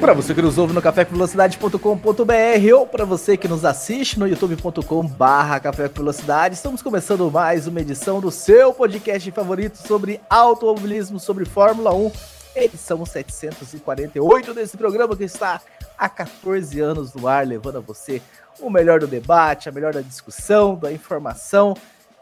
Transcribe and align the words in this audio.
Para 0.00 0.14
você 0.14 0.34
que 0.34 0.40
nos 0.40 0.56
ouve 0.56 0.72
no 0.72 0.80
cafévelocidade.com.br 0.80 2.74
ou 2.74 2.86
para 2.86 3.04
você 3.04 3.36
que 3.36 3.46
nos 3.46 3.66
assiste 3.66 4.18
no 4.18 4.26
youtube.com 4.26 5.06
barra 5.06 5.60
Velocidade, 5.94 6.54
estamos 6.54 6.80
começando 6.80 7.30
mais 7.30 7.66
uma 7.66 7.82
edição 7.82 8.18
do 8.18 8.30
seu 8.30 8.72
podcast 8.72 9.30
favorito 9.30 9.76
sobre 9.76 10.18
automobilismo, 10.30 11.20
sobre 11.20 11.44
Fórmula 11.44 11.94
1, 11.94 12.12
edição 12.56 13.04
748 13.04 14.54
desse 14.54 14.74
programa 14.78 15.14
que 15.14 15.24
está 15.24 15.60
há 15.98 16.08
14 16.08 16.80
anos 16.80 17.12
no 17.12 17.28
ar, 17.28 17.46
levando 17.46 17.76
a 17.76 17.80
você 17.80 18.22
o 18.58 18.70
melhor 18.70 19.00
do 19.00 19.06
debate, 19.06 19.68
a 19.68 19.72
melhor 19.72 19.92
da 19.92 20.00
discussão, 20.00 20.76
da 20.76 20.90
informação 20.90 21.76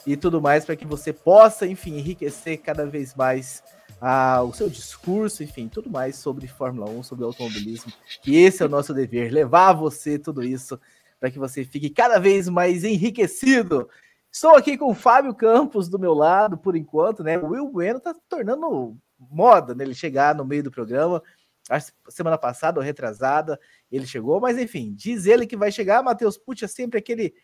e 0.05 0.17
tudo 0.17 0.43
mais 0.43 0.65
para 0.65 0.75
que 0.75 0.85
você 0.85 1.13
possa, 1.13 1.65
enfim, 1.65 1.97
enriquecer 1.97 2.59
cada 2.59 2.85
vez 2.85 3.15
mais 3.15 3.63
a, 4.01 4.43
o 4.43 4.53
seu 4.53 4.69
discurso, 4.69 5.43
enfim, 5.43 5.69
tudo 5.69 5.91
mais 5.91 6.17
sobre 6.17 6.47
Fórmula 6.47 6.89
1, 6.91 7.03
sobre 7.03 7.25
automobilismo. 7.25 7.93
E 8.27 8.37
esse 8.37 8.63
é 8.63 8.67
o 8.67 8.69
nosso 8.69 8.95
dever, 8.95 9.33
levar 9.33 9.71
a 9.71 9.73
você 9.73 10.19
tudo 10.19 10.43
isso 10.43 10.79
para 11.19 11.31
que 11.31 11.39
você 11.39 11.65
fique 11.65 11.91
cada 11.91 12.19
vez 12.19 12.49
mais 12.49 12.85
enriquecido. 12.85 13.89
Estou 14.31 14.55
aqui 14.55 14.77
com 14.77 14.91
o 14.91 14.95
Fábio 14.95 15.35
Campos 15.35 15.89
do 15.89 15.99
meu 15.99 16.15
lado, 16.15 16.57
por 16.57 16.77
enquanto, 16.77 17.25
né? 17.25 17.39
O 17.39 17.49
Will 17.49 17.69
Bueno 17.69 17.99
está 17.99 18.15
tornando 18.29 18.97
moda 19.19 19.75
nele 19.75 19.91
né? 19.91 19.95
chegar 19.95 20.35
no 20.35 20.45
meio 20.45 20.63
do 20.63 20.71
programa. 20.71 21.23
A 21.69 21.81
semana 22.11 22.39
passada 22.39 22.79
ou 22.79 22.85
retrasada 22.85 23.59
ele 23.91 24.07
chegou, 24.07 24.41
mas 24.41 24.59
enfim, 24.59 24.95
diz 24.95 25.27
ele 25.27 25.47
que 25.47 25.57
vai 25.57 25.73
chegar. 25.73 26.03
Matheus 26.03 26.39
Pucci 26.39 26.65
é 26.65 26.69
sempre 26.69 26.99
aquele 26.99 27.35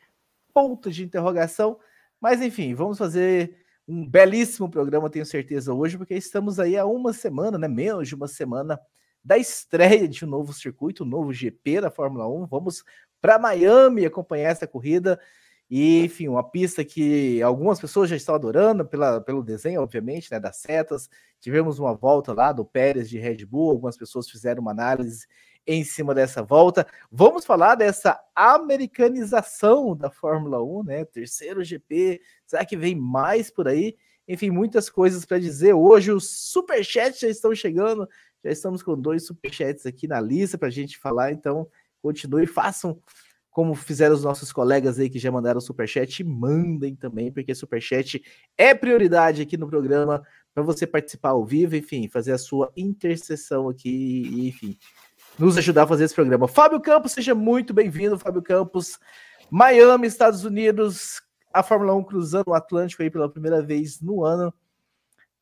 ponto 0.53 0.91
de 0.91 1.05
interrogação. 1.05 1.79
Mas 2.21 2.41
enfim, 2.41 2.75
vamos 2.75 2.97
fazer 2.97 3.64
um 3.87 4.07
belíssimo 4.07 4.71
programa, 4.71 5.11
tenho 5.11 5.27
certeza, 5.27 5.73
hoje, 5.73 5.99
porque 5.99 6.15
estamos 6.15 6.59
aí 6.59 6.77
há 6.77 6.87
uma 6.87 7.13
semana, 7.13 7.59
né? 7.59 7.69
Menos 7.69 8.09
de 8.09 8.15
uma 8.15 8.27
semana 8.29 8.81
da 9.23 9.39
estreia 9.39 10.09
de 10.09 10.25
um 10.25 10.29
novo 10.29 10.53
circuito, 10.53 11.05
um 11.05 11.07
novo 11.07 11.33
GP 11.33 11.81
da 11.83 11.91
Fórmula 11.91 12.29
1. 12.29 12.47
Vamos 12.47 12.85
para 13.21 13.39
Miami 13.39 14.05
acompanhar 14.05 14.51
essa 14.51 14.67
corrida. 14.67 15.19
E, 15.71 16.05
enfim, 16.05 16.29
uma 16.29 16.45
pista 16.45 16.85
que 16.85 17.43
algumas 17.43 17.81
pessoas 17.81 18.11
já 18.11 18.17
estão 18.17 18.35
adorando 18.35 18.85
pela, 18.85 19.21
pelo 19.21 19.43
desenho, 19.43 19.81
obviamente, 19.81 20.31
né, 20.31 20.39
das 20.39 20.59
setas. 20.59 21.09
Tivemos 21.41 21.79
uma 21.79 21.95
volta 21.95 22.33
lá 22.35 22.53
do 22.53 22.65
Pérez 22.65 23.09
de 23.09 23.19
Red 23.19 23.47
Bull, 23.47 23.71
algumas 23.71 23.97
pessoas 23.97 24.29
fizeram 24.29 24.61
uma 24.61 24.73
análise 24.73 25.27
em 25.67 25.85
cima 25.85 26.15
dessa 26.15 26.43
volta. 26.43 26.87
Vamos 27.11 27.45
falar 27.45 27.75
dessa 27.75 28.21
americanização 28.35 29.97
da 29.97 30.11
Fórmula 30.11 30.63
1, 30.63 30.85
né? 30.85 31.05
Terceiro 31.05 31.65
GP, 31.65 32.21
será 32.47 32.65
que 32.65 32.77
vem 32.77 32.95
mais 32.95 33.51
por 33.51 33.69
aí? 33.69 33.97
Enfim, 34.27 34.51
muitas 34.51 34.89
coisas 34.89 35.25
para 35.25 35.39
dizer. 35.39 35.75
Hoje 35.75 36.13
os 36.13 36.31
superchats 36.51 37.21
já 37.21 37.29
estão 37.29 37.55
chegando, 37.55 38.09
já 38.43 38.51
estamos 38.51 38.83
com 38.83 38.99
dois 38.99 39.27
superchats 39.27 39.87
aqui 39.87 40.07
na 40.07 40.21
lista 40.21 40.59
para 40.59 40.69
a 40.69 40.73
gente 40.73 40.99
falar, 40.99 41.33
então 41.33 41.69
continue, 42.03 42.47
façam 42.47 43.01
como 43.55 43.73
fizeram 43.77 44.17
os 44.17 44.25
nossos 44.25 44.53
colegas 44.53 44.99
aí 44.99 45.09
que 45.09 45.19
já 45.19 45.31
mandaram 45.31 45.61
superchat, 45.61 46.25
mandem 46.25 46.97
também, 46.97 47.31
porque 47.31 47.55
superchat 47.55 48.21
é 48.59 48.75
prioridade 48.75 49.41
aqui 49.41 49.57
no 49.57 49.69
programa 49.69 50.27
para 50.53 50.65
você 50.65 50.89
participar 50.89 51.31
ao 51.31 51.47
vivo, 51.47 51.77
enfim, 51.77 52.09
fazer 52.09 52.33
a 52.33 52.39
sua 52.39 52.73
intercessão 52.77 53.69
aqui, 53.69 54.49
enfim, 54.49 54.77
nos 55.39 55.59
ajudar 55.59 55.83
a 55.85 55.87
fazer 55.87 56.05
esse 56.05 56.15
programa. 56.15 56.47
Fábio 56.47 56.81
Campos, 56.81 57.13
seja 57.13 57.35
muito 57.35 57.75
bem-vindo, 57.75 58.19
Fábio 58.19 58.43
Campos. 58.43 58.99
Miami, 59.51 60.07
Estados 60.07 60.45
Unidos, 60.45 61.21
a 61.53 61.63
Fórmula 61.63 61.95
1 61.95 62.05
cruzando 62.05 62.49
o 62.49 62.55
Atlântico 62.55 63.03
aí 63.03 63.11
pela 63.11 63.31
primeira 63.31 63.63
vez 63.63 64.01
no 64.01 64.25
ano. 64.25 64.53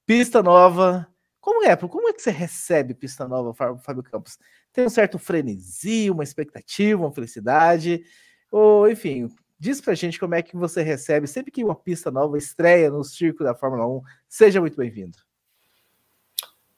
Pista 0.06 0.42
nova. 0.42 1.06
Como 1.40 1.64
é? 1.64 1.76
Como 1.76 2.08
é 2.08 2.12
que 2.12 2.22
você 2.22 2.30
recebe 2.30 2.94
pista 2.94 3.26
nova, 3.26 3.52
Fábio 3.54 4.02
Campos? 4.02 4.38
Tem 4.72 4.86
um 4.86 4.90
certo 4.90 5.18
frenesi, 5.18 6.10
uma 6.10 6.22
expectativa, 6.22 7.02
uma 7.02 7.12
felicidade? 7.12 8.02
Ou, 8.50 8.88
enfim, 8.88 9.28
diz 9.58 9.80
pra 9.80 9.94
gente 9.94 10.18
como 10.18 10.34
é 10.34 10.42
que 10.42 10.56
você 10.56 10.82
recebe 10.82 11.26
sempre 11.26 11.50
que 11.50 11.64
uma 11.64 11.74
pista 11.74 12.10
nova 12.10 12.38
estreia 12.38 12.90
no 12.90 13.04
circo 13.04 13.44
da 13.44 13.54
Fórmula 13.54 13.86
1. 13.86 14.02
Seja 14.28 14.60
muito 14.60 14.76
bem-vindo. 14.76 15.18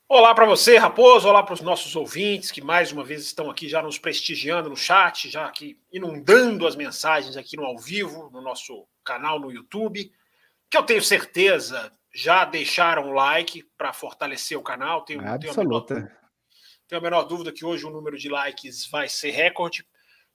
Olá 0.07 0.35
para 0.35 0.45
você, 0.45 0.77
Raposo. 0.77 1.27
Olá 1.27 1.43
para 1.43 1.55
os 1.55 1.63
nossos 1.63 1.97
ouvintes 1.97 2.51
que 2.51 2.61
mais 2.61 2.93
uma 2.93 3.03
vez 3.03 3.23
estão 3.23 3.51
aqui 3.51 3.67
já 3.67 3.83
nos 3.83 3.99
prestigiando 3.99 4.69
no 4.69 4.77
chat, 4.77 5.31
já 5.31 5.47
aqui 5.47 5.81
inundando 5.91 6.67
as 6.67 6.77
mensagens 6.77 7.39
aqui 7.39 7.57
no 7.57 7.65
ao 7.65 7.79
vivo, 7.79 8.29
no 8.31 8.43
nosso 8.43 8.87
canal 9.03 9.41
no 9.41 9.51
YouTube. 9.51 10.13
Que 10.71 10.77
eu 10.77 10.83
tenho 10.83 11.03
certeza 11.03 11.91
já 12.15 12.45
deixaram 12.45 13.09
o 13.09 13.13
like 13.13 13.63
para 13.79 13.95
fortalecer 13.95 14.59
o 14.59 14.63
canal. 14.63 15.07
Tenho, 15.07 15.21
tenho, 15.39 15.53
a 15.53 15.57
menor, 15.57 15.81
tenho 15.81 16.11
a 16.93 17.01
menor 17.01 17.23
dúvida 17.23 17.51
que 17.51 17.65
hoje 17.65 17.87
o 17.87 17.91
número 17.91 18.19
de 18.19 18.29
likes 18.29 18.87
vai 18.87 19.09
ser 19.09 19.31
recorde, 19.31 19.87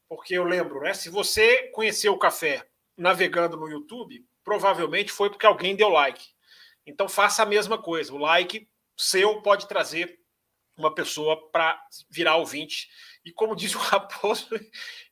porque 0.10 0.34
eu 0.34 0.44
lembro, 0.44 0.82
né? 0.82 0.96
Se 0.96 1.10
você 1.10 1.70
conheceu 1.70 2.12
o 2.14 2.20
café 2.20 2.68
navegando 2.98 3.56
no 3.56 3.70
YouTube, 3.70 4.26
provavelmente 4.44 5.12
foi 5.12 5.30
porque 5.30 5.46
alguém 5.46 5.76
deu 5.76 5.90
like. 5.90 6.26
Então 6.88 7.08
faça 7.08 7.44
a 7.44 7.46
mesma 7.46 7.78
coisa. 7.78 8.12
O 8.12 8.18
like 8.18 8.68
seu 9.02 9.42
pode 9.42 9.68
trazer 9.68 10.20
uma 10.78 10.94
pessoa 10.94 11.50
para 11.52 11.82
virar 12.10 12.38
ouvinte 12.38 12.90
e, 13.24 13.32
como 13.32 13.56
diz 13.56 13.76
o 13.76 13.78
Raposo, 13.80 14.48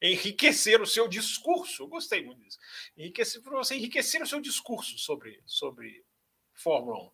enriquecer 0.01 0.81
o 0.81 0.85
seu 0.85 1.07
discurso. 1.07 1.83
Eu 1.83 1.87
gostei 1.87 2.23
muito 2.23 2.41
disso. 2.41 2.57
Enriquecer 2.97 3.41
para 3.41 3.57
você 3.57 3.75
enriquecer 3.75 4.21
o 4.21 4.27
seu 4.27 4.39
discurso 4.39 4.97
sobre, 4.97 5.41
sobre 5.45 6.03
Fórmula 6.53 6.97
1. 7.05 7.11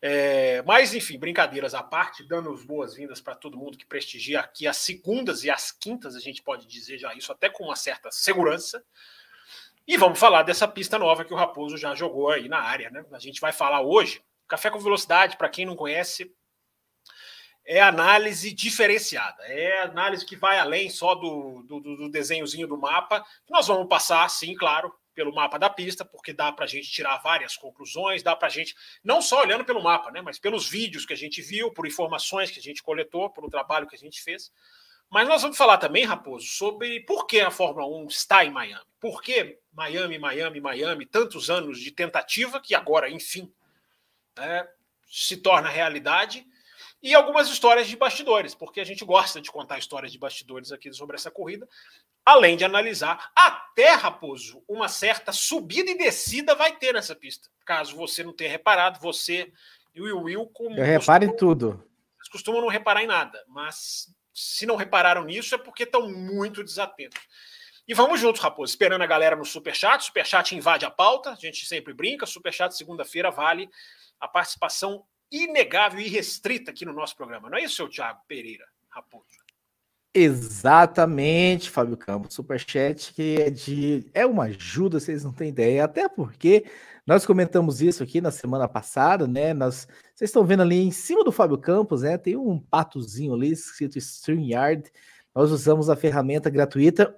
É, 0.00 0.62
mas, 0.62 0.94
enfim, 0.94 1.18
brincadeiras 1.18 1.74
à 1.74 1.82
parte, 1.82 2.22
dando 2.22 2.50
as 2.52 2.64
boas-vindas 2.64 3.20
para 3.20 3.34
todo 3.34 3.58
mundo 3.58 3.76
que 3.76 3.84
prestigia 3.84 4.40
aqui 4.40 4.66
as 4.66 4.78
segundas 4.78 5.44
e 5.44 5.50
as 5.50 5.72
quintas, 5.72 6.14
a 6.14 6.20
gente 6.20 6.42
pode 6.42 6.66
dizer 6.66 6.98
já 6.98 7.12
isso 7.14 7.32
até 7.32 7.50
com 7.50 7.64
uma 7.64 7.76
certa 7.76 8.10
segurança. 8.10 8.82
E 9.86 9.96
vamos 9.96 10.18
falar 10.18 10.42
dessa 10.42 10.68
pista 10.68 10.98
nova 10.98 11.24
que 11.24 11.32
o 11.32 11.36
Raposo 11.36 11.76
já 11.76 11.94
jogou 11.94 12.30
aí 12.30 12.48
na 12.48 12.60
área, 12.60 12.90
né? 12.90 13.04
A 13.12 13.18
gente 13.18 13.40
vai 13.40 13.52
falar 13.52 13.82
hoje 13.82 14.22
Café 14.48 14.70
com 14.70 14.78
Velocidade, 14.78 15.36
para 15.36 15.48
quem 15.48 15.66
não 15.66 15.76
conhece, 15.76 16.34
é 17.64 17.82
análise 17.82 18.50
diferenciada. 18.52 19.42
É 19.44 19.82
análise 19.82 20.24
que 20.24 20.34
vai 20.34 20.58
além 20.58 20.88
só 20.88 21.14
do, 21.14 21.62
do, 21.64 21.80
do 21.80 22.10
desenhozinho 22.10 22.66
do 22.66 22.78
mapa. 22.78 23.22
Nós 23.48 23.66
vamos 23.66 23.86
passar, 23.86 24.28
sim, 24.30 24.54
claro, 24.54 24.92
pelo 25.14 25.34
mapa 25.34 25.58
da 25.58 25.68
pista, 25.68 26.04
porque 26.04 26.32
dá 26.32 26.50
para 26.50 26.64
a 26.64 26.68
gente 26.68 26.90
tirar 26.90 27.18
várias 27.18 27.56
conclusões, 27.56 28.22
dá 28.22 28.34
para 28.34 28.46
a 28.46 28.50
gente, 28.50 28.74
não 29.04 29.20
só 29.20 29.42
olhando 29.42 29.64
pelo 29.64 29.82
mapa, 29.82 30.10
né, 30.10 30.22
mas 30.22 30.38
pelos 30.38 30.66
vídeos 30.68 31.04
que 31.04 31.12
a 31.12 31.16
gente 31.16 31.42
viu, 31.42 31.70
por 31.70 31.86
informações 31.86 32.50
que 32.50 32.58
a 32.58 32.62
gente 32.62 32.82
coletou, 32.82 33.28
pelo 33.28 33.50
trabalho 33.50 33.86
que 33.86 33.96
a 33.96 33.98
gente 33.98 34.22
fez. 34.22 34.50
Mas 35.10 35.26
nós 35.26 35.42
vamos 35.42 35.56
falar 35.58 35.78
também, 35.78 36.04
Raposo, 36.04 36.46
sobre 36.46 37.00
por 37.00 37.26
que 37.26 37.40
a 37.40 37.50
Fórmula 37.50 37.86
1 37.86 38.06
está 38.06 38.44
em 38.44 38.50
Miami. 38.50 38.84
Por 39.00 39.20
que 39.20 39.58
Miami, 39.72 40.18
Miami, 40.18 40.60
Miami, 40.60 41.04
tantos 41.04 41.50
anos 41.50 41.80
de 41.80 41.90
tentativa 41.90 42.60
que 42.60 42.74
agora, 42.74 43.10
enfim, 43.10 43.52
né, 44.38 44.68
se 45.10 45.36
torna 45.36 45.68
realidade, 45.68 46.46
e 47.02 47.14
algumas 47.14 47.48
histórias 47.48 47.86
de 47.86 47.96
bastidores, 47.96 48.54
porque 48.54 48.80
a 48.80 48.84
gente 48.84 49.04
gosta 49.04 49.40
de 49.40 49.50
contar 49.50 49.78
histórias 49.78 50.10
de 50.10 50.18
bastidores 50.18 50.72
aqui 50.72 50.92
sobre 50.92 51.16
essa 51.16 51.30
corrida, 51.30 51.68
além 52.26 52.56
de 52.56 52.64
analisar 52.64 53.30
até, 53.34 53.92
Raposo, 53.92 54.62
uma 54.68 54.88
certa 54.88 55.32
subida 55.32 55.90
e 55.90 55.96
descida 55.96 56.54
vai 56.54 56.76
ter 56.76 56.92
nessa 56.92 57.14
pista. 57.14 57.48
Caso 57.64 57.96
você 57.96 58.24
não 58.24 58.32
tenha 58.34 58.50
reparado, 58.50 59.00
você 59.00 59.52
e 59.94 60.00
o 60.12 60.22
Will, 60.22 60.46
como. 60.46 60.76
Eu 60.76 60.84
reparo 60.84 61.24
em 61.24 61.34
tudo. 61.34 61.84
Eles 62.16 62.28
costumam 62.28 62.60
não 62.60 62.68
reparar 62.68 63.02
em 63.02 63.06
nada, 63.06 63.42
mas 63.48 64.12
se 64.34 64.66
não 64.66 64.76
repararam 64.76 65.24
nisso 65.24 65.54
é 65.54 65.58
porque 65.58 65.84
estão 65.84 66.08
muito 66.08 66.62
desatentos. 66.62 67.20
E 67.86 67.94
vamos 67.94 68.20
juntos, 68.20 68.42
Raposo, 68.42 68.70
esperando 68.70 69.02
a 69.02 69.06
galera 69.06 69.34
no 69.34 69.44
Superchat. 69.44 70.04
Superchat 70.04 70.54
invade 70.54 70.84
a 70.84 70.90
pauta, 70.90 71.30
a 71.30 71.34
gente 71.34 71.64
sempre 71.64 71.94
brinca. 71.94 72.26
Superchat 72.26 72.76
segunda-feira 72.76 73.30
vale 73.30 73.70
a 74.20 74.28
participação 74.28 75.04
inegável 75.30 76.00
e 76.00 76.08
restrita 76.08 76.70
aqui 76.70 76.84
no 76.84 76.92
nosso 76.92 77.16
programa. 77.16 77.50
Não 77.50 77.58
é 77.58 77.64
isso, 77.64 77.76
seu 77.76 77.88
Thiago 77.88 78.20
Pereira 78.26 78.64
Raposo? 78.88 79.26
Exatamente, 80.14 81.70
Fábio 81.70 81.96
Campos. 81.96 82.34
Superchat 82.34 83.12
que 83.12 83.36
é 83.40 83.50
de. 83.50 84.10
É 84.14 84.26
uma 84.26 84.44
ajuda, 84.44 84.98
vocês 84.98 85.22
não 85.22 85.32
têm 85.32 85.50
ideia. 85.50 85.84
Até 85.84 86.08
porque 86.08 86.64
nós 87.06 87.24
comentamos 87.24 87.80
isso 87.80 88.02
aqui 88.02 88.20
na 88.20 88.30
semana 88.30 88.66
passada, 88.66 89.28
né? 89.28 89.52
Nós, 89.54 89.86
vocês 90.14 90.30
estão 90.30 90.44
vendo 90.44 90.62
ali 90.62 90.80
em 90.82 90.90
cima 90.90 91.22
do 91.22 91.30
Fábio 91.30 91.58
Campos, 91.58 92.02
né? 92.02 92.18
Tem 92.18 92.36
um 92.36 92.58
patozinho 92.58 93.34
ali 93.34 93.52
escrito 93.52 93.98
StreamYard. 93.98 94.90
Nós 95.34 95.52
usamos 95.52 95.88
a 95.88 95.96
ferramenta 95.96 96.50
gratuita. 96.50 97.16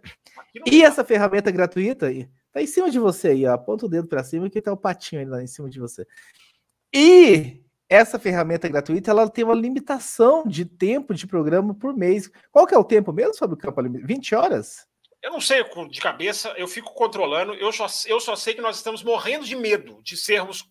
E 0.66 0.82
essa 0.82 1.04
ferramenta 1.04 1.50
gratuita, 1.50 2.10
Tá 2.52 2.60
em 2.60 2.66
cima 2.66 2.90
de 2.90 2.98
você 2.98 3.28
aí, 3.28 3.46
ó. 3.46 3.52
Aponta 3.54 3.86
o 3.86 3.88
dedo 3.88 4.08
para 4.08 4.24
cima 4.24 4.50
que 4.50 4.60
tá 4.60 4.72
o 4.72 4.76
patinho 4.76 5.20
aí 5.20 5.26
lá 5.26 5.42
em 5.42 5.46
cima 5.46 5.70
de 5.70 5.78
você. 5.78 6.04
E 6.92 7.62
essa 7.88 8.18
ferramenta 8.18 8.68
gratuita, 8.68 9.10
ela 9.10 9.28
tem 9.28 9.44
uma 9.44 9.54
limitação 9.54 10.44
de 10.46 10.64
tempo 10.64 11.14
de 11.14 11.26
programa 11.26 11.74
por 11.74 11.96
mês. 11.96 12.30
Qual 12.52 12.66
que 12.66 12.74
é 12.74 12.78
o 12.78 12.84
tempo 12.84 13.12
mesmo, 13.12 13.36
Fábio 13.36 13.56
Campo? 13.56 13.82
20 13.82 14.34
horas? 14.34 14.86
Eu 15.22 15.32
não 15.32 15.40
sei 15.40 15.62
de 15.90 16.00
cabeça, 16.00 16.54
eu 16.56 16.66
fico 16.66 16.94
controlando. 16.94 17.52
Eu 17.54 17.72
só, 17.72 17.86
eu 18.06 18.20
só 18.20 18.36
sei 18.36 18.54
que 18.54 18.62
nós 18.62 18.76
estamos 18.76 19.02
morrendo 19.02 19.44
de 19.44 19.56
medo 19.56 20.00
de 20.02 20.16
sermos 20.16 20.64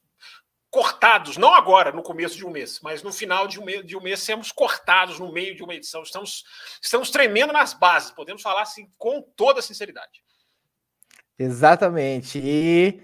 cortados, 0.71 1.36
não 1.36 1.54
agora, 1.54 1.92
no 1.92 2.04
começo 2.04 2.38
de 2.38 2.45
um 2.45 2.51
mês, 2.51 2.80
mas 2.81 3.01
no 3.01 3.12
final 3.12 3.48
de 3.48 3.60
um 3.60 3.66
mês, 3.66 3.86
de 3.86 3.98
um 3.98 4.01
mês 4.01 4.19
sermos 4.19 4.51
cortados 4.51 5.19
no 5.19 5.31
meio 5.31 5.56
de 5.56 5.63
uma 5.63 5.74
edição. 5.74 6.04
Estamos, 6.04 6.44
estamos 6.81 7.10
tremendo 7.10 7.51
nas 7.51 7.74
bases, 7.74 8.12
podemos 8.12 8.42
falar 8.42 8.62
assim 8.62 8.88
com 8.98 9.21
toda 9.36 9.62
sinceridade. 9.62 10.24
Exatamente. 11.38 12.39
E 12.44 13.01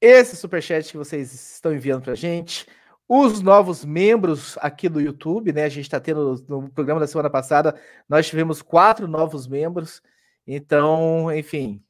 esse 0.00 0.36
superchat 0.36 0.90
que 0.90 0.96
vocês 0.96 1.32
estão 1.32 1.74
enviando 1.74 2.02
para 2.02 2.12
a 2.12 2.16
gente, 2.16 2.66
os 3.08 3.40
novos 3.40 3.84
membros 3.84 4.56
aqui 4.60 4.88
do 4.88 5.00
YouTube, 5.00 5.52
né? 5.52 5.64
A 5.64 5.68
gente 5.68 5.84
está 5.84 6.00
tendo 6.00 6.44
no 6.48 6.70
programa 6.70 7.00
da 7.00 7.06
semana 7.06 7.30
passada, 7.30 7.78
nós 8.08 8.26
tivemos 8.26 8.62
quatro 8.62 9.06
novos 9.06 9.46
membros. 9.46 10.02
Então, 10.46 11.34
enfim, 11.34 11.82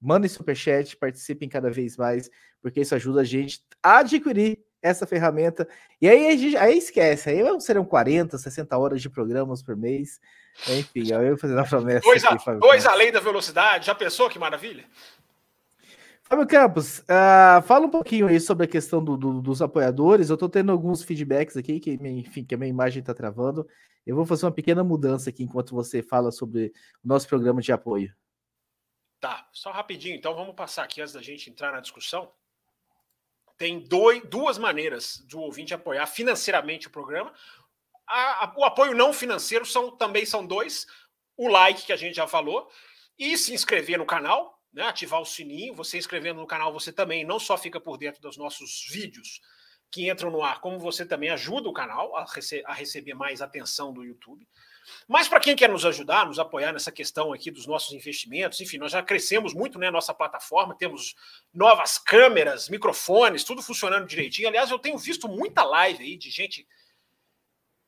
mandem 0.00 0.28
superchat, 0.28 0.96
participem 0.96 1.48
cada 1.48 1.70
vez 1.70 1.96
mais, 1.96 2.30
porque 2.60 2.80
isso 2.80 2.94
ajuda 2.94 3.20
a 3.20 3.24
gente 3.24 3.64
a 3.82 3.98
adquirir 3.98 4.58
essa 4.82 5.06
ferramenta. 5.06 5.66
E 6.00 6.08
aí 6.08 6.28
a 6.28 6.36
gente 6.36 6.56
aí 6.56 6.76
esquece, 6.76 7.30
aí 7.30 7.60
serão 7.60 7.84
40, 7.84 8.36
60 8.36 8.76
horas 8.76 9.00
de 9.00 9.08
programas 9.08 9.62
por 9.62 9.76
mês. 9.76 10.20
Enfim, 10.68 11.12
eu 11.12 11.38
fazendo 11.38 11.60
a 11.60 11.64
promessa. 11.64 12.00
Dois, 12.00 12.24
aqui, 12.24 12.50
a, 12.50 12.54
dois 12.54 12.84
além 12.84 13.12
da 13.12 13.20
velocidade, 13.20 13.86
já 13.86 13.94
pensou 13.94 14.28
que 14.28 14.38
maravilha? 14.38 14.84
Fábio 16.32 16.46
Campos, 16.46 17.00
uh, 17.00 17.60
fala 17.66 17.84
um 17.84 17.90
pouquinho 17.90 18.26
aí 18.26 18.40
sobre 18.40 18.64
a 18.64 18.66
questão 18.66 19.04
do, 19.04 19.18
do, 19.18 19.42
dos 19.42 19.60
apoiadores. 19.60 20.30
Eu 20.30 20.34
estou 20.34 20.48
tendo 20.48 20.72
alguns 20.72 21.02
feedbacks 21.02 21.58
aqui, 21.58 21.78
que, 21.78 21.90
enfim, 21.90 22.42
que 22.42 22.54
a 22.54 22.58
minha 22.58 22.70
imagem 22.70 23.00
está 23.00 23.12
travando. 23.12 23.68
Eu 24.06 24.16
vou 24.16 24.24
fazer 24.24 24.46
uma 24.46 24.50
pequena 24.50 24.82
mudança 24.82 25.28
aqui 25.28 25.42
enquanto 25.42 25.74
você 25.74 26.02
fala 26.02 26.32
sobre 26.32 26.72
o 27.04 27.08
nosso 27.08 27.28
programa 27.28 27.60
de 27.60 27.70
apoio. 27.70 28.16
Tá, 29.20 29.46
só 29.52 29.70
rapidinho, 29.72 30.16
então 30.16 30.34
vamos 30.34 30.54
passar 30.54 30.84
aqui 30.84 31.02
antes 31.02 31.12
da 31.12 31.20
gente 31.20 31.50
entrar 31.50 31.70
na 31.70 31.80
discussão. 31.80 32.32
Tem 33.58 33.80
dois, 33.80 34.22
duas 34.24 34.56
maneiras 34.56 35.22
do 35.28 35.38
ouvinte 35.38 35.74
apoiar 35.74 36.06
financeiramente 36.06 36.86
o 36.86 36.90
programa. 36.90 37.30
A, 38.08 38.46
a, 38.46 38.54
o 38.56 38.64
apoio 38.64 38.94
não 38.94 39.12
financeiro 39.12 39.66
são, 39.66 39.90
também 39.90 40.24
são 40.24 40.46
dois: 40.46 40.86
o 41.36 41.46
like, 41.46 41.84
que 41.84 41.92
a 41.92 41.96
gente 41.96 42.16
já 42.16 42.26
falou, 42.26 42.70
e 43.18 43.36
se 43.36 43.52
inscrever 43.52 43.98
no 43.98 44.06
canal 44.06 44.61
né, 44.72 44.84
ativar 44.84 45.20
o 45.20 45.26
sininho. 45.26 45.74
Você 45.74 45.98
inscrevendo 45.98 46.40
no 46.40 46.46
canal, 46.46 46.72
você 46.72 46.92
também 46.92 47.24
não 47.24 47.38
só 47.38 47.56
fica 47.56 47.80
por 47.80 47.98
dentro 47.98 48.20
dos 48.20 48.36
nossos 48.36 48.86
vídeos 48.90 49.40
que 49.90 50.08
entram 50.08 50.30
no 50.30 50.42
ar, 50.42 50.60
como 50.60 50.78
você 50.78 51.04
também 51.04 51.28
ajuda 51.28 51.68
o 51.68 51.72
canal 51.72 52.16
a, 52.16 52.24
rece 52.24 52.62
a 52.64 52.72
receber 52.72 53.12
mais 53.12 53.42
atenção 53.42 53.92
do 53.92 54.02
YouTube. 54.02 54.48
Mas 55.06 55.28
para 55.28 55.38
quem 55.38 55.54
quer 55.54 55.68
nos 55.68 55.84
ajudar, 55.84 56.26
nos 56.26 56.38
apoiar 56.38 56.72
nessa 56.72 56.90
questão 56.90 57.32
aqui 57.32 57.50
dos 57.50 57.66
nossos 57.66 57.92
investimentos, 57.92 58.60
enfim, 58.60 58.78
nós 58.78 58.90
já 58.90 59.02
crescemos 59.02 59.52
muito, 59.52 59.78
né, 59.78 59.90
nossa 59.90 60.14
plataforma, 60.14 60.74
temos 60.76 61.14
novas 61.52 61.98
câmeras, 61.98 62.68
microfones, 62.68 63.44
tudo 63.44 63.62
funcionando 63.62 64.06
direitinho. 64.06 64.48
Aliás, 64.48 64.70
eu 64.70 64.78
tenho 64.78 64.96
visto 64.96 65.28
muita 65.28 65.62
live 65.62 66.02
aí 66.02 66.16
de 66.16 66.30
gente 66.30 66.66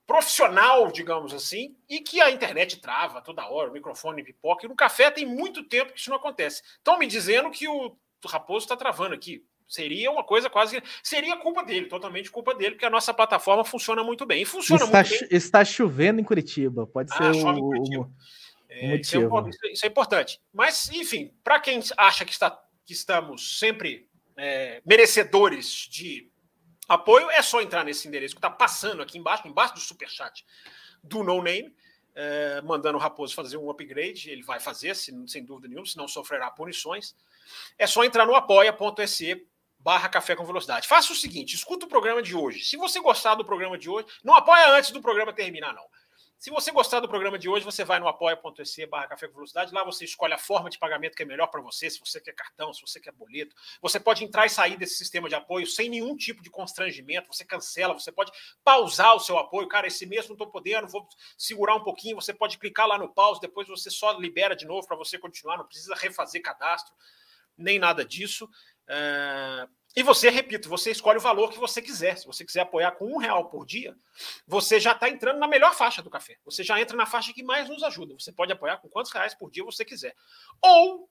profissional, 0.06 0.91
digamos 0.91 1.33
assim, 1.33 1.75
e 1.89 2.01
que 2.01 2.21
a 2.21 2.31
internet 2.31 2.81
trava 2.81 3.21
toda 3.21 3.49
hora, 3.49 3.71
o 3.71 3.73
microfone 3.73 4.23
pipoca. 4.23 4.67
E 4.67 4.69
no 4.69 4.77
café 4.77 5.11
tem 5.11 5.25
muito 5.25 5.62
tempo 5.65 5.93
que 5.93 6.01
isso 6.01 6.11
não 6.11 6.17
acontece. 6.17 6.62
Estão 6.77 6.99
me 6.99 7.06
dizendo 7.06 7.51
que 7.51 7.67
o 7.69 7.97
Raposo 8.27 8.65
está 8.65 8.77
travando 8.77 9.15
aqui. 9.15 9.45
Seria 9.67 10.11
uma 10.11 10.23
coisa 10.23 10.51
quase. 10.51 10.83
Seria 11.03 11.37
culpa 11.39 11.65
dele, 11.65 11.87
totalmente 11.87 12.31
culpa 12.31 12.55
dele, 12.55 12.73
porque 12.73 12.85
a 12.85 12.91
nossa 12.91 13.15
plataforma 13.15 13.65
funciona 13.65 14.05
muito 14.05 14.27
bem. 14.27 14.43
E 14.43 14.45
funciona 14.45 14.85
está, 14.85 15.03
muito 15.03 15.21
bem. 15.21 15.29
Está 15.31 15.65
chovendo 15.65 16.21
em 16.21 16.25
Curitiba, 16.25 16.87
pode 16.87 17.11
ah, 17.12 17.33
ser 17.33 17.47
o, 17.47 17.71
o, 17.71 18.11
é, 18.69 18.97
isso, 18.97 19.17
é 19.17 19.19
um, 19.21 19.49
isso, 19.49 19.87
é 19.87 19.89
importante. 19.89 20.41
Mas, 20.53 20.91
enfim, 20.91 21.33
para 21.43 21.61
quem 21.61 21.81
acha 21.97 22.25
que, 22.25 22.33
está, 22.33 22.51
que 22.85 22.93
estamos 22.93 23.59
sempre 23.59 24.09
é, 24.37 24.83
merecedores 24.85 25.89
de 25.91 26.29
Apoio 26.89 27.31
é 27.31 27.43
só 27.43 27.61
entrar 27.61 27.85
nesse 27.85 28.07
endereço 28.07 28.35
que 28.35 28.39
está 28.39 28.51
passando 28.51 29.03
aqui 29.03 29.19
embaixo, 29.19 29.47
embaixo 29.49 29.75
do 29.75 29.81
superchat 29.81 30.45
do 31.03 31.23
No 31.23 31.43
Name, 31.43 31.75
é, 32.15 32.61
mandando 32.63 32.99
o 32.99 33.01
Raposo 33.01 33.35
fazer 33.35 33.57
um 33.57 33.71
upgrade. 33.71 34.31
Ele 34.31 34.43
vai 34.43 34.61
fazer, 34.61 34.95
sem, 34.95 35.27
sem 35.27 35.45
dúvida 35.45 35.69
nenhuma, 35.69 35.87
senão 35.87 36.07
sofrerá 36.07 36.51
punições. 36.51 37.15
É 37.79 37.87
só 37.87 38.05
entrar 38.05 38.27
no 38.27 38.35
apoia.se 38.35 39.47
barra 39.79 40.09
café 40.09 40.35
com 40.35 40.47
velocidade. 40.47 40.89
Faça 40.89 41.13
o 41.13 41.17
seguinte, 41.17 41.55
escuta 41.55 41.85
o 41.85 41.89
programa 41.89 42.23
de 42.23 42.35
hoje. 42.35 42.65
Se 42.65 42.77
você 42.77 43.01
gostar 43.01 43.35
do 43.35 43.45
programa 43.45 43.77
de 43.77 43.91
hoje, 43.91 44.07
não 44.25 44.35
apoia 44.35 44.71
antes 44.71 44.91
do 44.91 45.03
programa 45.03 45.33
terminar, 45.33 45.75
não. 45.75 45.85
Se 46.44 46.50
você 46.50 46.70
gostar 46.70 47.00
do 47.00 47.08
programa 47.08 47.38
de 47.38 47.49
hoje, 47.49 47.64
você 47.64 47.87
vai 47.87 47.99
no 47.99 48.06
apoia.se 48.06 48.85
barra 48.85 49.06
café 49.06 49.26
com 49.26 49.32
velocidade. 49.32 49.73
Lá 49.73 49.82
você 49.82 50.05
escolhe 50.05 50.35
a 50.35 50.37
forma 50.37 50.69
de 50.69 50.79
pagamento 50.79 51.17
que 51.17 51.23
é 51.23 51.25
melhor 51.25 51.46
para 51.46 51.62
você, 51.62 51.88
se 51.88 51.99
você 51.99 52.20
quer 52.20 52.35
cartão, 52.35 52.70
se 52.70 52.82
você 52.82 53.00
quer 53.00 53.12
boleto. 53.12 53.56
Você 53.81 53.99
pode 53.99 54.23
entrar 54.23 54.44
e 54.44 54.50
sair 54.50 54.76
desse 54.76 54.94
sistema 54.96 55.26
de 55.26 55.35
apoio 55.35 55.67
sem 55.67 55.88
nenhum 55.88 56.14
tipo 56.14 56.43
de 56.43 56.50
constrangimento. 56.50 57.32
Você 57.32 57.46
cancela, 57.46 57.94
você 57.94 58.12
pode 58.12 58.31
pausar 58.62 59.17
o 59.17 59.20
seu 59.20 59.38
apoio. 59.38 59.67
Cara, 59.69 59.87
esse 59.87 60.05
mês 60.05 60.26
não 60.26 60.35
estou 60.35 60.46
podendo, 60.46 60.87
vou 60.87 61.08
segurar 61.38 61.76
um 61.76 61.82
pouquinho. 61.82 62.17
Você 62.17 62.35
pode 62.35 62.58
clicar 62.58 62.87
lá 62.87 62.99
no 62.99 63.08
pause, 63.08 63.41
depois 63.41 63.67
você 63.67 63.88
só 63.88 64.12
libera 64.12 64.55
de 64.55 64.67
novo 64.67 64.87
para 64.87 64.99
você 64.99 65.19
continuar. 65.19 65.56
Não 65.56 65.64
precisa 65.64 65.94
refazer 65.94 66.43
cadastro, 66.43 66.94
nem 67.56 67.79
nada 67.79 68.05
disso. 68.05 68.50
É... 68.87 69.67
E 69.96 70.02
você, 70.02 70.29
repito, 70.29 70.69
você 70.69 70.91
escolhe 70.91 71.19
o 71.19 71.20
valor 71.20 71.50
que 71.50 71.58
você 71.58 71.81
quiser. 71.81 72.19
Se 72.19 72.26
você 72.26 72.44
quiser 72.44 72.61
apoiar 72.61 72.93
com 72.93 73.06
um 73.06 73.17
real 73.17 73.49
por 73.49 73.64
dia, 73.64 73.96
você 74.46 74.81
já 74.81 74.93
está 74.93 75.08
entrando 75.08 75.38
na 75.38 75.46
melhor 75.46 75.73
faixa 75.73 76.02
do 76.02 76.11
café. 76.11 76.37
Você 76.44 76.64
já 76.64 76.81
entra 76.81 76.96
na 76.96 77.06
faixa 77.06 77.32
que 77.32 77.43
mais 77.43 77.69
nos 77.69 77.82
ajuda. 77.82 78.14
Você 78.14 78.32
pode 78.32 78.52
apoiar 78.52 78.79
com 78.79 78.88
quantos 78.88 79.12
reais 79.12 79.35
por 79.35 79.50
dia 79.50 79.64
você 79.64 79.85
quiser. 79.85 80.17
Ou 80.61 81.08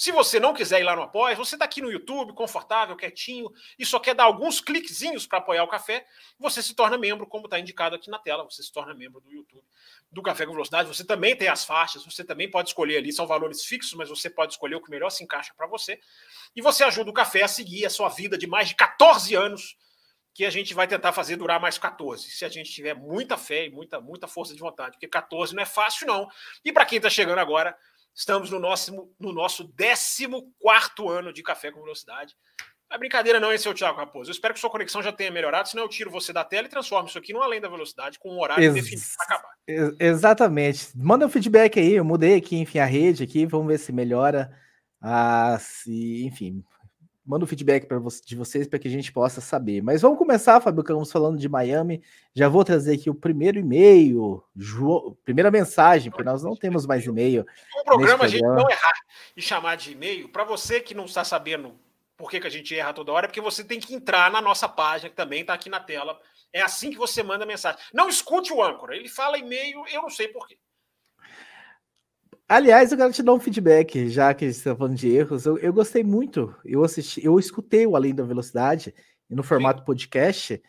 se 0.00 0.10
você 0.10 0.40
não 0.40 0.54
quiser 0.54 0.80
ir 0.80 0.84
lá 0.84 0.96
no 0.96 1.02
Apoia, 1.02 1.36
você 1.36 1.56
está 1.56 1.66
aqui 1.66 1.82
no 1.82 1.92
YouTube, 1.92 2.32
confortável, 2.32 2.96
quietinho, 2.96 3.52
e 3.78 3.84
só 3.84 4.00
quer 4.00 4.14
dar 4.14 4.24
alguns 4.24 4.58
cliquezinhos 4.58 5.26
para 5.26 5.36
apoiar 5.36 5.62
o 5.62 5.68
café, 5.68 6.06
você 6.38 6.62
se 6.62 6.74
torna 6.74 6.96
membro, 6.96 7.26
como 7.26 7.44
está 7.44 7.60
indicado 7.60 7.96
aqui 7.96 8.08
na 8.08 8.18
tela. 8.18 8.42
Você 8.44 8.62
se 8.62 8.72
torna 8.72 8.94
membro 8.94 9.20
do 9.20 9.30
YouTube 9.30 9.62
do 10.10 10.22
Café 10.22 10.46
com 10.46 10.52
Velocidade. 10.52 10.88
Você 10.88 11.04
também 11.04 11.36
tem 11.36 11.48
as 11.48 11.66
faixas, 11.66 12.02
você 12.02 12.24
também 12.24 12.50
pode 12.50 12.70
escolher 12.70 12.96
ali, 12.96 13.12
são 13.12 13.26
valores 13.26 13.62
fixos, 13.66 13.92
mas 13.92 14.08
você 14.08 14.30
pode 14.30 14.54
escolher 14.54 14.76
o 14.76 14.80
que 14.80 14.90
melhor 14.90 15.10
se 15.10 15.22
encaixa 15.22 15.52
para 15.54 15.66
você. 15.66 16.00
E 16.56 16.62
você 16.62 16.82
ajuda 16.82 17.10
o 17.10 17.12
café 17.12 17.42
a 17.42 17.48
seguir 17.48 17.84
a 17.84 17.90
sua 17.90 18.08
vida 18.08 18.38
de 18.38 18.46
mais 18.46 18.70
de 18.70 18.76
14 18.76 19.34
anos, 19.34 19.76
que 20.32 20.46
a 20.46 20.50
gente 20.50 20.72
vai 20.72 20.88
tentar 20.88 21.12
fazer 21.12 21.36
durar 21.36 21.60
mais 21.60 21.76
14, 21.76 22.30
se 22.30 22.44
a 22.46 22.48
gente 22.48 22.72
tiver 22.72 22.94
muita 22.94 23.36
fé 23.36 23.66
e 23.66 23.70
muita, 23.70 24.00
muita 24.00 24.26
força 24.26 24.54
de 24.54 24.60
vontade, 24.60 24.92
porque 24.92 25.08
14 25.08 25.54
não 25.54 25.62
é 25.62 25.66
fácil, 25.66 26.06
não. 26.06 26.26
E 26.64 26.72
para 26.72 26.86
quem 26.86 26.96
está 26.96 27.10
chegando 27.10 27.40
agora, 27.40 27.76
Estamos 28.14 28.50
no 28.50 28.58
nosso, 28.58 29.14
no 29.18 29.32
nosso 29.32 29.72
14 29.76 30.26
ano 31.08 31.32
de 31.32 31.42
Café 31.42 31.70
com 31.70 31.82
Velocidade. 31.82 32.34
A 32.90 32.98
brincadeira 32.98 33.38
não 33.38 33.52
é 33.52 33.54
esse 33.54 33.68
é 33.68 33.70
o 33.70 33.74
Thiago 33.74 33.98
Raposo. 33.98 34.30
Eu 34.30 34.32
espero 34.32 34.52
que 34.52 34.58
sua 34.58 34.68
conexão 34.68 35.00
já 35.00 35.12
tenha 35.12 35.30
melhorado, 35.30 35.68
senão 35.68 35.84
eu 35.84 35.88
tiro 35.88 36.10
você 36.10 36.32
da 36.32 36.44
tela 36.44 36.66
e 36.66 36.70
transformo 36.70 37.08
isso 37.08 37.18
aqui 37.18 37.32
num 37.32 37.40
além 37.40 37.60
da 37.60 37.68
velocidade, 37.68 38.18
com 38.18 38.30
um 38.30 38.40
horário 38.40 38.64
Ex 38.64 38.74
definido 38.74 39.02
para 39.16 39.36
acabar. 39.36 39.54
Ex 39.66 39.94
exatamente. 40.00 40.88
Manda 40.96 41.24
um 41.24 41.30
feedback 41.30 41.78
aí, 41.78 41.94
eu 41.94 42.04
mudei 42.04 42.34
aqui, 42.34 42.56
enfim, 42.56 42.80
a 42.80 42.84
rede 42.84 43.22
aqui, 43.22 43.46
vamos 43.46 43.68
ver 43.68 43.78
se 43.78 43.92
melhora. 43.92 44.50
Ah, 45.00 45.56
se, 45.60 46.24
enfim, 46.26 46.64
manda 47.30 47.44
o 47.44 47.46
um 47.46 47.48
feedback 47.48 47.86
para 47.86 48.00
você, 48.00 48.20
de 48.26 48.34
vocês 48.34 48.66
para 48.66 48.76
que 48.76 48.88
a 48.88 48.90
gente 48.90 49.12
possa 49.12 49.40
saber. 49.40 49.80
Mas 49.80 50.02
vamos 50.02 50.18
começar, 50.18 50.60
Fábio 50.60 50.82
Campos, 50.82 51.12
falando 51.12 51.38
de 51.38 51.48
Miami. 51.48 52.02
Já 52.34 52.48
vou 52.48 52.64
trazer 52.64 52.94
aqui 52.94 53.08
o 53.08 53.14
primeiro 53.14 53.56
e-mail, 53.56 54.42
primeira 55.24 55.48
mensagem, 55.48 56.10
porque 56.10 56.24
nós 56.24 56.42
não 56.42 56.56
temos 56.56 56.86
mais 56.86 57.06
e-mail. 57.06 57.46
O 57.82 57.84
programa, 57.84 58.24
a 58.24 58.28
gente 58.28 58.42
não 58.42 58.68
errar 58.68 58.94
e 59.36 59.40
chamar 59.40 59.76
de 59.76 59.92
e-mail. 59.92 60.28
Para 60.28 60.42
você 60.42 60.80
que 60.80 60.92
não 60.92 61.04
está 61.04 61.22
sabendo 61.22 61.72
por 62.16 62.28
que, 62.28 62.40
que 62.40 62.48
a 62.48 62.50
gente 62.50 62.76
erra 62.76 62.92
toda 62.92 63.12
hora, 63.12 63.26
é 63.26 63.28
porque 63.28 63.40
você 63.40 63.62
tem 63.62 63.78
que 63.78 63.94
entrar 63.94 64.28
na 64.28 64.42
nossa 64.42 64.68
página, 64.68 65.08
que 65.08 65.16
também 65.16 65.42
está 65.42 65.54
aqui 65.54 65.70
na 65.70 65.78
tela. 65.78 66.20
É 66.52 66.60
assim 66.60 66.90
que 66.90 66.98
você 66.98 67.22
manda 67.22 67.46
mensagem. 67.46 67.78
Não 67.94 68.08
escute 68.08 68.52
o 68.52 68.60
âncora, 68.60 68.96
ele 68.96 69.08
fala 69.08 69.38
e-mail, 69.38 69.84
eu 69.92 70.02
não 70.02 70.10
sei 70.10 70.26
porquê. 70.26 70.58
Aliás, 72.50 72.90
eu 72.90 72.98
quero 72.98 73.12
te 73.12 73.22
dar 73.22 73.32
um 73.32 73.38
feedback, 73.38 74.08
já 74.08 74.34
que 74.34 74.44
você 74.44 74.58
está 74.58 74.74
falando 74.74 74.96
de 74.96 75.08
erros. 75.08 75.46
Eu, 75.46 75.56
eu, 75.58 75.72
gostei 75.72 76.02
muito. 76.02 76.52
Eu 76.64 76.82
assisti, 76.82 77.24
eu 77.24 77.38
escutei 77.38 77.86
o 77.86 77.94
Além 77.94 78.12
da 78.12 78.24
Velocidade 78.24 78.92
no 79.30 79.44
formato 79.44 79.78
Sim. 79.78 79.84
podcast. 79.84 80.62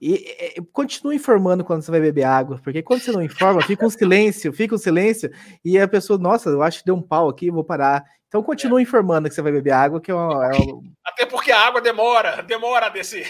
E, 0.00 0.14
e, 0.14 0.54
e 0.56 0.62
continue 0.72 1.16
informando 1.16 1.62
quando 1.62 1.82
você 1.82 1.90
vai 1.90 2.00
beber 2.00 2.22
água, 2.22 2.58
porque 2.64 2.82
quando 2.82 3.02
você 3.02 3.12
não 3.12 3.22
informa, 3.22 3.60
fica 3.60 3.84
um 3.84 3.90
silêncio, 3.90 4.50
fica 4.50 4.74
um 4.74 4.78
silêncio, 4.78 5.30
e 5.62 5.78
a 5.78 5.86
pessoa, 5.86 6.18
nossa, 6.18 6.48
eu 6.48 6.62
acho 6.62 6.78
que 6.78 6.86
deu 6.86 6.94
um 6.94 7.02
pau 7.02 7.28
aqui, 7.28 7.50
vou 7.50 7.64
parar. 7.64 8.02
Então 8.26 8.42
continue 8.42 8.80
é. 8.80 8.82
informando 8.84 9.28
que 9.28 9.34
você 9.34 9.42
vai 9.42 9.52
beber 9.52 9.72
água, 9.72 10.00
que 10.00 10.10
é 10.10 10.14
uma, 10.14 10.46
é 10.46 10.56
uma... 10.56 10.82
Até 11.04 11.26
porque 11.26 11.52
a 11.52 11.60
água 11.60 11.82
demora, 11.82 12.40
demora 12.42 12.86
a 12.86 12.88
descer. 12.88 13.28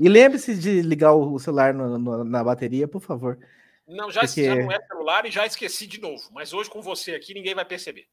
e 0.00 0.08
lembre-se 0.08 0.54
de 0.54 0.80
ligar 0.80 1.12
o 1.12 1.38
celular 1.38 1.74
no, 1.74 1.98
no, 1.98 2.24
na 2.24 2.42
bateria, 2.42 2.88
por 2.88 3.02
favor. 3.02 3.38
Não, 3.86 4.10
já, 4.10 4.20
Porque... 4.20 4.44
já 4.44 4.54
não 4.54 4.70
é 4.70 4.80
celular 4.86 5.26
e 5.26 5.30
já 5.30 5.46
esqueci 5.46 5.86
de 5.86 6.00
novo. 6.00 6.22
Mas 6.32 6.52
hoje 6.52 6.70
com 6.70 6.80
você 6.80 7.14
aqui 7.14 7.34
ninguém 7.34 7.54
vai 7.54 7.64
perceber. 7.64 8.06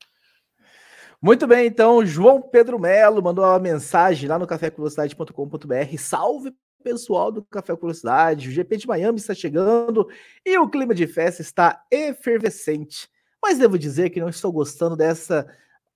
Muito 1.21 1.45
bem, 1.45 1.67
então, 1.67 2.05
João 2.05 2.41
Pedro 2.41 2.79
Melo 2.79 3.21
mandou 3.21 3.43
uma 3.43 3.59
mensagem 3.59 4.29
lá 4.29 4.39
no 4.39 4.47
cafévelocidade.com.br. 4.47 5.97
Salve 5.97 6.53
pessoal 6.81 7.31
do 7.31 7.43
Café 7.43 7.73
com 7.73 7.81
Velocidade, 7.81 8.47
o 8.47 8.51
GP 8.51 8.77
de 8.77 8.87
Miami 8.87 9.19
está 9.19 9.33
chegando 9.33 10.07
e 10.45 10.57
o 10.57 10.69
clima 10.69 10.95
de 10.95 11.05
festa 11.07 11.41
está 11.41 11.83
efervescente. 11.91 13.09
Mas 13.41 13.57
devo 13.57 13.77
dizer 13.77 14.09
que 14.09 14.19
não 14.19 14.29
estou 14.29 14.51
gostando 14.51 14.95
dessa 14.95 15.45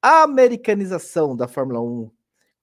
americanização 0.01 1.35
da 1.35 1.47
Fórmula 1.47 1.81
1. 1.81 2.11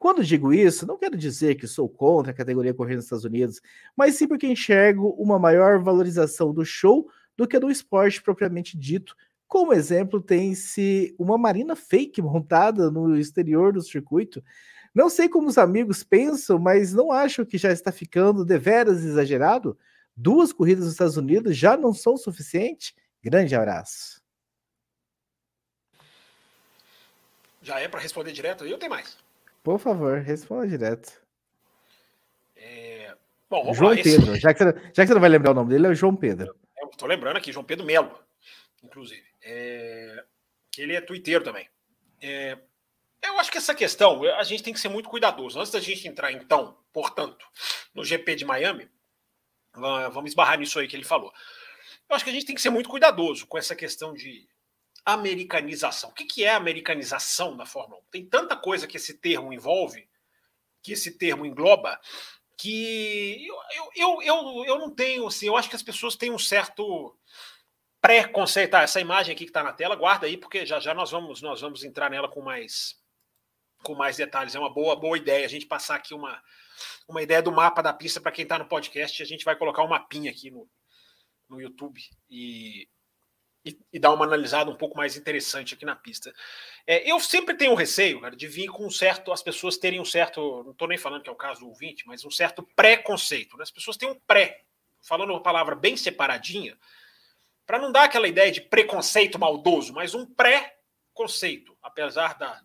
Quando 0.01 0.25
digo 0.25 0.51
isso, 0.51 0.87
não 0.87 0.97
quero 0.97 1.15
dizer 1.15 1.57
que 1.57 1.67
sou 1.67 1.87
contra 1.87 2.33
a 2.33 2.35
categoria 2.35 2.73
corrida 2.73 2.97
nos 2.97 3.05
Estados 3.05 3.27
Unidos, 3.27 3.61
mas 3.95 4.15
sim 4.15 4.27
porque 4.27 4.47
enxergo 4.47 5.11
uma 5.19 5.39
maior 5.39 5.79
valorização 5.79 6.55
do 6.55 6.65
show 6.65 7.07
do 7.37 7.47
que 7.47 7.59
do 7.59 7.71
esporte 7.71 8.23
propriamente 8.23 8.79
dito. 8.79 9.15
Como 9.47 9.75
exemplo, 9.75 10.19
tem-se 10.19 11.15
uma 11.19 11.37
marina 11.37 11.77
fake 11.77 12.23
montada 12.23 12.91
no 12.91 13.15
exterior 13.15 13.75
do 13.75 13.83
circuito. 13.83 14.43
Não 14.95 15.11
sei 15.11 15.29
como 15.29 15.49
os 15.49 15.59
amigos 15.59 16.03
pensam, 16.03 16.59
mas 16.59 16.95
não 16.95 17.13
acho 17.13 17.45
que 17.45 17.59
já 17.59 17.71
está 17.71 17.93
ficando 17.93 18.43
deveras 18.43 19.05
exagerado? 19.05 19.77
Duas 20.17 20.51
corridas 20.51 20.85
nos 20.85 20.95
Estados 20.95 21.19
Unidos 21.19 21.55
já 21.55 21.77
não 21.77 21.93
são 21.93 22.17
suficiente? 22.17 22.95
Grande 23.23 23.55
abraço. 23.55 24.19
Já 27.61 27.79
é 27.79 27.87
para 27.87 28.01
responder 28.01 28.33
direto? 28.33 28.65
Eu 28.65 28.79
tenho 28.79 28.91
mais. 28.91 29.19
Por 29.63 29.79
favor, 29.79 30.19
responda 30.21 30.67
direto. 30.67 31.21
É... 32.57 33.15
Bom, 33.49 33.73
João 33.75 33.91
lá, 33.91 33.97
Pedro. 34.03 34.33
Esse... 34.33 34.41
Já, 34.41 34.55
que 34.55 34.65
você, 34.65 34.73
já 34.95 35.03
que 35.03 35.07
você 35.07 35.15
não 35.15 35.21
vai 35.21 35.31
lembrar 35.31 35.51
o 35.51 35.55
nome 35.55 35.71
dele, 35.71 35.87
é 35.87 35.91
o 35.91 35.95
João 35.95 36.17
Pedro. 36.17 36.55
Tô 36.97 37.07
lembrando 37.07 37.37
aqui, 37.37 37.53
João 37.53 37.65
Pedro 37.65 37.87
Melo, 37.87 38.19
inclusive. 38.83 39.27
É... 39.43 40.25
Ele 40.79 40.95
é 40.95 41.01
twitteiro 41.01 41.45
também. 41.45 41.69
É... 42.21 42.59
Eu 43.23 43.39
acho 43.39 43.51
que 43.53 43.59
essa 43.59 43.75
questão, 43.75 44.23
a 44.25 44.43
gente 44.45 44.63
tem 44.63 44.73
que 44.73 44.81
ser 44.81 44.89
muito 44.89 45.09
cuidadoso. 45.09 45.59
Antes 45.59 45.73
da 45.73 45.81
gente 45.81 46.09
entrar, 46.09 46.33
então, 46.33 46.79
portanto, 46.91 47.47
no 47.95 48.03
GP 48.03 48.35
de 48.35 48.47
Miami, 48.47 48.91
vamos 49.75 50.31
esbarrar 50.31 50.59
nisso 50.59 50.79
aí 50.79 50.89
que 50.89 50.97
ele 50.97 51.05
falou. 51.05 51.31
Eu 52.09 52.17
acho 52.17 52.25
que 52.25 52.31
a 52.31 52.33
gente 52.33 52.47
tem 52.47 52.55
que 52.55 52.63
ser 52.63 52.71
muito 52.71 52.89
cuidadoso 52.89 53.47
com 53.47 53.59
essa 53.59 53.77
questão 53.77 54.15
de 54.15 54.49
americanização. 55.05 56.11
O 56.11 56.15
que, 56.15 56.25
que 56.25 56.45
é 56.45 56.51
americanização 56.51 57.55
na 57.55 57.67
Fórmula 57.67 58.01
1? 58.01 58.05
Tem 58.11 58.27
tanta 58.27 58.57
coisa 58.57 58.87
que 58.87 58.97
esse 58.97 59.15
termo 59.15 59.53
envolve, 59.53 60.09
que 60.83 60.93
esse 60.93 61.17
termo 61.17 61.45
engloba, 61.45 62.01
que 62.57 63.47
eu, 63.47 63.57
eu, 63.97 64.23
eu, 64.23 64.65
eu, 64.67 64.79
não 64.79 64.91
tenho, 64.91 65.27
assim, 65.27 65.47
eu 65.47 65.57
acho 65.57 65.69
que 65.69 65.77
as 65.77 65.83
pessoas 65.83 66.17
têm 66.17 66.31
um 66.31 66.39
certo 66.39 67.17
preconceito. 68.01 68.75
Ah, 68.75 68.83
essa 68.83 69.01
imagem 69.01 69.35
aqui 69.35 69.45
que 69.45 69.51
está 69.51 69.63
na 69.63 69.73
tela, 69.73 69.97
guarda 69.97 70.27
aí, 70.27 70.37
porque 70.37 70.67
já 70.67 70.79
já 70.79 70.93
nós 70.93 71.11
vamos, 71.11 71.41
nós 71.41 71.61
vamos 71.61 71.85
entrar 71.85 72.11
nela 72.11 72.29
com 72.29 72.43
mais 72.43 72.99
com 73.83 73.95
mais 73.95 74.17
detalhes. 74.17 74.55
É 74.55 74.59
uma 74.59 74.73
boa, 74.73 74.95
boa 74.95 75.17
ideia 75.17 75.47
a 75.47 75.49
gente 75.49 75.67
passar 75.67 75.97
aqui 75.97 76.13
uma, 76.13 76.43
uma 77.09 77.23
ideia 77.23 77.43
do 77.43 77.53
mapa 77.53 77.83
da 77.83 77.93
pista 77.93 78.21
para 78.21 78.33
quem 78.33 78.43
está 78.43 78.59
no 78.59 78.69
podcast. 78.69 79.23
A 79.23 79.27
gente 79.27 79.45
vai 79.45 79.57
colocar 79.57 79.83
um 79.83 79.89
mapinha 79.89 80.31
aqui 80.31 80.51
no, 80.51 80.69
no 81.49 81.61
YouTube 81.61 82.01
e 82.29 82.89
e, 83.65 83.79
e, 83.93 83.99
dar 83.99 84.13
uma 84.13 84.25
analisada 84.25 84.71
um 84.71 84.77
pouco 84.77 84.97
mais 84.97 85.17
interessante 85.17 85.75
aqui 85.75 85.85
na 85.85 85.95
pista. 85.95 86.33
É, 86.87 87.11
eu 87.11 87.21
sempre 87.21 87.55
tenho 87.55 87.75
receio, 87.75 88.21
cara, 88.21 88.35
de 88.35 88.47
vir 88.47 88.69
com 88.69 88.87
um 88.87 88.91
certo. 88.91 89.33
as 89.33 89.43
pessoas 89.43 89.77
terem 89.77 90.01
um 90.01 90.05
certo. 90.05 90.63
Não 90.65 90.73
estou 90.73 90.89
nem 90.89 90.99
falando 90.99 91.23
que 91.23 91.29
é 91.29 91.33
o 91.33 91.37
caso 91.37 91.61
do 91.61 91.69
ouvinte, 91.69 92.07
mas 92.07 92.25
um 92.25 92.31
certo 92.31 92.63
preconceito. 92.75 93.57
Né? 93.57 93.63
As 93.63 93.71
pessoas 93.71 93.97
têm 93.97 94.09
um 94.09 94.19
pré, 94.27 94.65
falando 95.03 95.31
uma 95.31 95.43
palavra 95.43 95.75
bem 95.75 95.97
separadinha, 95.97 96.79
para 97.67 97.79
não 97.79 97.93
dar 97.93 98.05
aquela 98.05 98.27
ideia 98.27 98.51
de 98.51 98.61
preconceito 98.61 99.39
maldoso, 99.39 99.93
mas 99.93 100.15
um 100.15 100.27
pré-conceito, 100.27 101.77
apesar 101.83 102.37
da, 102.39 102.61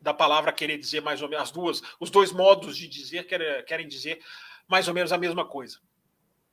da 0.00 0.12
palavra 0.14 0.52
querer 0.52 0.78
dizer 0.78 1.00
mais 1.00 1.22
ou 1.22 1.28
menos 1.28 1.44
as 1.44 1.50
duas, 1.50 1.82
os 1.98 2.10
dois 2.10 2.30
modos 2.30 2.76
de 2.76 2.86
dizer 2.86 3.26
querem, 3.26 3.64
querem 3.64 3.88
dizer 3.88 4.22
mais 4.68 4.86
ou 4.86 4.94
menos 4.94 5.12
a 5.12 5.18
mesma 5.18 5.46
coisa. 5.46 5.80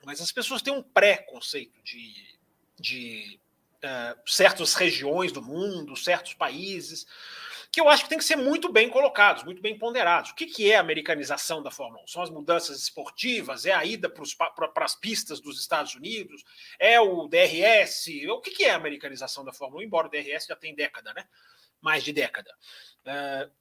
Mas 0.06 0.22
as 0.22 0.32
pessoas 0.32 0.62
têm 0.62 0.74
um 0.74 0.82
pré-conceito 0.82 1.82
de 1.84 2.35
de 2.80 3.40
uh, 3.84 4.20
certas 4.26 4.74
regiões 4.74 5.32
do 5.32 5.42
mundo, 5.42 5.96
certos 5.96 6.34
países, 6.34 7.06
que 7.72 7.82
eu 7.82 7.90
acho 7.90 8.04
que 8.04 8.10
tem 8.10 8.18
que 8.18 8.24
ser 8.24 8.38
muito 8.38 8.72
bem 8.72 8.90
colocados, 8.90 9.44
muito 9.44 9.62
bem 9.62 9.78
ponderados. 9.78 10.32
O 10.32 10.36
que, 10.36 10.46
que 10.46 10.72
é 10.72 10.78
a 10.78 10.80
americanização 10.80 11.62
da 11.62 11.70
Fórmula 11.70 12.04
1? 12.06 12.08
São 12.08 12.22
as 12.22 12.30
mudanças 12.30 12.82
esportivas? 12.82 13.66
É 13.66 13.74
a 13.74 13.84
ida 13.84 14.10
para 14.10 14.86
as 14.86 14.96
pistas 14.96 15.42
dos 15.42 15.60
Estados 15.60 15.94
Unidos? 15.94 16.42
É 16.80 17.02
o 17.02 17.28
DRS? 17.28 18.08
O 18.30 18.40
que, 18.40 18.52
que 18.52 18.64
é 18.64 18.72
a 18.72 18.78
americanização 18.78 19.44
da 19.44 19.52
Fórmula 19.52 19.82
1? 19.82 19.86
Embora 19.86 20.08
o 20.08 20.10
DRS 20.10 20.46
já 20.48 20.56
tem 20.56 20.74
década, 20.74 21.14
né? 21.14 21.28
Mais 21.82 22.02
de 22.02 22.14
década. 22.14 22.50
Uh, 23.06 23.52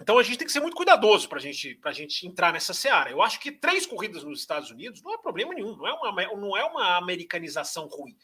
então 0.00 0.18
a 0.18 0.22
gente 0.22 0.36
tem 0.36 0.46
que 0.46 0.52
ser 0.52 0.60
muito 0.60 0.76
cuidadoso 0.76 1.28
para 1.28 1.38
gente, 1.38 1.78
a 1.82 1.92
gente 1.92 2.26
entrar 2.26 2.52
nessa 2.52 2.74
seara. 2.74 3.10
Eu 3.10 3.22
acho 3.22 3.40
que 3.40 3.50
três 3.50 3.86
corridas 3.86 4.22
nos 4.22 4.40
Estados 4.40 4.70
Unidos 4.70 5.02
não 5.02 5.14
é 5.14 5.18
problema 5.18 5.54
nenhum, 5.54 5.76
não 5.76 5.86
é 5.86 5.92
uma, 5.92 6.36
não 6.36 6.56
é 6.56 6.64
uma 6.64 6.96
americanização 6.96 7.86
ruim. 7.86 8.16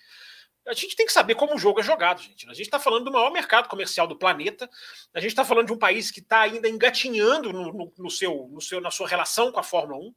A 0.67 0.75
gente 0.75 0.95
tem 0.95 1.05
que 1.05 1.13
saber 1.13 1.35
como 1.35 1.55
o 1.55 1.59
jogo 1.59 1.81
é 1.81 1.83
jogado, 1.83 2.23
gente. 2.23 2.47
A 2.49 2.55
gente 2.55 2.67
está 2.67 2.79
falando 2.79 3.05
do 3.05 3.13
maior 3.13 3.33
mercado 3.33 3.69
comercial 3.69 4.07
do 4.07 4.17
planeta. 4.17 4.71
A 5.13 5.19
gente 5.19 5.31
está 5.31 5.45
falando 5.45 5.67
de 5.67 5.73
um 5.73 5.79
país 5.79 6.11
que 6.11 6.21
está 6.21 6.43
ainda 6.43 6.69
engatinhando 6.69 7.53
no, 7.53 7.73
no, 7.73 7.93
no, 7.99 8.11
seu, 8.11 8.49
no 8.53 8.61
seu, 8.61 8.81
na 8.81 8.91
sua 8.91 9.09
relação 9.09 9.51
com 9.51 9.59
a 9.59 9.65
Fórmula 9.65 9.99
1. 9.99 10.15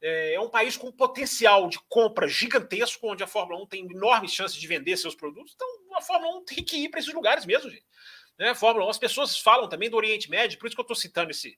É, 0.00 0.34
é 0.34 0.40
um 0.40 0.48
país 0.48 0.78
com 0.78 0.90
potencial 0.90 1.68
de 1.68 1.78
compra 1.90 2.26
gigantesco, 2.26 3.06
onde 3.06 3.22
a 3.22 3.26
Fórmula 3.26 3.62
1 3.64 3.66
tem 3.66 3.84
enormes 3.90 4.32
chances 4.32 4.58
de 4.58 4.66
vender 4.66 4.96
seus 4.96 5.14
produtos. 5.14 5.52
Então, 5.54 5.68
a 5.96 6.02
Fórmula 6.02 6.38
1 6.38 6.44
tem 6.44 6.64
que 6.64 6.76
ir 6.76 6.88
para 6.88 7.00
esses 7.00 7.12
lugares 7.12 7.44
mesmo, 7.46 7.70
gente 7.70 7.84
né? 8.38 8.54
Fórmula 8.54 8.86
1, 8.86 8.90
as 8.90 8.98
pessoas 8.98 9.38
falam 9.38 9.68
também 9.68 9.90
do 9.90 9.96
Oriente 9.96 10.30
Médio, 10.30 10.58
por 10.58 10.66
isso 10.66 10.74
que 10.74 10.80
eu 10.80 10.84
estou 10.84 10.96
citando 10.96 11.30
esse, 11.30 11.56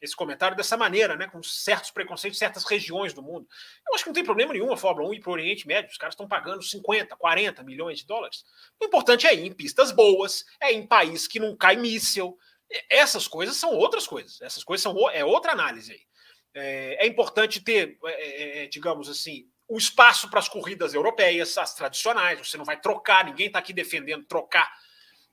esse 0.00 0.16
comentário 0.16 0.56
dessa 0.56 0.76
maneira, 0.76 1.16
né? 1.16 1.28
Com 1.28 1.42
certos 1.42 1.90
preconceitos, 1.90 2.38
certas 2.38 2.64
regiões 2.64 3.12
do 3.12 3.22
mundo. 3.22 3.46
Eu 3.86 3.94
acho 3.94 4.04
que 4.04 4.10
não 4.10 4.14
tem 4.14 4.24
problema 4.24 4.52
nenhum 4.52 4.72
a 4.72 4.76
Fórmula 4.76 5.08
1 5.10 5.14
ir 5.14 5.20
para 5.20 5.30
o 5.30 5.32
Oriente 5.32 5.66
Médio. 5.66 5.90
Os 5.90 5.98
caras 5.98 6.14
estão 6.14 6.28
pagando 6.28 6.62
50, 6.62 7.14
40 7.16 7.62
milhões 7.62 7.98
de 7.98 8.06
dólares. 8.06 8.44
O 8.80 8.84
importante 8.84 9.26
é 9.26 9.34
ir 9.34 9.46
em 9.46 9.52
pistas 9.52 9.92
boas, 9.92 10.44
é 10.60 10.72
em 10.72 10.86
país 10.86 11.26
que 11.26 11.38
não 11.38 11.56
cai 11.56 11.76
míssil. 11.76 12.36
Essas 12.90 13.26
coisas 13.26 13.56
são 13.56 13.70
outras 13.74 14.06
coisas. 14.06 14.40
Essas 14.40 14.64
coisas 14.64 14.82
são 14.82 15.08
é 15.10 15.24
outra 15.24 15.52
análise 15.52 15.92
aí. 15.92 16.08
É, 16.54 17.04
é 17.04 17.06
importante 17.06 17.60
ter, 17.60 17.96
é, 18.04 18.10
é, 18.10 18.64
é 18.64 18.66
digamos 18.66 19.08
assim, 19.08 19.48
o 19.68 19.76
espaço 19.76 20.30
para 20.30 20.38
as 20.38 20.48
corridas 20.48 20.94
europeias, 20.94 21.56
as 21.58 21.74
tradicionais. 21.74 22.38
Você 22.38 22.56
não 22.56 22.64
vai 22.64 22.80
trocar, 22.80 23.24
ninguém 23.24 23.48
está 23.48 23.58
aqui 23.58 23.72
defendendo 23.72 24.24
trocar 24.24 24.72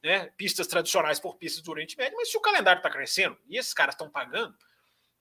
né, 0.04 0.32
pistas 0.38 0.68
tradicionais 0.68 1.20
por 1.20 1.36
pistas 1.38 1.63
do 1.63 1.72
Oriente 1.72 1.98
Médio, 1.98 2.15
mas 2.18 2.30
se 2.30 2.38
o 2.38 2.42
calendário 2.42 2.80
está 2.80 2.89
crescendo 2.89 3.38
e 3.48 3.58
esses 3.58 3.74
caras 3.74 3.96
estão 3.96 4.10
pagando, 4.10 4.56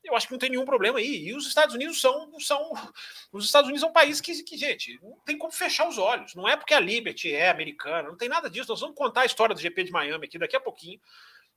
eu 0.05 0.15
acho 0.15 0.27
que 0.27 0.33
não 0.33 0.39
tem 0.39 0.51
nenhum 0.51 0.67
problema 0.67 0.99
aí. 0.99 1.29
E 1.29 1.35
os 1.35 1.47
Estados 1.47 1.75
Unidos 1.75 2.01
são. 2.01 2.39
são 2.39 2.73
os 3.33 3.47
Estados 3.47 3.69
Unidos 3.69 3.81
são 3.81 3.89
um 3.89 3.95
país 3.95 4.21
que, 4.21 4.43
que, 4.43 4.57
gente, 4.57 5.01
não 5.03 5.19
tem 5.25 5.39
como 5.39 5.53
fechar 5.53 5.89
os 5.89 5.97
olhos. 5.97 6.35
Não 6.35 6.47
é 6.47 6.57
porque 6.57 6.75
a 6.75 6.81
Liberty 6.81 7.33
é 7.33 7.49
americana, 7.49 8.09
não 8.09 8.17
tem 8.17 8.29
nada 8.29 8.51
disso. 8.51 8.69
Nós 8.69 8.81
vamos 8.81 8.97
contar 8.97 9.23
a 9.23 9.27
história 9.27 9.55
do 9.55 9.61
GP 9.61 9.85
de 9.85 9.93
Miami 9.93 10.27
aqui 10.27 10.39
daqui 10.39 10.57
a 10.57 10.61
pouquinho. 10.61 11.01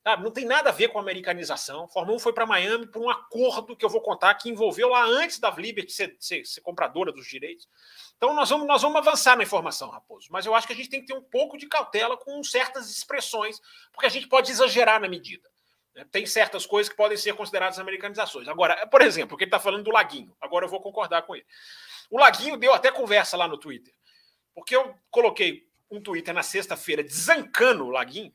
Sabe? 0.07 0.23
Não 0.23 0.31
tem 0.31 0.45
nada 0.45 0.69
a 0.69 0.71
ver 0.71 0.87
com 0.87 0.99
americanização. 0.99 1.85
Fórmula 1.85 2.15
1 2.15 2.19
foi 2.19 2.31
para 2.31 2.45
Miami 2.45 2.87
por 2.87 3.01
um 3.01 3.09
acordo 3.09 3.75
que 3.75 3.83
eu 3.83 3.89
vou 3.89 3.99
contar 3.99 4.33
que 4.35 4.47
envolveu 4.49 4.87
lá 4.87 5.03
antes 5.03 5.37
da 5.37 5.49
Liberty 5.51 5.91
ser, 5.91 6.15
ser, 6.17 6.45
ser 6.45 6.61
compradora 6.61 7.11
dos 7.11 7.27
direitos. 7.27 7.67
Então 8.15 8.33
nós 8.33 8.49
vamos, 8.49 8.65
nós 8.65 8.81
vamos 8.81 8.95
avançar 8.95 9.35
na 9.35 9.43
informação, 9.43 9.89
Raposo. 9.89 10.29
Mas 10.31 10.45
eu 10.45 10.55
acho 10.55 10.65
que 10.65 10.71
a 10.71 10.75
gente 10.77 10.87
tem 10.87 11.01
que 11.01 11.07
ter 11.07 11.13
um 11.13 11.21
pouco 11.21 11.57
de 11.57 11.67
cautela 11.67 12.15
com 12.15 12.41
certas 12.41 12.89
expressões, 12.89 13.59
porque 13.91 14.05
a 14.05 14.09
gente 14.09 14.29
pode 14.29 14.49
exagerar 14.49 15.01
na 15.01 15.09
medida. 15.09 15.51
Né? 15.93 16.05
Tem 16.09 16.25
certas 16.25 16.65
coisas 16.65 16.89
que 16.89 16.95
podem 16.95 17.17
ser 17.17 17.33
consideradas 17.33 17.77
americanizações. 17.77 18.47
Agora, 18.47 18.87
por 18.87 19.01
exemplo, 19.01 19.35
o 19.35 19.37
que 19.37 19.43
ele 19.43 19.49
está 19.49 19.59
falando 19.59 19.83
do 19.83 19.91
Laguinho. 19.91 20.33
Agora 20.39 20.63
eu 20.63 20.69
vou 20.69 20.79
concordar 20.79 21.23
com 21.23 21.35
ele. 21.35 21.45
O 22.09 22.17
Laguinho 22.17 22.55
deu 22.55 22.73
até 22.73 22.93
conversa 22.93 23.35
lá 23.35 23.45
no 23.45 23.57
Twitter. 23.57 23.93
Porque 24.55 24.73
eu 24.73 24.95
coloquei 25.11 25.67
um 25.91 26.01
Twitter 26.01 26.33
na 26.33 26.43
sexta-feira 26.43 27.03
desancando 27.03 27.85
o 27.85 27.89
Laguinho 27.89 28.33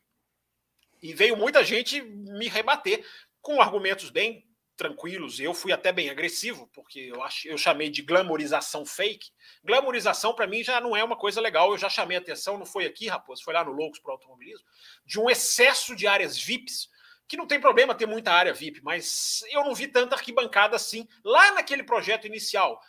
e 1.03 1.13
veio 1.13 1.37
muita 1.37 1.65
gente 1.65 2.01
me 2.01 2.49
rebater 2.49 3.05
com 3.41 3.61
argumentos 3.61 4.09
bem 4.09 4.47
tranquilos. 4.77 5.39
Eu 5.39 5.53
fui 5.53 5.73
até 5.73 5.93
bem 5.93 6.09
agressivo, 6.09 6.69
porque 6.73 7.01
eu, 7.01 7.23
acho, 7.23 7.49
eu 7.49 7.59
chamei 7.59 7.91
de 7.91 8.03
glamorização 8.03 8.87
fake. 8.87 9.31
Glamorização, 9.65 10.35
para 10.35 10.47
mim, 10.47 10.63
já 10.63 10.81
não 10.81 10.97
é 10.97 11.03
uma 11.03 11.17
coisa 11.17 11.41
legal. 11.41 11.73
Eu 11.73 11.79
já 11.79 11.89
chamei 11.89 12.17
atenção, 12.17 12.59
não 12.59 12.67
foi 12.67 12.87
aqui, 12.87 13.09
Raposo, 13.09 13.45
foi 13.45 13.53
lá 13.55 13.65
no 13.65 13.73
Loucos 13.73 14.01
para 14.01 14.11
o 14.11 14.13
Automobilismo, 14.13 14.67
de 15.05 15.21
um 15.21 15.29
excesso 15.29 15.95
de 15.95 16.07
áreas 16.07 16.39
VIPs, 16.39 16.89
que 17.29 17.37
não 17.37 17.47
tem 17.47 17.61
problema 17.61 17.95
ter 17.95 18.07
muita 18.07 18.33
área 18.33 18.53
VIP, 18.53 18.83
mas 18.83 19.43
eu 19.51 19.65
não 19.65 19.75
vi 19.75 19.89
tanta 19.89 20.15
arquibancada 20.15 20.77
assim 20.77 21.07
lá 21.25 21.53
naquele 21.53 21.83
projeto 21.83 22.27
inicial. 22.27 22.81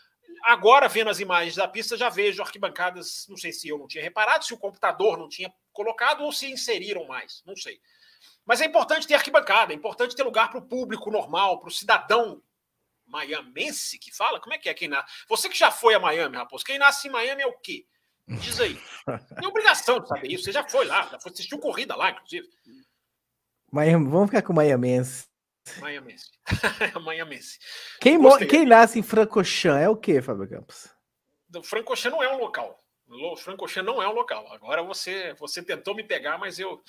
Agora, 0.44 0.88
vendo 0.88 1.10
as 1.10 1.20
imagens 1.20 1.56
da 1.56 1.68
pista, 1.68 1.96
já 1.96 2.10
vejo 2.10 2.42
arquibancadas, 2.42 3.26
não 3.30 3.38
sei 3.38 3.54
se 3.54 3.70
eu 3.70 3.78
não 3.78 3.88
tinha 3.88 4.04
reparado, 4.04 4.44
se 4.44 4.54
o 4.54 4.58
computador 4.58 5.18
não 5.18 5.30
tinha 5.30 5.54
colocado 5.72 6.24
ou 6.24 6.32
se 6.32 6.52
inseriram 6.52 7.06
mais, 7.06 7.42
não 7.46 7.56
sei. 7.56 7.80
Mas 8.46 8.62
é 8.62 8.66
importante 8.66 9.08
ter 9.08 9.16
arquibancada, 9.16 9.74
é 9.74 9.76
importante 9.76 10.16
ter 10.16 10.24
lugar 10.24 10.50
para 10.50 10.60
o 10.60 10.68
público 10.68 11.10
normal, 11.10 11.60
para 11.60 11.70
o 11.70 11.72
cidadão 11.72 12.42
miamense 13.08 14.00
que 14.00 14.14
fala. 14.14 14.40
Como 14.40 14.54
é 14.54 14.58
que 14.58 14.70
é 14.70 14.74
quem 14.74 14.88
nasce? 14.88 15.26
Você 15.30 15.50
que 15.50 15.58
já 15.58 15.72
foi 15.72 15.94
a 15.94 16.00
Miami, 16.00 16.38
Raposo, 16.38 16.64
quem 16.64 16.78
nasce 16.78 17.08
em 17.08 17.12
Miami 17.12 17.44
é 17.44 17.48
o 17.48 17.58
quê? 17.60 17.86
Diz 18.28 18.60
aí. 18.60 18.80
Tem 19.40 19.48
obrigação 19.48 20.00
de 20.00 20.08
saber 20.08 20.32
isso. 20.32 20.46
Você 20.46 20.52
já 20.52 20.68
foi 20.68 20.86
lá, 20.86 21.08
já 21.08 21.20
foi, 21.20 21.32
assistiu 21.32 21.60
corrida 21.60 21.96
lá, 21.96 22.12
inclusive. 22.12 22.48
Miami, 23.72 24.10
vamos 24.10 24.30
ficar 24.30 24.42
com 24.42 24.54
Miamense. 24.54 25.28
Miamense. 25.80 26.32
Miamense. 27.04 27.60
Quem, 28.00 28.20
quem 28.48 28.66
nasce 28.66 29.00
em 29.00 29.04
Francochamp 29.04 29.82
é 29.82 29.90
o 29.90 29.96
quê, 29.96 30.22
Fábio 30.22 30.50
Campos? 30.50 30.90
Francochamp 31.64 32.14
não 32.14 32.24
é 32.24 32.34
um 32.34 32.40
local. 32.40 32.80
Francochamp 33.38 33.86
não 33.86 34.02
é 34.02 34.08
um 34.08 34.14
local. 34.14 34.52
Agora 34.52 34.82
você 34.82 35.34
você 35.34 35.62
tentou 35.62 35.96
me 35.96 36.04
pegar, 36.04 36.38
mas 36.38 36.58
eu 36.58 36.82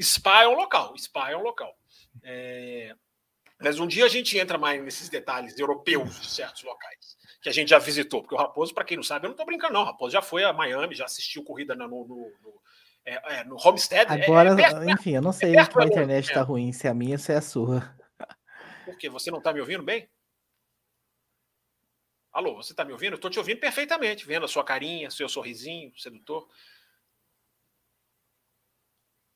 Spa 0.00 0.42
é 0.42 0.48
um 0.48 0.54
local. 0.54 0.96
Spa 0.98 1.30
é 1.30 1.36
um 1.36 1.42
local. 1.42 1.76
É... 2.22 2.94
Mas 3.60 3.78
um 3.78 3.86
dia 3.86 4.06
a 4.06 4.08
gente 4.08 4.38
entra 4.38 4.56
mais 4.56 4.82
nesses 4.82 5.08
detalhes 5.08 5.58
europeus 5.58 6.20
de 6.20 6.26
certos 6.26 6.62
locais 6.62 7.18
que 7.40 7.48
a 7.48 7.52
gente 7.52 7.68
já 7.68 7.78
visitou. 7.78 8.22
Porque 8.22 8.34
o 8.34 8.38
Raposo, 8.38 8.74
para 8.74 8.84
quem 8.84 8.96
não 8.96 9.04
sabe, 9.04 9.26
eu 9.26 9.28
não 9.28 9.34
estou 9.34 9.46
brincando, 9.46 9.74
não. 9.74 9.82
O 9.82 9.84
Raposo 9.84 10.12
já 10.12 10.22
foi 10.22 10.44
a 10.44 10.52
Miami, 10.52 10.94
já 10.94 11.04
assistiu 11.04 11.42
corrida 11.42 11.74
no, 11.74 11.88
no, 11.88 12.06
no, 12.06 12.60
é, 13.04 13.40
é, 13.40 13.44
no 13.44 13.56
Homestead. 13.56 14.10
É, 14.10 14.24
Agora, 14.24 14.50
é 14.50 14.56
perto, 14.56 14.90
enfim, 14.90 15.12
eu 15.12 15.22
não 15.22 15.32
sei 15.32 15.52
se 15.52 15.58
a 15.58 15.84
internet 15.84 16.28
está 16.28 16.42
ruim, 16.42 16.72
se 16.72 16.86
é 16.86 16.90
a 16.90 16.94
minha 16.94 17.14
ou 17.14 17.18
se 17.18 17.32
é 17.32 17.36
a 17.36 17.42
sua. 17.42 17.96
Por 18.84 18.96
quê? 18.96 19.08
Você 19.08 19.30
não 19.30 19.38
está 19.38 19.52
me 19.52 19.60
ouvindo 19.60 19.82
bem? 19.82 20.08
Alô, 22.32 22.54
você 22.54 22.72
está 22.72 22.84
me 22.84 22.92
ouvindo? 22.92 23.16
Estou 23.16 23.30
te 23.30 23.38
ouvindo 23.38 23.58
perfeitamente, 23.58 24.24
vendo 24.24 24.44
a 24.44 24.48
sua 24.48 24.62
carinha, 24.62 25.10
seu 25.10 25.28
sorrisinho 25.28 25.92
sedutor. 25.98 26.48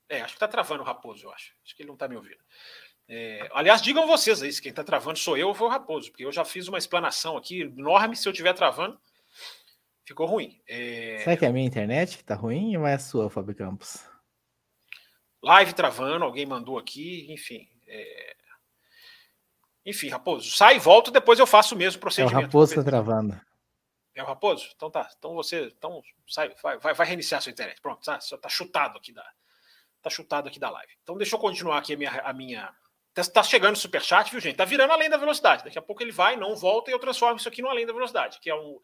É, 0.09 0.21
acho 0.21 0.35
que 0.35 0.37
está 0.37 0.49
travando 0.49 0.83
o 0.83 0.87
Raposo, 0.87 1.27
eu 1.27 1.33
acho. 1.33 1.55
Acho 1.65 1.75
que 1.75 1.83
ele 1.83 1.89
não 1.89 1.95
está 1.95 2.07
me 2.09 2.17
ouvindo. 2.17 2.43
É, 3.07 3.49
aliás, 3.53 3.83
digam 3.83 4.07
vocês 4.07 4.43
aí, 4.43 4.53
se 4.53 4.63
quem 4.63 4.71
está 4.71 4.83
travando 4.83 5.19
sou 5.19 5.37
eu 5.37 5.49
ou 5.49 5.55
foi 5.55 5.67
o 5.67 5.71
Raposo, 5.71 6.11
porque 6.11 6.25
eu 6.25 6.33
já 6.33 6.45
fiz 6.45 6.69
uma 6.69 6.79
explanação 6.79 7.37
aqui 7.37 7.63
enorme. 7.63 8.17
Se 8.17 8.27
eu 8.29 8.33
estiver 8.33 8.55
travando, 8.55 8.99
ficou 10.05 10.27
ruim. 10.27 10.61
É... 10.67 11.19
Será 11.23 11.37
que 11.37 11.45
é 11.45 11.49
a 11.49 11.53
minha 11.53 11.67
internet 11.67 12.17
que 12.17 12.23
está 12.23 12.35
ruim 12.35 12.77
ou 12.77 12.87
é 12.87 12.95
a 12.95 12.99
sua, 12.99 13.29
Fábio 13.29 13.55
Campos? 13.55 14.05
Live 15.43 15.75
travando, 15.75 16.25
alguém 16.25 16.47
mandou 16.47 16.79
aqui, 16.79 17.27
enfim. 17.31 17.69
É... 17.87 18.37
Enfim, 19.85 20.09
Raposo, 20.09 20.51
sai 20.51 20.77
e 20.77 20.79
volta, 20.79 21.11
depois 21.11 21.39
eu 21.39 21.47
faço 21.47 21.75
o 21.75 21.79
mesmo 21.79 22.01
procedimento. 22.01 22.35
É 22.35 22.39
o 22.39 22.47
Raposo 22.47 22.73
está 22.73 22.83
travando. 22.83 23.39
É 24.15 24.23
o 24.23 24.27
Raposo? 24.27 24.71
Então 24.75 24.91
tá. 24.91 25.11
Então 25.19 25.35
você. 25.35 25.65
Então 25.77 26.03
sai, 26.27 26.55
vai, 26.63 26.79
vai, 26.79 26.95
vai 26.95 27.07
reiniciar 27.07 27.39
a 27.39 27.43
sua 27.43 27.53
internet. 27.53 27.81
Pronto, 27.83 28.03
tá, 28.03 28.19
tá 28.19 28.49
chutado 28.49 28.97
aqui 28.97 29.13
da. 29.13 29.29
Tá 30.05 30.11
chutado 30.11 30.49
aqui 30.49 30.61
da 30.61 30.71
live. 30.71 30.93
Então 31.03 31.17
deixa 31.17 31.35
eu 31.35 31.41
continuar 31.41 31.79
aqui 31.79 31.95
a 31.95 31.97
minha, 31.97 32.11
a 32.21 32.33
minha 32.33 32.73
Tá, 33.15 33.23
tá 33.23 33.43
chegando 33.45 33.77
o 33.77 33.79
superchat, 33.79 34.31
viu, 34.31 34.41
gente? 34.41 34.57
Tá 34.57 34.65
virando 34.65 34.93
além 34.93 35.09
da 35.09 35.17
velocidade. 35.17 35.63
Daqui 35.63 35.79
a 35.79 35.83
pouco 35.83 36.03
ele 36.03 36.11
vai, 36.11 36.37
não 36.37 36.57
volta 36.57 36.91
e 36.91 36.93
eu 36.93 36.99
transformo 36.99 37.37
isso 37.37 37.49
aqui 37.49 37.63
no 37.63 37.69
além 37.69 37.87
da 37.87 37.93
velocidade, 37.93 38.41
que 38.41 38.51
é 38.51 38.55
um 38.55 38.81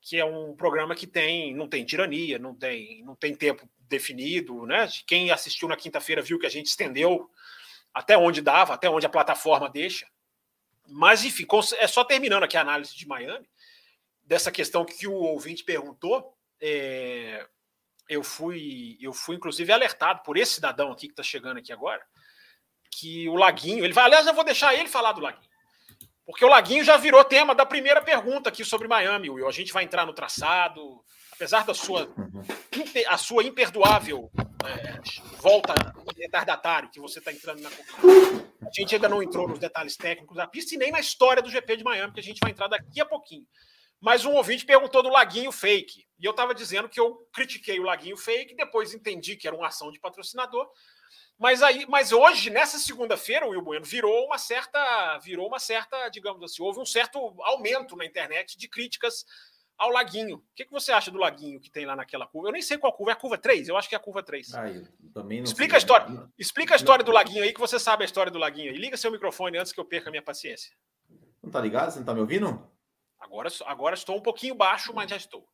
que 0.00 0.16
é 0.16 0.24
um 0.24 0.54
programa 0.54 0.94
que 0.94 1.08
tem 1.08 1.52
não 1.56 1.68
tem 1.68 1.84
tirania, 1.84 2.38
não 2.38 2.54
tem 2.54 3.02
não 3.04 3.16
tem 3.16 3.34
tempo 3.34 3.68
definido, 3.80 4.64
né? 4.64 4.88
Quem 5.04 5.32
assistiu 5.32 5.66
na 5.66 5.76
quinta-feira 5.76 6.22
viu 6.22 6.38
que 6.38 6.46
a 6.46 6.50
gente 6.50 6.66
estendeu 6.66 7.28
até 7.92 8.16
onde 8.16 8.40
dava, 8.40 8.74
até 8.74 8.88
onde 8.88 9.06
a 9.06 9.10
plataforma 9.10 9.68
deixa. 9.68 10.06
Mas 10.86 11.24
enfim, 11.24 11.44
é 11.78 11.86
só 11.88 12.04
terminando 12.04 12.44
aqui 12.44 12.56
a 12.56 12.60
análise 12.60 12.96
de 12.96 13.08
Miami 13.08 13.48
dessa 14.22 14.52
questão 14.52 14.84
que 14.84 15.08
o 15.08 15.14
ouvinte 15.14 15.64
perguntou. 15.64 16.32
É, 16.60 17.44
eu 18.08 18.22
fui 18.22 18.96
eu 19.00 19.12
fui 19.12 19.36
inclusive 19.36 19.72
alertado 19.72 20.22
por 20.22 20.36
esse 20.36 20.54
cidadão 20.54 20.90
aqui 20.90 21.06
que 21.06 21.12
está 21.12 21.22
chegando 21.22 21.58
aqui 21.58 21.72
agora 21.72 22.02
que 22.90 23.28
o 23.28 23.34
Laguinho, 23.34 23.84
ele 23.84 23.92
vai, 23.92 24.04
aliás, 24.04 24.26
eu 24.26 24.34
vou 24.34 24.44
deixar 24.44 24.74
ele 24.74 24.88
falar 24.88 25.12
do 25.12 25.20
Laguinho. 25.20 25.48
Porque 26.26 26.44
o 26.44 26.48
Laguinho 26.48 26.84
já 26.84 26.96
virou 26.96 27.24
tema 27.24 27.54
da 27.54 27.64
primeira 27.64 28.02
pergunta 28.02 28.48
aqui 28.48 28.64
sobre 28.64 28.88
Miami, 28.88 29.30
Will. 29.30 29.48
A 29.48 29.52
gente 29.52 29.72
vai 29.72 29.84
entrar 29.84 30.04
no 30.04 30.12
traçado, 30.12 31.02
apesar 31.32 31.64
da 31.64 31.72
sua, 31.72 32.12
a 33.08 33.16
sua 33.16 33.44
imperdoável 33.44 34.30
é, 34.64 35.00
volta 35.40 35.74
retardatário 36.18 36.90
que 36.90 37.00
você 37.00 37.20
está 37.20 37.32
entrando 37.32 37.62
na 37.62 37.70
A 37.70 38.70
gente 38.72 38.94
ainda 38.94 39.08
não 39.08 39.22
entrou 39.22 39.48
nos 39.48 39.58
detalhes 39.58 39.96
técnicos 39.96 40.36
da 40.36 40.46
pista 40.46 40.74
e 40.74 40.78
nem 40.78 40.90
na 40.90 41.00
história 41.00 41.40
do 41.40 41.48
GP 41.48 41.76
de 41.76 41.84
Miami, 41.84 42.12
que 42.12 42.20
a 42.20 42.22
gente 42.22 42.40
vai 42.42 42.50
entrar 42.50 42.68
daqui 42.68 43.00
a 43.00 43.06
pouquinho. 43.06 43.46
Mas 44.00 44.24
um 44.24 44.32
ouvinte 44.32 44.64
perguntou 44.64 45.02
do 45.02 45.08
Laguinho 45.08 45.50
Fake. 45.50 46.06
E 46.18 46.24
eu 46.24 46.30
estava 46.30 46.54
dizendo 46.54 46.88
que 46.88 47.00
eu 47.00 47.28
critiquei 47.32 47.78
o 47.80 47.84
Laguinho 47.84 48.16
Fake, 48.16 48.54
depois 48.54 48.94
entendi 48.94 49.36
que 49.36 49.46
era 49.46 49.56
uma 49.56 49.68
ação 49.68 49.90
de 49.90 49.98
patrocinador 49.98 50.68
mas 51.38 51.62
aí, 51.62 51.86
mas 51.88 52.10
hoje, 52.10 52.50
nessa 52.50 52.78
segunda-feira, 52.78 53.46
o 53.46 53.50
Will 53.50 53.62
Bueno 53.62 53.84
virou 53.84 54.26
uma 54.26 54.38
certa, 54.38 55.18
virou 55.18 55.46
uma 55.46 55.60
certa, 55.60 56.08
digamos 56.08 56.42
assim, 56.42 56.60
houve 56.62 56.80
um 56.80 56.84
certo 56.84 57.18
aumento 57.42 57.96
na 57.96 58.04
internet 58.04 58.58
de 58.58 58.68
críticas 58.68 59.24
ao 59.78 59.90
Laguinho. 59.90 60.38
O 60.38 60.42
que, 60.56 60.64
que 60.64 60.72
você 60.72 60.90
acha 60.90 61.12
do 61.12 61.18
Laguinho 61.18 61.60
que 61.60 61.70
tem 61.70 61.86
lá 61.86 61.94
naquela 61.94 62.26
curva? 62.26 62.48
Eu 62.48 62.52
nem 62.52 62.60
sei 62.60 62.76
qual 62.76 62.92
curva, 62.92 63.12
é 63.12 63.14
a 63.14 63.16
curva 63.16 63.38
3? 63.38 63.68
Eu 63.68 63.76
acho 63.76 63.88
que 63.88 63.94
é 63.94 63.98
a 63.98 64.00
curva 64.00 64.20
3. 64.20 64.52
Ah, 64.52 64.64
também 65.14 65.38
não 65.38 65.44
Explica 65.44 65.76
a 65.76 65.78
história. 65.78 66.28
Explica 66.36 66.74
a 66.74 66.76
história 66.76 67.04
do 67.04 67.12
Laguinho 67.12 67.44
aí, 67.44 67.52
que 67.52 67.60
você 67.60 67.78
sabe 67.78 68.02
a 68.02 68.06
história 68.06 68.32
do 68.32 68.38
Laguinho 68.38 68.72
aí. 68.72 68.76
Liga 68.76 68.96
seu 68.96 69.12
microfone 69.12 69.58
antes 69.58 69.70
que 69.70 69.78
eu 69.78 69.84
perca 69.84 70.08
a 70.08 70.10
minha 70.10 70.22
paciência. 70.22 70.72
Não 71.40 71.52
tá 71.52 71.60
ligado? 71.60 71.92
Você 71.92 72.00
não 72.00 72.06
tá 72.06 72.14
me 72.14 72.20
ouvindo? 72.20 72.68
Agora, 73.20 73.48
agora 73.66 73.94
estou 73.94 74.16
um 74.16 74.22
pouquinho 74.22 74.54
baixo, 74.54 74.92
mas 74.94 75.10
já 75.10 75.16
estou. 75.16 75.46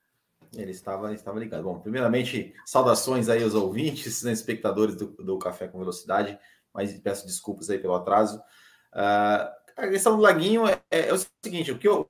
Ele 0.55 0.71
estava, 0.71 1.13
estava 1.13 1.39
ligado. 1.39 1.65
Bom, 1.65 1.81
primeiramente, 1.81 2.55
saudações 2.65 3.29
aí 3.29 3.43
aos 3.43 3.55
ouvintes, 3.55 4.23
né, 4.23 4.33
espectadores 4.33 4.97
do, 4.97 5.07
do 5.07 5.39
Café 5.39 5.67
com 5.67 5.79
Velocidade, 5.79 6.39
mas 6.73 6.93
peço 7.01 7.27
desculpas 7.27 7.71
aí 7.71 7.79
pelo 7.79 7.95
atraso. 7.95 8.39
Uh, 8.93 9.65
a 9.77 9.89
questão 9.89 10.17
do 10.17 10.23
Laguinho 10.23 10.67
é, 10.67 10.81
é, 10.91 11.09
é, 11.09 11.13
o 11.13 11.19
seguinte: 11.43 11.73
o 11.73 11.79
que 11.79 11.89
eu, 11.89 12.09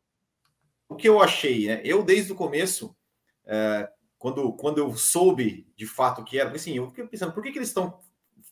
o 0.88 0.96
que 0.96 1.08
eu 1.08 1.20
achei, 1.20 1.66
né? 1.66 1.80
Eu, 1.84 2.02
desde 2.02 2.32
o 2.32 2.36
começo, 2.36 2.96
uh, 3.44 3.88
quando, 4.18 4.52
quando 4.54 4.78
eu 4.78 4.94
soube 4.96 5.70
de 5.76 5.86
fato 5.86 6.20
o 6.20 6.24
que 6.24 6.38
era, 6.38 6.50
assim, 6.50 6.76
eu 6.76 6.88
fiquei 6.88 7.06
pensando, 7.06 7.32
por 7.32 7.42
que, 7.42 7.52
que 7.52 7.58
eles 7.58 7.68
estão 7.68 8.00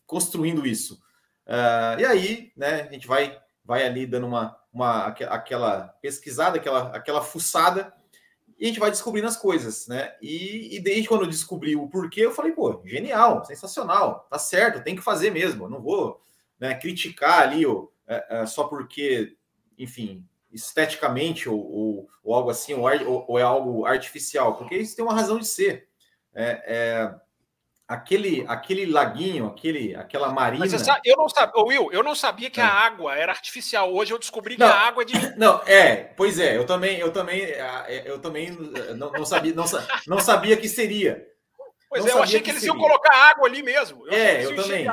construindo 0.06 0.66
isso? 0.66 1.02
Uh, 1.46 2.00
e 2.00 2.04
aí, 2.04 2.52
né, 2.56 2.82
a 2.82 2.92
gente 2.92 3.06
vai, 3.06 3.38
vai 3.64 3.84
ali 3.84 4.06
dando 4.06 4.26
uma, 4.26 4.56
uma 4.72 5.06
aquela 5.06 5.88
pesquisada, 6.00 6.56
aquela, 6.56 6.96
aquela 6.96 7.20
fuçada 7.22 7.92
e 8.62 8.64
a 8.64 8.68
gente 8.68 8.78
vai 8.78 8.90
descobrindo 8.90 9.26
as 9.26 9.36
coisas, 9.36 9.88
né? 9.88 10.14
E, 10.22 10.76
e 10.76 10.80
desde 10.80 11.08
quando 11.08 11.22
eu 11.22 11.28
descobri 11.28 11.74
o 11.74 11.88
porquê, 11.88 12.20
eu 12.20 12.30
falei, 12.30 12.52
pô, 12.52 12.80
genial, 12.84 13.44
sensacional, 13.44 14.26
tá 14.30 14.38
certo, 14.38 14.84
tem 14.84 14.94
que 14.94 15.02
fazer 15.02 15.30
mesmo. 15.32 15.68
Não 15.68 15.82
vou 15.82 16.20
né, 16.60 16.72
criticar 16.76 17.42
ali 17.42 17.66
ó, 17.66 17.88
é, 18.06 18.42
é, 18.42 18.46
só 18.46 18.62
porque, 18.64 19.36
enfim, 19.76 20.24
esteticamente 20.52 21.48
ou, 21.48 21.58
ou, 21.58 22.08
ou 22.22 22.34
algo 22.36 22.50
assim, 22.50 22.72
ou, 22.72 23.24
ou, 23.26 23.36
é 23.36 23.42
algo 23.42 23.84
artificial, 23.84 24.56
porque 24.56 24.76
isso 24.76 24.94
tem 24.94 25.04
uma 25.04 25.14
razão 25.14 25.40
de 25.40 25.46
ser. 25.48 25.88
É, 26.32 26.62
é 26.64 27.14
aquele, 27.92 28.44
aquele 28.48 28.86
laguinho, 28.86 29.46
aquele, 29.46 29.94
aquela 29.94 30.32
marina. 30.32 30.64
Mas 30.64 30.80
sabe, 30.80 31.00
eu 31.04 31.16
não 31.16 31.28
sabia, 31.28 31.62
Will, 31.62 31.92
eu 31.92 32.02
não 32.02 32.14
sabia 32.14 32.50
que 32.50 32.60
é. 32.60 32.64
a 32.64 32.68
água 32.68 33.14
era 33.14 33.32
artificial. 33.32 33.92
Hoje 33.92 34.12
eu 34.12 34.18
descobri 34.18 34.56
não, 34.56 34.66
que 34.66 34.72
a 34.72 34.76
água 34.76 35.02
é 35.02 35.06
de. 35.06 35.12
Não, 35.36 35.60
é, 35.66 35.96
pois 35.96 36.38
é, 36.38 36.56
eu 36.56 36.64
também, 36.64 36.98
eu 36.98 37.12
também, 37.12 37.42
é, 37.42 38.02
eu 38.06 38.18
também 38.18 38.50
não, 38.50 39.10
não 39.10 39.24
sabia, 39.24 39.54
não, 39.54 39.64
não 40.06 40.18
sabia 40.20 40.56
que 40.56 40.68
seria. 40.68 41.26
Pois 41.88 42.04
não 42.04 42.12
é, 42.12 42.14
eu 42.14 42.22
achei 42.22 42.38
que, 42.38 42.44
que 42.44 42.50
eles 42.50 42.62
seria. 42.62 42.74
iam 42.74 42.80
colocar 42.80 43.14
água 43.30 43.46
ali 43.46 43.62
mesmo. 43.62 44.06
Eu 44.06 44.12
é, 44.12 44.44
eu 44.44 44.56
também. 44.56 44.86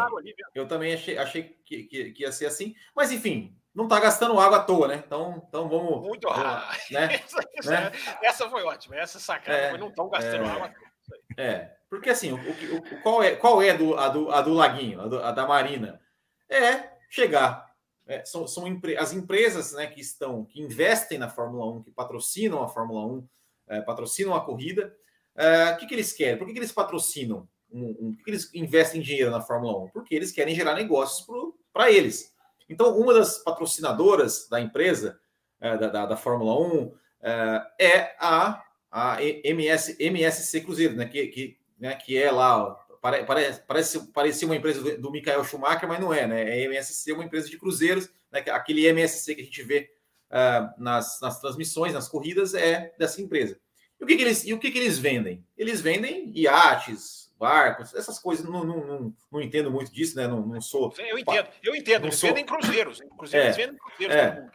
Eu 0.55 0.67
também 0.67 0.93
achei, 0.93 1.17
achei 1.17 1.43
que, 1.65 1.83
que, 1.83 2.11
que, 2.11 2.23
ia 2.23 2.31
ser 2.31 2.45
assim, 2.45 2.75
mas 2.95 3.11
enfim, 3.11 3.55
não 3.73 3.85
está 3.85 3.99
gastando 3.99 4.39
água 4.39 4.57
à 4.57 4.63
toa, 4.63 4.87
né? 4.87 5.03
Então, 5.05 5.45
então 5.47 5.69
vamos. 5.69 6.07
Muito 6.07 6.27
vamos, 6.27 6.43
né? 6.91 7.21
essa, 7.25 7.71
né? 7.71 7.91
essa, 8.23 8.49
foi 8.49 8.63
ótima, 8.63 8.97
essa 8.97 9.19
sacada, 9.19 9.57
é, 9.57 9.71
mas 9.71 9.79
não 9.79 9.89
estão 9.89 10.09
gastando 10.09 10.43
é, 10.43 10.49
água 10.49 10.65
à 10.67 10.69
toa. 10.69 10.89
É, 11.37 11.78
porque 11.89 12.09
assim, 12.09 12.31
o, 12.31 12.35
o, 12.37 13.01
qual 13.01 13.23
é, 13.23 13.35
qual 13.35 13.61
é 13.61 13.75
do, 13.75 13.95
a, 13.97 14.09
do, 14.09 14.31
a 14.31 14.41
do 14.41 14.53
Laguinho, 14.53 15.01
a, 15.01 15.07
do, 15.07 15.23
a 15.23 15.31
da 15.31 15.47
Marina? 15.47 15.99
É 16.47 16.91
chegar. 17.09 17.67
É, 18.05 18.23
são 18.25 18.47
são 18.47 18.65
as 18.97 19.13
empresas 19.13 19.73
né, 19.73 19.87
que 19.87 19.99
estão, 19.99 20.45
que 20.45 20.61
investem 20.61 21.17
na 21.17 21.29
Fórmula 21.29 21.65
1, 21.77 21.83
que 21.83 21.91
patrocinam 21.91 22.63
a 22.63 22.67
Fórmula 22.67 23.05
1, 23.05 23.27
é, 23.69 23.81
patrocinam 23.81 24.35
a 24.35 24.41
corrida. 24.43 24.95
É, 25.35 25.71
o 25.71 25.77
que, 25.77 25.87
que 25.87 25.95
eles 25.95 26.13
querem? 26.13 26.37
Por 26.37 26.45
que, 26.45 26.53
que 26.53 26.59
eles 26.59 26.71
patrocinam? 26.71 27.47
Um, 27.71 27.95
um, 27.99 28.15
por 28.15 28.23
que 28.23 28.31
eles 28.31 28.53
investem 28.53 29.01
dinheiro 29.01 29.31
na 29.31 29.41
Fórmula 29.41 29.77
1? 29.85 29.89
Porque 29.89 30.13
eles 30.13 30.31
querem 30.31 30.55
gerar 30.55 30.73
negócios 30.73 31.25
para 31.71 31.91
eles. 31.91 32.33
Então, 32.67 32.97
uma 32.97 33.13
das 33.13 33.39
patrocinadoras 33.39 34.47
da 34.47 34.59
empresa, 34.59 35.19
é, 35.59 35.77
da, 35.77 35.87
da, 35.87 36.05
da, 36.07 36.17
Fórmula 36.17 36.59
1, 36.59 36.93
é, 37.21 37.61
é 37.79 38.15
a 38.19 38.63
a 38.91 39.21
MS, 39.21 39.95
MSC 39.99 40.61
Cruzeiro, 40.61 40.95
né? 40.95 41.05
Que, 41.05 41.27
que, 41.27 41.58
né? 41.79 41.95
que 41.95 42.17
é 42.17 42.31
lá, 42.31 42.75
pare, 43.01 43.23
parece, 43.23 43.61
parece 43.67 43.99
parecia 44.11 44.47
uma 44.47 44.55
empresa 44.55 44.81
do, 44.81 45.01
do 45.01 45.11
Michael 45.11 45.43
Schumacher, 45.43 45.87
mas 45.87 45.99
não 45.99 46.13
é, 46.13 46.27
né? 46.27 46.59
É 46.59 46.63
MSC, 46.63 47.11
uma 47.11 47.23
empresa 47.23 47.49
de 47.49 47.57
cruzeiros, 47.57 48.09
né? 48.31 48.43
Aquele 48.49 48.85
MSC 48.85 49.35
que 49.35 49.41
a 49.41 49.45
gente 49.45 49.63
vê 49.63 49.89
uh, 50.29 50.81
nas, 50.81 51.19
nas 51.21 51.39
transmissões, 51.39 51.93
nas 51.93 52.07
corridas, 52.07 52.53
é 52.53 52.93
dessa 52.97 53.21
empresa. 53.21 53.59
E 53.99 54.03
o 54.03 54.07
que, 54.07 54.15
que 54.15 54.23
eles, 54.23 54.45
e 54.45 54.53
o 54.53 54.59
que, 54.59 54.71
que 54.71 54.77
eles 54.77 54.97
vendem? 54.97 55.45
Eles 55.57 55.81
vendem 55.81 56.31
iates, 56.35 57.31
barcos, 57.37 57.93
essas 57.93 58.19
coisas. 58.19 58.45
Não, 58.45 58.63
não, 58.63 58.85
não, 58.85 59.13
não 59.31 59.41
entendo 59.41 59.71
muito 59.71 59.91
disso, 59.91 60.15
né? 60.15 60.27
Não, 60.27 60.45
não 60.45 60.61
sou. 60.61 60.93
Eu 60.97 61.17
entendo, 61.17 61.47
eu 61.63 61.75
entendo. 61.75 62.05
Eles 62.05 62.15
sou... 62.15 62.29
vendem 62.29 62.45
cruzeiros. 62.45 63.01
Inclusive, 63.03 63.37
é, 63.37 63.45
eles 63.45 63.57
vendem 63.57 63.77
cruzeiros. 63.77 64.15
É, 64.15 64.49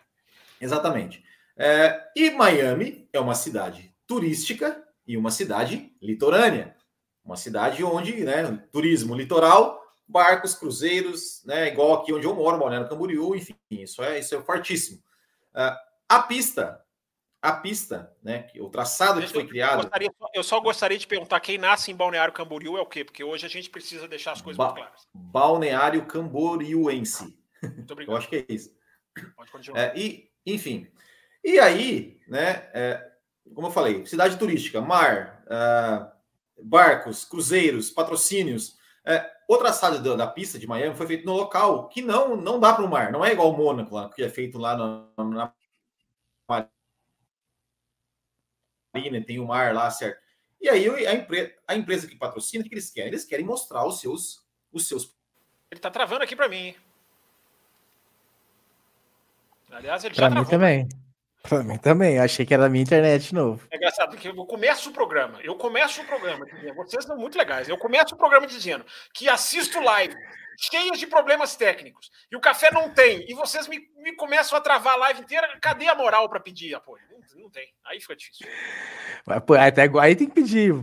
exatamente. 0.60 1.24
É, 1.56 2.10
e 2.16 2.30
Miami 2.30 3.08
é 3.12 3.20
uma 3.20 3.34
cidade 3.34 3.94
turística 4.06 4.82
e 5.06 5.16
uma 5.16 5.30
cidade 5.30 5.92
litorânea. 6.00 6.73
Uma 7.24 7.36
cidade 7.36 7.82
onde, 7.82 8.22
né, 8.24 8.62
turismo 8.70 9.14
litoral, 9.14 9.80
barcos, 10.06 10.54
cruzeiros, 10.54 11.42
né? 11.44 11.68
Igual 11.68 11.94
aqui 11.94 12.12
onde 12.12 12.26
eu 12.26 12.34
moro, 12.34 12.58
Balneário 12.58 12.88
Camboriú, 12.88 13.34
enfim, 13.34 13.56
isso 13.70 14.02
é, 14.02 14.18
isso 14.18 14.34
é 14.34 14.42
fortíssimo. 14.42 14.98
Uh, 15.54 15.74
a 16.08 16.22
pista, 16.22 16.84
a 17.40 17.52
pista, 17.52 18.14
né? 18.22 18.46
O 18.58 18.68
traçado 18.68 19.20
que 19.20 19.28
foi 19.28 19.46
criado. 19.46 19.78
Eu, 19.78 19.82
gostaria, 19.82 20.14
eu, 20.34 20.42
só 20.42 20.60
gostaria 20.60 20.98
de 20.98 21.06
perguntar: 21.06 21.40
quem 21.40 21.58
nasce 21.58 21.90
em 21.90 21.96
Balneário 21.96 22.34
Camboriú 22.34 22.76
é 22.76 22.80
o 22.80 22.86
quê? 22.86 23.04
Porque 23.04 23.24
hoje 23.24 23.46
a 23.46 23.48
gente 23.48 23.70
precisa 23.70 24.06
deixar 24.06 24.32
as 24.32 24.42
coisas 24.42 24.56
ba 24.58 24.66
muito 24.66 24.76
claras. 24.76 25.08
Balneário 25.12 26.04
Camboriúense. 26.06 27.38
Muito 27.62 27.90
obrigado. 27.92 28.14
Eu 28.14 28.18
acho 28.18 28.28
que 28.28 28.36
é 28.36 28.44
isso. 28.48 28.74
Pode 29.36 29.50
continuar. 29.50 29.80
É, 29.80 29.92
e, 29.96 30.30
enfim. 30.46 30.86
E 31.42 31.58
aí, 31.58 32.20
né? 32.26 32.68
É, 32.72 33.10
como 33.54 33.66
eu 33.66 33.70
falei, 33.70 34.06
cidade 34.06 34.38
turística, 34.38 34.80
mar, 34.80 35.44
uh, 35.44 36.13
barcos, 36.62 37.24
cruzeiros, 37.24 37.90
patrocínios. 37.90 38.76
É, 39.04 39.30
o 39.48 39.56
traçado 39.58 40.02
da, 40.02 40.16
da, 40.16 40.26
pista 40.26 40.58
de 40.58 40.66
Miami 40.66 40.96
foi 40.96 41.06
feito 41.06 41.26
no 41.26 41.34
local 41.34 41.88
que 41.88 42.00
não 42.00 42.36
não 42.36 42.58
dá 42.58 42.72
para 42.72 42.84
o 42.84 42.88
mar, 42.88 43.12
não 43.12 43.24
é 43.24 43.32
igual 43.32 43.52
o 43.52 43.56
Mônaco, 43.56 43.94
lá, 43.94 44.08
que 44.08 44.22
é 44.22 44.30
feito 44.30 44.56
lá 44.56 44.74
na, 44.76 45.24
na 45.24 45.52
marina, 48.94 49.24
tem 49.24 49.38
o 49.38 49.46
mar 49.46 49.74
lá, 49.74 49.90
certo? 49.90 50.22
E 50.60 50.68
aí 50.68 50.88
a, 51.06 51.14
empre, 51.14 51.54
a 51.68 51.74
empresa 51.74 52.06
que 52.06 52.16
patrocina, 52.16 52.64
o 52.64 52.68
que 52.68 52.74
eles 52.74 52.90
querem? 52.90 53.08
Eles 53.08 53.24
querem 53.24 53.44
mostrar 53.44 53.84
os 53.86 54.00
seus. 54.00 54.42
Os 54.72 54.88
seus... 54.88 55.14
Ele 55.70 55.78
está 55.78 55.90
travando 55.90 56.24
aqui 56.24 56.34
para 56.34 56.48
mim. 56.48 56.74
Aliás, 59.70 60.04
ele 60.04 60.14
pra 60.14 60.24
já 60.24 60.30
mim 60.30 60.36
travou. 60.36 60.50
também. 60.50 60.88
Pra 61.46 61.62
mim 61.62 61.76
também, 61.76 62.18
achei 62.18 62.46
que 62.46 62.54
era 62.54 62.62
da 62.62 62.68
minha 62.70 62.82
internet 62.82 63.28
de 63.28 63.34
novo. 63.34 63.66
É 63.70 63.76
engraçado 63.76 64.16
que 64.16 64.26
eu 64.26 64.34
começo 64.46 64.88
o 64.88 64.92
programa, 64.94 65.38
eu 65.42 65.54
começo 65.56 66.00
o 66.00 66.04
programa, 66.06 66.46
vocês 66.74 67.04
são 67.04 67.18
muito 67.18 67.36
legais, 67.36 67.68
eu 67.68 67.76
começo 67.76 68.14
o 68.14 68.16
programa 68.18 68.46
dizendo 68.46 68.82
que 69.12 69.28
assisto 69.28 69.78
live 69.78 70.14
cheias 70.58 70.98
de 70.98 71.06
problemas 71.06 71.54
técnicos, 71.54 72.10
e 72.32 72.36
o 72.36 72.40
café 72.40 72.70
não 72.72 72.88
tem, 72.88 73.26
e 73.28 73.34
vocês 73.34 73.68
me, 73.68 73.78
me 73.98 74.16
começam 74.16 74.56
a 74.56 74.60
travar 74.60 74.94
a 74.94 74.98
live 74.98 75.20
inteira, 75.20 75.46
cadê 75.60 75.86
a 75.86 75.94
moral 75.94 76.30
para 76.30 76.40
pedir 76.40 76.74
apoio? 76.74 77.02
Não, 77.36 77.50
tem, 77.50 77.66
aí 77.84 78.00
fica 78.00 78.16
difícil. 78.16 78.46
Até 79.26 79.90
aí 80.00 80.16
tem 80.16 80.28
que 80.28 80.34
pedir 80.34 80.74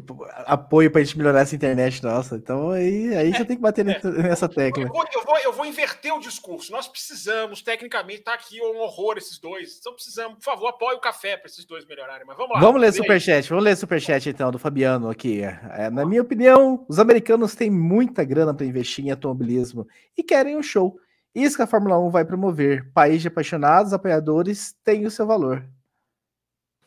apoio 0.46 0.90
para 0.90 1.02
a 1.02 1.04
gente 1.04 1.18
melhorar 1.18 1.42
essa 1.42 1.56
internet 1.56 2.02
nossa, 2.04 2.36
então 2.36 2.72
aí, 2.72 3.16
aí 3.16 3.30
é, 3.30 3.38
já 3.38 3.46
tem 3.46 3.56
que 3.56 3.62
bater 3.62 3.88
é. 3.88 4.02
nessa 4.24 4.50
tecla. 4.50 4.84
Eu 4.84 4.90
vou, 4.90 5.06
eu, 5.14 5.24
vou, 5.24 5.38
eu 5.40 5.54
vou 5.54 5.66
inverter 5.66 6.14
o 6.14 6.20
discurso, 6.20 6.72
nós 6.72 6.88
precisamos, 6.88 7.62
tecnicamente, 7.62 8.22
tá 8.22 8.34
aqui 8.34 8.62
um 8.62 8.80
horror 8.80 9.18
esses 9.18 9.40
dois, 9.40 9.78
então 9.80 9.94
precisamos, 9.94 10.36
por 10.36 10.44
favor, 10.44 10.68
apoie 10.68 10.96
o 10.96 11.02
café 11.02 11.38
para 11.38 11.48
esses 11.48 11.66
dois 11.66 11.86
melhorarem, 11.86 12.26
mas 12.26 12.38
vamos 12.38 12.56
lá. 12.56 12.60
Vamos 12.60 12.82
ler 12.82 12.94
superchat, 12.94 13.48
vamos 13.50 13.64
ler 13.64 13.76
superchat 13.76 14.30
então, 14.30 14.52
do 14.52 14.60
Fabiano 14.60 15.10
aqui. 15.10 15.42
É, 15.44 15.90
na 15.90 16.06
minha 16.06 16.22
opinião, 16.22 16.86
os 16.88 17.00
americanos 17.00 17.56
têm 17.56 17.70
muita 17.70 18.24
grana 18.24 18.54
para 18.54 18.66
investir 18.66 19.06
em 19.06 19.12
automobilismo 19.12 19.88
e 20.18 20.24
querem 20.24 20.58
um 20.58 20.64
show. 20.64 20.98
Isso 21.34 21.56
que 21.56 21.62
a 21.62 21.68
Fórmula 21.68 21.98
1 21.98 22.10
vai 22.10 22.26
promover. 22.26 22.92
País 22.94 23.22
de 23.22 23.30
apaixonados, 23.30 23.94
apoiadores, 23.94 24.76
tem 24.84 25.06
o 25.06 25.12
seu 25.12 25.26
valor. 25.26 25.66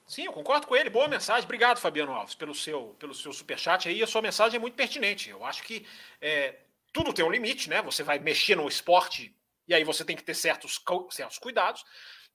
Sim, 0.07 0.27
eu 0.27 0.33
concordo 0.33 0.67
com 0.67 0.77
ele. 0.77 0.91
Boa 0.91 1.09
mensagem. 1.09 1.45
Obrigado, 1.45 1.79
Fabiano 1.79 2.13
Alves, 2.13 2.35
pelo 2.35 2.55
seu, 2.55 2.95
pelo 2.99 3.15
seu 3.15 3.33
superchat 3.33 3.89
aí. 3.89 4.03
A 4.03 4.07
sua 4.07 4.21
mensagem 4.21 4.57
é 4.57 4.61
muito 4.61 4.75
pertinente. 4.75 5.31
Eu 5.31 5.45
acho 5.45 5.63
que 5.63 5.87
é, 6.21 6.57
tudo 6.93 7.13
tem 7.13 7.25
um 7.25 7.31
limite, 7.31 7.71
né? 7.71 7.81
Você 7.83 8.03
vai 8.03 8.19
mexer 8.19 8.55
no 8.55 8.69
esporte 8.69 9.35
e 9.67 9.75
aí 9.75 9.83
você 9.83 10.05
tem 10.05 10.15
que 10.15 10.23
ter 10.23 10.35
certos, 10.35 10.81
certos 11.11 11.39
cuidados. 11.39 11.85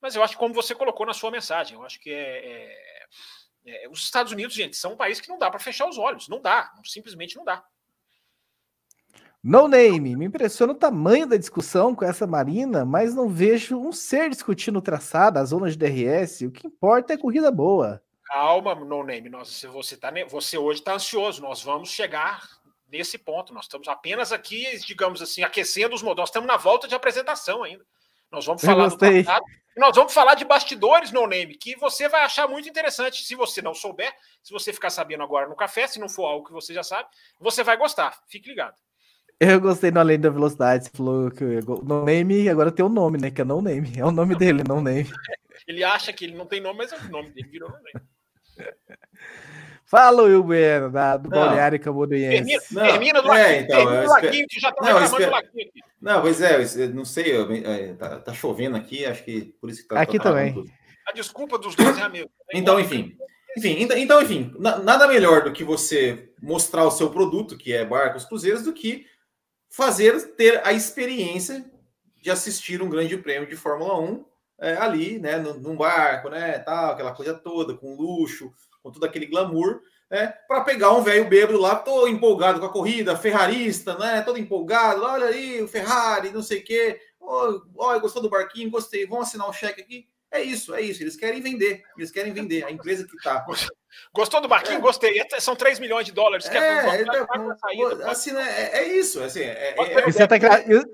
Mas 0.01 0.15
eu 0.15 0.23
acho 0.23 0.33
que, 0.33 0.39
como 0.39 0.53
você 0.53 0.73
colocou 0.73 1.05
na 1.05 1.13
sua 1.13 1.29
mensagem, 1.29 1.77
eu 1.77 1.85
acho 1.85 1.99
que 1.99 2.09
é, 2.09 3.05
é, 3.65 3.83
é 3.83 3.89
os 3.89 4.03
Estados 4.03 4.31
Unidos, 4.31 4.55
gente, 4.55 4.75
são 4.75 4.93
um 4.93 4.97
país 4.97 5.21
que 5.21 5.29
não 5.29 5.37
dá 5.37 5.49
para 5.51 5.59
fechar 5.59 5.87
os 5.87 5.97
olhos. 5.97 6.27
Não 6.27 6.41
dá. 6.41 6.71
Simplesmente 6.85 7.35
não 7.35 7.43
dá. 7.43 7.63
No 9.41 9.69
name, 9.69 10.17
me 10.17 10.25
impressiona 10.25 10.73
o 10.73 10.75
tamanho 10.75 11.25
da 11.25 11.37
discussão 11.37 11.95
com 11.95 12.03
essa 12.03 12.27
Marina, 12.27 12.83
mas 12.83 13.15
não 13.15 13.29
vejo 13.29 13.79
um 13.79 13.91
ser 13.91 14.29
discutindo 14.29 14.79
o 14.79 14.81
traçado, 14.81 15.39
as 15.39 15.49
zonas 15.49 15.77
de 15.77 15.79
DRS. 15.79 16.41
O 16.41 16.51
que 16.51 16.67
importa 16.67 17.13
é 17.13 17.17
corrida 17.17 17.49
boa. 17.49 18.03
Calma, 18.25 18.75
no 18.75 19.03
name. 19.03 19.29
Nós, 19.29 19.63
você, 19.71 19.95
tá, 19.95 20.11
você 20.27 20.57
hoje 20.57 20.81
está 20.81 20.93
ansioso. 20.93 21.41
Nós 21.41 21.63
vamos 21.63 21.89
chegar 21.89 22.49
nesse 22.91 23.17
ponto. 23.17 23.53
Nós 23.53 23.63
estamos 23.63 23.87
apenas 23.87 24.33
aqui, 24.33 24.77
digamos 24.85 25.21
assim, 25.21 25.41
aquecendo 25.41 25.95
os 25.95 26.03
modos. 26.03 26.21
Nós 26.21 26.29
estamos 26.29 26.47
na 26.47 26.57
volta 26.57 26.85
de 26.85 26.93
apresentação 26.93 27.63
ainda. 27.63 27.85
Nós 28.29 28.45
vamos 28.45 28.61
falar 28.61 28.89
do 28.89 28.97
traçado. 28.97 29.45
Nós 29.77 29.95
vamos 29.95 30.13
falar 30.13 30.35
de 30.35 30.43
bastidores 30.43 31.11
no 31.11 31.25
name, 31.25 31.55
que 31.55 31.77
você 31.77 32.09
vai 32.09 32.23
achar 32.23 32.45
muito 32.49 32.67
interessante. 32.67 33.23
Se 33.23 33.33
você 33.33 33.61
não 33.61 33.73
souber, 33.73 34.13
se 34.43 34.51
você 34.51 34.73
ficar 34.73 34.89
sabendo 34.89 35.23
agora 35.23 35.47
no 35.47 35.55
café, 35.55 35.87
se 35.87 35.99
não 35.99 36.09
for 36.09 36.25
algo 36.25 36.45
que 36.45 36.51
você 36.51 36.73
já 36.73 36.83
sabe, 36.83 37.07
você 37.39 37.63
vai 37.63 37.77
gostar. 37.77 38.19
Fique 38.27 38.49
ligado. 38.49 38.75
Eu 39.39 39.61
gostei 39.61 39.89
no 39.89 39.99
Além 40.01 40.19
da 40.19 40.29
Velocidade, 40.29 40.85
você 40.85 40.91
falou 40.93 41.31
que 41.31 41.43
o 41.43 41.83
no 41.83 42.03
name 42.03 42.49
agora 42.49 42.71
tem 42.71 42.83
o 42.83 42.89
um 42.89 42.91
nome, 42.91 43.17
né? 43.17 43.31
Que 43.31 43.41
é 43.41 43.45
no 43.45 43.61
name. 43.61 43.93
É 43.97 44.05
o 44.05 44.11
nome 44.11 44.35
dele, 44.35 44.63
não 44.67 44.81
name. 44.81 45.09
Ele 45.65 45.83
acha 45.83 46.11
que 46.11 46.25
ele 46.25 46.35
não 46.35 46.45
tem 46.45 46.59
nome, 46.59 46.79
mas 46.79 46.91
é 46.91 46.97
o 46.97 47.09
nome 47.09 47.29
dele 47.29 47.47
virou 47.47 47.69
no 47.69 47.75
name. 47.75 48.05
Fala, 49.85 50.21
Will 50.21 50.43
Bueno, 50.43 50.91
da, 50.91 51.17
do 51.17 51.29
Balneário 51.29 51.79
Camboriense. 51.79 52.45
Termina, 52.45 52.91
termina 52.91 53.21
do 53.23 53.33
é, 53.33 53.61
então, 53.61 53.77
termina 53.77 54.03
do 54.03 54.09
Laquinho, 54.09 54.47
que 54.47 54.59
já 54.59 54.69
estão 54.69 54.85
reclamando 54.85 55.05
espero... 55.05 55.25
do 55.25 55.31
Laquinho 55.31 55.67
aqui. 55.67 55.81
Não, 55.99 56.21
pois 56.21 56.41
é, 56.41 56.83
eu 56.83 56.89
não 56.89 57.05
sei, 57.05 57.35
eu, 57.35 57.51
é, 57.51 57.93
tá, 57.93 58.19
tá, 58.19 58.33
chovendo 58.33 58.77
aqui, 58.77 59.03
acho 59.05 59.23
que 59.23 59.53
por 59.59 59.67
isso 59.67 59.81
que 59.81 59.87
tá. 59.87 59.99
Aqui 59.99 60.17
tá 60.17 60.25
também. 60.25 60.53
Tudo. 60.53 60.69
A 61.07 61.11
desculpa 61.11 61.57
dos 61.57 61.75
dois 61.75 61.97
é 61.97 62.01
a 62.01 62.09
mesma. 62.09 62.29
Então, 62.53 62.79
enfim. 62.79 63.17
Enfim, 63.57 63.77
então, 63.79 63.97
então 63.97 64.21
enfim, 64.21 64.53
nada 64.59 65.07
melhor 65.07 65.43
do 65.43 65.51
que 65.51 65.63
você 65.63 66.29
mostrar 66.39 66.85
o 66.85 66.91
seu 66.91 67.09
produto, 67.09 67.57
que 67.57 67.73
é 67.73 67.83
barcos 67.83 68.25
cruzeiros, 68.25 68.61
do 68.61 68.73
que 68.73 69.07
fazer 69.69 70.35
ter 70.35 70.65
a 70.65 70.73
experiência 70.73 71.65
de 72.21 72.29
assistir 72.29 72.81
um 72.81 72.89
grande 72.89 73.17
prêmio 73.17 73.47
de 73.47 73.55
Fórmula 73.55 73.99
1 73.99 74.25
é, 74.59 74.75
ali, 74.75 75.19
né, 75.19 75.37
num, 75.37 75.75
barco, 75.75 76.29
né, 76.29 76.59
tal, 76.59 76.91
aquela 76.91 77.13
coisa 77.13 77.33
toda, 77.33 77.73
com 77.73 77.95
luxo, 77.95 78.51
com 78.83 78.91
todo 78.91 79.05
aquele 79.05 79.25
glamour, 79.25 79.81
né, 80.09 80.27
para 80.47 80.61
pegar 80.61 80.91
um 80.91 81.01
velho 81.01 81.29
bêbado 81.29 81.59
lá, 81.59 81.75
tô 81.75 82.07
empolgado 82.07 82.59
com 82.59 82.65
a 82.65 82.71
corrida, 82.71 83.15
ferrarista, 83.15 83.97
né, 83.97 84.21
todo 84.21 84.37
empolgado, 84.37 85.03
olha 85.03 85.27
aí 85.27 85.61
o 85.61 85.67
Ferrari, 85.67 86.31
não 86.31 86.41
sei 86.41 86.59
o 86.59 86.63
quê, 86.63 86.99
oh, 87.19 87.61
oh, 87.75 87.99
gostou 88.01 88.21
do 88.21 88.29
barquinho, 88.29 88.69
gostei, 88.69 89.05
vamos 89.05 89.27
assinar 89.27 89.47
o 89.47 89.51
um 89.51 89.53
cheque 89.53 89.81
aqui, 89.81 90.07
é 90.31 90.41
isso, 90.41 90.73
é 90.73 90.81
isso. 90.81 91.01
Eles 91.01 91.15
querem 91.15 91.41
vender. 91.41 91.83
Eles 91.97 92.11
querem 92.11 92.31
vender. 92.31 92.63
A 92.63 92.71
empresa 92.71 93.05
que 93.05 93.15
está. 93.15 93.45
Gostou 94.13 94.39
do 94.39 94.47
barquinho? 94.47 94.77
É. 94.77 94.81
Gostei. 94.81 95.21
São 95.39 95.55
3 95.55 95.79
milhões 95.79 96.05
de 96.05 96.11
dólares. 96.11 96.47
Que 96.47 96.57
é, 96.57 96.77
é, 96.77 97.15
tá, 97.15 98.11
assim, 98.11 98.31
né, 98.31 98.43
é, 98.43 98.79
é, 98.79 98.97
isso. 98.97 99.21
Assim, 99.21 99.41
é, 99.41 99.75
é, 99.77 100.05
você 100.05 100.23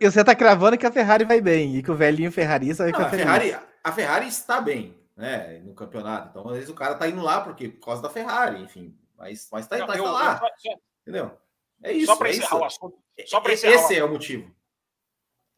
está 0.08 0.24
tá 0.24 0.36
cravando 0.36 0.78
que 0.78 0.86
a 0.86 0.92
Ferrari 0.92 1.26
vai 1.26 1.42
bem 1.42 1.76
e 1.76 1.84
que 1.84 1.92
o 1.92 1.96
velhinho 1.96 2.32
ferrarista 2.32 2.84
vai 2.84 2.94
ficar 2.94 3.08
a 3.08 3.10
Ferrari, 3.10 3.58
a 3.84 3.92
Ferrari 3.92 4.28
está 4.28 4.62
bem 4.62 4.98
né, 5.16 5.62
no 5.64 5.74
campeonato. 5.74 6.30
Então, 6.30 6.48
às 6.50 6.56
vezes, 6.56 6.70
o 6.70 6.74
cara 6.74 6.94
está 6.94 7.08
indo 7.08 7.22
lá 7.22 7.42
porque, 7.42 7.70
por 7.70 7.86
causa 7.86 8.02
da 8.02 8.10
Ferrari, 8.10 8.62
enfim. 8.62 8.98
Mas, 9.18 9.48
mas 9.52 9.68
tá, 9.68 9.78
Não, 9.78 9.88
tá, 9.88 9.98
eu, 9.98 10.06
lá. 10.06 10.42
Eu, 10.42 10.72
eu, 10.72 10.78
entendeu? 11.02 11.38
É 11.84 11.92
isso. 11.92 12.08
Só 12.08 12.16
para 12.16 12.30
encerrar 12.30 12.58
o 12.58 12.66
assunto. 12.66 12.98
Só 13.26 13.44
encerrar 13.50 13.74
Esse 13.74 13.96
é 13.96 14.04
o 14.04 14.10
motivo. 14.10 14.54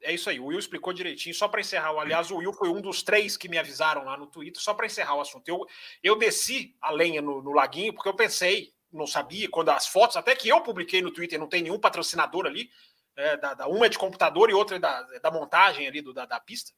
É 0.01 0.13
isso 0.13 0.29
aí, 0.29 0.39
o 0.39 0.45
Will 0.45 0.59
explicou 0.59 0.93
direitinho. 0.93 1.33
Só 1.33 1.47
para 1.47 1.61
encerrar, 1.61 1.89
aliás, 1.99 2.29
o 2.29 2.37
Will 2.37 2.53
foi 2.53 2.69
um 2.69 2.79
dos 2.79 3.01
três 3.01 3.35
que 3.35 3.49
me 3.49 3.57
avisaram 3.57 4.03
lá 4.05 4.15
no 4.15 4.27
Twitter, 4.27 4.61
só 4.61 4.73
para 4.73 4.85
encerrar 4.85 5.15
o 5.15 5.21
assunto. 5.21 5.47
Eu, 5.47 5.65
eu 6.03 6.15
desci 6.15 6.75
a 6.79 6.91
lenha 6.91 7.21
no, 7.21 7.41
no, 7.41 7.51
laguinho, 7.51 7.93
porque 7.93 8.07
eu 8.07 8.15
pensei, 8.15 8.71
não 8.91 9.07
sabia, 9.07 9.49
quando 9.49 9.69
as 9.69 9.87
fotos, 9.87 10.15
até 10.15 10.35
que 10.35 10.47
eu 10.47 10.61
publiquei 10.61 11.01
no 11.01 11.11
Twitter, 11.11 11.39
não 11.39 11.47
tem 11.47 11.63
nenhum 11.63 11.79
patrocinador 11.79 12.45
ali, 12.45 12.69
é, 13.15 13.35
da, 13.37 13.53
da, 13.55 13.67
uma 13.67 13.87
é 13.87 13.89
de 13.89 13.97
computador 13.97 14.49
e 14.49 14.53
outra 14.53 14.75
é 14.75 14.79
da, 14.79 15.01
da 15.01 15.31
montagem 15.31 15.87
ali 15.87 16.01
do, 16.01 16.13
da, 16.13 16.25
da 16.25 16.39
pista. 16.39 16.71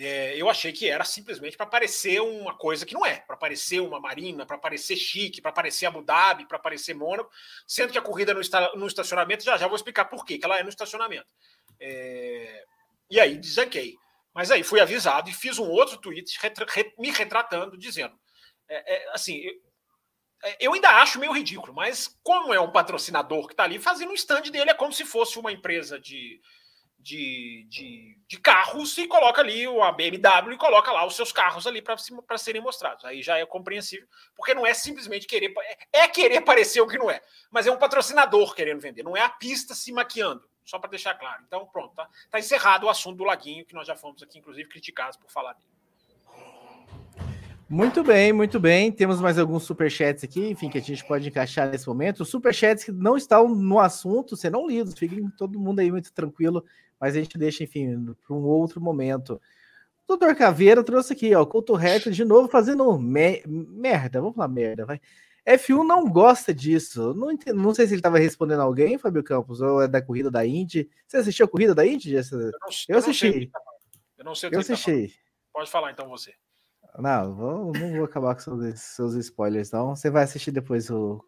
É, 0.00 0.36
eu 0.36 0.48
achei 0.48 0.72
que 0.72 0.88
era 0.88 1.04
simplesmente 1.04 1.56
para 1.56 1.66
parecer 1.66 2.20
uma 2.20 2.56
coisa 2.56 2.86
que 2.86 2.94
não 2.94 3.04
é, 3.04 3.16
para 3.16 3.36
parecer 3.36 3.80
uma 3.80 3.98
marina, 3.98 4.46
para 4.46 4.56
parecer 4.56 4.94
chique, 4.94 5.42
para 5.42 5.50
parecer 5.50 5.86
Abu 5.86 6.02
Dhabi, 6.02 6.46
para 6.46 6.56
parecer 6.56 6.94
Mônaco, 6.94 7.28
sendo 7.66 7.92
que 7.92 7.98
a 7.98 8.02
corrida 8.02 8.32
no, 8.32 8.40
no 8.76 8.86
estacionamento, 8.86 9.42
já 9.42 9.56
já 9.56 9.66
vou 9.66 9.74
explicar 9.74 10.04
por 10.04 10.24
quê, 10.24 10.38
que 10.38 10.44
ela 10.44 10.56
é 10.56 10.62
no 10.62 10.68
estacionamento. 10.68 11.26
É... 11.80 12.64
E 13.10 13.20
aí 13.20 13.36
desanquei. 13.36 13.96
Mas 14.34 14.50
aí 14.50 14.62
fui 14.62 14.80
avisado 14.80 15.28
e 15.28 15.34
fiz 15.34 15.58
um 15.58 15.68
outro 15.68 15.98
tweet 15.98 16.38
retra... 16.40 16.66
me 16.98 17.10
retratando, 17.10 17.76
dizendo: 17.76 18.14
é, 18.68 18.94
é, 18.94 19.10
assim, 19.12 19.36
eu, 19.38 19.52
é, 20.44 20.56
eu 20.60 20.72
ainda 20.72 20.90
acho 20.90 21.18
meio 21.18 21.32
ridículo, 21.32 21.74
mas 21.74 22.16
como 22.22 22.54
é 22.54 22.60
um 22.60 22.70
patrocinador 22.70 23.46
que 23.46 23.52
está 23.52 23.64
ali, 23.64 23.78
fazendo 23.78 24.10
um 24.10 24.14
stand 24.14 24.42
dele 24.42 24.70
é 24.70 24.74
como 24.74 24.92
se 24.92 25.04
fosse 25.04 25.38
uma 25.38 25.50
empresa 25.50 25.98
de, 25.98 26.40
de, 26.98 27.66
de, 27.68 28.16
de, 28.28 28.38
carros 28.38 28.96
e 28.98 29.08
coloca 29.08 29.40
ali 29.40 29.64
a 29.66 29.90
BMW 29.90 30.52
e 30.52 30.58
coloca 30.58 30.92
lá 30.92 31.04
os 31.04 31.16
seus 31.16 31.32
carros 31.32 31.66
ali 31.66 31.82
para 31.82 32.38
serem 32.38 32.62
mostrados. 32.62 33.04
Aí 33.04 33.22
já 33.22 33.38
é 33.38 33.46
compreensível, 33.46 34.06
porque 34.36 34.54
não 34.54 34.64
é 34.64 34.72
simplesmente 34.72 35.26
querer. 35.26 35.52
É, 35.92 36.02
é 36.02 36.08
querer 36.08 36.42
parecer 36.42 36.80
o 36.80 36.86
que 36.86 36.98
não 36.98 37.10
é, 37.10 37.20
mas 37.50 37.66
é 37.66 37.72
um 37.72 37.78
patrocinador 37.78 38.54
querendo 38.54 38.80
vender, 38.80 39.02
não 39.02 39.16
é 39.16 39.22
a 39.22 39.30
pista 39.30 39.74
se 39.74 39.90
maquiando 39.90 40.48
só 40.68 40.78
para 40.78 40.90
deixar 40.90 41.14
claro. 41.14 41.42
Então, 41.46 41.66
pronto, 41.66 41.94
tá, 41.94 42.06
tá 42.30 42.38
encerrado 42.38 42.84
o 42.84 42.90
assunto 42.90 43.16
do 43.16 43.24
Laguinho, 43.24 43.64
que 43.64 43.74
nós 43.74 43.86
já 43.86 43.96
fomos 43.96 44.22
aqui, 44.22 44.38
inclusive, 44.38 44.68
criticados 44.68 45.16
por 45.16 45.30
falar 45.30 45.54
dele. 45.54 45.64
Muito 47.66 48.04
bem, 48.04 48.34
muito 48.34 48.60
bem. 48.60 48.92
Temos 48.92 49.18
mais 49.18 49.38
alguns 49.38 49.62
superchats 49.62 50.24
aqui, 50.24 50.50
enfim, 50.50 50.68
que 50.68 50.76
a 50.76 50.82
gente 50.82 51.06
pode 51.06 51.26
encaixar 51.26 51.70
nesse 51.70 51.88
momento. 51.88 52.22
Superchats 52.22 52.84
que 52.84 52.92
não 52.92 53.16
estão 53.16 53.48
no 53.48 53.78
assunto 53.78 54.36
serão 54.36 54.66
lidos, 54.66 54.92
fiquem 54.94 55.30
todo 55.38 55.58
mundo 55.58 55.80
aí 55.80 55.90
muito 55.90 56.12
tranquilo, 56.12 56.62
mas 57.00 57.16
a 57.16 57.18
gente 57.18 57.38
deixa, 57.38 57.64
enfim, 57.64 58.14
para 58.26 58.36
um 58.36 58.44
outro 58.44 58.78
momento. 58.78 59.40
Doutor 60.06 60.34
Caveira 60.34 60.84
trouxe 60.84 61.14
aqui, 61.14 61.34
ó, 61.34 61.44
Couto 61.46 61.74
Reto 61.74 62.10
de 62.10 62.24
novo 62.24 62.48
fazendo 62.48 62.98
me 62.98 63.42
merda, 63.46 64.20
vamos 64.20 64.36
falar 64.36 64.48
merda, 64.48 64.84
vai. 64.84 65.00
F1 65.48 65.82
não 65.82 66.04
gosta 66.08 66.52
disso. 66.52 67.14
Não, 67.14 67.30
entendo, 67.30 67.60
não 67.60 67.74
sei 67.74 67.86
se 67.86 67.94
ele 67.94 68.00
estava 68.00 68.18
respondendo 68.18 68.60
alguém, 68.60 68.98
Fábio 68.98 69.24
Campos, 69.24 69.62
ou 69.62 69.80
é 69.80 69.88
da 69.88 70.02
corrida 70.02 70.30
da 70.30 70.46
Indy. 70.46 70.90
Você 71.06 71.16
assistiu 71.16 71.46
a 71.46 71.48
corrida 71.48 71.74
da 71.74 71.86
Indy? 71.86 72.14
Eu, 72.14 72.22
não, 72.32 72.50
eu 72.88 72.98
assisti. 72.98 73.50
Eu 74.18 74.24
não 74.24 74.34
sei 74.34 74.48
o 74.48 74.50
que 74.50 74.56
Eu 74.56 74.64
tá 74.64 74.72
assisti. 74.72 75.08
Tá 75.08 75.20
Pode 75.54 75.70
falar 75.70 75.90
então 75.90 76.08
você. 76.08 76.34
Não, 76.98 77.34
vou, 77.34 77.72
não 77.72 77.96
vou 77.96 78.04
acabar 78.04 78.34
com 78.34 78.40
seus, 78.40 78.80
seus 78.80 79.14
spoilers, 79.14 79.70
não. 79.70 79.96
Você 79.96 80.10
vai 80.10 80.24
assistir 80.24 80.50
depois 80.50 80.90
o. 80.90 81.24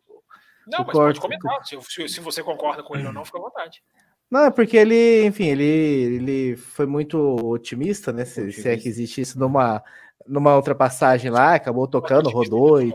Não, 0.67 0.81
o 0.81 0.87
mas 0.87 0.93
corte. 0.93 1.21
pode 1.21 1.21
comentar. 1.21 1.65
Se, 1.65 2.09
se, 2.09 2.21
você 2.21 2.43
concorda 2.43 2.83
com 2.83 2.97
ele 2.97 3.07
ou 3.07 3.13
não, 3.13 3.25
fica 3.25 3.39
à 3.39 3.41
vontade. 3.41 3.83
Não, 4.31 4.45
é 4.45 4.51
porque 4.51 4.77
ele, 4.77 5.25
enfim, 5.25 5.47
ele, 5.47 5.65
ele 5.65 6.57
foi 6.57 6.87
muito 6.87 7.19
otimista, 7.19 8.13
né? 8.13 8.25
Se, 8.25 8.41
otimista. 8.41 8.63
se 8.63 8.69
é 8.69 8.77
que 8.77 8.89
existe 8.89 9.21
isso 9.23 9.39
numa, 9.39 9.83
numa 10.27 10.55
outra 10.55 10.75
passagem 10.75 11.31
lá, 11.31 11.55
acabou 11.55 11.89
tocando, 11.89 12.31
rodou 12.31 12.81
e, 12.81 12.95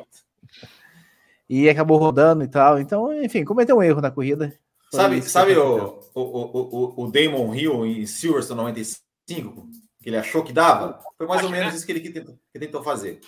e 1.49 1.69
acabou 1.69 1.97
rodando 1.97 2.43
e 2.43 2.47
tal. 2.47 2.79
Então, 2.79 3.13
enfim, 3.23 3.43
cometeu 3.43 3.77
um 3.77 3.83
erro 3.83 4.01
na 4.01 4.11
corrida. 4.11 4.57
Sabe, 4.91 5.21
sabe 5.21 5.57
o, 5.57 5.99
o, 6.13 6.21
o, 6.21 7.03
o 7.03 7.11
Damon 7.11 7.53
Hill 7.53 7.85
em 7.85 8.05
Silverstone 8.05 8.57
95? 8.57 9.69
que 10.05 10.09
ele 10.09 10.17
achou 10.17 10.43
que 10.43 10.53
dava, 10.53 11.03
foi 11.17 11.25
mais 11.25 11.39
Acho, 11.39 11.47
ou 11.47 11.51
menos 11.51 11.71
né? 11.71 11.77
isso 11.77 11.83
que 11.83 11.91
ele, 11.91 11.99
que 11.99 12.11
tentou, 12.11 12.39
que 12.53 12.59
tentou 12.59 12.83
fazer. 12.83 13.19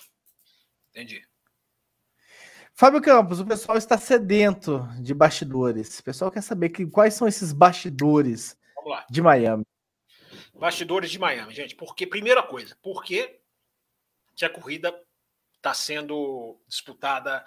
Entendi. 0.92 1.28
Fábio 2.72 3.02
Campos, 3.02 3.40
o 3.40 3.46
pessoal 3.48 3.80
está 3.80 3.98
sedento 3.98 4.88
de 5.02 5.12
bastidores. 5.12 5.98
O 5.98 6.04
pessoal 6.04 6.30
quer 6.30 6.44
saber 6.44 6.70
que, 6.70 6.86
quais 6.86 7.16
são 7.16 7.28
esses 7.28 7.52
bastidores 7.52 8.56
de 9.10 9.24
Miami. 9.24 9.66
Bastidores 10.54 11.10
de 11.10 11.18
Miami, 11.18 11.52
gente. 11.52 11.76
Porque, 11.76 12.06
primeira 12.06 12.44
coisa, 12.44 12.78
por 12.80 13.04
que, 13.04 13.40
que 14.36 14.46
a 14.46 14.50
corrida 14.50 14.96
está 15.56 15.74
sendo 15.74 16.62
disputada 16.68 17.44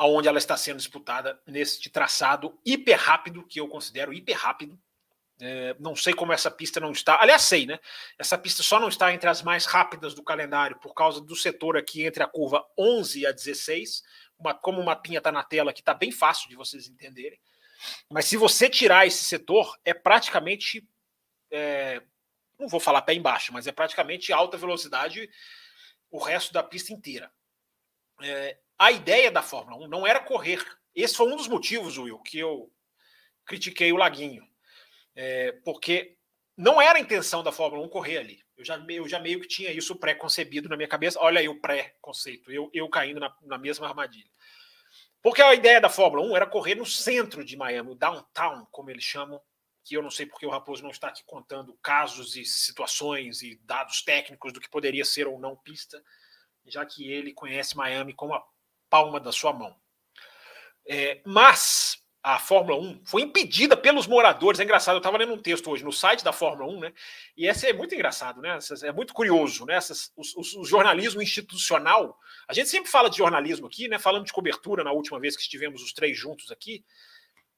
aonde 0.00 0.26
ela 0.26 0.38
está 0.38 0.56
sendo 0.56 0.78
disputada 0.78 1.38
nesse 1.46 1.90
traçado 1.90 2.58
hiper 2.64 2.98
rápido, 2.98 3.46
que 3.46 3.60
eu 3.60 3.68
considero 3.68 4.14
hiper 4.14 4.34
rápido, 4.34 4.80
é, 5.38 5.76
não 5.78 5.94
sei 5.94 6.14
como 6.14 6.32
essa 6.32 6.50
pista 6.50 6.80
não 6.80 6.90
está. 6.90 7.20
Aliás, 7.20 7.42
sei, 7.42 7.66
né? 7.66 7.78
Essa 8.18 8.38
pista 8.38 8.62
só 8.62 8.80
não 8.80 8.88
está 8.88 9.12
entre 9.12 9.28
as 9.28 9.42
mais 9.42 9.66
rápidas 9.66 10.14
do 10.14 10.22
calendário 10.22 10.78
por 10.78 10.94
causa 10.94 11.20
do 11.20 11.36
setor 11.36 11.76
aqui 11.76 12.02
entre 12.02 12.22
a 12.22 12.26
curva 12.26 12.66
11 12.78 13.20
e 13.20 13.26
a 13.26 13.30
16. 13.30 14.02
Uma, 14.38 14.54
como 14.54 14.80
o 14.80 14.84
mapinha 14.84 15.18
está 15.18 15.30
na 15.30 15.44
tela 15.44 15.70
aqui, 15.70 15.80
está 15.80 15.92
bem 15.92 16.10
fácil 16.10 16.48
de 16.48 16.56
vocês 16.56 16.88
entenderem. 16.88 17.38
Mas 18.10 18.24
se 18.24 18.38
você 18.38 18.70
tirar 18.70 19.06
esse 19.06 19.22
setor, 19.24 19.78
é 19.84 19.92
praticamente. 19.92 20.82
É, 21.50 22.02
não 22.58 22.68
vou 22.68 22.80
falar 22.80 23.02
pé 23.02 23.12
embaixo, 23.12 23.52
mas 23.52 23.66
é 23.66 23.72
praticamente 23.72 24.32
alta 24.32 24.56
velocidade 24.56 25.28
o 26.10 26.18
resto 26.18 26.54
da 26.54 26.62
pista 26.62 26.90
inteira. 26.90 27.30
É, 28.22 28.58
a 28.80 28.90
ideia 28.90 29.30
da 29.30 29.42
Fórmula 29.42 29.84
1 29.84 29.88
não 29.88 30.06
era 30.06 30.18
correr. 30.18 30.64
Esse 30.94 31.14
foi 31.14 31.30
um 31.30 31.36
dos 31.36 31.46
motivos, 31.46 31.98
Will, 31.98 32.18
que 32.20 32.38
eu 32.38 32.72
critiquei 33.44 33.92
o 33.92 33.96
Laguinho 33.96 34.42
é, 35.14 35.52
porque 35.64 36.16
não 36.56 36.80
era 36.80 36.98
a 36.98 37.00
intenção 37.00 37.42
da 37.42 37.52
Fórmula 37.52 37.84
1 37.84 37.90
correr 37.90 38.16
ali. 38.16 38.42
Eu 38.56 38.64
já, 38.64 38.82
eu 38.88 39.06
já 39.06 39.20
meio 39.20 39.38
que 39.38 39.46
tinha 39.46 39.70
isso 39.70 39.94
pré-concebido 39.96 40.66
na 40.66 40.78
minha 40.78 40.88
cabeça. 40.88 41.20
Olha 41.20 41.40
aí 41.40 41.48
o 41.48 41.60
pré-conceito, 41.60 42.50
eu, 42.50 42.70
eu 42.72 42.88
caindo 42.88 43.20
na, 43.20 43.36
na 43.42 43.58
mesma 43.58 43.86
armadilha. 43.86 44.30
Porque 45.22 45.42
a 45.42 45.54
ideia 45.54 45.78
da 45.78 45.90
Fórmula 45.90 46.26
1 46.26 46.36
era 46.36 46.46
correr 46.46 46.74
no 46.74 46.86
centro 46.86 47.44
de 47.44 47.58
Miami, 47.58 47.90
o 47.90 47.94
downtown, 47.94 48.66
como 48.70 48.90
eles 48.90 49.04
chamam, 49.04 49.38
que 49.84 49.94
eu 49.94 50.02
não 50.02 50.10
sei 50.10 50.24
porque 50.24 50.46
o 50.46 50.50
Raposo 50.50 50.82
não 50.82 50.90
está 50.90 51.08
aqui 51.08 51.22
contando 51.26 51.76
casos 51.82 52.34
e 52.34 52.46
situações 52.46 53.42
e 53.42 53.60
dados 53.62 54.00
técnicos 54.02 54.54
do 54.54 54.60
que 54.60 54.70
poderia 54.70 55.04
ser 55.04 55.28
ou 55.28 55.38
não 55.38 55.54
pista, 55.54 56.02
já 56.64 56.86
que 56.86 57.10
ele 57.10 57.34
conhece 57.34 57.76
Miami 57.76 58.14
como 58.14 58.32
a 58.32 58.42
palma 58.90 59.18
da 59.18 59.32
sua 59.32 59.52
mão. 59.52 59.74
É, 60.86 61.22
mas 61.24 62.00
a 62.22 62.38
Fórmula 62.38 62.78
1 62.78 63.02
foi 63.04 63.22
impedida 63.22 63.76
pelos 63.76 64.06
moradores. 64.06 64.60
É 64.60 64.64
engraçado, 64.64 64.96
eu 64.96 64.98
estava 64.98 65.16
lendo 65.16 65.32
um 65.32 65.38
texto 65.40 65.70
hoje 65.70 65.82
no 65.82 65.92
site 65.92 66.22
da 66.22 66.32
Fórmula 66.32 66.70
1, 66.70 66.80
né? 66.80 66.92
E 67.34 67.46
esse 67.46 67.66
é 67.66 67.72
muito 67.72 67.94
engraçado, 67.94 68.42
né? 68.42 68.58
É 68.82 68.92
muito 68.92 69.14
curioso, 69.14 69.64
né? 69.64 69.74
Essas, 69.74 70.12
os, 70.16 70.34
o 70.54 70.64
jornalismo 70.64 71.22
institucional. 71.22 72.18
A 72.46 72.52
gente 72.52 72.68
sempre 72.68 72.90
fala 72.90 73.08
de 73.08 73.16
jornalismo 73.16 73.66
aqui, 73.66 73.88
né? 73.88 73.98
Falando 73.98 74.26
de 74.26 74.32
cobertura 74.32 74.84
na 74.84 74.92
última 74.92 75.18
vez 75.18 75.34
que 75.34 75.42
estivemos 75.42 75.82
os 75.82 75.94
três 75.94 76.18
juntos 76.18 76.50
aqui, 76.50 76.84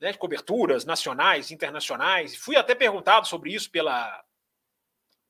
né? 0.01 0.12
Coberturas 0.12 0.85
nacionais, 0.85 1.51
internacionais. 1.51 2.37
Fui 2.37 2.55
até 2.55 2.73
perguntado 2.73 3.27
sobre 3.27 3.53
isso 3.53 3.68
pela, 3.68 4.23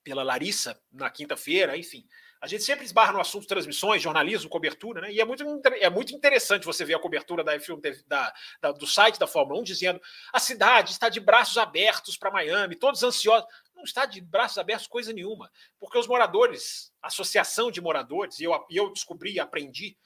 pela 0.05 0.23
Larissa 0.23 0.79
na 0.93 1.09
quinta-feira, 1.09 1.75
enfim. 1.75 2.07
A 2.42 2.48
gente 2.48 2.64
sempre 2.64 2.85
esbarra 2.85 3.12
no 3.12 3.20
assunto 3.20 3.46
transmissões, 3.46 4.02
jornalismo, 4.02 4.50
cobertura, 4.50 5.00
né? 5.00 5.12
E 5.12 5.20
é 5.20 5.24
muito, 5.24 5.44
é 5.78 5.88
muito 5.88 6.12
interessante 6.12 6.66
você 6.66 6.85
ver 6.85 6.94
a 6.94 6.98
cobertura 6.98 7.44
da 7.44 7.57
F1 7.57 8.05
da, 8.05 8.35
da, 8.61 8.72
do 8.72 8.85
site 8.85 9.16
da 9.16 9.28
Fórmula 9.28 9.61
1 9.61 9.62
dizendo 9.62 10.02
a 10.33 10.40
cidade 10.40 10.90
está 10.90 11.09
de 11.09 11.20
braços 11.20 11.57
abertos 11.57 12.16
para 12.16 12.33
Miami, 12.33 12.74
todos 12.74 13.00
ansiosos. 13.05 13.48
Não 13.76 13.85
está 13.85 14.07
de 14.07 14.20
braços 14.20 14.59
abertos 14.59 14.88
coisa 14.88 15.12
nenhuma, 15.12 15.52
porque 15.78 15.96
os 15.96 16.09
moradores, 16.09 16.92
associação 17.00 17.70
de 17.70 17.81
moradores, 17.81 18.40
e 18.40 18.44
eu, 18.44 18.66
eu 18.68 18.92
descobri 18.92 19.35
e 19.35 19.40
aprendi 19.40 19.96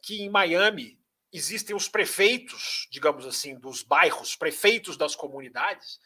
que 0.00 0.22
em 0.22 0.30
Miami 0.30 0.98
existem 1.30 1.76
os 1.76 1.88
prefeitos, 1.88 2.88
digamos 2.90 3.26
assim, 3.26 3.54
dos 3.58 3.82
bairros, 3.82 4.34
prefeitos 4.34 4.96
das 4.96 5.14
comunidades, 5.14 6.00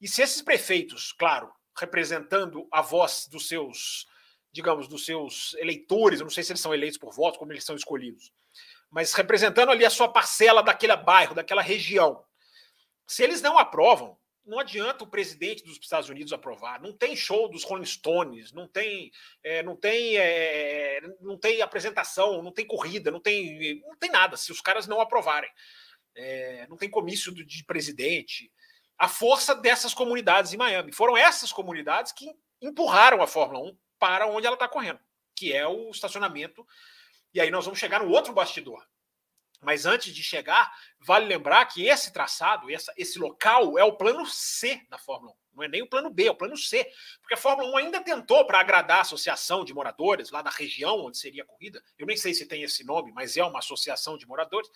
e 0.00 0.08
se 0.08 0.22
esses 0.22 0.40
prefeitos, 0.40 1.12
claro, 1.12 1.52
representando 1.78 2.66
a 2.72 2.80
voz 2.80 3.28
dos 3.30 3.46
seus 3.46 4.06
digamos, 4.52 4.88
dos 4.88 5.04
seus 5.04 5.54
eleitores, 5.54 6.20
eu 6.20 6.24
não 6.24 6.30
sei 6.30 6.42
se 6.42 6.52
eles 6.52 6.60
são 6.60 6.74
eleitos 6.74 6.98
por 6.98 7.12
voto, 7.12 7.38
como 7.38 7.52
eles 7.52 7.64
são 7.64 7.76
escolhidos, 7.76 8.32
mas 8.90 9.12
representando 9.12 9.70
ali 9.70 9.84
a 9.84 9.90
sua 9.90 10.08
parcela 10.08 10.62
daquele 10.62 10.96
bairro, 10.96 11.34
daquela 11.34 11.62
região. 11.62 12.24
Se 13.06 13.22
eles 13.22 13.42
não 13.42 13.58
aprovam, 13.58 14.18
não 14.48 14.58
adianta 14.58 15.04
o 15.04 15.06
presidente 15.06 15.62
dos 15.62 15.76
Estados 15.76 16.08
Unidos 16.08 16.32
aprovar. 16.32 16.80
Não 16.80 16.92
tem 16.92 17.14
show 17.14 17.50
dos 17.50 17.64
Rolling 17.64 17.84
Stones, 17.84 18.50
não 18.50 18.66
tem, 18.66 19.12
é, 19.44 19.62
não 19.62 19.76
tem, 19.76 20.16
é, 20.16 21.00
não 21.20 21.38
tem 21.38 21.60
apresentação, 21.60 22.42
não 22.42 22.50
tem 22.50 22.66
corrida, 22.66 23.10
não 23.10 23.20
tem, 23.20 23.80
não 23.80 23.96
tem 23.96 24.10
nada. 24.10 24.38
Se 24.38 24.50
os 24.50 24.62
caras 24.62 24.86
não 24.86 25.02
aprovarem, 25.02 25.50
é, 26.16 26.66
não 26.66 26.78
tem 26.78 26.88
comício 26.88 27.32
de 27.32 27.64
presidente. 27.64 28.50
A 28.98 29.06
força 29.06 29.54
dessas 29.54 29.92
comunidades 29.92 30.54
em 30.54 30.56
Miami 30.56 30.92
foram 30.92 31.14
essas 31.14 31.52
comunidades 31.52 32.12
que 32.12 32.34
empurraram 32.60 33.20
a 33.20 33.26
Fórmula 33.26 33.70
1 33.70 33.76
para 33.98 34.26
onde 34.26 34.46
ela 34.46 34.54
está 34.54 34.68
correndo, 34.68 35.00
que 35.34 35.52
é 35.52 35.66
o 35.66 35.90
estacionamento. 35.90 36.66
E 37.32 37.40
aí 37.40 37.50
nós 37.50 37.64
vamos 37.64 37.78
chegar 37.78 38.02
no 38.02 38.10
outro 38.10 38.32
bastidor. 38.32 38.86
Mas 39.60 39.86
antes 39.86 40.14
de 40.14 40.22
chegar, 40.22 40.72
vale 41.00 41.26
lembrar 41.26 41.64
que 41.66 41.86
esse 41.86 42.12
traçado, 42.12 42.70
essa, 42.70 42.92
esse 42.96 43.18
local, 43.18 43.76
é 43.76 43.82
o 43.82 43.96
plano 43.96 44.24
C 44.24 44.80
da 44.88 44.98
Fórmula 44.98 45.32
1. 45.32 45.36
Não 45.56 45.64
é 45.64 45.68
nem 45.68 45.82
o 45.82 45.88
plano 45.88 46.10
B, 46.10 46.26
é 46.26 46.30
o 46.30 46.36
plano 46.36 46.56
C. 46.56 46.88
Porque 47.20 47.34
a 47.34 47.36
Fórmula 47.36 47.68
1 47.72 47.76
ainda 47.78 48.00
tentou, 48.00 48.46
para 48.46 48.60
agradar 48.60 48.98
a 48.98 49.00
associação 49.00 49.64
de 49.64 49.74
moradores, 49.74 50.30
lá 50.30 50.42
da 50.42 50.50
região 50.50 51.04
onde 51.04 51.18
seria 51.18 51.42
a 51.42 51.46
corrida, 51.46 51.82
eu 51.98 52.06
nem 52.06 52.16
sei 52.16 52.32
se 52.32 52.46
tem 52.46 52.62
esse 52.62 52.84
nome, 52.84 53.10
mas 53.12 53.36
é 53.36 53.44
uma 53.44 53.58
associação 53.58 54.16
de 54.16 54.26
moradores. 54.26 54.70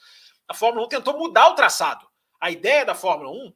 A 0.48 0.54
Fórmula 0.54 0.85
1 0.87 0.88
tentou 0.88 1.16
mudar 1.16 1.48
o 1.48 1.54
traçado. 1.54 2.04
A 2.40 2.50
ideia 2.50 2.85
da 2.85 2.94
Fórmula 2.94 3.30
1 3.30 3.54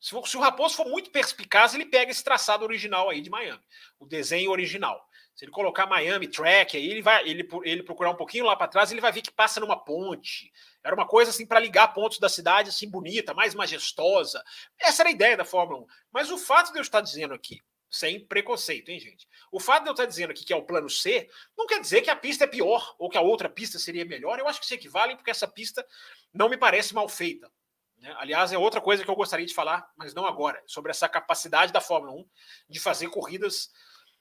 se, 0.00 0.14
se 0.24 0.36
o 0.36 0.40
Raposo 0.40 0.76
for 0.76 0.86
muito 0.86 1.10
perspicaz, 1.10 1.74
ele 1.74 1.86
pega 1.86 2.10
esse 2.10 2.22
traçado 2.22 2.64
original 2.64 3.08
aí 3.08 3.20
de 3.20 3.30
Miami, 3.30 3.62
o 3.98 4.06
desenho 4.06 4.50
original. 4.50 5.04
Se 5.36 5.44
ele 5.44 5.52
colocar 5.52 5.86
Miami 5.86 6.28
Track 6.28 6.78
aí, 6.78 6.90
ele 6.90 7.02
vai 7.02 7.28
ele, 7.28 7.46
ele 7.62 7.82
procurar 7.82 8.10
um 8.10 8.16
pouquinho 8.16 8.46
lá 8.46 8.56
para 8.56 8.68
trás, 8.68 8.90
ele 8.90 9.02
vai 9.02 9.12
ver 9.12 9.20
que 9.20 9.30
passa 9.30 9.60
numa 9.60 9.76
ponte. 9.76 10.50
Era 10.82 10.94
uma 10.94 11.06
coisa 11.06 11.30
assim 11.30 11.46
para 11.46 11.60
ligar 11.60 11.92
pontos 11.92 12.18
da 12.18 12.28
cidade 12.28 12.70
assim 12.70 12.88
bonita, 12.88 13.34
mais 13.34 13.54
majestosa. 13.54 14.42
Essa 14.78 15.02
era 15.02 15.10
a 15.10 15.12
ideia 15.12 15.36
da 15.36 15.44
Fórmula 15.44 15.82
1. 15.82 15.86
Mas 16.10 16.30
o 16.30 16.38
fato 16.38 16.72
de 16.72 16.78
eu 16.78 16.82
estar 16.82 17.02
dizendo 17.02 17.34
aqui, 17.34 17.60
sem 17.90 18.26
preconceito, 18.26 18.88
hein, 18.88 18.98
gente? 18.98 19.28
O 19.52 19.60
fato 19.60 19.82
de 19.82 19.90
eu 19.90 19.92
estar 19.92 20.06
dizendo 20.06 20.30
aqui 20.30 20.42
que 20.42 20.54
é 20.54 20.56
o 20.56 20.64
plano 20.64 20.88
C, 20.88 21.28
não 21.56 21.66
quer 21.66 21.80
dizer 21.80 22.00
que 22.00 22.10
a 22.10 22.16
pista 22.16 22.44
é 22.44 22.46
pior 22.46 22.94
ou 22.98 23.10
que 23.10 23.18
a 23.18 23.22
outra 23.22 23.50
pista 23.50 23.78
seria 23.78 24.06
melhor. 24.06 24.38
Eu 24.38 24.48
acho 24.48 24.60
que 24.60 24.66
se 24.66 24.74
equivalem 24.74 25.16
porque 25.16 25.30
essa 25.30 25.46
pista 25.46 25.86
não 26.32 26.48
me 26.48 26.56
parece 26.56 26.94
mal 26.94 27.10
feita. 27.10 27.50
Né? 27.98 28.14
Aliás, 28.18 28.52
é 28.52 28.58
outra 28.58 28.80
coisa 28.80 29.04
que 29.04 29.10
eu 29.10 29.16
gostaria 29.16 29.46
de 29.46 29.54
falar, 29.54 29.88
mas 29.96 30.14
não 30.14 30.26
agora, 30.26 30.62
sobre 30.66 30.90
essa 30.90 31.08
capacidade 31.08 31.72
da 31.72 31.80
Fórmula 31.80 32.12
1 32.12 32.28
de 32.68 32.80
fazer 32.80 33.08
corridas 33.08 33.70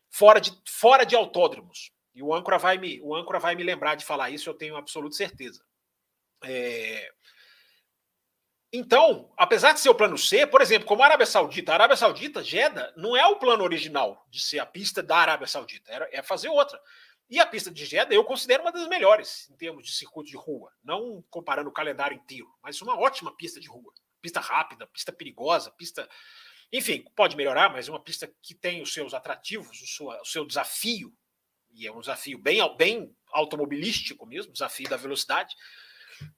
fora 0.10 0.40
de, 0.40 0.58
fora 0.68 1.06
de 1.06 1.16
autódromos. 1.16 1.92
E 2.14 2.24
o 2.24 2.34
âncora 2.34 2.58
vai 2.58 2.78
me, 2.78 3.02
o 3.02 3.16
âncora 3.16 3.40
vai 3.40 3.56
me 3.56 3.64
lembrar 3.64 3.96
de 3.96 4.06
falar 4.06 4.30
isso, 4.30 4.50
eu 4.50 4.54
tenho 4.54 4.78
absoluta 4.78 5.16
certeza. 5.16 5.62
É... 6.44 7.12
Então, 8.72 9.32
apesar 9.38 9.74
de 9.74 9.80
ser 9.80 9.90
o 9.90 9.96
plano 9.96 10.18
C, 10.18 10.46
por 10.46 10.62
exemplo, 10.62 10.88
como 10.88 11.02
a 11.02 11.06
Arábia 11.06 11.26
Saudita, 11.26 11.72
a 11.72 11.76
Arábia 11.76 11.96
Saudita, 11.96 12.44
Jeddah, 12.44 12.94
não 12.98 13.16
é 13.16 13.26
o 13.26 13.38
plano 13.38 13.64
original 13.64 14.26
de 14.30 14.42
ser 14.42 14.60
a 14.60 14.66
pista 14.66 15.02
da 15.02 15.18
Arábia 15.18 15.48
Saudita, 15.48 15.92
era, 15.92 16.10
é 16.12 16.22
fazer 16.22 16.50
outra. 16.50 16.80
E 17.30 17.40
a 17.40 17.46
pista 17.46 17.72
de 17.72 17.86
Jeddah 17.86 18.16
eu 18.16 18.24
considero 18.24 18.64
uma 18.64 18.72
das 18.72 18.88
melhores 18.88 19.50
em 19.50 19.56
termos 19.56 19.86
de 19.86 19.92
circuito 19.92 20.30
de 20.30 20.38
rua, 20.38 20.72
não 20.84 21.24
comparando 21.30 21.70
o 21.70 21.74
calendário 21.74 22.16
inteiro, 22.16 22.54
mas 22.62 22.82
uma 22.82 23.00
ótima 23.00 23.36
pista 23.36 23.60
de 23.60 23.68
rua. 23.68 23.94
Pista 24.22 24.40
rápida, 24.40 24.88
pista 24.88 25.12
perigosa, 25.12 25.72
pista. 25.72 26.08
Enfim, 26.72 27.04
pode 27.16 27.36
melhorar, 27.36 27.70
mas 27.70 27.88
uma 27.88 28.00
pista 28.00 28.32
que 28.42 28.54
tem 28.54 28.82
os 28.82 28.94
seus 28.94 29.14
atrativos, 29.14 29.82
o 29.82 29.88
seu, 29.88 30.08
o 30.08 30.26
seu 30.26 30.46
desafio, 30.46 31.16
e 31.74 31.86
é 31.86 31.92
um 31.92 32.00
desafio 32.00 32.38
bem, 32.38 32.60
bem 32.78 33.16
automobilístico 33.32 34.26
mesmo, 34.26 34.52
desafio 34.52 34.90
da 34.90 34.98
velocidade. 34.98 35.54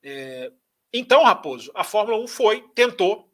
É... 0.04 0.52
Então, 0.92 1.24
Raposo, 1.24 1.72
a 1.76 1.84
Fórmula 1.84 2.18
1 2.24 2.28
foi, 2.28 2.68
tentou 2.70 3.27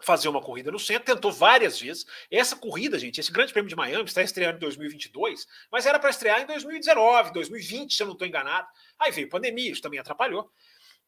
fazer 0.00 0.28
uma 0.28 0.40
corrida 0.40 0.70
no 0.70 0.78
centro, 0.78 1.14
tentou 1.14 1.30
várias 1.30 1.80
vezes. 1.80 2.04
Essa 2.30 2.56
corrida, 2.56 2.98
gente, 2.98 3.20
esse 3.20 3.32
Grande 3.32 3.52
Prêmio 3.52 3.68
de 3.68 3.76
Miami 3.76 4.04
está 4.04 4.22
estreando 4.22 4.56
em 4.56 4.60
2022, 4.60 5.46
mas 5.70 5.86
era 5.86 5.98
para 5.98 6.10
estrear 6.10 6.40
em 6.40 6.46
2019, 6.46 7.32
2020, 7.32 7.94
se 7.94 8.02
eu 8.02 8.06
não 8.06 8.14
estou 8.14 8.26
enganado. 8.26 8.66
Aí 8.98 9.10
veio 9.12 9.28
pandemia, 9.28 9.70
isso 9.70 9.82
também 9.82 10.00
atrapalhou. 10.00 10.50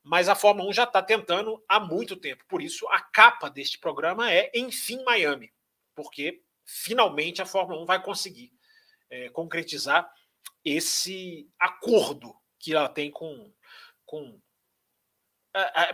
Mas 0.03 0.29
a 0.29 0.35
Fórmula 0.35 0.68
1 0.68 0.73
já 0.75 0.85
está 0.85 1.03
tentando 1.03 1.62
há 1.68 1.81
muito 1.81 2.14
tempo. 2.16 2.44
Por 2.47 2.61
isso, 2.62 2.87
a 2.88 3.01
capa 3.01 3.49
deste 3.49 3.79
programa 3.79 4.31
é 4.31 4.51
Enfim 4.55 5.03
Miami, 5.03 5.51
porque 5.94 6.42
finalmente 6.64 7.40
a 7.40 7.47
Fórmula 7.47 7.83
1 7.83 7.87
vai 7.87 8.03
conseguir 8.03 8.53
é, 9.11 9.31
concretizar 9.31 10.11
esse 10.64 11.49
acordo 11.59 12.35
que 12.59 12.75
ela 12.75 12.88
tem 12.88 13.11
com, 13.11 13.53
com 14.05 14.40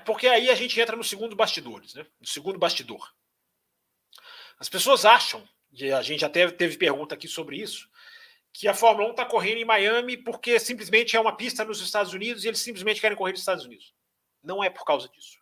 porque 0.04 0.26
aí 0.26 0.50
a 0.50 0.54
gente 0.54 0.80
entra 0.80 0.96
no 0.96 1.04
segundo 1.04 1.36
bastidores, 1.36 1.94
né? 1.94 2.06
No 2.18 2.26
segundo 2.26 2.58
bastidor. 2.58 3.12
As 4.58 4.68
pessoas 4.68 5.04
acham, 5.04 5.46
e 5.72 5.92
a 5.92 6.02
gente 6.02 6.24
até 6.24 6.50
teve 6.50 6.76
pergunta 6.76 7.14
aqui 7.14 7.28
sobre 7.28 7.56
isso, 7.56 7.88
que 8.52 8.66
a 8.68 8.74
Fórmula 8.74 9.08
1 9.08 9.10
está 9.12 9.24
correndo 9.24 9.58
em 9.58 9.64
Miami 9.64 10.16
porque 10.16 10.58
simplesmente 10.58 11.16
é 11.16 11.20
uma 11.20 11.36
pista 11.36 11.64
nos 11.64 11.80
Estados 11.80 12.12
Unidos 12.12 12.44
e 12.44 12.48
eles 12.48 12.60
simplesmente 12.60 13.00
querem 13.00 13.16
correr 13.16 13.32
nos 13.32 13.40
Estados 13.40 13.64
Unidos. 13.64 13.94
Não 14.42 14.62
é 14.62 14.68
por 14.68 14.84
causa 14.84 15.08
disso. 15.08 15.38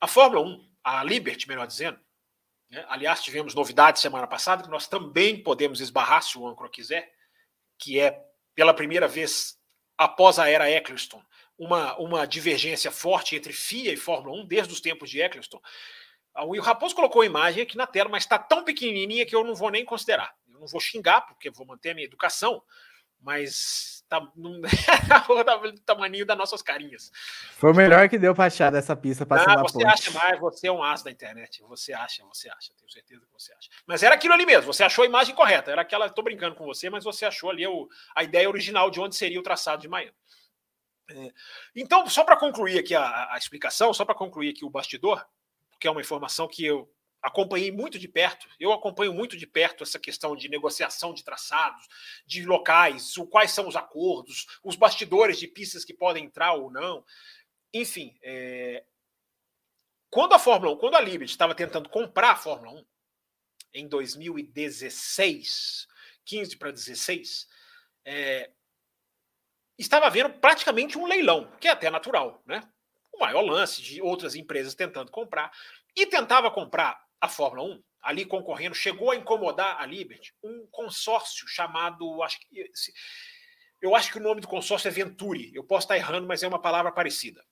A 0.00 0.06
Fórmula 0.06 0.44
1, 0.46 0.70
a 0.82 1.04
Liberty, 1.04 1.48
melhor 1.48 1.66
dizendo, 1.66 1.98
né? 2.70 2.84
aliás, 2.88 3.22
tivemos 3.22 3.54
novidades 3.54 4.00
semana 4.00 4.26
passada 4.26 4.62
que 4.62 4.70
nós 4.70 4.86
também 4.86 5.42
podemos 5.42 5.80
esbarrar 5.80 6.22
se 6.22 6.38
o 6.38 6.46
Ancro 6.46 6.70
quiser, 6.70 7.12
que 7.78 8.00
é 8.00 8.24
pela 8.54 8.74
primeira 8.74 9.08
vez 9.08 9.58
após 9.98 10.38
a 10.38 10.48
era 10.48 10.70
Eccleston, 10.70 11.22
uma, 11.58 11.96
uma 11.98 12.26
divergência 12.26 12.90
forte 12.90 13.36
entre 13.36 13.52
FIA 13.52 13.92
e 13.92 13.96
Fórmula 13.96 14.40
1 14.42 14.46
desde 14.46 14.72
os 14.72 14.80
tempos 14.80 15.10
de 15.10 15.20
Eccleston. 15.20 15.60
O 16.36 16.60
Raposo 16.60 16.94
colocou 16.94 17.22
a 17.22 17.26
imagem 17.26 17.62
aqui 17.62 17.76
na 17.76 17.86
tela, 17.86 18.08
mas 18.08 18.24
está 18.24 18.38
tão 18.38 18.64
pequenininha 18.64 19.24
que 19.24 19.36
eu 19.36 19.44
não 19.44 19.54
vou 19.54 19.70
nem 19.70 19.84
considerar. 19.84 20.34
Eu 20.52 20.58
não 20.58 20.66
vou 20.66 20.80
xingar, 20.80 21.20
porque 21.22 21.50
vou 21.50 21.66
manter 21.66 21.90
a 21.90 21.94
minha 21.94 22.06
educação, 22.06 22.60
mas 23.20 24.04
tá 24.08 24.20
no 24.36 24.60
tamanho 25.86 26.26
das 26.26 26.36
nossas 26.36 26.60
carinhas. 26.60 27.10
Foi 27.56 27.70
o 27.70 27.74
melhor 27.74 28.08
que 28.08 28.18
deu 28.18 28.34
para 28.34 28.46
achar 28.46 28.70
dessa 28.70 28.96
pista 28.96 29.24
para 29.24 29.42
ah, 29.42 29.62
Você 29.62 29.74
ponte. 29.74 29.86
acha 29.86 30.10
mais, 30.10 30.38
você 30.40 30.66
é 30.66 30.72
um 30.72 30.82
as 30.82 31.02
da 31.02 31.10
internet. 31.10 31.62
Você 31.62 31.92
acha, 31.92 32.24
você 32.24 32.50
acha, 32.50 32.72
tenho 32.76 32.90
certeza 32.90 33.24
que 33.24 33.32
você 33.32 33.52
acha. 33.54 33.70
Mas 33.86 34.02
era 34.02 34.16
aquilo 34.16 34.34
ali 34.34 34.44
mesmo, 34.44 34.72
você 34.72 34.82
achou 34.82 35.04
a 35.04 35.06
imagem 35.06 35.34
correta. 35.34 35.70
Era 35.70 35.82
aquela, 35.82 36.06
estou 36.06 36.24
brincando 36.24 36.56
com 36.56 36.64
você, 36.64 36.90
mas 36.90 37.04
você 37.04 37.24
achou 37.24 37.48
ali 37.48 37.64
o, 37.66 37.88
a 38.14 38.24
ideia 38.24 38.48
original 38.48 38.90
de 38.90 39.00
onde 39.00 39.14
seria 39.14 39.38
o 39.38 39.42
traçado 39.42 39.82
de 39.82 39.88
Miami. 39.88 40.12
É. 41.10 41.32
Então, 41.74 42.08
só 42.08 42.24
para 42.24 42.36
concluir 42.36 42.78
aqui 42.78 42.94
a, 42.94 43.32
a 43.32 43.36
explicação, 43.36 43.92
só 43.92 44.04
para 44.04 44.14
concluir 44.14 44.50
aqui 44.50 44.64
o 44.64 44.70
bastidor, 44.70 45.24
porque 45.70 45.86
é 45.86 45.90
uma 45.90 46.00
informação 46.00 46.48
que 46.48 46.64
eu 46.64 46.90
acompanhei 47.24 47.72
muito 47.72 47.98
de 47.98 48.06
perto. 48.06 48.46
Eu 48.60 48.72
acompanho 48.72 49.12
muito 49.12 49.36
de 49.36 49.46
perto 49.46 49.82
essa 49.82 49.98
questão 49.98 50.36
de 50.36 50.48
negociação 50.48 51.14
de 51.14 51.24
traçados, 51.24 51.88
de 52.26 52.44
locais, 52.44 53.16
o, 53.16 53.26
quais 53.26 53.50
são 53.50 53.66
os 53.66 53.76
acordos, 53.76 54.46
os 54.62 54.76
bastidores 54.76 55.38
de 55.38 55.48
pistas 55.48 55.84
que 55.84 55.94
podem 55.94 56.24
entrar 56.24 56.52
ou 56.52 56.70
não. 56.70 57.04
Enfim, 57.72 58.16
é... 58.22 58.84
quando 60.10 60.34
a 60.34 60.38
Fórmula 60.38 60.74
1, 60.74 60.78
quando 60.78 60.96
a 60.96 61.00
Liberty 61.00 61.32
estava 61.32 61.54
tentando 61.54 61.88
comprar 61.88 62.32
a 62.32 62.36
Fórmula 62.36 62.80
1 62.80 62.84
em 63.72 63.88
2016, 63.88 65.88
15 66.26 66.56
para 66.56 66.70
16, 66.70 67.48
é 68.04 68.50
estava 69.78 70.06
havendo 70.06 70.30
praticamente 70.34 70.98
um 70.98 71.06
leilão, 71.06 71.50
que 71.60 71.68
é 71.68 71.70
até 71.70 71.90
natural, 71.90 72.42
né? 72.46 72.62
O 73.12 73.18
maior 73.18 73.42
lance 73.42 73.80
de 73.82 74.02
outras 74.02 74.34
empresas 74.34 74.74
tentando 74.74 75.10
comprar. 75.10 75.52
E 75.96 76.06
tentava 76.06 76.50
comprar 76.50 77.00
a 77.20 77.28
Fórmula 77.28 77.74
1, 77.76 77.82
ali 78.02 78.24
concorrendo, 78.24 78.74
chegou 78.74 79.10
a 79.10 79.16
incomodar 79.16 79.80
a 79.80 79.86
Liberty, 79.86 80.34
um 80.42 80.66
consórcio 80.70 81.46
chamado. 81.48 82.22
Acho 82.22 82.38
que, 82.40 82.70
eu 83.80 83.94
acho 83.94 84.10
que 84.10 84.18
o 84.18 84.22
nome 84.22 84.40
do 84.40 84.48
consórcio 84.48 84.88
é 84.88 84.90
Venturi. 84.90 85.52
Eu 85.54 85.64
posso 85.64 85.84
estar 85.84 85.96
errando, 85.96 86.26
mas 86.26 86.42
é 86.42 86.48
uma 86.48 86.60
palavra 86.60 86.92
parecida. 86.92 87.44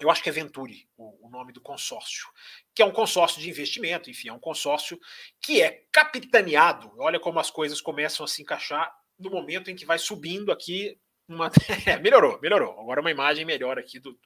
Eu 0.00 0.10
acho 0.10 0.22
que 0.22 0.30
é 0.30 0.32
Venturi 0.32 0.88
o, 0.96 1.26
o 1.26 1.30
nome 1.30 1.52
do 1.52 1.60
consórcio, 1.60 2.26
que 2.74 2.80
é 2.80 2.84
um 2.86 2.90
consórcio 2.90 3.40
de 3.40 3.50
investimento, 3.50 4.08
enfim, 4.08 4.28
é 4.28 4.32
um 4.32 4.40
consórcio 4.40 4.98
que 5.42 5.60
é 5.60 5.84
capitaneado. 5.92 6.90
Olha 6.98 7.20
como 7.20 7.38
as 7.38 7.50
coisas 7.50 7.82
começam 7.82 8.24
a 8.24 8.28
se 8.28 8.40
encaixar 8.40 8.90
no 9.18 9.30
momento 9.30 9.70
em 9.70 9.76
que 9.76 9.84
vai 9.84 9.98
subindo 9.98 10.50
aqui 10.50 10.98
uma... 11.34 11.50
É, 11.86 11.96
melhorou, 12.00 12.38
melhorou. 12.40 12.78
Agora 12.80 13.00
uma 13.00 13.10
imagem 13.10 13.44
melhor 13.44 13.78
aqui 13.78 13.98
do, 13.98 14.18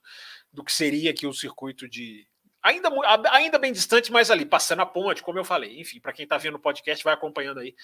do 0.53 0.65
que 0.65 0.73
seria 0.73 1.11
aqui 1.11 1.27
o 1.27 1.33
circuito 1.33 1.89
de. 1.89 2.27
Ainda, 2.63 2.89
ainda 3.31 3.59
bem 3.59 3.73
distante, 3.73 4.11
mas 4.11 4.31
ali, 4.31 4.47
passando 4.47 4.81
a 4.81 4.87
ponte, 4.87 5.23
como 5.23 5.39
eu 5.39 5.45
falei. 5.45 5.79
Enfim, 5.79 6.01
para 6.01 6.15
quem 6.15 6.25
está 6.25 6.39
vendo 6.39 6.55
o 6.55 6.61
podcast, 6.61 7.05
vai 7.05 7.13
acompanhando 7.13 7.61
aí 7.61 7.75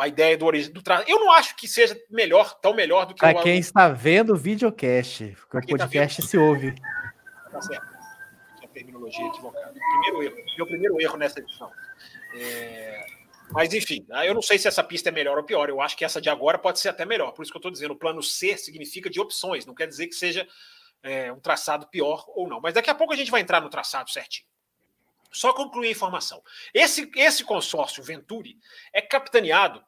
a 0.00 0.08
ideia 0.08 0.38
do, 0.38 0.50
do 0.72 0.82
tra... 0.82 1.04
Eu 1.06 1.20
não 1.20 1.32
acho 1.32 1.56
que 1.56 1.68
seja 1.68 2.00
melhor, 2.10 2.58
tão 2.60 2.74
melhor 2.74 3.06
do 3.06 3.14
que 3.14 3.20
Para 3.20 3.42
quem 3.42 3.58
está 3.58 3.88
vendo 3.88 4.32
o 4.32 4.36
videocast, 4.36 5.36
porque 5.50 5.56
o 5.56 5.60
tá 5.60 5.66
podcast 5.66 6.22
tá 6.22 6.28
se 6.28 6.38
ouve. 6.38 6.74
Tá 7.50 7.60
certo. 7.60 7.86
A 8.62 8.68
terminologia 8.68 9.26
equivocada. 9.26 9.72
Primeiro 9.72 10.22
erro. 10.22 10.46
Meu 10.56 10.66
primeiro 10.66 11.00
erro 11.00 11.16
nessa 11.16 11.40
edição. 11.40 11.70
É... 12.34 13.15
Mas 13.50 13.72
enfim, 13.72 14.04
ah, 14.10 14.26
eu 14.26 14.34
não 14.34 14.42
sei 14.42 14.58
se 14.58 14.66
essa 14.66 14.82
pista 14.82 15.08
é 15.08 15.12
melhor 15.12 15.38
ou 15.38 15.44
pior. 15.44 15.68
Eu 15.68 15.80
acho 15.80 15.96
que 15.96 16.04
essa 16.04 16.20
de 16.20 16.28
agora 16.28 16.58
pode 16.58 16.80
ser 16.80 16.88
até 16.88 17.04
melhor. 17.04 17.32
Por 17.32 17.42
isso 17.42 17.52
que 17.52 17.56
eu 17.56 17.60
estou 17.60 17.70
dizendo, 17.70 17.92
o 17.92 17.98
plano 17.98 18.22
C 18.22 18.56
significa 18.56 19.08
de 19.08 19.20
opções, 19.20 19.64
não 19.64 19.74
quer 19.74 19.86
dizer 19.86 20.08
que 20.08 20.14
seja 20.14 20.46
é, 21.02 21.32
um 21.32 21.40
traçado 21.40 21.86
pior 21.88 22.24
ou 22.28 22.48
não. 22.48 22.60
Mas 22.60 22.74
daqui 22.74 22.90
a 22.90 22.94
pouco 22.94 23.12
a 23.12 23.16
gente 23.16 23.30
vai 23.30 23.40
entrar 23.40 23.60
no 23.60 23.70
traçado 23.70 24.10
certinho. 24.10 24.46
Só 25.30 25.52
concluir 25.52 25.88
a 25.88 25.92
informação. 25.92 26.42
Esse, 26.72 27.10
esse 27.14 27.44
consórcio 27.44 28.02
Venturi 28.02 28.58
é 28.92 29.00
capitaneado. 29.00 29.84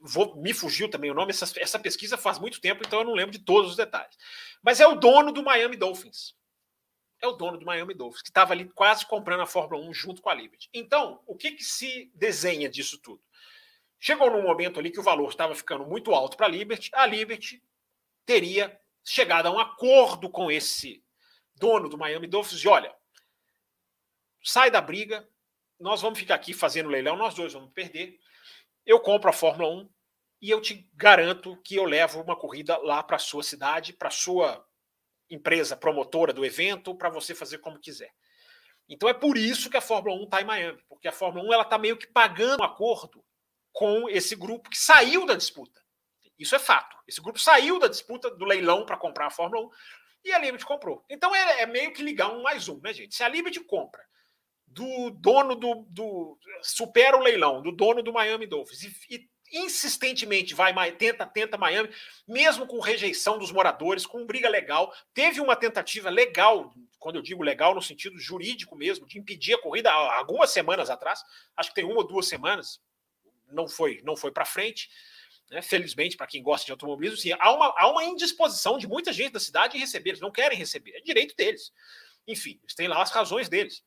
Vou, 0.00 0.34
me 0.36 0.52
fugiu 0.52 0.90
também 0.90 1.10
o 1.10 1.14
nome, 1.14 1.30
essa, 1.30 1.46
essa 1.60 1.78
pesquisa 1.78 2.16
faz 2.16 2.40
muito 2.40 2.60
tempo, 2.60 2.82
então 2.84 3.00
eu 3.00 3.04
não 3.04 3.14
lembro 3.14 3.30
de 3.30 3.38
todos 3.38 3.70
os 3.70 3.76
detalhes. 3.76 4.16
Mas 4.60 4.80
é 4.80 4.86
o 4.86 4.96
dono 4.96 5.30
do 5.30 5.44
Miami 5.44 5.76
Dolphins 5.76 6.34
é 7.20 7.26
o 7.26 7.32
dono 7.32 7.58
do 7.58 7.66
Miami 7.66 7.94
Dolphins, 7.94 8.22
que 8.22 8.30
estava 8.30 8.52
ali 8.52 8.68
quase 8.70 9.04
comprando 9.06 9.40
a 9.40 9.46
Fórmula 9.46 9.84
1 9.84 9.92
junto 9.92 10.22
com 10.22 10.30
a 10.30 10.34
Liberty. 10.34 10.68
Então, 10.72 11.22
o 11.26 11.36
que, 11.36 11.52
que 11.52 11.64
se 11.64 12.10
desenha 12.14 12.68
disso 12.68 12.98
tudo? 12.98 13.22
Chegou 13.98 14.30
num 14.30 14.42
momento 14.42 14.80
ali 14.80 14.90
que 14.90 15.00
o 15.00 15.02
valor 15.02 15.28
estava 15.28 15.54
ficando 15.54 15.84
muito 15.84 16.14
alto 16.14 16.36
para 16.36 16.46
a 16.46 16.48
Liberty, 16.50 16.90
a 16.94 17.04
Liberty 17.06 17.62
teria 18.24 18.80
chegado 19.04 19.46
a 19.46 19.50
um 19.50 19.58
acordo 19.58 20.30
com 20.30 20.50
esse 20.50 21.04
dono 21.54 21.88
do 21.88 21.98
Miami 21.98 22.26
Dolphins 22.26 22.60
de 22.60 22.68
olha, 22.68 22.94
sai 24.42 24.70
da 24.70 24.80
briga, 24.80 25.28
nós 25.78 26.00
vamos 26.00 26.18
ficar 26.18 26.36
aqui 26.36 26.54
fazendo 26.54 26.88
leilão, 26.88 27.16
nós 27.16 27.34
dois 27.34 27.52
vamos 27.52 27.72
perder. 27.72 28.18
Eu 28.86 29.00
compro 29.00 29.28
a 29.28 29.32
Fórmula 29.32 29.68
1 29.82 29.90
e 30.42 30.50
eu 30.50 30.60
te 30.60 30.88
garanto 30.94 31.56
que 31.62 31.76
eu 31.76 31.84
levo 31.84 32.22
uma 32.22 32.36
corrida 32.36 32.78
lá 32.78 33.02
para 33.02 33.16
a 33.16 33.18
sua 33.18 33.42
cidade, 33.42 33.92
para 33.92 34.08
a 34.08 34.12
sua 34.12 34.66
empresa 35.30 35.76
promotora 35.76 36.32
do 36.32 36.44
evento 36.44 36.94
para 36.94 37.08
você 37.08 37.34
fazer 37.34 37.58
como 37.58 37.78
quiser. 37.78 38.12
Então 38.88 39.08
é 39.08 39.14
por 39.14 39.38
isso 39.38 39.70
que 39.70 39.76
a 39.76 39.80
Fórmula 39.80 40.16
1 40.20 40.24
está 40.24 40.42
em 40.42 40.44
Miami, 40.44 40.82
porque 40.88 41.06
a 41.06 41.12
Fórmula 41.12 41.48
1 41.48 41.52
ela 41.52 41.62
está 41.62 41.78
meio 41.78 41.96
que 41.96 42.08
pagando 42.08 42.60
um 42.60 42.64
acordo 42.64 43.24
com 43.72 44.08
esse 44.08 44.34
grupo 44.34 44.68
que 44.68 44.76
saiu 44.78 45.24
da 45.24 45.36
disputa. 45.36 45.80
Isso 46.36 46.56
é 46.56 46.58
fato. 46.58 46.96
Esse 47.06 47.20
grupo 47.20 47.38
saiu 47.38 47.78
da 47.78 47.86
disputa 47.86 48.30
do 48.30 48.44
leilão 48.44 48.84
para 48.84 48.96
comprar 48.96 49.26
a 49.26 49.30
Fórmula 49.30 49.66
1 49.66 49.70
e 50.24 50.32
a 50.32 50.38
Liberty 50.38 50.66
comprou. 50.66 51.04
Então 51.08 51.34
é, 51.34 51.62
é, 51.62 51.66
meio 51.66 51.92
que 51.92 52.02
ligar 52.02 52.32
um 52.32 52.42
mais 52.42 52.68
um, 52.68 52.80
né, 52.80 52.92
gente? 52.92 53.14
Se 53.14 53.22
a 53.22 53.28
Liberty 53.28 53.60
compra 53.60 54.02
do 54.66 55.10
dono 55.10 55.54
do, 55.54 55.86
do 55.88 56.38
supera 56.62 57.16
o 57.16 57.20
leilão 57.20 57.60
do 57.60 57.72
dono 57.72 58.02
do 58.02 58.12
Miami 58.12 58.46
Dolphins 58.46 58.82
e, 58.82 59.14
e 59.14 59.30
insistentemente 59.52 60.54
vai, 60.54 60.72
tenta, 60.92 61.26
tenta 61.26 61.58
Miami, 61.58 61.90
mesmo 62.26 62.66
com 62.66 62.80
rejeição 62.80 63.38
dos 63.38 63.50
moradores, 63.50 64.06
com 64.06 64.24
briga 64.24 64.48
legal. 64.48 64.94
Teve 65.12 65.40
uma 65.40 65.56
tentativa 65.56 66.08
legal, 66.08 66.72
quando 66.98 67.16
eu 67.16 67.22
digo 67.22 67.42
legal, 67.42 67.74
no 67.74 67.82
sentido 67.82 68.18
jurídico 68.18 68.76
mesmo, 68.76 69.06
de 69.06 69.18
impedir 69.18 69.54
a 69.54 69.60
corrida 69.60 69.90
algumas 69.90 70.50
semanas 70.50 70.90
atrás, 70.90 71.22
acho 71.56 71.70
que 71.70 71.74
tem 71.74 71.84
uma 71.84 71.96
ou 71.96 72.06
duas 72.06 72.28
semanas, 72.28 72.80
não 73.50 73.68
foi, 73.68 74.00
não 74.04 74.16
foi 74.16 74.30
para 74.30 74.44
frente. 74.44 74.88
Né? 75.50 75.60
Felizmente, 75.60 76.16
para 76.16 76.26
quem 76.26 76.42
gosta 76.42 76.64
de 76.64 76.72
automobilismo, 76.72 77.18
sim, 77.18 77.32
há, 77.38 77.52
uma, 77.52 77.74
há 77.76 77.90
uma 77.90 78.04
indisposição 78.04 78.78
de 78.78 78.86
muita 78.86 79.12
gente 79.12 79.32
da 79.32 79.40
cidade 79.40 79.76
em 79.76 79.80
receber, 79.80 80.10
eles 80.10 80.20
não 80.20 80.30
querem 80.30 80.56
receber, 80.56 80.92
é 80.96 81.00
direito 81.00 81.34
deles. 81.34 81.72
Enfim, 82.26 82.58
eles 82.62 82.74
têm 82.74 82.86
lá 82.86 83.02
as 83.02 83.10
razões 83.10 83.48
deles. 83.48 83.82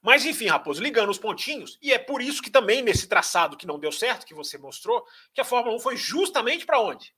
Mas 0.00 0.24
enfim, 0.24 0.46
Raposo, 0.46 0.82
ligando 0.82 1.10
os 1.10 1.18
pontinhos, 1.18 1.78
e 1.80 1.92
é 1.92 1.98
por 1.98 2.20
isso 2.20 2.42
que 2.42 2.50
também 2.50 2.82
nesse 2.82 3.06
traçado 3.06 3.56
que 3.56 3.66
não 3.66 3.78
deu 3.78 3.92
certo, 3.92 4.26
que 4.26 4.34
você 4.34 4.58
mostrou, 4.58 5.06
que 5.32 5.40
a 5.40 5.44
Fórmula 5.44 5.76
1 5.76 5.80
foi 5.80 5.96
justamente 5.96 6.66
para 6.66 6.80
onde? 6.80 7.14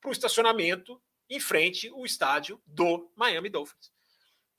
Para 0.00 0.08
o 0.08 0.12
estacionamento 0.12 1.00
em 1.30 1.38
frente 1.38 1.88
ao 1.88 2.04
estádio 2.04 2.60
do 2.66 3.10
Miami 3.14 3.48
Dolphins, 3.48 3.92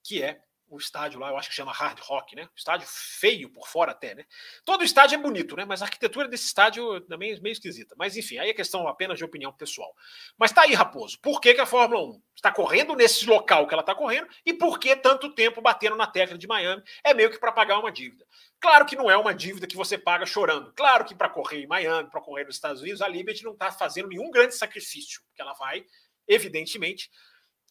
que 0.04 0.22
é 0.24 0.42
o 0.70 0.78
estádio 0.78 1.20
lá, 1.20 1.30
eu 1.30 1.38
acho 1.38 1.50
que 1.50 1.56
chama 1.56 1.72
Hard 1.72 2.00
Rock, 2.00 2.36
né? 2.36 2.48
Estádio 2.56 2.88
feio 2.90 3.50
por 3.50 3.68
fora 3.68 3.92
até, 3.92 4.14
né? 4.14 4.26
Todo 4.66 4.84
estádio 4.84 5.16
é 5.16 5.18
bonito, 5.18 5.56
né? 5.56 5.64
Mas 5.64 5.82
a 5.82 5.86
arquitetura 5.86 6.28
desse 6.28 6.46
estádio 6.46 7.00
também 7.02 7.32
é 7.32 7.40
meio 7.40 7.54
esquisita. 7.54 7.96
Mas 7.98 8.18
enfim, 8.18 8.38
aí 8.38 8.50
é 8.50 8.54
questão 8.54 8.88
apenas 8.88 9.18
de 9.18 9.24
opinião 9.24 9.54
pessoal. 9.54 9.94
Mas 10.38 10.52
tá 10.52 10.64
aí, 10.64 10.74
Raposo, 10.74 11.20
por 11.22 11.40
que, 11.40 11.54
que 11.54 11.62
a 11.62 11.66
Fórmula 11.66 12.04
1 12.04 12.22
está 12.36 12.52
correndo 12.52 12.96
nesse 12.96 13.26
local 13.26 13.66
que 13.66 13.74
ela 13.74 13.82
está 13.82 13.96
correndo 13.96 14.28
e 14.46 14.54
por 14.54 14.78
que 14.80 14.96
tanto 14.96 15.34
tempo 15.34 15.62
batendo 15.62 15.96
na 15.96 16.06
tecla 16.06 16.38
de 16.38 16.48
Miami? 16.48 16.84
É 17.04 17.14
meio 17.14 17.30
que 17.30 17.40
para 17.40 17.52
pagar 17.52 17.80
uma 17.80 17.92
dívida. 17.92 18.26
Claro 18.60 18.86
que 18.86 18.96
não 18.96 19.10
é 19.10 19.16
uma 19.16 19.34
dívida 19.34 19.68
que 19.68 19.76
você 19.76 19.98
paga 19.98 20.26
chorando. 20.26 20.74
Claro 20.74 21.06
que 21.06 21.16
para 21.16 21.30
correr 21.30 21.64
em 21.64 21.68
Miami, 21.68 22.10
para 22.10 22.22
correr 22.22 22.44
nos 22.44 22.56
Estados 22.56 22.82
Unidos, 22.82 23.02
a 23.02 23.08
Liberty 23.08 23.44
não 23.44 23.54
está 23.54 23.72
fazendo 23.72 24.10
nenhum 24.10 24.30
grande 24.32 24.56
sacrifício, 24.56 25.22
porque 25.28 25.42
ela 25.42 25.54
vai, 25.54 25.86
evidentemente, 26.28 27.10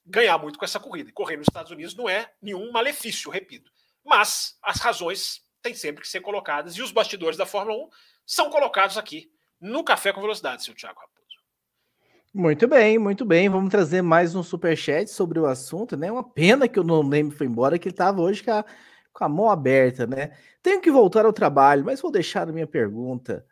ganhar 0.06 0.38
muito 0.38 0.58
com 0.58 0.64
essa 0.64 0.80
corrida. 0.80 1.10
E 1.10 1.12
correr 1.12 1.36
nos 1.36 1.48
Estados 1.48 1.72
Unidos 1.72 1.94
não 1.94 2.08
é 2.08 2.30
nenhum 2.40 2.70
malefício, 2.70 3.30
repito. 3.30 3.70
Mas 4.04 4.56
as 4.62 4.78
razões 4.78 5.40
têm 5.60 5.74
sempre 5.74 6.02
que 6.02 6.08
ser 6.08 6.20
colocadas 6.20 6.74
e 6.74 6.82
os 6.82 6.92
bastidores 6.92 7.36
da 7.36 7.44
Fórmula 7.44 7.76
1 7.76 7.88
são 8.24 8.50
colocados 8.50 8.96
aqui 8.96 9.30
no 9.60 9.82
Café 9.82 10.12
com 10.12 10.20
Velocidade, 10.20 10.64
seu 10.64 10.74
Thiago 10.74 11.00
Raposo. 11.00 11.16
Muito 12.32 12.68
bem, 12.68 12.98
muito 12.98 13.24
bem. 13.24 13.48
Vamos 13.48 13.70
trazer 13.70 14.02
mais 14.02 14.34
um 14.34 14.42
superchat 14.42 15.10
sobre 15.10 15.40
o 15.40 15.46
assunto, 15.46 15.96
né? 15.96 16.12
Uma 16.12 16.22
pena 16.22 16.68
que 16.68 16.78
o 16.78 16.84
No 16.84 17.02
Name 17.02 17.30
foi 17.30 17.46
embora, 17.46 17.78
que 17.78 17.88
ele 17.88 17.94
estava 17.94 18.20
hoje 18.20 18.44
com 18.44 18.52
a, 18.52 18.64
com 19.12 19.24
a 19.24 19.28
mão 19.28 19.50
aberta, 19.50 20.06
né? 20.06 20.32
Tenho 20.62 20.80
que 20.80 20.90
voltar 20.90 21.24
ao 21.24 21.32
trabalho, 21.32 21.84
mas 21.84 22.00
vou 22.00 22.12
deixar 22.12 22.48
a 22.48 22.52
minha 22.52 22.66
pergunta. 22.66 23.44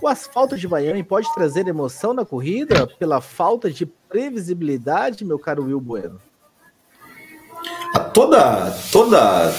O 0.00 0.08
asfalto 0.08 0.56
de 0.56 0.66
Miami 0.66 1.04
pode 1.04 1.32
trazer 1.34 1.68
emoção 1.68 2.12
na 2.12 2.24
corrida 2.24 2.86
pela 2.98 3.20
falta 3.20 3.70
de 3.70 3.86
previsibilidade, 4.12 5.24
meu 5.24 5.38
caro 5.38 5.64
Will 5.64 5.80
Bueno? 5.80 6.20
Toda, 8.12 8.70
toda 8.92 9.50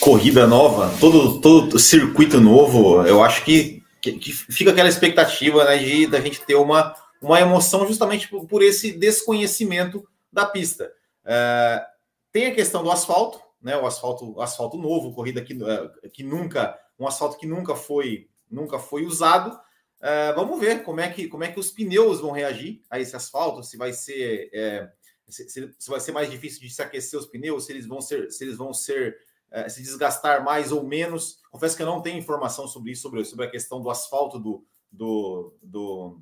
corrida 0.00 0.46
nova, 0.46 0.92
todo, 1.00 1.40
todo 1.40 1.78
circuito 1.78 2.38
novo, 2.38 3.06
eu 3.06 3.22
acho 3.22 3.42
que, 3.42 3.82
que, 4.02 4.12
que 4.12 4.32
fica 4.32 4.70
aquela 4.70 4.88
expectativa 4.88 5.64
né, 5.64 5.78
de 5.78 6.06
da 6.06 6.20
gente 6.20 6.42
ter 6.42 6.56
uma, 6.56 6.94
uma 7.22 7.40
emoção 7.40 7.86
justamente 7.86 8.28
por, 8.28 8.46
por 8.46 8.62
esse 8.62 8.92
desconhecimento 8.92 10.06
da 10.30 10.44
pista. 10.44 10.92
É, 11.24 11.82
tem 12.30 12.46
a 12.46 12.54
questão 12.54 12.82
do 12.82 12.90
asfalto, 12.90 13.40
né? 13.62 13.76
O 13.76 13.86
asfalto, 13.86 14.40
asfalto 14.40 14.76
novo, 14.76 15.14
corrida 15.14 15.40
que, 15.40 15.56
é, 15.62 16.08
que 16.08 16.22
nunca, 16.22 16.76
um 16.98 17.06
asfalto 17.06 17.38
que 17.38 17.46
nunca 17.46 17.74
foi, 17.74 18.26
nunca 18.50 18.78
foi 18.78 19.06
usado. 19.06 19.58
Uh, 20.02 20.34
vamos 20.34 20.58
ver 20.58 20.82
como 20.82 21.00
é, 21.00 21.08
que, 21.08 21.28
como 21.28 21.44
é 21.44 21.52
que 21.52 21.60
os 21.60 21.70
pneus 21.70 22.20
vão 22.20 22.32
reagir 22.32 22.82
a 22.90 22.98
esse 22.98 23.14
asfalto, 23.14 23.62
se 23.62 23.76
vai 23.76 23.92
ser 23.92 24.50
é, 24.52 24.90
se, 25.28 25.48
se, 25.48 25.90
vai 25.90 26.00
ser 26.00 26.12
mais 26.12 26.30
difícil 26.30 26.60
de 26.60 26.70
se 26.70 26.82
aquecer 26.82 27.18
os 27.18 27.26
pneus, 27.26 27.66
se 27.66 27.72
eles 27.72 27.86
vão 27.86 28.00
ser, 28.00 28.30
se 28.30 28.44
eles 28.44 28.56
vão 28.56 28.74
ser 28.74 29.16
é, 29.50 29.68
se 29.68 29.82
desgastar 29.82 30.44
mais 30.44 30.72
ou 30.72 30.82
menos. 30.82 31.40
Confesso 31.50 31.76
que 31.76 31.82
eu 31.82 31.86
não 31.86 32.02
tenho 32.02 32.18
informação 32.18 32.66
sobre 32.66 32.92
isso, 32.92 33.02
sobre, 33.02 33.24
sobre 33.24 33.46
a 33.46 33.50
questão 33.50 33.80
do 33.80 33.90
asfalto 33.90 34.38
do, 34.38 34.64
do, 34.90 35.54
do, 35.62 36.20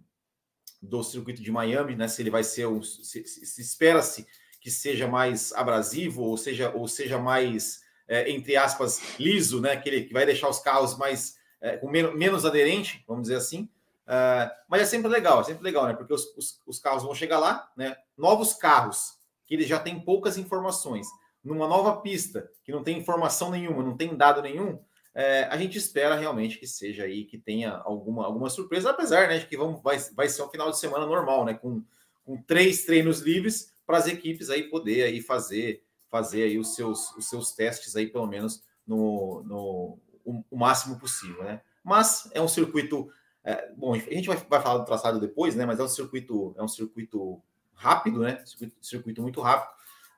do 0.82 1.02
circuito 1.02 1.42
de 1.42 1.50
Miami, 1.50 1.96
né? 1.96 2.08
Se 2.08 2.22
ele 2.22 2.30
vai 2.30 2.44
ser 2.44 2.66
um. 2.66 2.82
Se, 2.82 3.24
se 3.24 3.60
espera-se 3.60 4.26
que 4.60 4.70
seja 4.70 5.08
mais 5.08 5.52
abrasivo, 5.52 6.22
ou 6.22 6.36
seja, 6.36 6.70
ou 6.74 6.86
seja 6.86 7.18
mais, 7.18 7.80
é, 8.06 8.30
entre 8.30 8.56
aspas, 8.56 9.18
liso, 9.18 9.60
né? 9.60 9.76
Que 9.76 9.88
ele 9.88 10.04
que 10.04 10.12
vai 10.12 10.26
deixar 10.26 10.48
os 10.48 10.58
carros 10.58 10.98
mais 10.98 11.36
é, 11.60 11.76
com 11.76 11.88
menos, 11.88 12.14
menos, 12.16 12.44
aderente, 12.44 13.04
vamos 13.06 13.22
dizer 13.22 13.36
assim. 13.36 13.68
Uh, 14.06 14.50
mas 14.68 14.82
é 14.82 14.84
sempre 14.86 15.08
legal, 15.08 15.40
é 15.40 15.44
sempre 15.44 15.62
legal, 15.62 15.86
né? 15.86 15.94
Porque 15.94 16.12
os, 16.12 16.36
os, 16.36 16.60
os, 16.66 16.78
carros 16.80 17.04
vão 17.04 17.14
chegar 17.14 17.38
lá, 17.38 17.70
né? 17.76 17.96
Novos 18.16 18.54
carros, 18.54 19.18
que 19.46 19.54
eles 19.54 19.68
já 19.68 19.78
têm 19.78 20.00
poucas 20.00 20.36
informações, 20.36 21.06
numa 21.44 21.68
nova 21.68 22.00
pista, 22.00 22.50
que 22.64 22.72
não 22.72 22.82
tem 22.82 22.98
informação 22.98 23.50
nenhuma, 23.50 23.82
não 23.82 23.96
tem 23.96 24.16
dado 24.16 24.42
nenhum, 24.42 24.80
é, 25.14 25.44
a 25.44 25.56
gente 25.56 25.76
espera 25.76 26.14
realmente 26.14 26.58
que 26.58 26.66
seja 26.66 27.04
aí, 27.04 27.24
que 27.24 27.36
tenha 27.36 27.72
alguma, 27.84 28.24
alguma 28.24 28.48
surpresa, 28.48 28.90
apesar 28.90 29.28
né, 29.28 29.38
de 29.38 29.46
que 29.46 29.56
vamos, 29.56 29.82
vai, 29.82 29.98
vai 30.14 30.28
ser 30.28 30.42
um 30.42 30.48
final 30.48 30.70
de 30.70 30.78
semana 30.78 31.04
normal, 31.06 31.44
né? 31.44 31.54
Com, 31.54 31.82
com 32.24 32.40
três 32.42 32.84
treinos 32.84 33.20
livres 33.20 33.74
para 33.86 33.98
as 33.98 34.06
equipes 34.06 34.50
aí 34.50 34.64
poder 34.64 35.02
aí 35.02 35.20
fazer, 35.20 35.82
fazer 36.08 36.44
aí 36.44 36.58
os 36.58 36.74
seus, 36.74 37.10
os 37.16 37.28
seus 37.28 37.52
testes 37.52 37.96
aí, 37.96 38.06
pelo 38.06 38.26
menos 38.26 38.62
no, 38.86 39.42
no 39.44 39.98
o, 40.30 40.44
o 40.50 40.58
máximo 40.58 40.98
possível, 40.98 41.42
né? 41.44 41.60
Mas 41.82 42.30
é 42.32 42.40
um 42.40 42.48
circuito. 42.48 43.10
É, 43.42 43.72
bom, 43.74 43.94
a 43.94 43.98
gente 43.98 44.28
vai, 44.28 44.36
vai 44.36 44.60
falar 44.60 44.78
do 44.78 44.84
traçado 44.84 45.18
depois, 45.18 45.54
né? 45.56 45.64
Mas 45.64 45.80
é 45.80 45.82
um 45.82 45.88
circuito, 45.88 46.54
é 46.58 46.62
um 46.62 46.68
circuito 46.68 47.42
rápido, 47.74 48.20
né? 48.20 48.42
Circuito, 48.44 48.76
circuito 48.80 49.22
muito 49.22 49.40
rápido. 49.40 49.72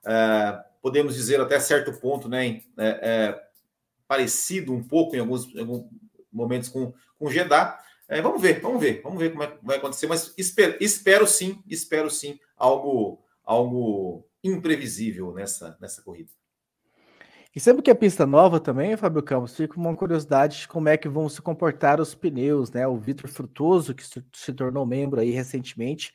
É, 0.05 0.65
podemos 0.81 1.15
dizer 1.15 1.41
até 1.41 1.59
certo 1.61 1.93
ponto, 2.01 2.29
né? 2.29 2.63
É, 2.77 2.89
é, 3.03 3.49
parecido 4.07 4.73
um 4.73 4.83
pouco 4.83 5.17
em 5.17 5.21
alguns, 5.21 5.47
em 5.55 5.61
alguns 5.61 5.87
momentos 6.33 6.69
com, 6.69 6.93
com 7.19 7.31
Jeddah. 7.31 7.79
É, 8.09 8.21
vamos 8.21 8.43
ver, 8.43 8.61
vamos 8.61 8.81
ver, 8.81 9.01
vamos 9.03 9.19
ver 9.19 9.31
como 9.31 9.43
é 9.43 9.59
vai 9.63 9.79
acontecer, 9.79 10.07
mas 10.07 10.35
espero, 10.37 10.77
espero 10.81 11.27
sim, 11.27 11.63
espero 11.67 12.11
sim 12.11 12.39
algo, 12.57 13.25
algo 13.45 14.27
imprevisível 14.45 15.33
nessa, 15.33 15.79
nessa 15.81 16.03
corrida. 16.03 16.31
E 17.55 17.61
sempre 17.61 17.82
que 17.82 17.90
a 17.90 17.94
pista 17.94 18.24
nova 18.24 18.59
também, 18.59 18.96
Fábio 18.96 19.22
Campos, 19.22 19.55
fica 19.55 19.76
uma 19.76 19.94
curiosidade 19.94 20.61
de 20.61 20.68
como 20.68 20.88
é 20.88 20.96
que 20.96 21.09
vão 21.09 21.28
se 21.28 21.42
comportar 21.42 22.00
os 22.00 22.14
pneus, 22.14 22.70
né? 22.70 22.86
O 22.86 22.96
Vitor 22.96 23.28
Frutoso, 23.28 23.94
que 23.94 24.03
se 24.05 24.53
tornou 24.55 24.86
membro 24.86 25.20
aí 25.20 25.30
recentemente, 25.30 26.14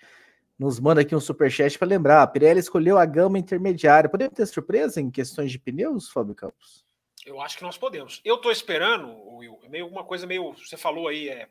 nos 0.57 0.79
manda 0.79 1.01
aqui 1.01 1.15
um 1.15 1.19
superchat 1.19 1.77
para 1.77 1.88
lembrar. 1.88 2.23
A 2.23 2.27
Pirelli 2.27 2.59
escolheu 2.59 2.97
a 2.97 3.05
gama 3.05 3.38
intermediária. 3.38 4.09
Podemos 4.09 4.33
ter 4.33 4.47
surpresa 4.47 4.99
em 4.99 5.11
questões 5.11 5.51
de 5.51 5.59
pneus, 5.59 6.09
Fábio 6.09 6.33
Campos? 6.33 6.83
Eu 7.23 7.39
acho 7.39 7.57
que 7.57 7.63
nós 7.63 7.77
podemos. 7.77 8.19
Eu 8.25 8.35
estou 8.35 8.51
esperando, 8.51 9.07
Will, 9.35 9.59
meio 9.69 9.85
uma 9.88 10.03
coisa 10.03 10.25
meio. 10.25 10.53
Você 10.53 10.75
falou 10.75 11.07
aí, 11.07 11.29
é 11.29 11.47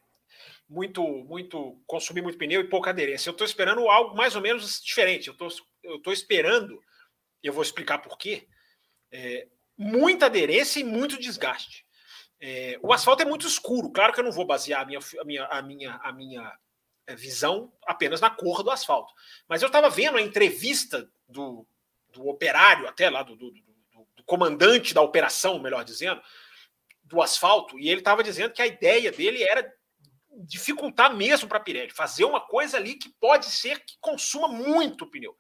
muito, 0.68 1.03
muito 1.03 1.80
consumir 1.87 2.22
muito 2.22 2.39
pneu 2.39 2.61
e 2.61 2.68
pouca 2.68 2.91
aderência. 2.91 3.28
Eu 3.28 3.32
estou 3.32 3.47
esperando 3.47 3.89
algo 3.89 4.16
mais 4.16 4.34
ou 4.34 4.43
menos 4.43 4.80
diferente. 4.82 5.28
Eu 5.28 5.34
tô, 5.34 5.47
estou 5.47 6.12
esperando, 6.12 6.82
eu 7.41 7.53
vou 7.53 7.62
explicar 7.62 7.99
por 7.99 8.18
quê. 8.18 8.49
É, 9.12 9.47
muita 9.77 10.27
aderência 10.27 10.81
e 10.81 10.85
muito 10.85 11.18
desgaste. 11.18 11.85
É, 12.41 12.79
o 12.83 12.93
asfalto 12.93 13.22
é 13.22 13.27
muito 13.27 13.47
escuro. 13.47 13.91
Claro 13.91 14.12
que 14.12 14.20
eu 14.20 14.24
não 14.24 14.33
vou 14.33 14.47
basear 14.47 14.83
a 14.83 14.85
minha, 14.85 14.99
a 15.20 15.24
minha, 15.24 15.45
a 15.47 15.62
minha, 15.62 15.95
a 15.95 16.12
minha 16.12 16.59
é, 17.07 17.14
visão 17.14 17.72
apenas 17.87 18.20
na 18.20 18.31
cor 18.31 18.62
do 18.62 18.70
asfalto. 18.70 19.12
Mas 19.49 19.62
eu 19.62 19.68
estava 19.68 19.89
vendo 19.89 20.18
a 20.18 20.22
entrevista 20.22 21.11
do, 21.29 21.66
do 22.11 22.29
operário, 22.29 22.87
até 22.89 23.09
lá, 23.09 23.22
do, 23.22 23.37
do, 23.37 23.51
do, 23.51 24.09
do 24.16 24.24
comandante 24.24 24.93
da 24.93 25.03
operação, 25.03 25.59
melhor 25.59 25.85
dizendo, 25.85 26.20
do 27.05 27.22
asfalto, 27.22 27.79
e 27.79 27.89
ele 27.89 28.01
estava 28.01 28.22
dizendo 28.22 28.53
que 28.53 28.61
a 28.61 28.66
ideia 28.66 29.12
dele 29.12 29.43
era 29.43 29.72
dificultar 30.39 31.14
mesmo 31.14 31.49
para 31.49 31.59
a 31.59 31.61
Pirelli, 31.61 31.91
fazer 31.91 32.24
uma 32.24 32.41
coisa 32.41 32.77
ali 32.77 32.97
que 32.97 33.09
pode 33.20 33.47
ser 33.47 33.83
que 33.85 33.97
consuma 34.01 34.49
muito 34.49 35.07
pneu. 35.07 35.35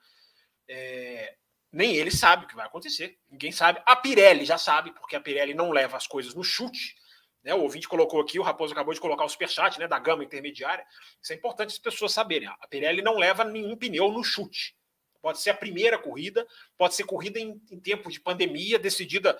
É, 0.68 1.36
nem 1.76 1.94
ele 1.94 2.10
sabe 2.10 2.46
o 2.46 2.48
que 2.48 2.56
vai 2.56 2.64
acontecer. 2.64 3.18
Ninguém 3.30 3.52
sabe. 3.52 3.82
A 3.84 3.94
Pirelli 3.94 4.46
já 4.46 4.56
sabe, 4.56 4.92
porque 4.92 5.14
a 5.14 5.20
Pirelli 5.20 5.52
não 5.52 5.70
leva 5.70 5.94
as 5.94 6.06
coisas 6.06 6.34
no 6.34 6.42
chute. 6.42 6.96
Né? 7.44 7.54
O 7.54 7.60
ouvinte 7.60 7.86
colocou 7.86 8.18
aqui, 8.18 8.38
o 8.38 8.42
Raposo 8.42 8.72
acabou 8.72 8.94
de 8.94 9.00
colocar 9.00 9.26
o 9.26 9.28
superchat 9.28 9.78
né, 9.78 9.86
da 9.86 9.98
gama 9.98 10.24
intermediária. 10.24 10.86
Isso 11.22 11.34
é 11.34 11.36
importante 11.36 11.72
as 11.72 11.78
pessoas 11.78 12.12
saberem. 12.12 12.48
A 12.48 12.66
Pirelli 12.66 13.02
não 13.02 13.18
leva 13.18 13.44
nenhum 13.44 13.76
pneu 13.76 14.10
no 14.10 14.24
chute. 14.24 14.74
Pode 15.20 15.38
ser 15.38 15.50
a 15.50 15.54
primeira 15.54 15.98
corrida, 15.98 16.46
pode 16.78 16.94
ser 16.94 17.04
corrida 17.04 17.38
em, 17.38 17.60
em 17.70 17.78
tempo 17.78 18.10
de 18.10 18.20
pandemia, 18.20 18.78
decidida 18.78 19.38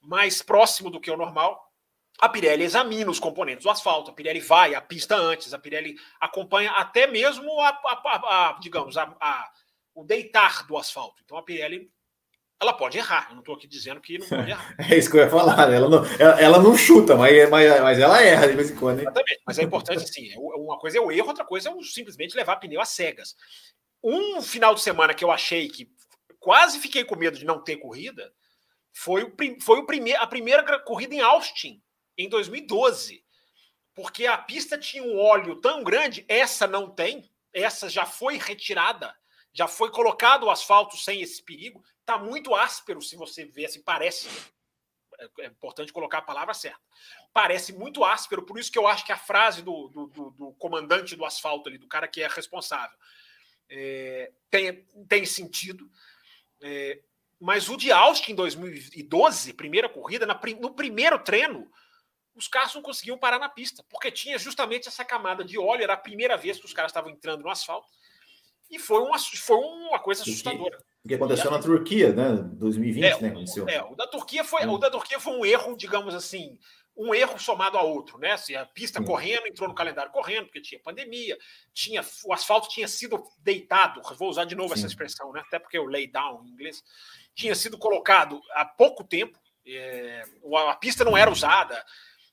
mais 0.00 0.40
próximo 0.40 0.88
do 0.88 0.98
que 0.98 1.10
o 1.10 1.18
normal. 1.18 1.70
A 2.18 2.30
Pirelli 2.30 2.64
examina 2.64 3.10
os 3.10 3.20
componentes 3.20 3.64
do 3.64 3.70
asfalto, 3.70 4.10
a 4.10 4.14
Pirelli 4.14 4.40
vai 4.40 4.74
à 4.74 4.80
pista 4.80 5.16
antes, 5.16 5.52
a 5.52 5.58
Pirelli 5.58 5.96
acompanha 6.18 6.70
até 6.70 7.06
mesmo 7.06 7.60
a, 7.60 7.68
a, 7.68 8.02
a, 8.04 8.48
a 8.48 8.58
digamos, 8.58 8.96
a, 8.96 9.14
o 9.98 10.04
deitar 10.04 10.64
do 10.66 10.76
asfalto. 10.76 11.22
Então 11.24 11.36
a 11.36 11.42
Pirelli 11.42 11.90
ela 12.60 12.72
pode 12.72 12.98
errar. 12.98 13.26
Eu 13.28 13.34
não 13.34 13.40
estou 13.40 13.54
aqui 13.54 13.66
dizendo 13.66 14.00
que 14.00 14.18
não 14.18 14.26
pode 14.28 14.50
errar. 14.50 14.74
É 14.78 14.96
isso 14.96 15.10
que 15.10 15.16
eu 15.16 15.22
ia 15.22 15.30
falar. 15.30 15.68
Né? 15.68 15.76
Ela 15.76 15.88
não, 15.88 16.04
ela, 16.18 16.40
ela 16.40 16.62
não 16.62 16.76
chuta, 16.76 17.16
mas, 17.16 17.50
mas, 17.50 17.80
mas 17.80 17.98
ela 17.98 18.22
erra 18.22 18.46
de 18.46 18.54
vez 18.54 18.70
em 18.70 18.76
quando. 18.76 19.00
Hein? 19.00 19.04
Exatamente. 19.04 19.42
Mas 19.44 19.58
é 19.58 19.62
importante, 19.62 20.08
sim. 20.08 20.32
É 20.32 20.38
uma 20.38 20.78
coisa 20.78 20.98
é 20.98 21.00
o 21.00 21.10
erro, 21.10 21.28
outra 21.28 21.44
coisa 21.44 21.68
é 21.68 21.72
eu 21.72 21.82
simplesmente 21.82 22.36
levar 22.36 22.56
pneu 22.56 22.80
às 22.80 22.90
cegas. 22.90 23.34
Um 24.02 24.40
final 24.40 24.74
de 24.74 24.80
semana 24.80 25.12
que 25.12 25.24
eu 25.24 25.32
achei 25.32 25.68
que 25.68 25.90
quase 26.38 26.78
fiquei 26.78 27.04
com 27.04 27.16
medo 27.16 27.36
de 27.36 27.44
não 27.44 27.62
ter 27.62 27.76
corrida 27.76 28.32
foi, 28.92 29.24
o, 29.24 29.34
foi 29.60 29.80
o 29.80 29.86
prime 29.86 30.14
a 30.14 30.26
primeira 30.26 30.78
corrida 30.80 31.14
em 31.14 31.20
Austin, 31.20 31.82
em 32.16 32.28
2012. 32.28 33.24
Porque 33.94 34.26
a 34.26 34.38
pista 34.38 34.78
tinha 34.78 35.02
um 35.02 35.18
óleo 35.18 35.60
tão 35.60 35.82
grande, 35.82 36.24
essa 36.28 36.68
não 36.68 36.88
tem, 36.88 37.28
essa 37.52 37.88
já 37.88 38.06
foi 38.06 38.36
retirada 38.36 39.12
já 39.52 39.66
foi 39.66 39.90
colocado 39.90 40.44
o 40.44 40.50
asfalto 40.50 40.96
sem 40.96 41.20
esse 41.20 41.42
perigo. 41.42 41.82
Está 42.00 42.18
muito 42.18 42.54
áspero, 42.54 43.02
se 43.02 43.16
você 43.16 43.44
ver, 43.44 43.66
assim, 43.66 43.82
parece. 43.82 44.28
é, 45.18 45.28
é 45.40 45.46
importante 45.46 45.92
colocar 45.92 46.18
a 46.18 46.22
palavra 46.22 46.54
certa. 46.54 46.80
Parece 47.32 47.72
muito 47.72 48.04
áspero, 48.04 48.44
por 48.44 48.58
isso 48.58 48.70
que 48.70 48.78
eu 48.78 48.86
acho 48.86 49.04
que 49.04 49.12
a 49.12 49.18
frase 49.18 49.62
do, 49.62 49.88
do, 49.88 50.06
do, 50.06 50.30
do 50.30 50.52
comandante 50.54 51.16
do 51.16 51.24
asfalto 51.24 51.68
ali, 51.68 51.78
do 51.78 51.88
cara 51.88 52.08
que 52.08 52.22
é 52.22 52.28
responsável, 52.28 52.96
é, 53.70 54.32
tem, 54.50 54.86
tem 55.08 55.24
sentido. 55.26 55.90
É, 56.60 57.00
mas 57.40 57.68
o 57.68 57.76
de 57.76 57.92
Austin 57.92 58.32
em 58.32 58.34
2012, 58.34 59.52
primeira 59.52 59.88
corrida, 59.88 60.26
na, 60.26 60.40
no 60.60 60.74
primeiro 60.74 61.18
treino, 61.18 61.70
os 62.34 62.48
carros 62.48 62.74
não 62.74 62.82
conseguiam 62.82 63.18
parar 63.18 63.38
na 63.38 63.48
pista, 63.48 63.84
porque 63.88 64.10
tinha 64.10 64.38
justamente 64.38 64.88
essa 64.88 65.04
camada 65.04 65.44
de 65.44 65.58
óleo, 65.58 65.82
era 65.82 65.94
a 65.94 65.98
primeira 65.98 66.36
vez 66.36 66.58
que 66.58 66.66
os 66.66 66.72
caras 66.72 66.90
estavam 66.90 67.10
entrando 67.10 67.42
no 67.42 67.50
asfalto. 67.50 67.88
E 68.70 68.78
foi 68.78 69.00
uma, 69.00 69.18
foi 69.18 69.56
uma 69.56 69.98
coisa 69.98 70.22
assustadora. 70.22 70.78
O 71.04 71.08
que 71.08 71.14
aconteceu 71.14 71.50
na 71.50 71.58
Turquia, 71.58 72.12
né? 72.12 72.32
2020, 72.54 73.04
é, 73.04 73.20
né? 73.20 73.28
Aconteceu. 73.28 73.68
É, 73.68 73.82
o 73.82 73.94
da 73.94 74.06
Turquia 74.06 74.44
foi, 74.44 74.66
hum. 74.66 74.72
o 74.72 74.78
da 74.78 74.90
Turquia 74.90 75.18
foi 75.18 75.32
um 75.32 75.44
erro, 75.44 75.76
digamos 75.76 76.14
assim, 76.14 76.58
um 76.96 77.14
erro 77.14 77.38
somado 77.38 77.78
a 77.78 77.82
outro, 77.82 78.18
né? 78.18 78.36
Se 78.36 78.54
a 78.56 78.66
pista 78.66 79.00
hum. 79.00 79.04
correndo 79.04 79.46
entrou 79.46 79.68
no 79.68 79.74
calendário 79.74 80.10
correndo, 80.10 80.46
porque 80.46 80.60
tinha 80.60 80.80
pandemia, 80.82 81.38
tinha 81.72 82.04
o 82.24 82.32
asfalto 82.32 82.68
tinha 82.68 82.88
sido 82.88 83.22
deitado, 83.38 84.02
vou 84.18 84.28
usar 84.28 84.44
de 84.44 84.54
novo 84.54 84.74
Sim. 84.74 84.80
essa 84.80 84.86
expressão, 84.88 85.32
né? 85.32 85.40
Até 85.46 85.58
porque 85.58 85.78
o 85.78 85.86
lay 85.86 86.06
down 86.06 86.44
em 86.44 86.50
inglês 86.50 86.82
tinha 87.34 87.54
sido 87.54 87.78
colocado 87.78 88.40
há 88.52 88.64
pouco 88.64 89.04
tempo, 89.04 89.38
é, 89.64 90.24
a 90.68 90.74
pista 90.74 91.04
não 91.04 91.16
era 91.16 91.30
usada, 91.30 91.84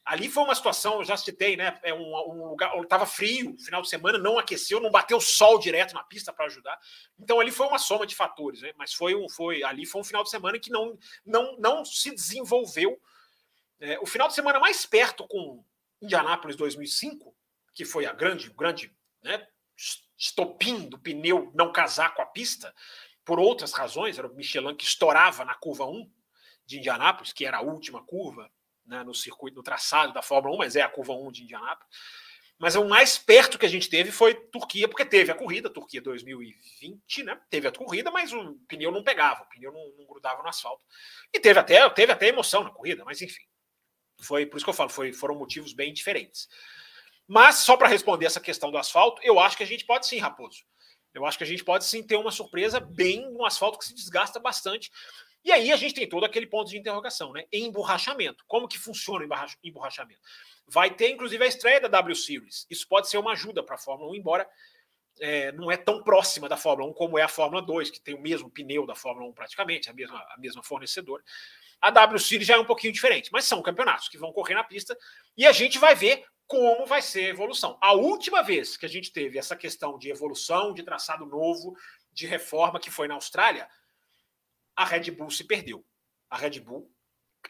Ali 0.05 0.29
foi 0.29 0.43
uma 0.43 0.53
situação, 0.53 0.99
eu 0.99 1.03
já 1.03 1.17
citei, 1.17 1.57
né? 1.57 1.79
É 1.81 1.91
um, 1.91 2.13
um 2.29 2.49
lugar, 2.49 2.79
estava 2.79 3.07
frio, 3.07 3.57
final 3.57 3.81
de 3.81 3.89
semana, 3.89 4.19
não 4.19 4.37
aqueceu, 4.37 4.79
não 4.79 4.91
bateu 4.91 5.19
sol 5.19 5.57
direto 5.57 5.95
na 5.95 6.03
pista 6.03 6.31
para 6.31 6.45
ajudar. 6.45 6.79
Então 7.17 7.39
ali 7.39 7.49
foi 7.49 7.65
uma 7.65 7.79
soma 7.79 8.05
de 8.05 8.15
fatores, 8.15 8.61
né? 8.61 8.71
Mas 8.77 8.93
foi 8.93 9.15
um, 9.15 9.27
foi 9.27 9.63
ali 9.63 9.83
foi 9.83 10.01
um 10.01 10.03
final 10.03 10.23
de 10.23 10.29
semana 10.29 10.59
que 10.59 10.69
não, 10.69 10.95
não, 11.25 11.57
não 11.57 11.83
se 11.83 12.13
desenvolveu. 12.13 13.01
É, 13.79 13.97
o 13.99 14.05
final 14.05 14.27
de 14.27 14.35
semana 14.35 14.59
mais 14.59 14.85
perto 14.85 15.27
com 15.27 15.65
Indianápolis 15.99 16.55
2005, 16.55 17.35
que 17.73 17.83
foi 17.83 18.05
a 18.05 18.13
grande, 18.13 18.51
grande, 18.51 18.95
né? 19.23 19.47
Estopim 20.15 20.87
do 20.87 20.99
pneu 20.99 21.51
não 21.55 21.71
casar 21.71 22.13
com 22.13 22.21
a 22.21 22.27
pista, 22.27 22.73
por 23.25 23.39
outras 23.39 23.73
razões, 23.73 24.19
era 24.19 24.27
o 24.27 24.35
Michelin 24.35 24.75
que 24.75 24.85
estourava 24.85 25.43
na 25.43 25.55
curva 25.55 25.85
1 25.85 26.07
de 26.63 26.77
Indianápolis, 26.77 27.33
que 27.33 27.43
era 27.43 27.57
a 27.57 27.61
última 27.61 28.05
curva 28.05 28.51
né, 28.85 29.03
no 29.03 29.13
circuito, 29.13 29.57
no 29.57 29.63
traçado 29.63 30.13
da 30.13 30.21
Fórmula 30.21 30.55
1, 30.55 30.57
mas 30.57 30.75
é 30.75 30.81
a 30.81 30.89
curva 30.89 31.13
1 31.13 31.31
de 31.31 31.43
Indianápolis. 31.43 31.87
Mas 32.57 32.75
o 32.75 32.85
mais 32.85 33.17
perto 33.17 33.59
que 33.59 33.65
a 33.65 33.69
gente 33.69 33.89
teve 33.89 34.11
foi 34.11 34.33
Turquia, 34.33 34.87
porque 34.87 35.03
teve 35.03 35.29
a 35.29 35.35
corrida, 35.35 35.69
Turquia 35.69 36.01
2020, 36.01 37.23
né? 37.23 37.37
Teve 37.49 37.67
a 37.67 37.71
corrida, 37.71 38.09
mas 38.09 38.31
o 38.31 38.55
pneu 38.67 38.91
não 38.91 39.03
pegava, 39.03 39.43
o 39.43 39.49
pneu 39.49 39.73
não, 39.73 39.91
não 39.97 40.05
grudava 40.05 40.41
no 40.41 40.47
asfalto. 40.47 40.81
E 41.33 41.39
teve 41.39 41.59
até, 41.59 41.89
teve 41.89 42.13
até 42.13 42.27
emoção 42.29 42.63
na 42.63 42.69
corrida, 42.69 43.03
mas 43.03 43.21
enfim. 43.21 43.43
Foi 44.21 44.45
por 44.45 44.55
isso 44.55 44.65
que 44.65 44.69
eu 44.69 44.73
falo, 44.73 44.89
foi, 44.89 45.11
foram 45.11 45.35
motivos 45.35 45.73
bem 45.73 45.93
diferentes. 45.93 46.47
Mas, 47.27 47.57
só 47.57 47.75
para 47.75 47.89
responder 47.89 48.25
essa 48.25 48.39
questão 48.39 48.71
do 48.71 48.77
asfalto, 48.77 49.21
eu 49.23 49.39
acho 49.39 49.57
que 49.57 49.63
a 49.63 49.67
gente 49.67 49.85
pode 49.85 50.07
sim, 50.07 50.19
Raposo. 50.19 50.63
Eu 51.13 51.25
acho 51.25 51.37
que 51.37 51.43
a 51.43 51.47
gente 51.47 51.63
pode 51.63 51.85
sim 51.85 52.03
ter 52.03 52.17
uma 52.17 52.31
surpresa 52.31 52.79
bem 52.79 53.31
no 53.31 53.45
asfalto 53.45 53.79
que 53.79 53.85
se 53.85 53.95
desgasta 53.95 54.39
bastante. 54.39 54.91
E 55.45 55.51
aí 55.51 55.71
a 55.71 55.75
gente 55.75 55.93
tem 55.93 56.09
todo 56.09 56.25
aquele 56.25 56.47
ponto 56.47 56.71
de 56.71 56.77
interrogação, 56.77 57.31
né? 57.31 57.45
Emborrachamento. 57.53 58.43
Como 58.47 58.67
que 58.67 58.79
funciona 58.79 59.23
o 59.23 59.57
emborrachamento? 59.63 60.19
Vai 60.67 60.89
ter, 60.89 61.11
inclusive, 61.11 61.43
a 61.43 61.47
estreia 61.47 61.79
da 61.79 61.87
W 61.87 62.15
Series. 62.15 62.65
Isso 62.67 62.87
pode 62.87 63.07
ser 63.07 63.19
uma 63.19 63.33
ajuda 63.33 63.63
para 63.63 63.75
a 63.75 63.77
Fórmula 63.77 64.11
1, 64.11 64.15
embora 64.15 64.49
é, 65.19 65.51
não 65.51 65.71
é 65.71 65.77
tão 65.77 66.03
próxima 66.03 66.49
da 66.49 66.57
Fórmula 66.57 66.89
1 66.89 66.93
como 66.93 67.19
é 67.19 67.21
a 67.21 67.27
Fórmula 67.27 67.61
2, 67.61 67.91
que 67.91 68.01
tem 68.01 68.15
o 68.15 68.21
mesmo 68.21 68.49
pneu 68.49 68.87
da 68.87 68.95
Fórmula 68.95 69.29
1 69.29 69.33
praticamente, 69.33 69.87
a 69.87 69.93
mesma, 69.93 70.17
a 70.17 70.35
mesma 70.39 70.63
fornecedora. 70.63 71.23
A 71.79 71.91
W 71.91 72.19
Series 72.19 72.47
já 72.47 72.55
é 72.55 72.59
um 72.59 72.65
pouquinho 72.65 72.91
diferente, 72.91 73.29
mas 73.31 73.45
são 73.45 73.61
campeonatos 73.61 74.09
que 74.09 74.17
vão 74.17 74.33
correr 74.33 74.55
na 74.55 74.63
pista 74.63 74.97
e 75.37 75.45
a 75.45 75.51
gente 75.51 75.77
vai 75.77 75.93
ver 75.93 76.25
como 76.47 76.87
vai 76.87 77.03
ser 77.03 77.25
a 77.25 77.29
evolução. 77.29 77.77
A 77.79 77.93
última 77.93 78.41
vez 78.41 78.77
que 78.77 78.85
a 78.85 78.89
gente 78.89 79.11
teve 79.11 79.37
essa 79.37 79.55
questão 79.55 79.99
de 79.99 80.09
evolução, 80.09 80.73
de 80.73 80.81
traçado 80.81 81.25
novo, 81.25 81.75
de 82.11 82.25
reforma, 82.25 82.79
que 82.79 82.89
foi 82.89 83.07
na 83.07 83.13
Austrália, 83.13 83.67
a 84.75 84.85
Red 84.85 85.11
Bull 85.11 85.31
se 85.31 85.43
perdeu. 85.43 85.85
A 86.29 86.37
Red 86.37 86.59
Bull, 86.59 86.91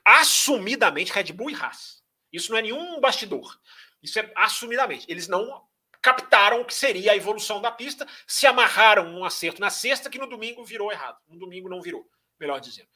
assumidamente, 0.04 1.12
Red 1.12 1.34
Bull 1.34 1.50
e 1.50 1.56
Haas. 1.56 2.04
Isso 2.32 2.52
não 2.52 2.60
é 2.60 2.62
nenhum 2.62 3.00
bastidor. 3.00 3.60
Isso 4.04 4.20
é 4.20 4.32
assumidamente. 4.36 5.06
Eles 5.10 5.28
não 5.28 5.66
captaram 6.02 6.62
o 6.62 6.66
que 6.66 6.74
seria 6.74 7.14
a 7.14 7.16
evolução 7.16 7.60
da 7.60 7.72
pista, 7.72 8.08
se 8.28 8.46
amarraram 8.46 9.12
num 9.12 9.26
acerto 9.26 9.60
na 9.60 9.72
sexta, 9.72 10.10
que 10.10 10.20
no 10.20 10.28
domingo 10.28 10.64
virou 10.64 10.92
errado. 10.92 11.18
No 11.28 11.40
domingo 11.40 11.68
não 11.68 11.82
virou, 11.82 12.08
melhor 12.40 12.60
dizendo. 12.60 12.88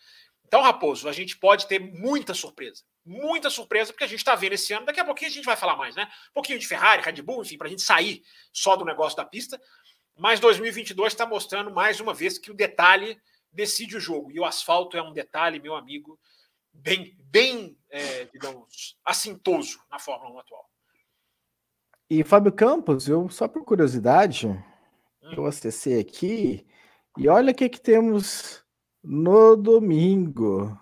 Então, 0.46 0.62
Raposo, 0.62 1.10
a 1.10 1.12
gente 1.12 1.38
pode 1.38 1.68
ter 1.68 1.80
muita 1.80 2.34
surpresa. 2.34 2.84
Muita 3.06 3.50
surpresa, 3.50 3.92
porque 3.92 4.04
a 4.04 4.08
gente 4.08 4.20
está 4.20 4.36
vendo 4.36 4.54
esse 4.54 4.74
ano. 4.74 4.86
Daqui 4.86 5.00
a 5.00 5.06
pouquinho 5.06 5.32
a 5.32 5.34
gente 5.34 5.46
vai 5.46 5.56
falar 5.56 5.76
mais, 5.76 5.96
né? 5.96 6.08
Um 6.30 6.34
pouquinho 6.34 6.60
de 6.60 6.68
Ferrari, 6.68 7.02
Red 7.02 7.22
Bull, 7.24 7.42
enfim, 7.42 7.58
para 7.58 7.68
a 7.68 7.70
gente 7.70 7.82
sair 7.82 8.24
só 8.54 8.76
do 8.76 8.86
negócio 8.86 9.18
da 9.18 9.26
pista. 9.26 9.60
Mas 10.16 10.40
2022 10.40 11.14
está 11.14 11.26
mostrando 11.26 11.72
mais 11.72 12.00
uma 12.00 12.14
vez 12.14 12.38
que 12.38 12.52
o 12.52 12.54
detalhe 12.54 13.20
decide 13.52 13.98
o 13.98 14.00
jogo. 14.00 14.32
E 14.32 14.40
o 14.40 14.46
asfalto 14.46 14.98
é 14.98 15.02
um 15.02 15.14
detalhe, 15.14 15.60
meu 15.60 15.76
amigo, 15.76 16.20
bem, 16.74 17.16
bem 17.20 17.78
é, 17.90 18.26
digamos, 18.26 18.98
assintoso 19.04 19.80
na 19.90 20.00
Fórmula 20.00 20.36
1 20.36 20.40
atual. 20.40 20.70
E 22.10 22.24
Fábio 22.24 22.52
Campos, 22.52 23.08
eu 23.08 23.30
só 23.30 23.48
por 23.48 23.64
curiosidade, 23.64 24.48
hum. 24.48 25.34
eu 25.38 25.46
acessei 25.46 26.00
aqui 26.00 26.66
e 27.18 27.28
olha 27.28 27.52
o 27.52 27.56
que, 27.56 27.70
que 27.70 27.80
temos 27.80 28.64
no 29.04 29.56
domingo. 29.56 30.78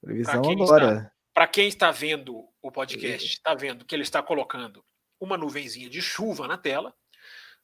Previsão 0.00 0.50
agora. 0.50 1.12
Para 1.32 1.48
quem 1.48 1.68
está 1.68 1.90
vendo 1.90 2.46
o 2.62 2.70
podcast, 2.70 3.26
está 3.26 3.54
vendo 3.54 3.84
que 3.84 3.94
ele 3.94 4.02
está 4.02 4.22
colocando 4.22 4.84
uma 5.18 5.36
nuvenzinha 5.36 5.88
de 5.88 6.00
chuva 6.00 6.46
na 6.46 6.58
tela 6.58 6.94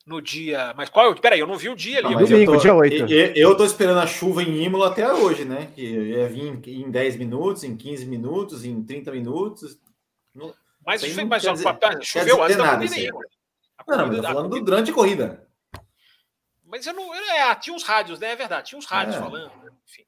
no 0.06 0.20
dia. 0.20 0.74
Mas 0.76 0.88
qual? 0.88 1.14
Peraí, 1.14 1.40
eu 1.40 1.46
não 1.46 1.56
vi 1.56 1.68
o 1.68 1.76
dia 1.76 1.98
ali. 1.98 2.14
Não, 2.14 2.24
domingo, 2.24 2.52
tô, 2.52 2.58
dia 2.58 2.74
8. 2.74 3.12
Eu, 3.36 3.56
tô 3.56 3.64
esperando 3.64 4.00
a 4.00 4.06
chuva 4.06 4.42
em 4.42 4.64
Imola 4.64 4.88
até 4.88 5.12
hoje, 5.12 5.44
né? 5.44 5.70
Que 5.74 5.82
ia 5.82 6.28
vir 6.28 6.60
em 6.66 6.90
10 6.90 7.16
minutos, 7.16 7.64
em 7.64 7.76
15 7.76 8.06
minutos, 8.06 8.64
em 8.64 8.82
30 8.82 9.10
minutos. 9.12 9.78
mas, 10.84 11.02
mas, 11.02 11.24
mas 11.24 11.42
dizer, 11.42 12.02
choveu 12.02 12.42
antes 12.42 12.56
da 12.56 12.76
corrida 12.76 12.94
aí. 12.94 13.08
Não, 13.88 13.96
não, 13.96 14.06
mas 14.08 14.20
falando 14.20 14.48
corrida. 14.50 14.64
durante 14.64 14.90
a 14.90 14.94
corrida. 14.94 15.46
Mas 16.64 16.86
eu 16.86 16.94
não. 16.94 17.14
É, 17.14 17.54
tinha 17.56 17.74
uns 17.74 17.82
rádios, 17.82 18.18
né? 18.20 18.32
É 18.32 18.36
verdade, 18.36 18.68
tinha 18.68 18.78
uns 18.78 18.86
rádios 18.86 19.16
é. 19.16 19.18
falando, 19.18 19.52
né? 19.64 19.70
enfim. 19.88 20.04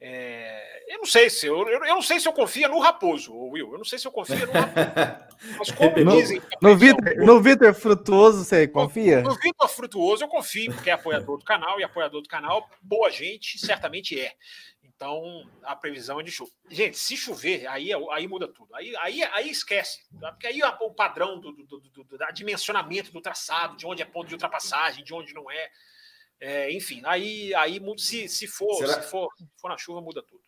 É, 0.00 0.94
eu 0.94 0.98
não 0.98 1.06
sei 1.06 1.28
se 1.28 1.46
eu, 1.46 1.68
eu, 1.68 1.80
não 1.80 2.02
sei 2.02 2.20
se 2.20 2.28
eu 2.28 2.32
confio 2.32 2.68
no 2.68 2.78
Raposo, 2.78 3.34
Will. 3.34 3.72
Eu 3.72 3.78
não 3.78 3.84
sei 3.84 3.98
se 3.98 4.06
eu 4.06 4.12
confio 4.12 4.46
no 4.46 4.52
Raposo. 4.52 5.25
Mas 5.58 5.70
como 5.70 5.96
no, 6.04 6.12
dizem. 6.12 6.42
No 6.60 6.76
Vitor, 6.76 7.16
no 7.16 7.42
Vitor 7.42 7.74
Frutuoso, 7.74 8.44
você 8.44 8.66
confia? 8.66 9.20
No, 9.20 9.30
no 9.30 9.36
Vitor 9.36 9.68
Frutuoso 9.68 10.24
eu 10.24 10.28
confio, 10.28 10.72
porque 10.72 10.90
é 10.90 10.92
apoiador 10.92 11.38
do 11.38 11.44
canal, 11.44 11.78
e 11.80 11.84
apoiador 11.84 12.22
do 12.22 12.28
canal, 12.28 12.68
boa 12.82 13.10
gente, 13.10 13.58
certamente 13.58 14.18
é. 14.18 14.32
Então, 14.96 15.44
a 15.62 15.76
previsão 15.76 16.18
é 16.20 16.22
de 16.22 16.30
chuva. 16.30 16.50
Gente, 16.70 16.96
se 16.96 17.16
chover, 17.16 17.66
aí, 17.66 17.90
aí 18.12 18.26
muda 18.26 18.48
tudo. 18.48 18.74
Aí, 18.74 18.96
aí, 18.96 19.22
aí 19.24 19.50
esquece. 19.50 20.00
Tá? 20.18 20.32
Porque 20.32 20.46
aí 20.46 20.60
o 20.62 20.90
padrão 20.90 21.38
do, 21.38 21.52
do, 21.52 21.64
do, 21.66 21.80
do, 21.80 22.04
do 22.04 22.32
dimensionamento 22.32 23.12
do 23.12 23.20
traçado, 23.20 23.76
de 23.76 23.86
onde 23.86 24.00
é 24.00 24.06
ponto 24.06 24.28
de 24.28 24.34
ultrapassagem, 24.34 25.04
de 25.04 25.12
onde 25.12 25.34
não 25.34 25.50
é. 25.50 25.70
É, 26.40 26.72
enfim, 26.72 27.02
aí, 27.04 27.54
aí 27.54 27.80
se, 27.98 28.28
se, 28.28 28.46
for, 28.46 28.74
será, 28.74 29.02
se 29.02 29.10
for, 29.10 29.28
for 29.56 29.68
na 29.68 29.76
chuva, 29.76 30.00
muda 30.00 30.22
tudo. 30.22 30.42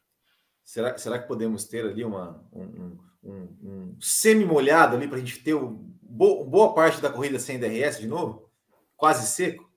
Será, 0.64 0.96
será 0.98 1.18
que 1.18 1.28
podemos 1.28 1.64
ter 1.64 1.84
ali 1.84 2.04
uma, 2.04 2.46
um, 2.52 2.98
um, 3.28 3.48
um 3.62 3.96
semi-molhado 4.00 4.96
ali 4.96 5.06
para 5.06 5.16
a 5.16 5.20
gente 5.20 5.38
ter 5.38 5.54
o, 5.54 5.70
bo, 6.02 6.44
boa 6.44 6.74
parte 6.74 7.00
da 7.00 7.10
corrida 7.10 7.38
sem 7.38 7.58
DRS 7.58 8.00
de 8.00 8.06
novo? 8.06 8.50
Quase 8.96 9.26
seco? 9.26 9.68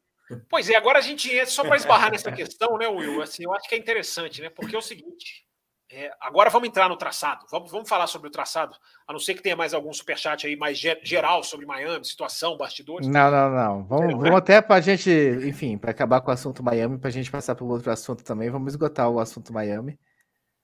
Pois 0.50 0.70
é, 0.70 0.76
agora 0.76 1.00
a 1.00 1.02
gente 1.02 1.30
entra 1.32 1.48
só 1.48 1.64
para 1.64 1.76
esbarrar 1.76 2.12
nessa 2.12 2.32
questão, 2.32 2.78
né, 2.78 2.88
Will? 2.88 3.22
Assim, 3.22 3.44
eu 3.44 3.54
acho 3.54 3.68
que 3.68 3.76
é 3.76 3.78
interessante, 3.78 4.42
né? 4.42 4.50
Porque 4.50 4.76
é 4.76 4.80
o 4.80 4.82
seguinte: 4.82 5.46
é, 5.92 6.10
agora 6.22 6.50
vamos 6.50 6.70
entrar 6.70 6.88
no 6.88 6.96
traçado. 6.96 7.46
Vamos, 7.52 7.70
vamos 7.70 7.90
falar 7.90 8.08
sobre 8.08 8.30
o 8.30 8.32
traçado. 8.32 8.74
A 9.06 9.12
não 9.12 9.20
ser 9.20 9.34
que 9.34 9.44
tenha 9.44 9.58
mais 9.58 9.74
algum 9.74 9.92
superchat 9.92 10.48
aí 10.48 10.56
mais 10.56 10.78
geral 10.80 11.44
sobre 11.44 11.66
Miami, 11.66 12.06
situação, 12.06 12.56
bastidores. 12.56 13.08
Não, 13.08 13.30
não, 13.30 13.50
não. 13.50 13.84
Vamos, 13.84 14.14
vamos 14.14 14.38
até 14.38 14.62
para 14.62 14.78
a 14.78 14.82
gente, 14.82 15.10
enfim, 15.46 15.78
para 15.78 15.92
acabar 15.92 16.22
com 16.22 16.32
o 16.32 16.34
assunto 16.34 16.64
Miami, 16.64 16.98
para 16.98 17.10
a 17.10 17.12
gente 17.12 17.30
passar 17.30 17.56
para 17.56 17.66
o 17.66 17.70
outro 17.70 17.92
assunto 17.92 18.24
também. 18.24 18.50
Vamos 18.50 18.72
esgotar 18.72 19.10
o 19.10 19.20
assunto 19.20 19.52
Miami. 19.52 20.00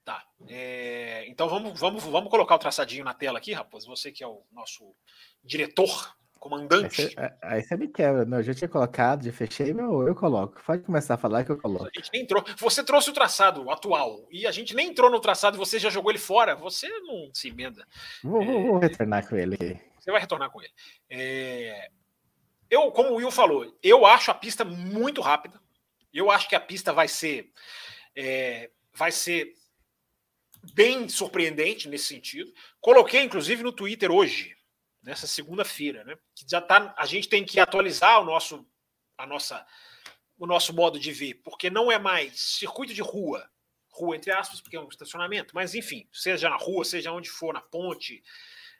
Tá. 0.05 0.23
É, 0.47 1.06
então 1.27 1.47
vamos, 1.49 1.79
vamos, 1.79 2.03
vamos 2.03 2.29
colocar 2.29 2.55
o 2.55 2.59
traçadinho 2.59 3.03
na 3.03 3.13
tela 3.13 3.37
aqui, 3.37 3.53
rapaz. 3.53 3.85
Você 3.85 4.11
que 4.11 4.23
é 4.23 4.27
o 4.27 4.43
nosso 4.51 4.95
diretor 5.43 6.15
comandante. 6.37 7.13
Aí 7.41 7.61
você, 7.61 7.75
me 7.75 7.87
quebra, 7.87 8.25
meu. 8.25 8.39
Eu 8.39 8.43
já 8.43 8.53
tinha 8.53 8.69
colocado, 8.69 9.25
já 9.25 9.31
fechei, 9.31 9.73
meu, 9.73 10.07
eu 10.07 10.15
coloco. 10.15 10.61
Pode 10.65 10.83
começar 10.83 11.15
a 11.15 11.17
falar 11.17 11.43
que 11.43 11.51
eu 11.51 11.57
coloco. 11.57 11.85
A 11.85 11.99
gente 11.99 12.09
nem 12.13 12.21
entrou. 12.21 12.43
Você 12.57 12.83
trouxe 12.83 13.09
o 13.09 13.13
traçado 13.13 13.69
atual 13.69 14.27
e 14.31 14.47
a 14.47 14.51
gente 14.51 14.75
nem 14.75 14.89
entrou 14.89 15.11
no 15.11 15.19
traçado 15.19 15.57
e 15.57 15.59
você 15.59 15.77
já 15.77 15.89
jogou 15.89 16.11
ele 16.11 16.19
fora. 16.19 16.55
Você 16.55 16.87
não 17.01 17.29
se 17.33 17.49
emenda. 17.49 17.85
Vou, 18.23 18.41
é... 18.41 18.45
vou 18.45 18.77
retornar 18.79 19.27
com 19.27 19.35
ele. 19.35 19.79
Você 19.99 20.11
vai 20.11 20.21
retornar 20.21 20.49
com 20.49 20.61
ele. 20.61 20.71
É... 21.09 21.89
Eu, 22.69 22.91
como 22.91 23.11
o 23.11 23.15
Will 23.15 23.31
falou, 23.31 23.77
eu 23.81 24.05
acho 24.05 24.31
a 24.31 24.33
pista 24.33 24.63
muito 24.63 25.21
rápida. 25.21 25.59
Eu 26.13 26.31
acho 26.31 26.47
que 26.47 26.55
a 26.55 26.59
pista 26.59 26.93
vai 26.93 27.07
ser. 27.07 27.51
É... 28.15 28.69
vai 28.93 29.11
ser 29.11 29.53
bem 30.73 31.07
surpreendente 31.09 31.87
nesse 31.87 32.05
sentido. 32.05 32.53
Coloquei, 32.79 33.23
inclusive, 33.23 33.63
no 33.63 33.71
Twitter 33.71 34.11
hoje, 34.11 34.55
nessa 35.01 35.27
segunda-feira, 35.27 36.03
né? 36.03 36.17
Que 36.35 36.45
já 36.49 36.61
tá, 36.61 36.93
a 36.97 37.05
gente 37.05 37.29
tem 37.29 37.43
que 37.45 37.59
atualizar 37.59 38.21
o 38.21 38.25
nosso, 38.25 38.67
a 39.17 39.25
nossa, 39.25 39.65
o 40.37 40.45
nosso 40.45 40.73
modo 40.73 40.99
de 40.99 41.11
ver, 41.11 41.35
porque 41.43 41.69
não 41.69 41.91
é 41.91 41.97
mais 41.97 42.39
circuito 42.39 42.93
de 42.93 43.01
rua, 43.01 43.49
rua 43.89 44.15
entre 44.15 44.31
aspas, 44.31 44.61
porque 44.61 44.75
é 44.75 44.79
um 44.79 44.89
estacionamento, 44.89 45.55
mas 45.55 45.73
enfim, 45.73 46.07
seja 46.11 46.49
na 46.49 46.57
rua, 46.57 46.85
seja 46.85 47.11
onde 47.11 47.29
for, 47.29 47.53
na 47.53 47.61
ponte, 47.61 48.23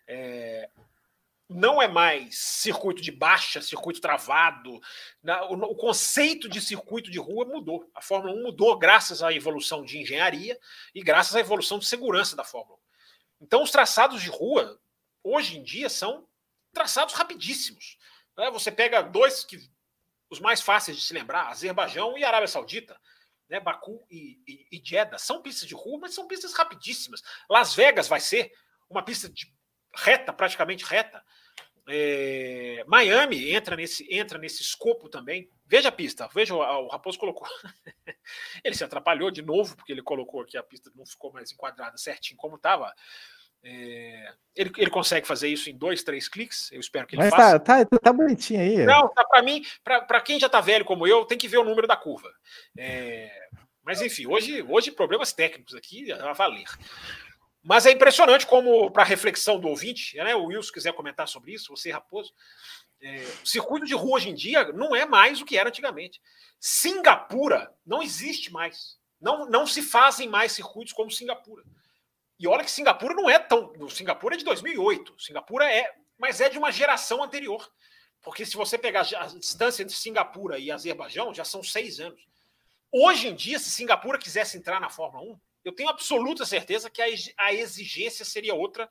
é, 0.07 0.69
não 1.49 1.81
é 1.81 1.87
mais 1.87 2.37
circuito 2.37 3.01
de 3.01 3.11
baixa, 3.11 3.61
circuito 3.61 4.01
travado. 4.01 4.81
O, 5.49 5.75
conceito 5.75 6.49
de 6.49 6.59
circuito 6.59 7.09
de 7.09 7.17
rua 7.17 7.45
mudou. 7.45 7.89
A 7.95 8.01
Fórmula 8.01 8.33
1 8.33 8.43
mudou 8.43 8.77
graças 8.77 9.23
à 9.23 9.31
evolução 9.31 9.83
de 9.83 9.97
engenharia 9.97 10.59
e 10.93 11.01
graças 11.01 11.35
à 11.35 11.39
evolução 11.39 11.79
de 11.79 11.85
segurança 11.85 12.35
da 12.35 12.43
Fórmula 12.43 12.77
1. 12.77 13.45
Então, 13.45 13.63
os 13.63 13.71
traçados 13.71 14.21
de 14.21 14.29
rua, 14.29 14.79
hoje 15.23 15.57
em 15.57 15.63
dia, 15.63 15.89
são 15.89 16.27
traçados 16.73 17.13
rapidíssimos. 17.13 17.97
Né? 18.37 18.51
Você 18.51 18.71
pega 18.71 19.01
dois 19.01 19.45
que 19.45 19.57
os 20.29 20.39
mais 20.39 20.61
fáceis 20.61 20.97
de 20.97 21.03
se 21.03 21.13
lembrar, 21.13 21.47
Azerbaijão 21.47 22.17
e 22.17 22.25
Arábia 22.25 22.47
Saudita. 22.47 22.99
Né, 23.49 23.61
Baku 23.61 24.05
e, 24.11 24.41
e, 24.45 24.67
e 24.73 24.81
Jeddah 24.83 25.17
são 25.17 25.41
pistas 25.41 25.65
de 25.65 25.73
rua, 25.73 25.99
mas 26.01 26.13
são 26.13 26.27
pistas 26.27 26.51
rapidíssimas. 26.51 27.23
Las 27.49 27.73
Vegas 27.73 28.05
vai 28.05 28.19
ser 28.19 28.51
uma 28.89 29.01
pista 29.01 29.29
de 29.29 29.49
reta, 29.95 30.33
praticamente 30.33 30.83
reta. 30.83 31.23
É, 31.89 32.83
Miami 32.85 33.53
entra 33.53 33.75
nesse, 33.75 34.05
entra 34.13 34.37
nesse 34.37 34.61
escopo 34.61 35.07
também. 35.07 35.49
Veja 35.65 35.89
a 35.89 35.91
pista, 35.91 36.29
veja 36.33 36.53
o, 36.53 36.87
Raposo 36.87 37.17
colocou. 37.17 37.47
ele 38.63 38.75
se 38.75 38.83
atrapalhou 38.83 39.31
de 39.31 39.41
novo, 39.41 39.75
porque 39.75 39.91
ele 39.91 40.01
colocou 40.01 40.41
aqui 40.41 40.57
a 40.57 40.63
pista, 40.63 40.91
não 40.95 41.05
ficou 41.05 41.31
mais 41.31 41.51
enquadrada 41.51 41.97
certinho 41.97 42.37
como 42.37 42.57
estava. 42.57 42.93
É, 43.63 44.33
ele, 44.55 44.71
ele 44.77 44.89
consegue 44.89 45.27
fazer 45.27 45.47
isso 45.49 45.69
em 45.69 45.77
dois, 45.77 46.03
três 46.03 46.27
cliques. 46.27 46.71
Eu 46.71 46.79
espero 46.79 47.07
que 47.07 47.15
ele 47.15 47.23
Mas 47.23 47.31
faça. 47.31 47.59
Tá, 47.59 47.85
tá, 47.85 47.99
tá 47.99 48.13
bonitinho 48.13 48.61
aí. 48.61 48.85
Não, 48.85 49.07
tá 49.09 49.23
para 49.25 49.41
mim, 49.41 49.63
para 49.83 50.21
quem 50.21 50.39
já 50.39 50.49
tá 50.49 50.61
velho 50.61 50.85
como 50.85 51.07
eu, 51.07 51.25
tem 51.25 51.37
que 51.37 51.47
ver 51.47 51.57
o 51.57 51.63
número 51.63 51.87
da 51.87 51.95
curva. 51.95 52.31
É, 52.77 53.29
mas 53.83 54.01
enfim, 54.01 54.27
hoje, 54.27 54.61
hoje 54.67 54.91
problemas 54.91 55.31
técnicos 55.31 55.73
aqui 55.73 56.11
a 56.11 56.33
valer. 56.33 56.67
Mas 57.67 57.85
é 57.85 57.91
impressionante 57.91 58.47
como, 58.47 58.89
para 58.89 59.03
reflexão 59.03 59.59
do 59.59 59.67
ouvinte, 59.67 60.15
né, 60.15 60.33
o 60.33 60.45
Wilson 60.45 60.71
quiser 60.71 60.93
comentar 60.93 61.27
sobre 61.27 61.51
isso, 61.51 61.75
você, 61.75 61.91
Raposo, 61.91 62.33
é, 63.01 63.17
o 63.43 63.45
circuito 63.45 63.85
de 63.85 63.93
rua 63.93 64.15
hoje 64.15 64.29
em 64.29 64.33
dia 64.33 64.71
não 64.71 64.95
é 64.95 65.05
mais 65.05 65.41
o 65.41 65.45
que 65.45 65.57
era 65.57 65.67
antigamente. 65.67 66.21
Singapura 66.61 67.69
não 67.85 68.01
existe 68.01 68.53
mais. 68.53 68.97
Não, 69.19 69.49
não 69.49 69.67
se 69.67 69.81
fazem 69.81 70.29
mais 70.29 70.53
circuitos 70.53 70.93
como 70.93 71.11
Singapura. 71.11 71.61
E 72.39 72.47
olha 72.47 72.63
que 72.63 72.71
Singapura 72.71 73.13
não 73.13 73.29
é 73.29 73.37
tão. 73.37 73.73
Singapura 73.89 74.35
é 74.35 74.37
de 74.37 74.45
2008. 74.45 75.21
Singapura 75.21 75.69
é. 75.69 75.93
Mas 76.17 76.39
é 76.39 76.47
de 76.47 76.57
uma 76.57 76.71
geração 76.71 77.21
anterior. 77.21 77.69
Porque 78.21 78.45
se 78.45 78.55
você 78.55 78.77
pegar 78.77 79.01
a 79.01 79.25
distância 79.25 79.83
entre 79.83 79.93
Singapura 79.93 80.57
e 80.57 80.71
Azerbaijão, 80.71 81.33
já 81.33 81.43
são 81.43 81.61
seis 81.61 81.99
anos. 81.99 82.25
Hoje 82.93 83.27
em 83.27 83.35
dia, 83.35 83.59
se 83.59 83.69
Singapura 83.69 84.17
quisesse 84.17 84.57
entrar 84.57 84.79
na 84.79 84.89
Fórmula 84.89 85.33
1, 85.33 85.39
eu 85.67 85.73
tenho 85.73 85.89
absoluta 85.89 86.45
certeza 86.45 86.89
que 86.89 87.01
a 87.01 87.53
exigência 87.53 88.23
seria 88.23 88.55
outra. 88.55 88.89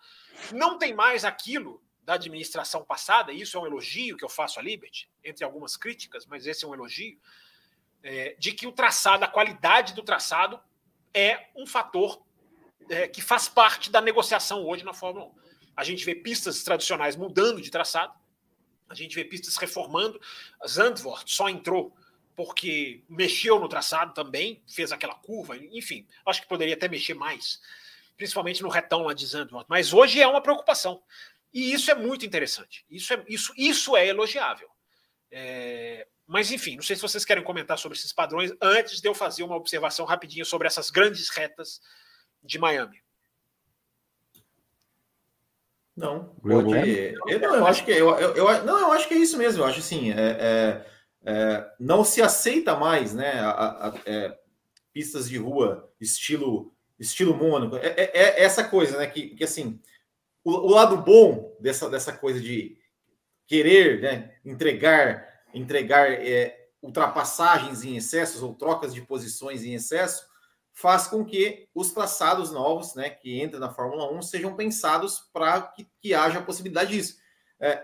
Não 0.53 0.77
tem 0.79 0.95
mais 0.95 1.25
aquilo 1.25 1.83
da 2.03 2.15
administração 2.15 2.85
passada, 2.85 3.33
isso 3.33 3.57
é 3.57 3.61
um 3.61 3.67
elogio 3.67 4.17
que 4.17 4.25
eu 4.25 4.29
faço 4.29 4.61
à 4.61 4.63
Liberty, 4.63 5.11
entre 5.25 5.43
algumas 5.43 5.77
críticas, 5.77 6.27
mas 6.27 6.47
esse 6.47 6.65
é 6.65 6.69
um 6.69 6.75
elogio, 6.75 7.19
é, 8.03 8.37
de 8.39 8.53
que 8.53 8.67
o 8.67 8.73
traçado, 8.73 9.25
a 9.25 9.29
qualidade 9.29 9.95
do 9.95 10.03
traçado 10.03 10.61
é 11.15 11.49
um 11.57 11.67
fator 11.67 12.23
é, 12.91 13.09
que 13.09 13.23
faz 13.23 13.49
parte 13.49 13.91
da 13.91 14.01
negociação 14.01 14.65
hoje 14.65 14.85
na 14.85 14.93
Fórmula 14.93 15.27
1. 15.27 15.35
A 15.75 15.83
gente 15.83 16.05
vê 16.05 16.15
pistas 16.15 16.63
tradicionais 16.63 17.17
mudando 17.17 17.61
de 17.61 17.71
traçado, 17.71 18.15
a 18.87 18.95
gente 18.95 19.17
vê 19.17 19.25
pistas 19.25 19.57
reformando. 19.57 20.21
Zandvoort 20.65 21.29
só 21.33 21.49
entrou 21.49 21.97
porque 22.37 23.03
mexeu 23.09 23.59
no 23.59 23.69
traçado 23.69 24.13
também, 24.13 24.63
fez 24.69 24.93
aquela 24.93 25.15
curva, 25.15 25.57
enfim, 25.57 26.07
acho 26.27 26.43
que 26.43 26.49
poderia 26.49 26.75
até 26.75 26.87
mexer 26.87 27.15
mais, 27.15 27.61
principalmente 28.17 28.63
no 28.63 28.69
retão 28.69 29.05
lá 29.05 29.15
de 29.15 29.27
Zandvoort. 29.27 29.67
Mas 29.69 29.93
hoje 29.95 30.21
é 30.21 30.27
uma 30.27 30.43
preocupação. 30.43 31.03
E 31.53 31.73
isso 31.73 31.91
é 31.91 31.95
muito 31.95 32.27
interessante. 32.27 32.85
Isso 32.91 33.15
é, 33.15 33.25
isso, 33.27 33.55
isso 33.57 33.97
é 33.97 34.07
elogiável. 34.07 34.69
É, 35.31 36.07
mas, 36.27 36.53
enfim, 36.53 36.77
não 36.77 36.83
sei 36.83 36.95
se 36.95 37.03
vocês 37.03 37.25
querem 37.25 37.43
comentar 37.43 37.79
sobre 37.79 37.97
esses 37.97 38.13
padrões 38.13 38.53
antes 38.61 39.01
de 39.01 39.09
eu 39.09 39.15
fazer 39.15 39.43
uma 39.43 39.57
observação 39.57 40.05
rapidinha 40.05 40.45
sobre 40.45 40.67
essas 40.67 40.91
grandes 40.91 41.31
retas 41.31 41.81
de 42.43 42.59
Miami. 42.59 43.01
Não, 45.97 46.25
pode. 46.43 47.15
Eu, 47.27 47.41
não, 47.41 47.55
eu 47.55 47.67
acho 47.67 47.83
que 47.83 47.91
eu, 47.91 48.11
eu, 48.19 48.35
eu, 48.35 48.65
não, 48.65 48.79
eu 48.79 48.93
acho 48.93 49.09
que 49.09 49.15
é 49.15 49.17
isso 49.17 49.39
mesmo. 49.39 49.63
Eu 49.63 49.67
acho 49.67 49.79
assim, 49.79 50.13
é, 50.13 50.37
é 50.39 50.96
é, 51.27 51.69
não 51.81 52.05
se 52.05 52.23
aceita 52.23 52.77
mais 52.77 53.13
né, 53.13 53.41
a, 53.41 53.89
a, 53.89 53.95
é, 54.07 54.39
pistas 54.93 55.29
de 55.29 55.37
rua 55.37 55.93
estilo 56.01 56.73
estilo 56.99 57.37
Mônaco. 57.37 57.77
É, 57.77 57.89
é, 57.89 58.11
é, 58.15 58.43
essa 58.43 58.65
coisa, 58.65 58.97
né? 58.99 59.07
Que, 59.07 59.31
que 59.31 59.45
assim, 59.45 59.81
o, 60.45 60.53
o, 60.53 60.71
lado 60.71 60.97
bom 60.99 61.55
dessa, 61.61 61.91
dessa 61.91 62.13
coisa 62.13 62.41
de 62.41 62.79
querer 63.47 64.01
né, 64.01 64.35
entregar, 64.45 65.27
entregar 65.53 66.11
é, 66.11 66.69
ultrapassagens 66.83 67.85
em 67.85 67.97
excessos 67.97 68.43
ou 68.43 68.55
trocas 68.55 68.95
de 68.95 69.03
posições 69.03 69.65
em 69.65 69.75
excesso 69.75 70.27
faz 70.73 71.07
com 71.07 71.25
que 71.25 71.69
os 71.75 71.91
traçados 71.93 72.53
novos, 72.53 72.95
né, 72.95 73.09
que 73.09 73.43
entram 73.43 73.59
na 73.59 73.73
Fórmula 73.73 74.13
1, 74.13 74.23
sejam 74.23 74.55
pensados 74.55 75.21
para 75.33 75.63
que, 75.63 75.87
que 76.01 76.13
haja 76.13 76.39
a 76.39 76.43
possibilidade 76.43 76.93
disso. 76.93 77.17
É, 77.59 77.83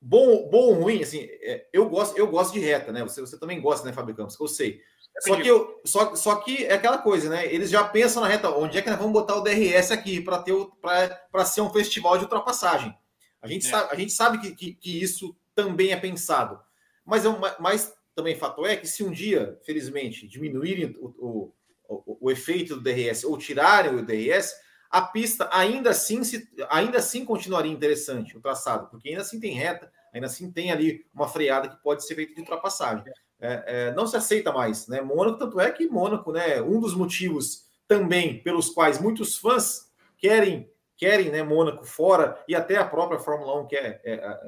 Bom, 0.00 0.48
bom 0.48 0.58
ou 0.58 0.74
ruim, 0.74 1.02
assim, 1.02 1.28
é, 1.42 1.66
eu 1.72 1.88
gosto, 1.88 2.16
eu 2.16 2.26
gosto 2.26 2.54
de 2.54 2.60
reta, 2.60 2.90
né? 2.90 3.02
Você, 3.02 3.20
você 3.20 3.38
também 3.38 3.60
gosta, 3.60 3.86
né, 3.86 3.92
Fábio 3.92 4.14
Campos? 4.14 4.38
Eu 4.40 4.48
sei. 4.48 4.80
Só 5.20 5.36
que, 5.36 5.46
eu, 5.46 5.80
só, 5.84 6.14
só 6.14 6.36
que 6.36 6.64
é 6.64 6.72
aquela 6.72 6.96
coisa, 6.96 7.28
né? 7.28 7.52
Eles 7.52 7.68
já 7.68 7.84
pensam 7.84 8.22
na 8.22 8.28
reta, 8.28 8.48
onde 8.50 8.78
é 8.78 8.82
que 8.82 8.88
nós 8.88 8.98
vamos 8.98 9.12
botar 9.12 9.36
o 9.36 9.42
DRS 9.42 9.90
aqui 9.90 10.20
para 10.20 10.38
ter 10.38 10.54
para 10.80 11.44
ser 11.44 11.60
um 11.60 11.70
festival 11.70 12.16
de 12.16 12.24
ultrapassagem. 12.24 12.96
A 13.42 13.46
gente 13.46 13.66
é. 13.66 13.70
sabe, 13.70 13.88
a 13.92 13.96
gente 13.96 14.12
sabe 14.12 14.38
que, 14.38 14.54
que, 14.54 14.74
que, 14.74 15.02
isso 15.02 15.36
também 15.54 15.92
é 15.92 15.96
pensado. 15.96 16.58
Mas, 17.04 17.26
é 17.26 17.28
mas 17.58 17.92
também 18.14 18.36
fato 18.36 18.64
é 18.64 18.76
que 18.76 18.86
se 18.86 19.02
um 19.02 19.10
dia, 19.10 19.58
felizmente, 19.64 20.26
diminuírem 20.26 20.96
o, 20.98 21.08
o, 21.18 21.54
o, 21.88 22.18
o 22.26 22.30
efeito 22.30 22.76
do 22.76 22.82
DRS 22.82 23.24
ou 23.24 23.36
tirarem 23.36 23.94
o 23.94 24.04
DRS, 24.04 24.54
a 24.90 25.02
pista 25.02 25.48
ainda 25.52 25.90
assim, 25.90 26.24
se, 26.24 26.48
ainda 26.68 26.98
assim 26.98 27.24
continuaria 27.24 27.70
interessante 27.70 28.36
o 28.36 28.40
traçado, 28.40 28.88
porque 28.88 29.08
ainda 29.08 29.20
assim 29.22 29.38
tem 29.38 29.54
reta, 29.54 29.90
ainda 30.12 30.26
assim 30.26 30.50
tem 30.50 30.72
ali 30.72 31.06
uma 31.14 31.28
freada 31.28 31.68
que 31.68 31.80
pode 31.82 32.04
ser 32.04 32.14
feita 32.16 32.34
de 32.34 32.40
ultrapassagem. 32.40 33.04
É, 33.40 33.64
é, 33.66 33.94
não 33.94 34.06
se 34.06 34.16
aceita 34.16 34.52
mais, 34.52 34.86
né? 34.88 35.00
Mônaco, 35.00 35.38
tanto 35.38 35.60
é 35.60 35.70
que 35.70 35.88
Mônaco, 35.88 36.32
né? 36.32 36.60
Um 36.60 36.80
dos 36.80 36.94
motivos 36.94 37.66
também 37.86 38.42
pelos 38.42 38.68
quais 38.68 39.00
muitos 39.00 39.38
fãs 39.38 39.90
querem 40.18 40.70
querem, 41.00 41.30
né? 41.30 41.42
Mônaco 41.42 41.82
fora 41.82 42.38
e 42.46 42.54
até 42.54 42.76
a 42.76 42.84
própria 42.84 43.18
Fórmula 43.18 43.58
1 43.62 43.66
quer, 43.68 44.02
é, 44.04 44.14
a 44.16 44.38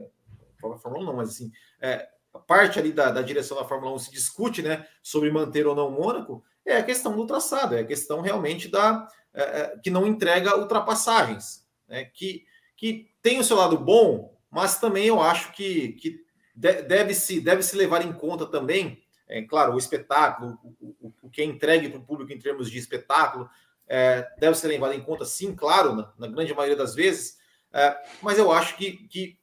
própria 0.58 0.78
Fórmula 0.78 1.02
1 1.02 1.06
não, 1.06 1.16
mas 1.16 1.30
assim, 1.30 1.50
é, 1.80 2.06
parte 2.46 2.78
ali 2.78 2.92
da, 2.92 3.10
da 3.10 3.22
direção 3.22 3.56
da 3.56 3.64
Fórmula 3.64 3.94
1 3.94 3.98
se 4.00 4.10
discute, 4.12 4.60
né? 4.60 4.86
Sobre 5.02 5.30
manter 5.30 5.66
ou 5.66 5.74
não 5.74 5.90
Mônaco, 5.90 6.44
é 6.66 6.76
a 6.76 6.82
questão 6.82 7.16
do 7.16 7.26
traçado, 7.26 7.74
é 7.74 7.80
a 7.80 7.86
questão 7.86 8.20
realmente 8.20 8.68
da 8.68 9.08
é, 9.34 9.42
é, 9.42 9.78
que 9.82 9.90
não 9.90 10.06
entrega 10.06 10.58
ultrapassagens, 10.58 11.66
né? 11.88 12.04
que, 12.04 12.44
que 12.76 13.10
tem 13.22 13.38
o 13.38 13.44
seu 13.44 13.56
lado 13.56 13.78
bom, 13.78 14.38
mas 14.50 14.78
também 14.78 15.06
eu 15.06 15.20
acho 15.20 15.52
que, 15.52 15.92
que 15.92 16.22
deve-se 16.54 17.40
deve 17.40 17.62
-se 17.62 17.74
levar 17.76 18.04
em 18.04 18.12
conta 18.12 18.44
também, 18.44 19.02
é, 19.26 19.40
claro, 19.42 19.72
o 19.72 19.78
espetáculo, 19.78 20.58
o, 20.62 20.94
o, 21.00 21.14
o 21.22 21.30
que 21.30 21.40
é 21.40 21.44
entregue 21.44 21.88
para 21.88 21.98
o 21.98 22.04
público 22.04 22.32
em 22.32 22.38
termos 22.38 22.70
de 22.70 22.78
espetáculo, 22.78 23.48
é, 23.88 24.28
deve 24.38 24.56
ser 24.56 24.68
levado 24.68 24.94
em 24.94 25.02
conta, 25.02 25.24
sim, 25.24 25.54
claro, 25.54 25.94
na, 25.94 26.12
na 26.18 26.26
grande 26.26 26.54
maioria 26.54 26.76
das 26.76 26.94
vezes, 26.94 27.38
é, 27.72 27.96
mas 28.20 28.38
eu 28.38 28.52
acho 28.52 28.76
que, 28.76 29.08
que 29.08 29.38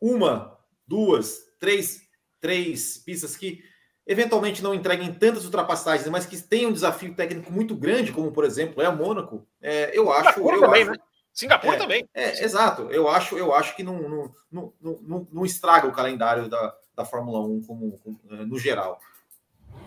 uma, 0.00 0.56
duas, 0.86 1.44
três, 1.58 2.02
três 2.40 2.98
pistas 2.98 3.36
que 3.36 3.64
eventualmente 4.08 4.62
não 4.62 4.74
entreguem 4.74 5.12
tantas 5.12 5.44
ultrapassagens, 5.44 6.08
mas 6.08 6.24
que 6.24 6.40
tenham 6.40 6.70
um 6.70 6.72
desafio 6.72 7.14
técnico 7.14 7.52
muito 7.52 7.76
grande, 7.76 8.10
como 8.10 8.32
por 8.32 8.42
exemplo 8.44 8.82
é 8.82 8.88
o 8.88 8.96
Mônaco, 8.96 9.46
é, 9.60 9.96
eu 9.96 10.10
acho. 10.10 10.32
Singapura 10.32 10.56
eu 10.56 10.60
também, 10.60 10.82
acho, 10.82 10.90
né? 10.92 10.98
Singapura 11.30 11.76
é, 11.76 11.78
também. 11.78 12.08
É, 12.14 12.42
exato. 12.42 12.82
Eu 12.90 13.06
acho, 13.06 13.36
eu 13.36 13.54
acho 13.54 13.76
que 13.76 13.82
não, 13.82 14.00
não, 14.08 14.32
não, 14.50 14.72
não, 14.80 15.28
não 15.30 15.44
estraga 15.44 15.86
o 15.86 15.92
calendário 15.92 16.48
da, 16.48 16.74
da 16.96 17.04
Fórmula 17.04 17.40
1 17.40 17.62
como, 17.62 17.98
como, 17.98 18.18
é, 18.30 18.46
no 18.46 18.58
geral. 18.58 18.98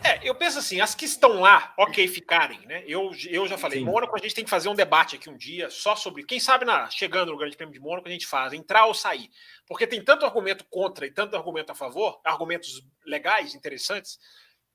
É, 0.03 0.27
eu 0.27 0.33
penso 0.33 0.57
assim, 0.57 0.81
as 0.81 0.95
que 0.95 1.05
estão 1.05 1.39
lá, 1.39 1.73
ok, 1.77 2.07
ficarem, 2.07 2.59
né? 2.65 2.83
Eu, 2.87 3.11
eu 3.29 3.47
já 3.47 3.57
falei, 3.57 3.79
Sim. 3.79 3.85
Mônaco, 3.85 4.15
a 4.15 4.19
gente 4.19 4.33
tem 4.33 4.43
que 4.43 4.49
fazer 4.49 4.67
um 4.67 4.75
debate 4.75 5.15
aqui 5.15 5.29
um 5.29 5.37
dia 5.37 5.69
só 5.69 5.95
sobre, 5.95 6.23
quem 6.23 6.39
sabe, 6.39 6.65
na, 6.65 6.89
chegando 6.89 7.31
no 7.31 7.37
Grande 7.37 7.55
Prêmio 7.55 7.73
de 7.73 7.79
Mônaco, 7.79 8.07
a 8.07 8.11
gente 8.11 8.25
faz, 8.25 8.51
entrar 8.51 8.85
ou 8.85 8.93
sair. 8.93 9.29
Porque 9.67 9.85
tem 9.85 10.03
tanto 10.03 10.25
argumento 10.25 10.65
contra 10.69 11.05
e 11.05 11.11
tanto 11.11 11.35
argumento 11.35 11.71
a 11.71 11.75
favor, 11.75 12.19
argumentos 12.25 12.83
legais, 13.05 13.53
interessantes, 13.53 14.19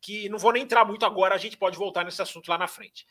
que 0.00 0.28
não 0.28 0.38
vou 0.38 0.52
nem 0.52 0.62
entrar 0.62 0.84
muito 0.84 1.04
agora, 1.04 1.34
a 1.34 1.38
gente 1.38 1.56
pode 1.56 1.76
voltar 1.76 2.04
nesse 2.04 2.22
assunto 2.22 2.48
lá 2.48 2.56
na 2.56 2.68
frente. 2.68 3.04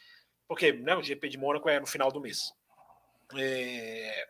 porque 0.47 0.71
né, 0.71 0.95
o 0.95 1.03
GP 1.03 1.27
de 1.27 1.37
Mônaco 1.37 1.67
é 1.67 1.79
no 1.79 1.87
final 1.87 2.11
do 2.11 2.21
mês. 2.21 2.53
É, 3.37 4.27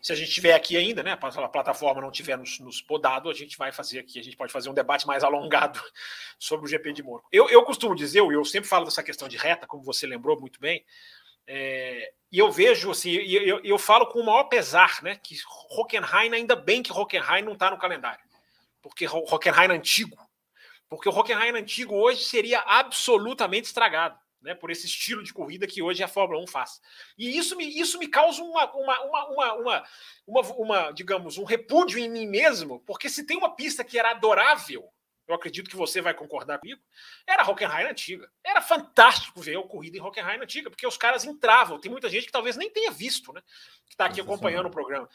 se 0.00 0.12
a 0.12 0.16
gente 0.16 0.30
tiver 0.30 0.54
aqui 0.54 0.76
ainda, 0.76 1.02
né, 1.02 1.12
a 1.12 1.48
plataforma 1.48 2.00
não 2.00 2.10
tiver 2.10 2.36
nos, 2.38 2.60
nos, 2.60 2.80
podado, 2.80 3.28
a 3.28 3.34
gente 3.34 3.58
vai 3.58 3.72
fazer 3.72 3.98
aqui, 3.98 4.18
a 4.18 4.22
gente 4.22 4.36
pode 4.36 4.52
fazer 4.52 4.70
um 4.70 4.74
debate 4.74 5.06
mais 5.06 5.24
alongado 5.24 5.80
sobre 6.38 6.66
o 6.66 6.68
GP 6.68 6.92
de 6.92 7.02
Mônaco. 7.02 7.28
Eu, 7.32 7.48
eu 7.48 7.64
costumo 7.64 7.94
dizer, 7.94 8.20
eu 8.20 8.44
sempre 8.44 8.68
falo 8.68 8.84
dessa 8.84 9.02
questão 9.02 9.28
de 9.28 9.36
reta, 9.36 9.66
como 9.66 9.82
você 9.82 10.06
lembrou 10.06 10.38
muito 10.40 10.60
bem, 10.60 10.84
é, 11.46 12.12
e 12.30 12.38
eu 12.38 12.50
vejo 12.50 12.90
assim, 12.90 13.10
eu, 13.10 13.42
eu, 13.42 13.60
eu, 13.64 13.78
falo 13.78 14.06
com 14.06 14.20
o 14.20 14.26
maior 14.26 14.44
pesar, 14.44 15.02
né, 15.02 15.16
que 15.16 15.36
Hockenheim, 15.70 16.32
ainda 16.32 16.54
bem 16.54 16.82
que 16.82 16.92
Hockenheim 16.92 17.42
não 17.42 17.54
está 17.54 17.70
no 17.70 17.78
calendário, 17.78 18.24
porque 18.80 19.06
Hockenheim 19.06 19.72
antigo, 19.72 20.16
porque 20.88 21.08
o 21.08 21.12
Hockenheim 21.12 21.56
antigo 21.56 21.94
hoje 21.94 22.22
seria 22.24 22.60
absolutamente 22.60 23.66
estragado 23.66 24.18
né, 24.40 24.54
por 24.54 24.70
esse 24.70 24.86
estilo 24.86 25.22
de 25.22 25.32
corrida 25.32 25.66
que 25.66 25.82
hoje 25.82 26.02
a 26.02 26.08
Fórmula 26.08 26.42
1 26.42 26.46
faz. 26.46 26.80
E 27.16 27.36
isso 27.36 27.56
me, 27.56 27.66
isso 27.66 27.98
me 27.98 28.08
causa 28.08 28.42
uma, 28.42 28.70
uma, 28.72 29.00
uma, 29.02 29.26
uma, 29.54 29.84
uma, 30.26 30.40
uma, 30.52 30.92
digamos, 30.92 31.38
um 31.38 31.44
repúdio 31.44 31.98
em 31.98 32.08
mim 32.08 32.26
mesmo, 32.26 32.80
porque 32.80 33.08
se 33.08 33.24
tem 33.24 33.36
uma 33.36 33.54
pista 33.54 33.84
que 33.84 33.98
era 33.98 34.10
adorável, 34.10 34.88
eu 35.28 35.34
acredito 35.34 35.68
que 35.68 35.76
você 35.76 36.00
vai 36.00 36.14
concordar 36.14 36.58
comigo, 36.58 36.80
era 37.26 37.42
a 37.42 37.48
Hockenheim 37.48 37.86
antiga. 37.86 38.30
Era 38.42 38.62
fantástico 38.62 39.42
ver 39.42 39.58
a 39.58 39.62
corrida 39.62 39.98
em 39.98 40.00
Hockenheim 40.00 40.40
antiga, 40.40 40.70
porque 40.70 40.86
os 40.86 40.96
caras 40.96 41.26
entravam. 41.26 41.78
Tem 41.78 41.90
muita 41.90 42.08
gente 42.08 42.24
que 42.24 42.32
talvez 42.32 42.56
nem 42.56 42.70
tenha 42.70 42.90
visto, 42.90 43.30
né? 43.34 43.42
Que 43.86 43.92
está 43.92 44.06
aqui 44.06 44.22
acompanhando 44.22 44.66
o 44.66 44.70
programa. 44.70 45.06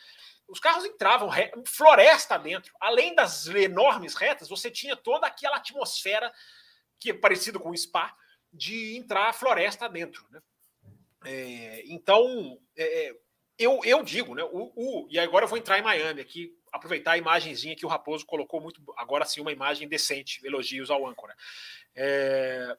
Os 0.47 0.59
carros 0.59 0.85
entravam, 0.85 1.31
floresta 1.65 2.37
dentro. 2.37 2.75
Além 2.79 3.15
das 3.15 3.47
enormes 3.47 4.13
retas, 4.13 4.47
você 4.47 4.69
tinha 4.69 4.95
toda 4.95 5.25
aquela 5.25 5.57
atmosfera 5.57 6.31
que 6.99 7.09
é 7.09 7.13
parecido 7.13 7.59
com 7.59 7.71
o 7.71 7.77
Spa, 7.77 8.15
de 8.53 8.95
entrar 8.95 9.29
a 9.29 9.33
floresta 9.33 9.89
dentro. 9.89 10.25
Né? 10.29 10.41
É, 11.25 11.83
então, 11.87 12.59
é, 12.75 13.07
é, 13.07 13.15
eu, 13.57 13.79
eu 13.83 14.03
digo, 14.03 14.35
né, 14.35 14.43
o, 14.43 14.71
o, 14.75 15.07
e 15.09 15.17
agora 15.17 15.45
eu 15.45 15.49
vou 15.49 15.57
entrar 15.57 15.79
em 15.79 15.81
Miami 15.81 16.21
aqui, 16.21 16.55
aproveitar 16.71 17.13
a 17.13 17.17
imagenzinha 17.17 17.75
que 17.75 17.85
o 17.85 17.89
Raposo 17.89 18.25
colocou 18.25 18.61
muito, 18.61 18.81
agora 18.97 19.25
sim, 19.25 19.41
uma 19.41 19.51
imagem 19.51 19.87
decente, 19.87 20.45
elogios 20.45 20.91
ao 20.91 21.07
âncora. 21.07 21.35
É, 21.95 22.77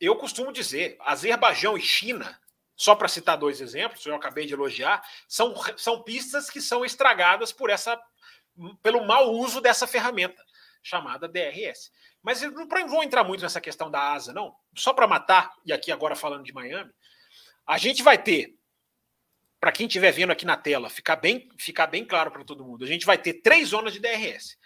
eu 0.00 0.16
costumo 0.16 0.52
dizer, 0.52 0.96
Azerbaijão 1.00 1.76
e 1.76 1.80
China, 1.80 2.40
só 2.76 2.94
para 2.94 3.08
citar 3.08 3.38
dois 3.38 3.60
exemplos, 3.60 4.04
eu 4.04 4.14
acabei 4.14 4.46
de 4.46 4.52
elogiar, 4.52 5.02
são, 5.28 5.54
são 5.76 6.02
pistas 6.02 6.50
que 6.50 6.60
são 6.60 6.84
estragadas 6.84 7.52
por 7.52 7.70
essa, 7.70 8.00
pelo 8.82 9.04
mau 9.04 9.32
uso 9.32 9.60
dessa 9.60 9.86
ferramenta 9.86 10.44
chamada 10.82 11.26
DRS. 11.26 11.90
Mas 12.24 12.42
eu 12.42 12.50
não 12.50 12.66
vou 12.88 13.02
entrar 13.02 13.22
muito 13.22 13.42
nessa 13.42 13.60
questão 13.60 13.90
da 13.90 14.14
asa, 14.14 14.32
não. 14.32 14.56
Só 14.74 14.94
para 14.94 15.06
matar, 15.06 15.54
e 15.66 15.74
aqui 15.74 15.92
agora 15.92 16.16
falando 16.16 16.42
de 16.42 16.54
Miami, 16.54 16.90
a 17.66 17.76
gente 17.76 18.02
vai 18.02 18.16
ter, 18.16 18.58
para 19.60 19.70
quem 19.70 19.86
estiver 19.86 20.10
vendo 20.10 20.32
aqui 20.32 20.46
na 20.46 20.56
tela, 20.56 20.88
ficar 20.88 21.16
bem, 21.16 21.50
ficar 21.58 21.86
bem 21.86 22.02
claro 22.02 22.30
para 22.30 22.42
todo 22.42 22.64
mundo, 22.64 22.82
a 22.82 22.88
gente 22.88 23.04
vai 23.04 23.18
ter 23.18 23.34
três 23.34 23.68
zonas 23.68 23.92
de 23.92 24.00
DRS. 24.00 24.56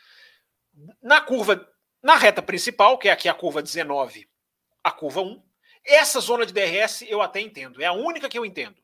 Na 1.02 1.20
curva, 1.20 1.68
na 2.00 2.14
reta 2.14 2.40
principal, 2.40 2.96
que 2.96 3.08
é 3.08 3.12
aqui 3.12 3.28
a 3.28 3.34
curva 3.34 3.60
19, 3.60 4.30
a 4.84 4.92
curva 4.92 5.20
1, 5.20 5.42
essa 5.84 6.20
zona 6.20 6.46
de 6.46 6.52
DRS 6.52 7.02
eu 7.08 7.20
até 7.20 7.40
entendo, 7.40 7.82
é 7.82 7.86
a 7.86 7.92
única 7.92 8.28
que 8.28 8.38
eu 8.38 8.46
entendo, 8.46 8.76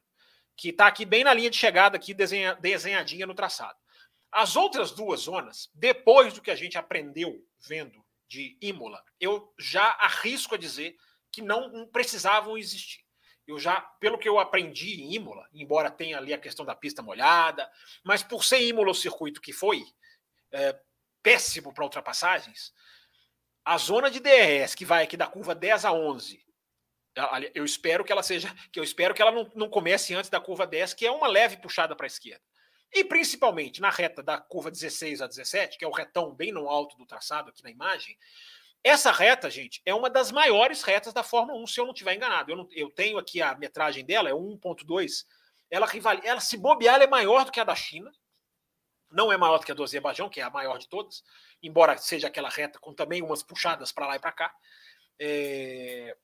que 0.57 0.71
está 0.71 0.89
aqui 0.89 1.05
bem 1.05 1.23
na 1.23 1.33
linha 1.33 1.51
de 1.51 1.57
chegada, 1.57 1.97
aqui 1.97 2.13
desenha, 2.13 2.55
desenhadinha 2.57 3.25
no 3.25 3.35
traçado. 3.35 3.79
As 4.33 4.57
outras 4.57 4.91
duas 4.91 5.21
zonas, 5.21 5.71
depois 5.73 6.35
do 6.35 6.43
que 6.43 6.51
a 6.51 6.57
gente 6.57 6.77
aprendeu 6.77 7.41
vendo 7.61 8.04
de 8.29 8.57
Imola, 8.61 9.03
eu 9.21 9.53
já 9.59 9.85
arrisco 10.01 10.55
a 10.55 10.59
dizer 10.59 10.97
que 11.31 11.43
não 11.43 11.87
precisavam 11.89 12.57
existir. 12.57 13.05
Eu 13.47 13.59
já, 13.59 13.81
pelo 14.01 14.19
que 14.19 14.29
eu 14.29 14.39
aprendi 14.39 15.03
em 15.03 15.15
Imola, 15.15 15.47
embora 15.53 15.91
tenha 15.91 16.17
ali 16.17 16.33
a 16.33 16.39
questão 16.39 16.65
da 16.65 16.75
pista 16.75 17.03
molhada, 17.03 17.71
mas 18.03 18.23
por 18.23 18.43
ser 18.43 18.63
Imola 18.63 18.91
o 18.91 18.95
circuito 18.95 19.41
que 19.41 19.53
foi 19.53 19.85
é, 20.51 20.81
péssimo 21.23 21.73
para 21.73 21.85
ultrapassagens, 21.85 22.73
a 23.65 23.77
zona 23.77 24.11
de 24.11 24.21
DRS 24.21 24.75
que 24.75 24.85
vai 24.85 25.05
aqui 25.05 25.17
da 25.17 25.27
curva 25.27 25.55
10 25.55 25.85
a 25.85 25.93
11, 25.93 26.45
eu 27.55 27.65
espero 27.65 28.05
que 28.05 28.13
ela 28.13 28.23
seja, 28.23 28.55
que 28.73 28.79
eu 28.79 28.85
espero 28.85 29.15
que 29.15 29.23
ela 29.23 29.31
não, 29.31 29.51
não 29.55 29.71
comece 29.71 30.15
antes 30.15 30.31
da 30.31 30.41
curva 30.41 30.67
10, 30.67 30.95
que 30.95 31.07
é 31.07 31.11
uma 31.11 31.29
leve 31.29 31.57
puxada 31.59 31.95
para 31.95 32.07
a 32.07 32.09
esquerda. 32.09 32.43
E 32.95 33.03
principalmente 33.03 33.81
na 33.81 33.91
reta 33.91 34.23
da 34.23 34.39
curva 34.39 34.71
16 34.71 35.21
a 35.21 35.27
17, 35.27 35.77
que 35.77 35.85
é 35.85 35.89
o 35.89 35.91
retão 35.91 36.33
bem 36.33 36.53
no 36.53 36.69
alto 36.69 36.97
do 36.97 37.05
traçado 37.05 37.51
aqui 37.51 37.61
na 37.65 37.71
imagem, 37.71 38.17
essa 38.85 39.11
reta, 39.11 39.51
gente, 39.51 39.83
é 39.85 39.93
uma 39.93 40.09
das 40.09 40.31
maiores 40.31 40.83
retas 40.83 41.13
da 41.13 41.25
Fórmula 41.25 41.59
1, 41.59 41.67
se 41.67 41.81
eu 41.81 41.87
não 41.87 41.93
estiver 41.93 42.15
enganado. 42.15 42.53
Eu, 42.53 42.57
não, 42.57 42.69
eu 42.71 42.91
tenho 42.91 43.19
aqui 43.19 43.43
a 43.43 43.57
metragem 43.57 44.05
dela, 44.05 44.29
é 44.29 44.33
1.2. 44.33 45.25
Ela, 45.71 45.87
rival, 45.87 46.21
ela, 46.23 46.39
se 46.39 46.57
bobear, 46.57 46.95
ela 46.95 47.05
é 47.05 47.09
maior 47.09 47.45
do 47.45 47.51
que 47.51 47.59
a 47.59 47.65
da 47.65 47.75
China. 47.75 48.13
Não 49.11 49.33
é 49.33 49.37
maior 49.37 49.59
do 49.59 49.65
que 49.65 49.73
a 49.73 49.75
do 49.75 49.83
Azerbaijão, 49.83 50.29
que 50.29 50.41
é 50.41 50.45
a 50.45 50.51
maior 50.51 50.79
de 50.79 50.89
todas, 50.89 51.25
embora 51.63 51.97
seja 51.97 52.29
aquela 52.29 52.49
reta 52.49 52.79
com 52.79 52.95
também 52.95 53.23
umas 53.23 53.43
puxadas 53.43 53.91
para 53.91 54.07
lá 54.07 54.17
e 54.17 54.21
para 54.21 54.33
cá. 54.33 54.55
É... 55.19 56.17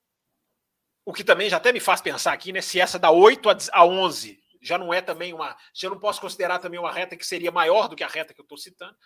O 1.05 1.13
que 1.13 1.25
também 1.25 1.49
já 1.49 1.57
até 1.57 1.73
me 1.73 1.81
faz 1.81 2.01
pensar 2.01 2.33
aqui, 2.33 2.53
né? 2.53 2.61
Se 2.61 2.79
essa 2.79 2.99
da 2.99 3.11
8 3.11 3.49
a 3.73 3.85
11 3.85 4.41
já 4.61 4.77
não 4.77 4.93
é 4.93 5.01
também 5.01 5.33
uma. 5.33 5.57
Já 5.73 5.89
não 5.89 5.99
posso 5.99 6.21
considerar 6.21 6.59
também 6.59 6.79
uma 6.79 6.93
reta 6.93 7.17
que 7.17 7.27
seria 7.27 7.51
maior 7.51 7.89
do 7.89 7.97
que 7.97 8.05
a 8.05 8.09
reta 8.09 8.35
que 8.35 8.41
eu 8.41 8.45
estou 8.45 8.59
citando. 8.59 8.97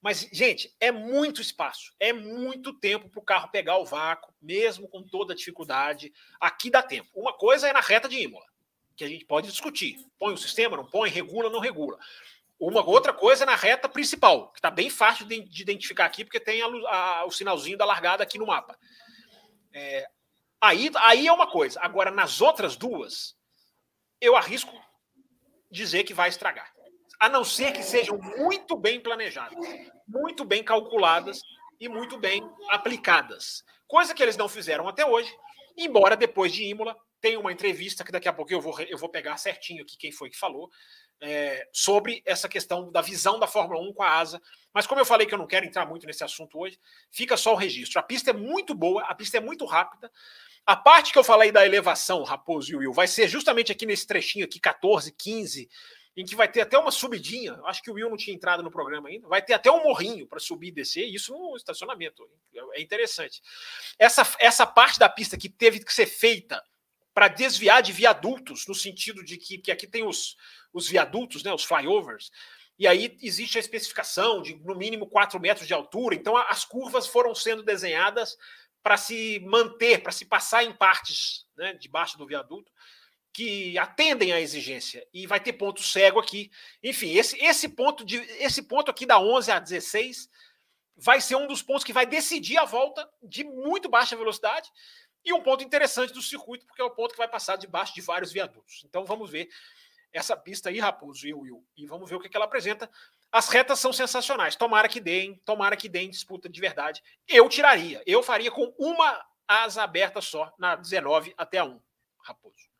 Mas, 0.00 0.28
gente, 0.30 0.70
é 0.78 0.92
muito 0.92 1.40
espaço, 1.40 1.94
é 1.98 2.12
muito 2.12 2.78
tempo 2.78 3.08
para 3.08 3.20
o 3.20 3.24
carro 3.24 3.50
pegar 3.50 3.78
o 3.78 3.86
vácuo, 3.86 4.34
mesmo 4.40 4.86
com 4.86 5.02
toda 5.02 5.32
a 5.32 5.36
dificuldade. 5.36 6.12
Aqui 6.38 6.70
dá 6.70 6.82
tempo. 6.82 7.08
Uma 7.14 7.32
coisa 7.32 7.68
é 7.68 7.72
na 7.72 7.80
reta 7.80 8.06
de 8.06 8.18
Imola, 8.18 8.44
que 8.94 9.02
a 9.02 9.08
gente 9.08 9.24
pode 9.24 9.48
discutir. 9.48 9.96
Põe 10.18 10.34
o 10.34 10.38
sistema, 10.38 10.76
não 10.76 10.84
põe, 10.84 11.08
regula, 11.08 11.48
não 11.48 11.58
regula. 11.58 11.98
Uma 12.60 12.84
outra 12.84 13.14
coisa 13.14 13.44
é 13.44 13.46
na 13.46 13.56
reta 13.56 13.88
principal, 13.88 14.52
que 14.52 14.58
está 14.58 14.70
bem 14.70 14.90
fácil 14.90 15.24
de, 15.24 15.40
de, 15.40 15.62
identificar 15.62 16.04
aqui, 16.04 16.22
porque 16.22 16.38
tem 16.38 16.60
a, 16.60 16.66
a, 16.66 17.24
o 17.24 17.30
sinalzinho 17.30 17.78
da 17.78 17.86
largada 17.86 18.22
aqui 18.22 18.38
no 18.38 18.46
mapa. 18.46 18.78
É, 19.72 20.06
aí, 20.60 20.90
aí 20.96 21.26
é 21.26 21.32
uma 21.32 21.50
coisa. 21.50 21.80
Agora, 21.80 22.10
nas 22.10 22.42
outras 22.42 22.76
duas, 22.76 23.34
eu 24.20 24.36
arrisco 24.36 24.83
dizer 25.74 26.04
que 26.04 26.14
vai 26.14 26.28
estragar. 26.28 26.72
A 27.20 27.28
não 27.28 27.44
ser 27.44 27.72
que 27.72 27.82
sejam 27.82 28.18
muito 28.18 28.76
bem 28.76 29.00
planejadas, 29.00 29.58
muito 30.06 30.44
bem 30.44 30.62
calculadas 30.62 31.40
e 31.80 31.88
muito 31.88 32.18
bem 32.18 32.42
aplicadas. 32.70 33.64
Coisa 33.86 34.14
que 34.14 34.22
eles 34.22 34.36
não 34.36 34.48
fizeram 34.48 34.88
até 34.88 35.04
hoje, 35.04 35.30
embora 35.76 36.16
depois 36.16 36.52
de 36.52 36.64
Imola 36.64 36.96
tenha 37.20 37.40
uma 37.40 37.52
entrevista 37.52 38.04
que 38.04 38.12
daqui 38.12 38.28
a 38.28 38.32
pouco 38.32 38.52
eu 38.52 38.60
vou, 38.60 38.78
eu 38.82 38.98
vou 38.98 39.08
pegar 39.08 39.36
certinho 39.36 39.82
aqui 39.82 39.96
quem 39.96 40.12
foi 40.12 40.30
que 40.30 40.38
falou, 40.38 40.70
é, 41.20 41.66
sobre 41.72 42.22
essa 42.26 42.48
questão 42.48 42.90
da 42.90 43.00
visão 43.00 43.38
da 43.38 43.46
Fórmula 43.46 43.80
1 43.80 43.92
com 43.94 44.02
a 44.02 44.18
asa. 44.18 44.40
Mas 44.72 44.86
como 44.86 45.00
eu 45.00 45.06
falei 45.06 45.26
que 45.26 45.34
eu 45.34 45.38
não 45.38 45.46
quero 45.46 45.64
entrar 45.64 45.86
muito 45.86 46.06
nesse 46.06 46.22
assunto 46.22 46.58
hoje, 46.58 46.78
fica 47.10 47.36
só 47.36 47.52
o 47.52 47.56
registro. 47.56 47.98
A 47.98 48.02
pista 48.02 48.30
é 48.30 48.34
muito 48.34 48.74
boa, 48.74 49.02
a 49.04 49.14
pista 49.14 49.38
é 49.38 49.40
muito 49.40 49.64
rápida. 49.64 50.10
A 50.66 50.74
parte 50.74 51.12
que 51.12 51.18
eu 51.18 51.24
falei 51.24 51.52
da 51.52 51.66
elevação, 51.66 52.22
Raposo 52.22 52.72
e 52.72 52.76
Will, 52.76 52.92
vai 52.92 53.06
ser 53.06 53.28
justamente 53.28 53.70
aqui 53.70 53.84
nesse 53.84 54.06
trechinho 54.06 54.46
aqui, 54.46 54.58
14, 54.58 55.12
15, 55.12 55.68
em 56.16 56.24
que 56.24 56.34
vai 56.34 56.48
ter 56.48 56.62
até 56.62 56.78
uma 56.78 56.90
subidinha. 56.90 57.60
Acho 57.64 57.82
que 57.82 57.90
o 57.90 57.94
Will 57.94 58.08
não 58.08 58.16
tinha 58.16 58.34
entrado 58.34 58.62
no 58.62 58.70
programa 58.70 59.08
ainda. 59.08 59.28
Vai 59.28 59.42
ter 59.42 59.52
até 59.52 59.70
um 59.70 59.82
morrinho 59.82 60.26
para 60.26 60.38
subir 60.38 60.68
e 60.68 60.72
descer, 60.72 61.04
isso 61.04 61.32
no 61.36 61.56
estacionamento. 61.56 62.26
É 62.72 62.80
interessante. 62.80 63.42
Essa, 63.98 64.26
essa 64.38 64.66
parte 64.66 64.98
da 64.98 65.08
pista 65.08 65.36
que 65.36 65.48
teve 65.48 65.80
que 65.80 65.92
ser 65.92 66.06
feita 66.06 66.62
para 67.12 67.28
desviar 67.28 67.82
de 67.82 67.92
viadutos, 67.92 68.66
no 68.66 68.74
sentido 68.74 69.22
de 69.22 69.36
que, 69.36 69.58
que 69.58 69.70
aqui 69.70 69.86
tem 69.86 70.04
os, 70.04 70.36
os 70.72 70.88
viadutos, 70.88 71.42
né, 71.44 71.52
os 71.52 71.64
flyovers, 71.64 72.30
e 72.76 72.88
aí 72.88 73.16
existe 73.22 73.56
a 73.56 73.60
especificação 73.60 74.42
de 74.42 74.56
no 74.56 74.74
mínimo 74.74 75.06
4 75.06 75.38
metros 75.38 75.66
de 75.66 75.74
altura. 75.74 76.14
Então 76.14 76.36
as 76.36 76.64
curvas 76.64 77.06
foram 77.06 77.34
sendo 77.34 77.62
desenhadas 77.62 78.36
para 78.84 78.98
se 78.98 79.40
manter, 79.40 80.02
para 80.02 80.12
se 80.12 80.26
passar 80.26 80.62
em 80.62 80.70
partes 80.70 81.46
né, 81.56 81.72
debaixo 81.72 82.18
do 82.18 82.26
viaduto 82.26 82.70
que 83.32 83.76
atendem 83.78 84.32
à 84.32 84.40
exigência 84.40 85.04
e 85.12 85.26
vai 85.26 85.40
ter 85.40 85.54
ponto 85.54 85.82
cego 85.82 86.20
aqui. 86.20 86.52
Enfim, 86.82 87.14
esse, 87.14 87.42
esse 87.42 87.68
ponto 87.68 88.04
de 88.04 88.16
esse 88.16 88.62
ponto 88.62 88.90
aqui 88.90 89.06
da 89.06 89.18
11 89.18 89.50
a 89.50 89.58
16 89.58 90.28
vai 90.96 91.20
ser 91.20 91.34
um 91.36 91.46
dos 91.46 91.62
pontos 91.62 91.82
que 91.82 91.94
vai 91.94 92.04
decidir 92.04 92.58
a 92.58 92.66
volta 92.66 93.10
de 93.22 93.42
muito 93.42 93.88
baixa 93.88 94.14
velocidade 94.14 94.70
e 95.24 95.32
um 95.32 95.42
ponto 95.42 95.64
interessante 95.64 96.12
do 96.12 96.20
circuito, 96.20 96.66
porque 96.66 96.82
é 96.82 96.84
o 96.84 96.90
ponto 96.90 97.12
que 97.12 97.18
vai 97.18 97.26
passar 97.26 97.56
debaixo 97.56 97.94
de 97.94 98.02
vários 98.02 98.30
viadutos. 98.30 98.84
Então 98.84 99.06
vamos 99.06 99.30
ver 99.30 99.48
essa 100.12 100.36
pista 100.36 100.68
aí, 100.68 100.78
Raposo 100.78 101.26
e 101.26 101.32
Will, 101.32 101.66
e 101.74 101.86
vamos 101.86 102.08
ver 102.08 102.16
o 102.16 102.20
que, 102.20 102.28
que 102.28 102.36
ela 102.36 102.44
apresenta. 102.44 102.88
As 103.34 103.48
retas 103.48 103.80
são 103.80 103.92
sensacionais. 103.92 104.54
Tomara 104.54 104.88
que 104.88 105.00
deem, 105.00 105.34
tomara 105.44 105.76
que 105.76 105.88
deem 105.88 106.08
disputa 106.08 106.48
de 106.48 106.60
verdade. 106.60 107.02
Eu 107.26 107.48
tiraria. 107.48 108.00
Eu 108.06 108.22
faria 108.22 108.48
com 108.48 108.72
uma 108.78 109.26
asa 109.48 109.82
aberta 109.82 110.20
só, 110.20 110.54
na 110.56 110.76
19 110.76 111.34
até 111.36 111.58
a 111.58 111.64
1, 111.64 111.80
Raposo. 112.22 112.73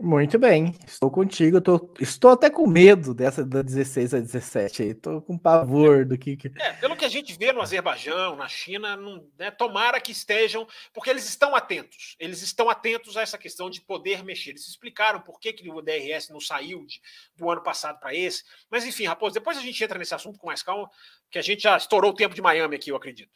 Muito 0.00 0.38
bem, 0.38 0.76
estou 0.86 1.10
contigo. 1.10 1.60
Tô, 1.60 1.92
estou 1.98 2.30
até 2.30 2.48
com 2.48 2.68
medo 2.68 3.12
dessa 3.12 3.44
da 3.44 3.62
16 3.62 4.14
a 4.14 4.20
17 4.20 4.82
aí. 4.82 4.88
Estou 4.90 5.20
com 5.20 5.36
pavor 5.36 6.04
do 6.04 6.16
que. 6.16 6.38
É, 6.56 6.72
pelo 6.74 6.94
que 6.94 7.04
a 7.04 7.08
gente 7.08 7.36
vê 7.36 7.52
no 7.52 7.60
Azerbaijão, 7.60 8.36
na 8.36 8.46
China, 8.46 8.96
não, 8.96 9.26
né, 9.36 9.50
tomara 9.50 10.00
que 10.00 10.12
estejam, 10.12 10.68
porque 10.94 11.10
eles 11.10 11.28
estão 11.28 11.52
atentos. 11.56 12.14
Eles 12.20 12.42
estão 12.42 12.70
atentos 12.70 13.16
a 13.16 13.22
essa 13.22 13.36
questão 13.36 13.68
de 13.68 13.80
poder 13.80 14.22
mexer. 14.22 14.50
Eles 14.50 14.68
explicaram 14.68 15.20
por 15.20 15.40
que, 15.40 15.52
que 15.52 15.68
o 15.68 15.82
DRS 15.82 16.28
não 16.30 16.40
saiu 16.40 16.86
de, 16.86 17.00
do 17.34 17.50
ano 17.50 17.64
passado 17.64 17.98
para 17.98 18.14
esse. 18.14 18.44
Mas 18.70 18.86
enfim, 18.86 19.04
Raposo, 19.04 19.34
depois 19.34 19.58
a 19.58 19.62
gente 19.62 19.82
entra 19.82 19.98
nesse 19.98 20.14
assunto 20.14 20.38
com 20.38 20.46
mais 20.46 20.62
calma, 20.62 20.88
que 21.28 21.40
a 21.40 21.42
gente 21.42 21.62
já 21.62 21.76
estourou 21.76 22.12
o 22.12 22.16
tempo 22.16 22.36
de 22.36 22.40
Miami 22.40 22.76
aqui, 22.76 22.92
eu 22.92 22.96
acredito. 22.96 23.32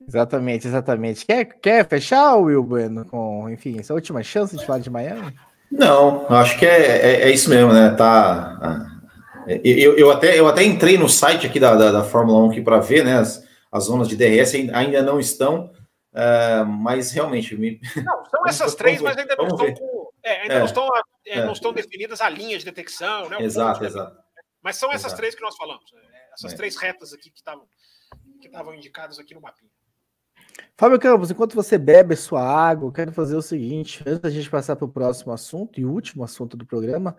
Exatamente, 0.00 0.68
exatamente. 0.68 1.26
Quer, 1.26 1.44
quer 1.58 1.88
fechar, 1.88 2.36
Will 2.36 2.62
Bueno, 2.62 3.04
com, 3.04 3.50
enfim, 3.50 3.80
essa 3.80 3.94
última 3.94 4.22
chance 4.22 4.56
de 4.56 4.64
falar 4.64 4.78
de 4.78 4.90
Miami? 4.90 5.34
Não, 5.70 6.26
acho 6.28 6.58
que 6.58 6.66
é, 6.66 6.78
é, 6.78 7.22
é 7.22 7.30
isso 7.30 7.50
mesmo, 7.50 7.72
né? 7.72 7.90
Tá. 7.90 8.58
Ah, 8.62 8.96
eu, 9.46 9.96
eu, 9.96 10.10
até, 10.10 10.38
eu 10.38 10.48
até 10.48 10.64
entrei 10.64 10.98
no 10.98 11.08
site 11.08 11.46
aqui 11.46 11.60
da, 11.60 11.74
da, 11.74 11.92
da 11.92 12.04
Fórmula 12.04 12.42
1 12.48 12.64
para 12.64 12.78
ver, 12.78 13.04
né? 13.04 13.18
As, 13.18 13.46
as 13.70 13.84
zonas 13.84 14.08
de 14.08 14.16
DRS 14.16 14.54
ainda 14.72 15.02
não 15.02 15.20
estão, 15.20 15.72
uh, 16.12 16.64
mas 16.66 17.12
realmente. 17.12 17.56
Me... 17.56 17.80
Não, 17.96 18.24
são 18.26 18.42
essas 18.48 18.74
três, 18.74 19.00
mas 19.00 19.16
ainda 19.16 19.36
não 19.36 19.46
estão 19.46 19.74
com. 19.74 20.10
É, 20.24 20.42
ainda 20.42 20.54
é, 20.54 20.58
não, 20.58 20.66
estão, 20.66 20.88
é, 21.26 21.44
não 21.44 21.52
estão 21.52 21.72
definidas 21.72 22.20
a 22.20 22.28
linha 22.28 22.58
de 22.58 22.64
detecção, 22.64 23.28
né? 23.28 23.36
Exato, 23.40 23.84
exato. 23.84 24.16
Mas 24.62 24.76
são 24.76 24.90
essas 24.90 25.06
exato. 25.06 25.16
três 25.16 25.34
que 25.34 25.42
nós 25.42 25.56
falamos. 25.56 25.84
Essas 26.34 26.52
é. 26.52 26.56
três 26.56 26.76
retas 26.76 27.12
aqui 27.12 27.30
que 27.30 27.38
estavam 27.38 27.66
que 28.40 28.48
estavam 28.48 28.74
indicadas 28.74 29.18
aqui 29.18 29.34
no 29.34 29.40
mapinha. 29.40 29.70
Fábio 30.76 30.98
Campos, 30.98 31.30
enquanto 31.30 31.54
você 31.54 31.78
bebe 31.78 32.14
sua 32.16 32.42
água, 32.42 32.88
eu 32.88 32.92
quero 32.92 33.12
fazer 33.12 33.36
o 33.36 33.42
seguinte: 33.42 34.02
antes 34.06 34.20
da 34.20 34.30
gente 34.30 34.50
passar 34.50 34.76
para 34.76 34.84
o 34.84 34.88
próximo 34.88 35.32
assunto 35.32 35.80
e 35.80 35.84
último 35.84 36.22
assunto 36.22 36.56
do 36.56 36.66
programa, 36.66 37.16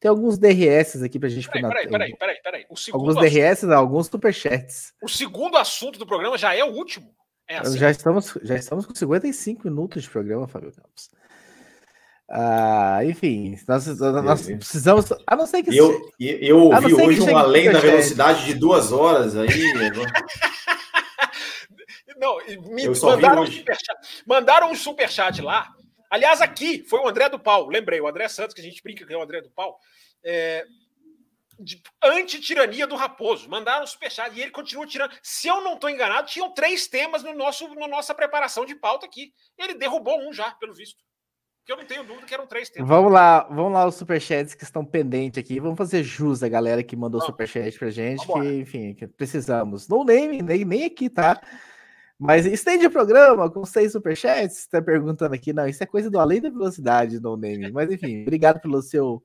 tem 0.00 0.08
alguns 0.08 0.38
DRS 0.38 1.02
aqui 1.02 1.18
para 1.18 1.28
a 1.28 1.30
gente. 1.30 1.48
Peraí, 1.48 1.62
peraí, 1.62 1.88
peraí, 1.88 2.16
peraí, 2.16 2.36
peraí. 2.42 2.66
Alguns 2.92 3.14
DRS, 3.16 3.62
não, 3.62 3.78
alguns 3.78 4.06
superchats. 4.06 4.92
O 5.02 5.08
segundo 5.08 5.56
assunto 5.56 5.98
do 5.98 6.06
programa 6.06 6.38
já 6.38 6.54
é 6.54 6.64
o 6.64 6.72
último. 6.72 7.14
É 7.48 7.58
assim. 7.58 7.78
já, 7.78 7.90
estamos, 7.90 8.38
já 8.42 8.56
estamos 8.56 8.86
com 8.86 8.94
55 8.94 9.68
minutos 9.68 10.02
de 10.02 10.10
programa, 10.10 10.48
Fábio 10.48 10.72
Campos. 10.72 11.10
Ah, 12.30 13.00
enfim, 13.04 13.56
nós, 13.68 13.86
nós 13.98 14.42
precisamos. 14.46 15.12
A 15.26 15.36
não 15.36 15.46
ser 15.46 15.62
que. 15.62 15.76
Eu, 15.76 16.10
eu 16.18 16.58
ouvi 16.58 16.94
hoje 16.94 17.20
um 17.20 17.36
além 17.36 17.70
da 17.70 17.80
velocidade 17.80 18.46
de 18.46 18.54
duas 18.54 18.92
horas 18.92 19.36
aí. 19.36 19.48
Não, 22.16 22.38
me 22.72 22.88
mandaram 22.88 23.42
um, 23.42 23.46
superchat, 23.46 24.22
mandaram 24.26 24.70
um 24.70 24.74
superchat 24.74 25.42
lá. 25.42 25.72
Aliás, 26.10 26.40
aqui 26.40 26.84
foi 26.88 27.00
o 27.00 27.08
André 27.08 27.28
do 27.28 27.38
Pau, 27.38 27.66
lembrei, 27.66 28.00
o 28.00 28.06
André 28.06 28.28
Santos, 28.28 28.54
que 28.54 28.60
a 28.60 28.64
gente 28.64 28.82
brinca 28.82 29.06
que 29.06 29.12
é 29.12 29.16
o 29.16 29.22
André 29.22 29.40
do 29.40 29.50
Pau. 29.50 29.78
É, 30.24 30.64
anti-tirania 32.02 32.86
do 32.86 32.96
Raposo. 32.96 33.48
Mandaram 33.48 33.84
um 33.84 33.86
superchat 33.86 34.36
e 34.36 34.42
ele 34.42 34.50
continua 34.50 34.86
tirando. 34.86 35.12
Se 35.22 35.48
eu 35.48 35.60
não 35.60 35.74
estou 35.74 35.90
enganado, 35.90 36.28
tinham 36.28 36.52
três 36.52 36.86
temas 36.86 37.22
no 37.22 37.32
nosso, 37.34 37.72
na 37.74 37.88
nossa 37.88 38.14
preparação 38.14 38.64
de 38.64 38.74
pauta 38.74 39.06
aqui. 39.06 39.32
Ele 39.58 39.74
derrubou 39.74 40.20
um 40.28 40.32
já, 40.32 40.50
pelo 40.52 40.74
visto. 40.74 41.02
Que 41.64 41.72
eu 41.72 41.78
não 41.78 41.86
tenho 41.86 42.04
dúvida 42.04 42.26
que 42.26 42.34
eram 42.34 42.46
três 42.46 42.68
temas. 42.68 42.88
Vamos 42.88 43.10
lá, 43.10 43.44
vamos 43.44 43.72
lá 43.72 43.86
os 43.86 43.94
superchats 43.94 44.54
que 44.54 44.64
estão 44.64 44.84
pendentes 44.84 45.38
aqui. 45.38 45.58
Vamos 45.58 45.78
fazer 45.78 46.02
jus 46.02 46.42
a 46.42 46.48
galera 46.48 46.82
que 46.82 46.94
mandou 46.94 47.20
vamos. 47.20 47.32
superchat 47.32 47.78
pra 47.78 47.90
gente, 47.90 48.26
que, 48.26 48.38
enfim, 48.38 48.94
que 48.94 49.06
precisamos. 49.06 49.88
Não 49.88 50.04
nem, 50.04 50.42
nem, 50.42 50.64
nem 50.64 50.84
aqui, 50.84 51.08
tá? 51.08 51.40
Mas 52.18 52.46
estende 52.46 52.86
o 52.86 52.90
programa 52.90 53.50
com 53.50 53.64
seis 53.64 53.92
superchats? 53.92 54.58
Está 54.58 54.80
perguntando 54.80 55.34
aqui. 55.34 55.52
Não, 55.52 55.66
isso 55.66 55.82
é 55.82 55.86
coisa 55.86 56.10
do 56.10 56.18
além 56.18 56.40
da 56.40 56.48
velocidade, 56.48 57.20
no 57.20 57.36
name. 57.36 57.70
Mas 57.72 57.90
enfim, 57.90 58.22
obrigado 58.22 58.60
pelo 58.60 58.80
seu. 58.82 59.22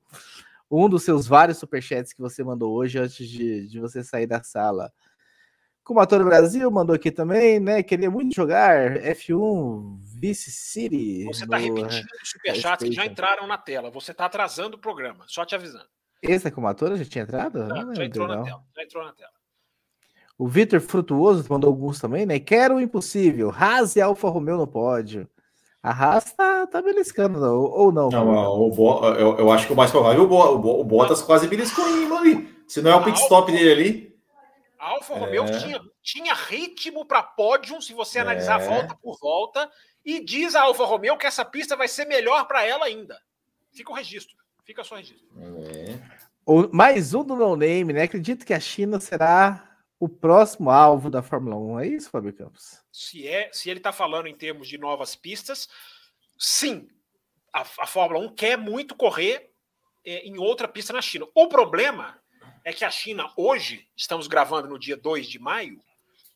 Um 0.70 0.88
dos 0.88 1.02
seus 1.02 1.26
vários 1.26 1.58
superchats 1.58 2.12
que 2.12 2.20
você 2.20 2.44
mandou 2.44 2.72
hoje 2.72 2.98
antes 2.98 3.28
de, 3.28 3.66
de 3.68 3.80
você 3.80 4.04
sair 4.04 4.26
da 4.26 4.42
sala. 4.42 4.92
Comator 5.82 6.24
Brasil 6.24 6.70
mandou 6.70 6.94
aqui 6.94 7.10
também, 7.10 7.58
né? 7.58 7.82
Queria 7.82 8.08
muito 8.08 8.32
jogar 8.34 8.96
F1 8.98 9.98
Vice 10.20 10.50
City. 10.50 11.24
Você 11.24 11.42
está 11.42 11.56
repetindo 11.56 12.06
os 12.22 12.30
superchats 12.30 12.88
que 12.88 12.94
já 12.94 13.06
entraram 13.06 13.46
na 13.48 13.58
tela. 13.58 13.90
Você 13.90 14.12
está 14.12 14.26
atrasando 14.26 14.76
o 14.76 14.80
programa, 14.80 15.24
só 15.26 15.44
te 15.44 15.56
avisando. 15.56 15.88
Esse 16.22 16.46
é 16.46 16.50
Comator 16.50 16.96
já 16.96 17.04
tinha 17.04 17.24
entrado? 17.24 17.66
Não, 17.66 17.94
já 17.94 18.04
entrou 18.04 18.28
na 18.28 18.44
tela. 18.44 18.62
Já 18.76 18.82
entrou 18.84 19.04
na 19.04 19.12
tela. 19.12 19.39
O 20.40 20.48
Vitor 20.48 20.80
Frutuoso 20.80 21.44
mandou 21.50 21.68
alguns 21.68 22.00
também, 22.00 22.24
né? 22.24 22.40
Quero 22.40 22.76
o 22.76 22.80
impossível. 22.80 23.52
Haas 23.54 23.94
e 23.94 24.00
Alfa 24.00 24.26
Romeo 24.30 24.56
no 24.56 24.66
pódio. 24.66 25.28
A 25.82 25.90
Haas 25.90 26.32
tá, 26.32 26.66
tá 26.66 26.80
beliscando, 26.80 27.38
não, 27.38 27.56
ou 27.56 27.92
não? 27.92 28.08
Não, 28.08 28.58
o 28.58 28.70
Bo, 28.70 29.04
eu, 29.08 29.36
eu, 29.36 29.52
acho 29.52 29.66
que 29.66 29.74
o 29.74 29.76
mais 29.76 29.90
provável, 29.90 30.22
o, 30.22 30.26
Bo, 30.26 30.80
o, 30.80 30.84
Bottas 30.84 31.20
quase 31.20 31.46
beliscou 31.46 31.86
em 31.90 32.10
ali. 32.16 32.64
Se 32.66 32.80
não 32.80 32.90
é 32.90 32.96
o 32.96 33.04
pit 33.04 33.20
stop 33.20 33.52
dele 33.52 33.70
ali. 33.70 34.16
A 34.78 34.92
Alfa 34.92 35.14
Romeo 35.14 35.44
é... 35.44 35.58
tinha, 35.58 35.80
tinha 36.02 36.32
ritmo 36.32 37.04
para 37.04 37.22
pódio, 37.22 37.82
se 37.82 37.92
você 37.92 38.18
analisar 38.18 38.62
é... 38.62 38.66
volta 38.66 38.96
por 39.02 39.18
volta, 39.20 39.70
e 40.02 40.24
diz 40.24 40.54
a 40.54 40.62
Alfa 40.62 40.86
Romeo 40.86 41.18
que 41.18 41.26
essa 41.26 41.44
pista 41.44 41.76
vai 41.76 41.86
ser 41.86 42.06
melhor 42.06 42.46
para 42.46 42.64
ela 42.64 42.86
ainda. 42.86 43.18
Fica 43.74 43.92
o 43.92 43.94
registro. 43.94 44.34
Fica 44.64 44.82
só 44.84 44.94
o 44.94 44.98
registro. 44.98 45.28
É. 45.36 45.98
O, 46.46 46.66
mais 46.74 47.12
um 47.12 47.22
do 47.22 47.36
no 47.36 47.56
name, 47.56 47.92
né? 47.92 48.04
Acredito 48.04 48.46
que 48.46 48.54
a 48.54 48.60
China 48.60 48.98
será 48.98 49.69
o 50.00 50.08
próximo 50.08 50.70
alvo 50.70 51.10
da 51.10 51.22
Fórmula 51.22 51.56
1. 51.56 51.80
É 51.80 51.86
isso, 51.86 52.10
Fábio 52.10 52.32
Campos? 52.32 52.82
Se, 52.90 53.28
é, 53.28 53.50
se 53.52 53.68
ele 53.68 53.78
está 53.78 53.92
falando 53.92 54.26
em 54.26 54.34
termos 54.34 54.66
de 54.66 54.78
novas 54.78 55.14
pistas, 55.14 55.68
sim. 56.38 56.88
A, 57.52 57.60
a 57.60 57.86
Fórmula 57.86 58.24
1 58.26 58.34
quer 58.34 58.56
muito 58.56 58.96
correr 58.96 59.52
é, 60.02 60.26
em 60.26 60.38
outra 60.38 60.66
pista 60.66 60.94
na 60.94 61.02
China. 61.02 61.26
O 61.34 61.48
problema 61.48 62.18
é 62.64 62.72
que 62.72 62.84
a 62.84 62.90
China, 62.90 63.30
hoje, 63.36 63.86
estamos 63.94 64.26
gravando 64.26 64.68
no 64.68 64.78
dia 64.78 64.96
2 64.96 65.28
de 65.28 65.38
maio, 65.38 65.78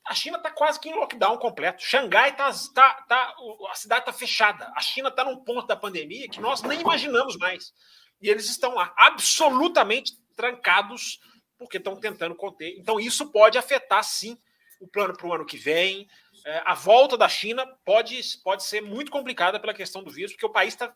a 0.07 0.15
China 0.15 0.37
está 0.37 0.51
quase 0.51 0.79
que 0.79 0.91
em 0.91 0.95
lockdown 0.95 1.39
completo. 1.39 1.83
Xangai 1.83 2.31
está. 2.33 2.53
Tá, 2.75 3.05
tá, 3.09 3.35
a 3.71 3.75
cidade 3.75 4.03
está 4.03 4.13
fechada. 4.13 4.71
A 4.77 4.81
China 4.83 5.09
está 5.09 5.25
num 5.25 5.43
ponto 5.43 5.67
da 5.67 5.75
pandemia 5.77 6.29
que 6.29 6.41
nós 6.41 6.61
nem 6.61 6.83
imaginamos 6.83 7.39
mais. 7.39 7.73
E 8.21 8.29
eles 8.29 8.51
estão 8.51 8.75
lá, 8.75 8.93
absolutamente 8.99 10.13
trancados 10.37 11.19
porque 11.65 11.79
estão 11.79 11.97
tentando 11.97 12.35
conter. 12.35 12.79
Então, 12.79 13.01
isso 13.01 13.31
pode 13.31 13.59
afetar, 13.59 14.05
sim, 14.05 14.39
o 14.81 14.87
plano 14.87 15.17
para 15.17 15.27
o 15.27 15.33
ano 15.33 15.45
que 15.45 15.57
vem. 15.57 16.09
É, 16.45 16.63
a 16.65 16.75
volta 16.75 17.17
da 17.17 17.29
China 17.29 17.67
pode, 17.85 18.21
pode 18.43 18.65
ser 18.65 18.81
muito 18.81 19.11
complicada 19.11 19.59
pela 19.59 19.75
questão 19.75 20.03
do 20.03 20.11
vírus, 20.11 20.33
porque 20.33 20.47
o 20.47 20.53
país 20.53 20.75
está 20.75 20.95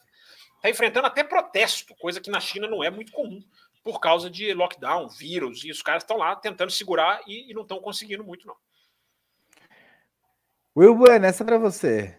tá 0.61 0.71
enfrentando 0.71 1.07
até 1.07 1.25
protesto, 1.25 1.95
coisa 1.97 2.21
que 2.21 2.31
na 2.31 2.41
China 2.41 2.69
não 2.69 2.85
é 2.85 2.91
muito 2.91 3.13
comum, 3.13 3.43
por 3.83 4.01
causa 4.01 4.29
de 4.29 4.53
lockdown, 4.53 5.09
vírus, 5.09 5.65
e 5.65 5.71
os 5.71 5.83
caras 5.83 6.03
estão 6.03 6.19
lá 6.19 6.37
tentando 6.37 6.71
segurar 6.71 7.23
e, 7.27 7.51
e 7.51 7.55
não 7.55 7.63
estão 7.63 7.81
conseguindo 7.81 8.25
muito, 8.25 8.47
não. 8.47 8.57
Will 10.77 10.95
Bueno, 10.95 11.27
essa 11.27 11.45
para 11.45 11.59
você. 11.59 12.17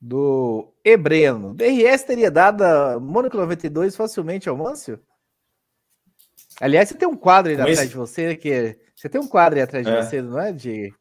Do 0.00 0.74
Ebreno. 0.84 1.54
DRS 1.54 2.02
teria 2.02 2.28
dado 2.28 2.62
a 2.62 2.98
Mônaco 2.98 3.36
92 3.36 3.94
facilmente 3.94 4.48
ao 4.48 4.56
Mâncio? 4.56 5.00
Aliás, 6.60 6.88
você 6.88 6.94
tem 6.94 7.08
um 7.08 7.16
quadro 7.16 7.50
aí 7.50 7.60
atrás 7.60 7.88
de 7.88 7.96
você 7.96 8.36
que 8.36 8.76
você 8.94 9.08
tem 9.08 9.20
um 9.20 9.28
quadro 9.28 9.58
aí 9.58 9.62
atrás 9.62 9.86
de 9.86 9.92
é. 9.92 10.02
você, 10.02 10.22
não 10.22 10.38
é, 10.38 10.52
de 10.52 10.92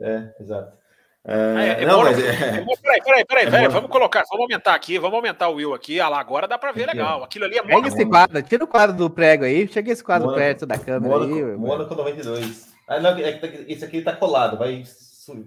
É, 0.00 0.30
exato. 0.40 0.84
É, 1.26 1.34
ah, 1.34 1.64
é, 1.64 1.82
é 1.82 1.86
não, 1.86 2.02
mas 2.02 2.18
é... 2.18 2.64
Peraí, 2.82 3.02
peraí, 3.02 3.24
peraí, 3.24 3.50
peraí, 3.50 3.68
vamos 3.68 3.90
colocar, 3.90 4.24
vamos 4.28 4.42
aumentar 4.42 4.74
aqui, 4.74 4.98
vamos 4.98 5.16
aumentar 5.16 5.48
o 5.48 5.54
Will 5.54 5.72
aqui. 5.72 5.98
Ah 5.98 6.08
lá, 6.08 6.20
agora 6.20 6.46
dá 6.46 6.58
para 6.58 6.70
ver 6.70 6.86
legal. 6.86 7.24
Aquilo 7.24 7.46
ali 7.46 7.56
é 7.56 7.62
Pega 7.62 7.88
esse 7.88 8.04
quadro, 8.04 8.42
tira 8.42 8.62
o 8.62 8.68
quadro 8.68 8.94
do 8.94 9.08
prego 9.08 9.44
aí, 9.44 9.66
chega 9.66 9.90
esse 9.90 10.04
quadro 10.04 10.26
Mônaco, 10.26 10.44
perto 10.44 10.66
da 10.66 10.78
câmera 10.78 11.00
Mônaco, 11.00 11.34
aí. 11.34 11.56
Mônaco 11.56 11.94
92. 11.94 12.74
Ah, 12.86 13.00
não, 13.00 13.16
é 13.16 13.32
tá, 13.32 13.48
esse 13.66 13.84
aqui 13.84 14.02
tá 14.02 14.14
colado, 14.14 14.58
vai 14.58 14.84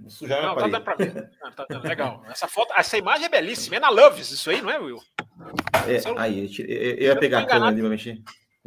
sujar 0.08 0.42
não, 0.42 0.56
tá 0.56 0.68
dando 0.68 0.82
pra 0.82 0.96
ver. 0.96 1.30
Tá 1.56 1.66
dando, 1.70 1.88
legal. 1.88 2.24
Essa 2.28 2.48
foto, 2.48 2.74
essa 2.76 2.98
imagem 2.98 3.26
é 3.26 3.30
belíssima. 3.30 3.76
É 3.76 3.80
na 3.80 3.90
Loves, 3.90 4.32
isso 4.32 4.50
aí, 4.50 4.62
não 4.62 4.72
é, 4.72 4.80
Will? 4.80 5.00
É, 5.88 6.20
aí, 6.20 6.50
eu, 6.58 6.66
eu, 6.66 6.96
eu 6.96 7.04
ia 7.04 7.16
pegar 7.16 7.42
a 7.42 7.46
câmera 7.46 7.68
ali 7.68 7.82
pra 7.82 7.90
mexer. 7.90 8.18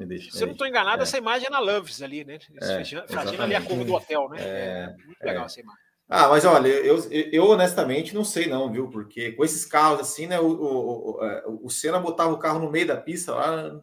Deixa, 0.07 0.31
Se 0.31 0.43
eu 0.43 0.47
não 0.47 0.53
estou 0.53 0.67
enganado, 0.67 1.01
é. 1.01 1.03
essa 1.03 1.19
imagem 1.19 1.47
é 1.47 1.51
na 1.51 1.59
Loves 1.59 2.01
ali, 2.01 2.25
né? 2.25 2.39
É, 2.61 3.43
ali 3.43 3.55
a 3.55 3.63
curva 3.63 3.85
do 3.85 3.93
hotel, 3.93 4.29
né? 4.31 4.39
É, 4.41 4.95
é 5.01 5.07
muito 5.07 5.23
legal 5.23 5.43
é. 5.43 5.47
essa 5.47 5.61
imagem. 5.61 5.91
Ah, 6.09 6.29
mas 6.29 6.45
olha, 6.45 6.67
eu, 6.67 6.99
eu 7.11 7.47
honestamente 7.49 8.13
não 8.15 8.25
sei 8.25 8.49
não, 8.49 8.73
viu? 8.73 8.91
Porque 8.91 9.31
com 9.31 9.45
esses 9.45 9.65
carros 9.65 10.01
assim, 10.01 10.27
né? 10.27 10.41
O, 10.41 10.47
o, 10.47 11.19
o, 11.19 11.25
é, 11.25 11.45
o 11.47 11.71
Senna 11.71 12.01
botava 12.01 12.33
o 12.33 12.39
carro 12.39 12.59
no 12.59 12.71
meio 12.71 12.87
da 12.87 12.97
pista 12.97 13.33
lá, 13.33 13.81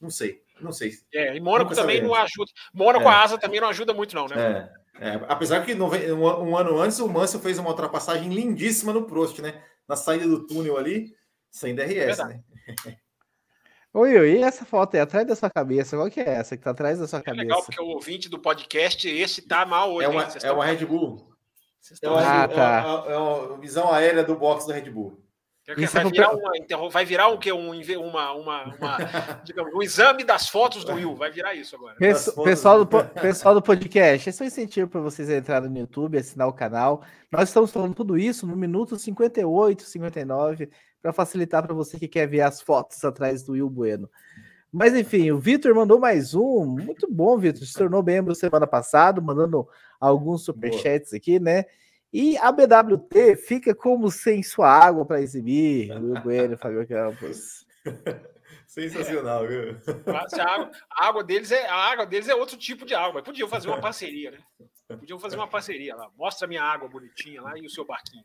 não 0.00 0.08
sei, 0.08 0.42
não 0.58 0.72
sei. 0.72 0.92
É, 1.12 1.36
e 1.36 1.40
Mônaco 1.40 1.74
também 1.74 2.00
não 2.00 2.14
ajuda. 2.14 2.50
Mônaco, 2.72 3.04
é. 3.04 3.08
a 3.08 3.22
asa 3.22 3.38
também 3.38 3.60
não 3.60 3.68
ajuda 3.68 3.92
muito 3.92 4.14
não, 4.14 4.26
né? 4.26 4.70
É, 4.98 5.08
é. 5.08 5.20
apesar 5.28 5.64
que 5.66 5.74
no, 5.74 5.92
um, 5.92 6.48
um, 6.48 6.56
ano 6.56 6.80
antes 6.80 6.98
o 6.98 7.06
Mansell 7.06 7.40
fez 7.40 7.58
uma 7.58 7.68
ultrapassagem 7.68 8.32
lindíssima 8.32 8.94
no 8.94 9.04
Prost, 9.04 9.38
né? 9.40 9.62
Na 9.86 9.96
saída 9.96 10.26
do 10.26 10.46
túnel 10.46 10.78
ali, 10.78 11.14
sem 11.50 11.74
DRS, 11.74 12.18
né? 12.26 12.40
Oi, 13.92 14.16
oi, 14.16 14.38
e 14.38 14.42
essa 14.42 14.64
foto 14.64 14.94
aí 14.94 15.00
atrás 15.00 15.26
da 15.26 15.34
sua 15.34 15.50
cabeça? 15.50 15.96
Qual 15.96 16.08
que 16.08 16.20
é 16.20 16.28
essa 16.28 16.56
que 16.56 16.62
tá 16.62 16.70
atrás 16.70 17.00
da 17.00 17.08
sua 17.08 17.18
é 17.18 17.22
cabeça? 17.22 17.42
Legal, 17.42 17.62
porque 17.64 17.80
o 17.80 17.86
ouvinte 17.86 18.28
do 18.28 18.38
podcast, 18.38 19.08
esse 19.08 19.42
tá 19.42 19.66
mal 19.66 19.92
hoje. 19.92 20.06
É 20.06 20.08
uma, 20.08 20.22
é 20.22 20.52
uma 20.52 20.64
Red 20.64 20.86
Bull. 20.86 21.28
É 22.00 22.08
uma, 22.08 22.20
ah, 22.20 22.48
tá. 22.48 23.04
é, 23.08 23.16
uma, 23.16 23.42
é 23.42 23.48
uma 23.48 23.58
visão 23.58 23.92
aérea 23.92 24.22
do 24.22 24.36
box 24.36 24.64
do 24.64 24.72
Red 24.72 24.88
Bull. 24.90 25.18
Vai 25.66 26.04
virar, 26.04 26.32
uma, 26.32 26.90
vai 26.90 27.04
virar 27.04 27.28
um, 27.28 27.36
que, 27.36 27.52
um, 27.52 27.70
uma, 27.98 28.32
uma, 28.32 28.64
uma 28.74 28.96
digamos, 29.44 29.72
um 29.74 29.82
exame 29.82 30.24
das 30.24 30.48
fotos 30.48 30.84
do 30.84 30.94
Will. 30.94 31.14
Vai 31.16 31.30
virar 31.30 31.54
isso 31.54 31.74
agora. 31.74 31.96
Pessoal 31.96 32.84
do, 32.84 33.04
pessoal 33.20 33.54
do 33.54 33.62
podcast, 33.62 34.28
esse 34.28 34.42
é 34.42 34.44
um 34.44 34.48
incentivo 34.48 34.88
para 34.88 35.00
vocês 35.00 35.28
entrarem 35.28 35.68
no 35.68 35.78
YouTube, 35.78 36.18
assinar 36.18 36.48
o 36.48 36.52
canal. 36.52 37.02
Nós 37.30 37.48
estamos 37.48 37.72
falando 37.72 37.94
tudo 37.94 38.16
isso 38.16 38.46
no 38.46 38.56
minuto 38.56 38.96
58, 38.96 39.82
59, 39.82 40.70
para 41.02 41.12
facilitar 41.12 41.62
para 41.62 41.74
você 41.74 41.98
que 41.98 42.08
quer 42.08 42.26
ver 42.26 42.42
as 42.42 42.60
fotos 42.60 43.02
atrás 43.04 43.42
do 43.42 43.52
Will 43.52 43.70
Bueno. 43.70 44.08
Mas 44.72 44.94
enfim, 44.94 45.30
o 45.30 45.38
Vitor 45.38 45.74
mandou 45.74 45.98
mais 45.98 46.34
um. 46.34 46.64
Muito 46.64 47.10
bom, 47.10 47.36
Vitor. 47.36 47.66
Se 47.66 47.74
tornou 47.74 48.02
membro 48.02 48.34
semana 48.34 48.66
passada, 48.66 49.20
mandando 49.20 49.68
alguns 49.98 50.44
superchats 50.44 51.12
aqui, 51.12 51.40
né? 51.40 51.64
E 52.12 52.36
a 52.38 52.50
BWT 52.50 53.36
fica 53.36 53.74
como 53.74 54.10
sem 54.10 54.42
sua 54.42 54.68
água 54.68 55.04
para 55.04 55.20
exibir, 55.20 55.90
o 55.98 56.20
Bueno 56.20 56.56
Fábio 56.56 56.86
Campos. 56.86 57.66
Sensacional, 58.66 59.48
viu? 59.48 59.76
A 60.06 60.52
água, 60.54 60.70
a 60.90 61.06
água, 61.06 61.24
deles 61.24 61.50
é, 61.50 61.66
a 61.66 61.74
água 61.74 62.06
deles 62.06 62.28
é 62.28 62.34
outro 62.34 62.56
tipo 62.56 62.86
de 62.86 62.94
água. 62.94 63.20
Podiam 63.20 63.48
fazer 63.48 63.66
uma 63.66 63.80
parceria, 63.80 64.30
né? 64.30 64.38
Podiam 64.86 65.18
fazer 65.18 65.36
uma 65.36 65.48
parceria 65.48 65.96
lá. 65.96 66.08
Mostra 66.16 66.46
a 66.46 66.48
minha 66.48 66.62
água 66.62 66.88
bonitinha 66.88 67.42
lá 67.42 67.58
e 67.58 67.66
o 67.66 67.70
seu 67.70 67.84
barquinho. 67.84 68.24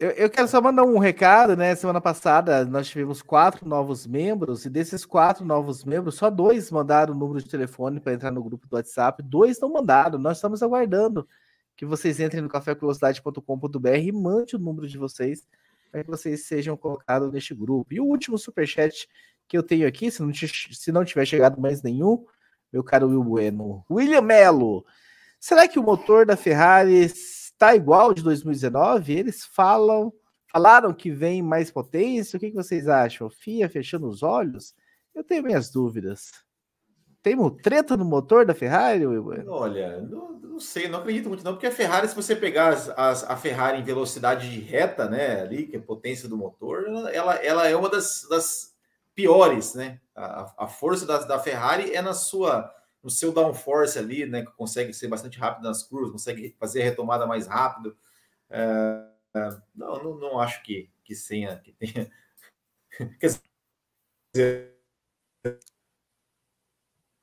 Eu, 0.00 0.10
eu, 0.10 0.28
quero 0.28 0.48
só 0.48 0.60
mandar 0.60 0.82
um 0.82 0.98
recado, 0.98 1.56
né? 1.56 1.74
Semana 1.76 2.00
passada 2.00 2.64
nós 2.64 2.88
tivemos 2.88 3.22
quatro 3.22 3.66
novos 3.68 4.06
membros, 4.06 4.64
e 4.64 4.70
desses 4.70 5.04
quatro 5.04 5.44
novos 5.44 5.84
membros, 5.84 6.16
só 6.16 6.28
dois 6.28 6.68
mandaram 6.70 7.14
o 7.14 7.16
número 7.16 7.40
de 7.40 7.48
telefone 7.48 8.00
para 8.00 8.12
entrar 8.12 8.32
no 8.32 8.42
grupo 8.42 8.66
do 8.66 8.74
WhatsApp, 8.74 9.22
dois 9.22 9.60
não 9.60 9.72
mandaram. 9.72 10.18
Nós 10.18 10.38
estamos 10.38 10.62
aguardando 10.64 11.28
que 11.76 11.86
vocês 11.86 12.18
entrem 12.18 12.42
no 12.42 12.48
cafévelocidade.com.br 12.48 13.88
e 13.96 14.12
mande 14.12 14.56
o 14.56 14.58
número 14.58 14.88
de 14.88 14.98
vocês 14.98 15.46
para 15.92 16.02
que 16.02 16.10
vocês 16.10 16.44
sejam 16.44 16.76
colocados 16.76 17.32
neste 17.32 17.54
grupo. 17.54 17.94
E 17.94 18.00
o 18.00 18.04
último 18.04 18.36
superchat 18.36 19.08
que 19.46 19.56
eu 19.56 19.62
tenho 19.62 19.86
aqui, 19.86 20.10
se 20.10 20.22
não, 20.22 20.32
se 20.34 20.90
não 20.90 21.04
tiver 21.04 21.24
chegado 21.24 21.60
mais 21.60 21.82
nenhum, 21.82 22.24
meu 22.72 22.82
caro 22.82 23.08
Will 23.08 23.22
Bueno. 23.22 23.84
William 23.88 24.22
Mello, 24.22 24.84
será 25.38 25.68
que 25.68 25.78
o 25.78 25.82
motor 25.84 26.26
da 26.26 26.36
Ferrari 26.36 27.08
está 27.54 27.74
igual 27.74 28.12
de 28.12 28.22
2019? 28.22 29.12
Eles 29.12 29.44
falam, 29.44 30.12
falaram 30.52 30.92
que 30.92 31.10
vem 31.10 31.42
mais 31.42 31.70
potência. 31.70 32.36
O 32.36 32.40
que, 32.40 32.50
que 32.50 32.56
vocês 32.56 32.88
acham? 32.88 33.30
FIA 33.30 33.68
fechando 33.68 34.08
os 34.08 34.22
olhos? 34.22 34.74
Eu 35.14 35.24
tenho 35.24 35.42
minhas 35.42 35.70
dúvidas. 35.70 36.30
Tem 37.22 37.36
treta 37.62 37.96
no 37.96 38.04
motor 38.04 38.44
da 38.44 38.54
Ferrari? 38.54 39.06
Olha, 39.06 40.02
não, 40.02 40.32
não, 40.32 40.60
sei, 40.60 40.88
não 40.88 40.98
acredito 40.98 41.26
muito 41.26 41.42
não, 41.42 41.54
porque 41.54 41.66
a 41.66 41.72
Ferrari, 41.72 42.06
se 42.06 42.14
você 42.14 42.36
pegar 42.36 42.68
as, 42.68 42.90
as, 42.90 43.24
a 43.24 43.34
Ferrari 43.34 43.80
em 43.80 43.84
velocidade 43.84 44.50
de 44.50 44.60
reta, 44.60 45.08
né, 45.08 45.40
ali, 45.40 45.66
que 45.66 45.76
é 45.76 45.80
potência 45.80 46.28
do 46.28 46.36
motor, 46.36 46.84
ela, 47.10 47.36
ela 47.36 47.66
é 47.66 47.74
uma 47.74 47.88
das, 47.88 48.26
das 48.28 48.74
piores, 49.14 49.74
né? 49.74 50.00
A, 50.14 50.64
a 50.64 50.68
força 50.68 51.06
da, 51.06 51.18
da 51.20 51.38
Ferrari 51.38 51.94
é 51.94 52.02
na 52.02 52.12
sua 52.12 52.70
no 53.04 53.10
seu 53.10 53.30
downforce 53.32 53.98
ali, 53.98 54.24
né, 54.24 54.42
que 54.42 54.50
consegue 54.52 54.94
ser 54.94 55.08
bastante 55.08 55.38
rápido 55.38 55.64
nas 55.64 55.82
curvas, 55.82 56.10
consegue 56.10 56.56
fazer 56.58 56.80
a 56.80 56.84
retomada 56.84 57.26
mais 57.26 57.46
rápido. 57.46 57.94
É, 58.48 59.06
é, 59.36 59.48
não, 59.74 60.02
não, 60.02 60.14
não, 60.16 60.40
acho 60.40 60.62
que, 60.62 60.90
que 61.04 61.14
tenha, 61.14 61.58
que 61.58 61.72
tenha. 61.72 62.10
Quer 63.20 63.26
dizer, 64.32 64.74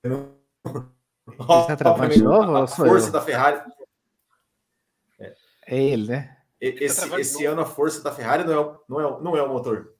Está 1.40 1.76
travando 1.76 2.14
de 2.14 2.22
novo? 2.22 2.56
A 2.56 2.68
força 2.68 3.08
eu? 3.08 3.12
da 3.12 3.22
Ferrari. 3.22 3.62
É. 5.20 5.36
é 5.66 5.84
ele, 5.84 6.08
né? 6.08 6.38
Esse, 6.60 7.10
tá 7.10 7.20
esse 7.20 7.44
ano 7.46 7.62
a 7.62 7.66
força 7.66 8.04
da 8.04 8.12
Ferrari 8.12 8.44
não 8.44 8.54
é, 8.54 8.80
não 8.88 9.00
é, 9.00 9.22
não 9.24 9.38
é 9.38 9.42
o 9.42 9.50
motor. 9.50 9.96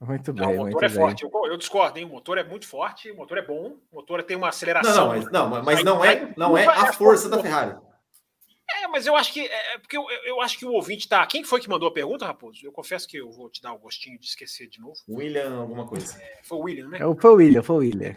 Muito 0.00 0.32
bem. 0.32 0.42
Não, 0.42 0.52
o 0.52 0.66
motor 0.66 0.84
é 0.84 0.88
bem. 0.88 0.96
forte. 0.96 1.24
Eu, 1.24 1.30
eu, 1.46 1.56
discordo, 1.56 1.98
hein? 1.98 2.04
O 2.04 2.08
motor 2.08 2.38
é 2.38 2.44
muito 2.44 2.66
forte, 2.66 3.10
o 3.10 3.16
motor 3.16 3.38
é 3.38 3.42
bom, 3.42 3.76
o 3.90 3.96
motor 3.96 4.22
tem 4.22 4.36
uma 4.36 4.48
aceleração. 4.48 5.08
Não, 5.08 5.14
não 5.14 5.14
mas, 5.14 5.32
não, 5.32 5.64
mas 5.64 5.84
não 5.84 6.04
é, 6.04 6.34
não 6.36 6.58
é 6.58 6.66
a 6.66 6.92
força 6.92 7.28
da 7.28 7.40
Ferrari. 7.40 7.76
É, 8.82 8.88
mas 8.88 9.06
eu 9.06 9.14
acho 9.14 9.32
que 9.32 9.40
é, 9.40 9.74
é 9.74 9.78
porque 9.78 9.96
eu, 9.96 10.04
eu 10.24 10.40
acho 10.40 10.58
que 10.58 10.64
o 10.64 10.72
ouvinte 10.72 11.08
tá. 11.08 11.24
Quem 11.26 11.44
foi 11.44 11.60
que 11.60 11.68
mandou 11.68 11.88
a 11.88 11.92
pergunta, 11.92 12.26
Raposo? 12.26 12.64
Eu 12.64 12.72
confesso 12.72 13.06
que 13.06 13.18
eu 13.18 13.30
vou 13.30 13.50
te 13.50 13.60
dar 13.60 13.72
o 13.72 13.78
gostinho 13.78 14.18
de 14.18 14.26
esquecer 14.26 14.68
de 14.68 14.80
novo. 14.80 14.96
William, 15.08 15.60
alguma 15.60 15.86
coisa. 15.86 16.20
É, 16.20 16.40
foi 16.42 16.58
o 16.58 16.60
William, 16.62 16.88
né? 16.88 16.98
É, 16.98 17.20
foi 17.20 17.30
o 17.30 17.34
William, 17.34 17.62
foi 17.62 17.76
o 17.76 17.78
William. 17.80 18.16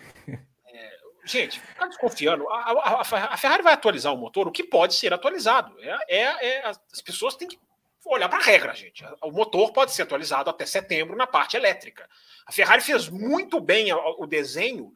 É, 0.67 0.97
gente, 1.25 1.61
tá 1.77 1.85
desconfiando. 1.87 2.47
A, 2.49 2.71
a, 2.71 3.01
a, 3.01 3.37
Ferrari 3.37 3.61
vai 3.61 3.73
atualizar 3.73 4.13
o 4.13 4.17
motor, 4.17 4.47
o 4.47 4.51
que 4.51 4.63
pode 4.63 4.95
ser 4.95 5.13
atualizado. 5.13 5.75
É, 5.79 5.97
é, 6.07 6.47
é 6.47 6.67
as 6.67 7.01
pessoas 7.03 7.35
têm 7.35 7.47
que 7.47 7.59
olhar 8.05 8.29
para 8.29 8.39
a 8.39 8.43
regra, 8.43 8.73
gente. 8.73 9.03
O 9.21 9.31
motor 9.31 9.71
pode 9.71 9.93
ser 9.93 10.03
atualizado 10.03 10.49
até 10.49 10.65
setembro 10.65 11.15
na 11.15 11.27
parte 11.27 11.57
elétrica. 11.57 12.09
A 12.45 12.51
Ferrari 12.51 12.81
fez 12.81 13.09
muito 13.09 13.59
bem 13.59 13.91
o 13.93 14.25
desenho 14.25 14.93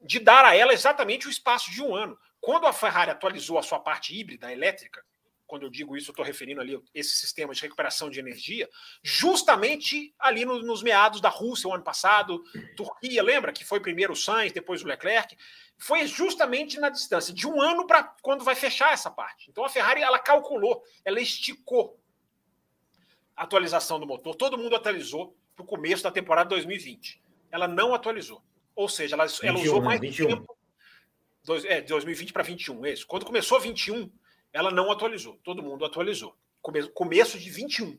de 0.00 0.20
dar 0.20 0.44
a 0.44 0.54
ela 0.54 0.72
exatamente 0.72 1.26
o 1.26 1.30
espaço 1.30 1.70
de 1.70 1.82
um 1.82 1.94
ano. 1.94 2.18
Quando 2.40 2.66
a 2.66 2.72
Ferrari 2.72 3.10
atualizou 3.10 3.58
a 3.58 3.62
sua 3.62 3.80
parte 3.80 4.16
híbrida 4.16 4.52
elétrica, 4.52 5.04
quando 5.48 5.62
eu 5.62 5.70
digo 5.70 5.96
isso, 5.96 6.10
eu 6.10 6.12
estou 6.12 6.24
referindo 6.24 6.60
ali 6.60 6.78
esse 6.94 7.16
sistema 7.16 7.54
de 7.54 7.62
recuperação 7.62 8.10
de 8.10 8.20
energia, 8.20 8.68
justamente 9.02 10.14
ali 10.18 10.44
no, 10.44 10.62
nos 10.62 10.82
meados 10.82 11.22
da 11.22 11.30
Rússia 11.30 11.68
o 11.68 11.72
ano 11.72 11.82
passado, 11.82 12.44
Turquia, 12.76 13.22
lembra 13.22 13.50
que 13.50 13.64
foi 13.64 13.80
primeiro 13.80 14.12
o 14.12 14.16
Sainz, 14.16 14.52
depois 14.52 14.82
o 14.82 14.86
Leclerc, 14.86 15.36
foi 15.78 16.06
justamente 16.06 16.78
na 16.78 16.90
distância 16.90 17.32
de 17.32 17.46
um 17.46 17.60
ano 17.62 17.86
para 17.86 18.04
quando 18.20 18.44
vai 18.44 18.54
fechar 18.54 18.92
essa 18.92 19.10
parte. 19.10 19.48
Então 19.48 19.64
a 19.64 19.70
Ferrari 19.70 20.02
ela 20.02 20.18
calculou, 20.18 20.84
ela 21.02 21.20
esticou 21.20 21.98
atualização 23.42 23.98
do 23.98 24.06
motor. 24.06 24.34
Todo 24.34 24.58
mundo 24.58 24.76
atualizou 24.76 25.36
para 25.54 25.62
o 25.62 25.66
começo 25.66 26.02
da 26.02 26.10
temporada 26.10 26.50
2020. 26.50 27.20
Ela 27.50 27.66
não 27.66 27.94
atualizou, 27.94 28.42
ou 28.76 28.88
seja, 28.88 29.16
ela, 29.16 29.26
21, 29.26 29.48
ela 29.48 29.58
usou 29.58 29.82
mais 29.82 30.00
21. 30.00 30.26
tempo 30.26 30.58
Dois, 31.48 31.64
é, 31.64 31.80
de 31.80 31.88
2020 31.88 32.32
para 32.32 32.42
21, 32.42 32.84
é 32.84 32.92
isso. 32.92 33.06
Quando 33.06 33.24
começou 33.24 33.58
21, 33.58 34.12
ela 34.52 34.70
não 34.70 34.90
atualizou. 34.92 35.40
Todo 35.42 35.62
mundo 35.62 35.82
atualizou. 35.82 36.36
Come, 36.60 36.86
começo 36.90 37.38
de 37.38 37.48
21. 37.48 37.98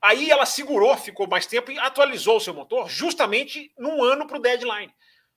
Aí 0.00 0.30
ela 0.30 0.46
segurou, 0.46 0.96
ficou 0.96 1.26
mais 1.26 1.44
tempo 1.44 1.72
e 1.72 1.78
atualizou 1.78 2.36
o 2.36 2.40
seu 2.40 2.54
motor 2.54 2.88
justamente 2.88 3.72
num 3.76 4.04
ano 4.04 4.28
para 4.28 4.38
o 4.38 4.40
deadline. 4.40 4.94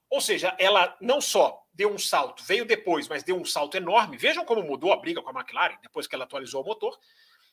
Ou 0.08 0.22
seja, 0.22 0.56
ela 0.60 0.96
não 1.02 1.20
só 1.20 1.64
deu 1.74 1.92
um 1.92 1.98
salto, 1.98 2.44
veio 2.44 2.64
depois, 2.64 3.08
mas 3.08 3.24
deu 3.24 3.36
um 3.36 3.44
salto 3.44 3.76
enorme. 3.76 4.18
Vejam 4.18 4.46
como 4.46 4.62
mudou 4.62 4.94
a 4.94 4.98
briga 4.98 5.22
com 5.22 5.30
a 5.30 5.34
McLaren 5.34 5.80
depois 5.82 6.06
que 6.06 6.14
ela 6.14 6.26
atualizou 6.26 6.62
o 6.62 6.66
motor. 6.66 6.98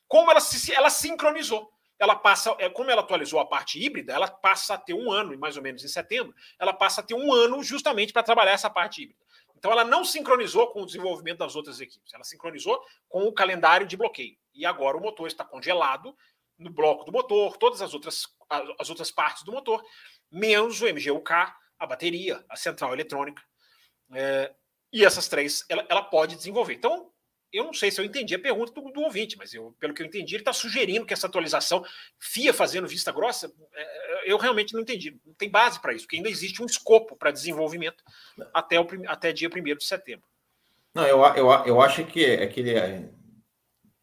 Como 0.06 0.30
ela 0.30 0.40
se 0.40 0.70
ela 0.72 0.90
sincronizou. 0.90 1.72
Ela 1.98 2.16
passa, 2.16 2.54
é, 2.58 2.68
como 2.68 2.90
ela 2.90 3.02
atualizou 3.02 3.38
a 3.38 3.46
parte 3.46 3.82
híbrida, 3.82 4.12
ela 4.12 4.28
passa 4.28 4.74
a 4.74 4.78
ter 4.78 4.94
um 4.94 5.12
ano, 5.12 5.38
mais 5.38 5.56
ou 5.56 5.62
menos 5.62 5.84
em 5.84 5.88
setembro, 5.88 6.34
ela 6.58 6.72
passa 6.72 7.00
a 7.00 7.04
ter 7.04 7.14
um 7.14 7.32
ano 7.32 7.62
justamente 7.62 8.12
para 8.12 8.22
trabalhar 8.22 8.52
essa 8.52 8.68
parte 8.68 9.02
híbrida. 9.02 9.20
Então 9.56 9.72
ela 9.72 9.84
não 9.84 10.04
sincronizou 10.04 10.66
com 10.72 10.82
o 10.82 10.86
desenvolvimento 10.86 11.38
das 11.38 11.56
outras 11.56 11.80
equipes, 11.80 12.12
ela 12.12 12.24
sincronizou 12.24 12.78
com 13.08 13.24
o 13.24 13.32
calendário 13.32 13.86
de 13.86 13.96
bloqueio. 13.96 14.36
E 14.52 14.66
agora 14.66 14.96
o 14.96 15.00
motor 15.00 15.26
está 15.26 15.44
congelado 15.44 16.14
no 16.58 16.70
bloco 16.70 17.04
do 17.04 17.12
motor, 17.12 17.56
todas 17.56 17.80
as 17.80 17.94
outras, 17.94 18.26
as 18.78 18.90
outras 18.90 19.10
partes 19.10 19.42
do 19.42 19.52
motor, 19.52 19.82
menos 20.30 20.80
o 20.82 20.86
MGUK, 20.86 21.32
a 21.78 21.86
bateria, 21.86 22.44
a 22.48 22.56
central 22.56 22.92
eletrônica. 22.92 23.42
É, 24.12 24.52
e 24.92 25.04
essas 25.04 25.28
três 25.28 25.64
ela, 25.68 25.86
ela 25.88 26.02
pode 26.02 26.36
desenvolver. 26.36 26.74
Então, 26.74 27.10
eu 27.54 27.64
não 27.64 27.72
sei 27.72 27.90
se 27.90 28.00
eu 28.00 28.04
entendi 28.04 28.34
a 28.34 28.38
pergunta 28.38 28.72
do, 28.72 28.90
do 28.90 29.00
ouvinte, 29.02 29.38
mas 29.38 29.54
eu, 29.54 29.74
pelo 29.78 29.94
que 29.94 30.02
eu 30.02 30.06
entendi, 30.06 30.34
ele 30.34 30.42
está 30.42 30.52
sugerindo 30.52 31.06
que 31.06 31.12
essa 31.12 31.26
atualização, 31.26 31.84
FIA 32.18 32.52
fazendo 32.52 32.88
vista 32.88 33.12
grossa, 33.12 33.52
é, 33.72 34.32
eu 34.32 34.36
realmente 34.36 34.74
não 34.74 34.80
entendi. 34.80 35.16
Não 35.24 35.34
tem 35.34 35.48
base 35.48 35.80
para 35.80 35.94
isso, 35.94 36.04
porque 36.04 36.16
ainda 36.16 36.28
existe 36.28 36.62
um 36.62 36.66
escopo 36.66 37.16
para 37.16 37.30
desenvolvimento 37.30 38.02
até, 38.52 38.80
o, 38.80 38.86
até 39.06 39.32
dia 39.32 39.48
1 39.48 39.76
de 39.76 39.84
setembro. 39.84 40.26
Não, 40.92 41.06
eu, 41.06 41.22
eu, 41.34 41.50
eu 41.66 41.80
acho 41.80 42.04
que 42.04 42.24
é 42.24 42.46
que 42.46 42.60
ele 42.60 42.70
é, 42.70 43.08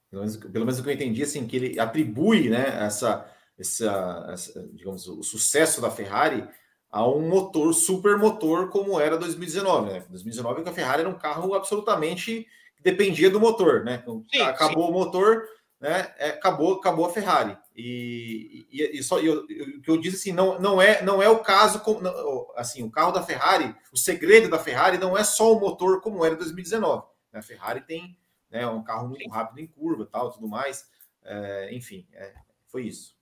pelo 0.10 0.24
menos, 0.24 0.38
pelo 0.38 0.66
menos 0.66 0.80
o 0.80 0.84
que 0.84 0.90
eu 0.90 0.94
entendi, 0.94 1.24
assim, 1.24 1.48
que 1.48 1.56
ele 1.56 1.80
atribui 1.80 2.50
né, 2.50 2.86
essa, 2.86 3.30
essa, 3.58 4.30
essa, 4.32 4.70
digamos, 4.74 5.08
o 5.08 5.24
sucesso 5.24 5.82
da 5.82 5.90
Ferrari 5.90 6.48
a 6.92 7.08
um 7.08 7.28
motor, 7.28 7.74
super 7.74 8.18
motor, 8.18 8.70
como 8.70 9.00
era 9.00 9.18
2019. 9.18 9.94
Né? 9.94 10.06
2019 10.10 10.70
a 10.70 10.74
Ferrari 10.74 11.02
era 11.02 11.10
um 11.10 11.18
carro 11.18 11.54
absolutamente 11.54 12.46
dependia 12.82 13.30
do 13.30 13.40
motor, 13.40 13.84
né? 13.84 14.00
Então, 14.02 14.26
sim, 14.32 14.42
acabou 14.42 14.86
sim. 14.86 14.92
o 14.92 14.94
motor, 14.94 15.44
né? 15.80 16.14
É, 16.18 16.30
acabou, 16.30 16.76
acabou 16.76 17.06
a 17.06 17.10
Ferrari. 17.10 17.58
E, 17.76 18.68
e, 18.72 19.00
e 19.00 19.04
só 19.04 19.20
e 19.20 19.30
o 19.30 19.48
que 19.82 19.90
eu 19.90 19.98
disse 19.98 20.18
assim, 20.18 20.32
não, 20.32 20.60
não 20.60 20.82
é 20.82 21.02
não 21.02 21.22
é 21.22 21.30
o 21.30 21.40
caso 21.40 21.80
com, 21.80 22.00
não, 22.00 22.48
assim, 22.56 22.84
o 22.84 22.92
carro 22.92 23.12
da 23.12 23.24
Ferrari, 23.24 23.76
o 23.92 23.98
segredo 23.98 24.50
da 24.50 24.60
Ferrari 24.60 24.98
não 24.98 25.18
é 25.18 25.24
só 25.24 25.54
o 25.54 25.60
motor 25.60 26.02
como 26.02 26.24
era 26.24 26.36
em 26.36 26.38
2019. 26.38 27.04
Né? 27.32 27.40
A 27.40 27.44
Ferrari 27.44 27.82
tem 27.82 28.18
né, 28.52 28.68
um 28.68 28.84
carro 28.84 29.08
muito 29.08 29.28
rápido 29.30 29.60
em 29.60 29.68
curva, 29.68 30.06
tal, 30.06 30.32
tudo 30.32 30.48
mais. 30.48 30.86
É, 31.24 31.74
enfim, 31.74 32.06
é, 32.14 32.34
foi 32.68 32.84
isso. 32.84 33.16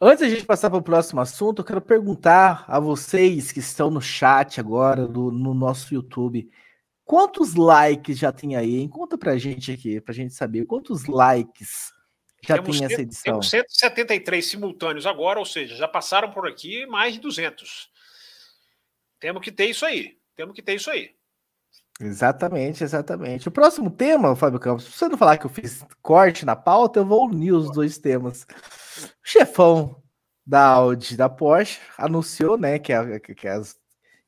Antes 0.00 0.22
a 0.22 0.28
gente 0.28 0.44
passar 0.44 0.70
para 0.70 0.78
o 0.78 0.82
próximo 0.82 1.20
assunto, 1.20 1.60
eu 1.60 1.64
quero 1.64 1.80
perguntar 1.80 2.64
a 2.68 2.78
vocês 2.78 3.50
que 3.50 3.58
estão 3.58 3.90
no 3.90 4.00
chat 4.00 4.60
agora 4.60 5.08
do, 5.08 5.32
no 5.32 5.52
nosso 5.52 5.92
YouTube. 5.92 6.48
Quantos 7.08 7.54
likes 7.54 8.18
já 8.18 8.30
tem 8.30 8.54
aí? 8.54 8.76
Hein? 8.76 8.86
Conta 8.86 9.16
pra 9.16 9.38
gente 9.38 9.72
aqui, 9.72 9.98
pra 9.98 10.12
gente 10.12 10.34
saber 10.34 10.66
quantos 10.66 11.06
likes 11.06 11.90
Já 12.46 12.56
temos, 12.56 12.76
tem 12.76 12.84
essa 12.84 13.00
edição. 13.00 13.32
Temos 13.32 13.48
173 13.48 14.44
simultâneos 14.44 15.06
agora, 15.06 15.38
ou 15.38 15.46
seja, 15.46 15.74
já 15.74 15.88
passaram 15.88 16.30
por 16.30 16.46
aqui 16.46 16.84
mais 16.84 17.14
de 17.14 17.20
200. 17.20 17.90
Temos 19.18 19.42
que 19.42 19.50
ter 19.50 19.70
isso 19.70 19.86
aí. 19.86 20.18
Temos 20.36 20.54
que 20.54 20.60
ter 20.60 20.74
isso 20.74 20.90
aí. 20.90 21.12
Exatamente, 21.98 22.84
exatamente. 22.84 23.48
O 23.48 23.52
próximo 23.52 23.90
tema, 23.90 24.36
Fábio 24.36 24.60
Campos, 24.60 24.84
se 24.84 24.92
você 24.92 25.08
não 25.08 25.16
falar 25.16 25.38
que 25.38 25.46
eu 25.46 25.50
fiz 25.50 25.82
corte 26.02 26.44
na 26.44 26.54
pauta, 26.54 27.00
eu 27.00 27.06
vou 27.06 27.26
unir 27.26 27.52
os 27.52 27.72
dois 27.72 27.96
temas. 27.96 28.46
O 29.24 29.26
chefão 29.26 30.02
da 30.46 30.62
Audi 30.66 31.16
da 31.16 31.30
Porsche 31.30 31.80
anunciou 31.96 32.58
né, 32.58 32.78
que, 32.78 32.92
a, 32.92 33.18
que 33.18 33.48
as 33.48 33.78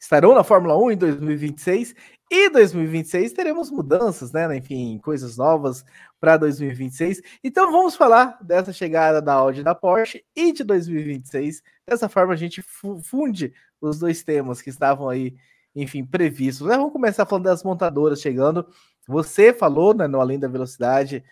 estarão 0.00 0.34
na 0.34 0.42
Fórmula 0.42 0.76
1 0.78 0.92
em 0.92 0.96
2026 0.96 1.94
e 2.30 2.48
2026 2.48 3.32
teremos 3.32 3.70
mudanças, 3.72 4.30
né? 4.30 4.56
Enfim, 4.56 4.98
coisas 5.02 5.36
novas 5.36 5.84
para 6.20 6.36
2026. 6.36 7.20
Então 7.42 7.72
vamos 7.72 7.96
falar 7.96 8.38
dessa 8.40 8.72
chegada 8.72 9.20
da 9.20 9.34
Audi 9.34 9.64
da 9.64 9.74
Porsche 9.74 10.24
e 10.36 10.52
de 10.52 10.62
2026. 10.62 11.60
Dessa 11.84 12.08
forma 12.08 12.32
a 12.32 12.36
gente 12.36 12.62
funde 13.02 13.52
os 13.80 13.98
dois 13.98 14.22
temas 14.22 14.62
que 14.62 14.70
estavam 14.70 15.08
aí, 15.08 15.34
enfim, 15.74 16.04
previstos. 16.04 16.68
Né? 16.68 16.76
Vamos 16.76 16.92
começar 16.92 17.26
falando 17.26 17.46
das 17.46 17.64
montadoras 17.64 18.20
chegando. 18.20 18.64
Você 19.08 19.52
falou 19.52 19.92
né, 19.92 20.06
no 20.06 20.20
Além 20.20 20.38
da 20.38 20.46
Velocidade 20.46 21.24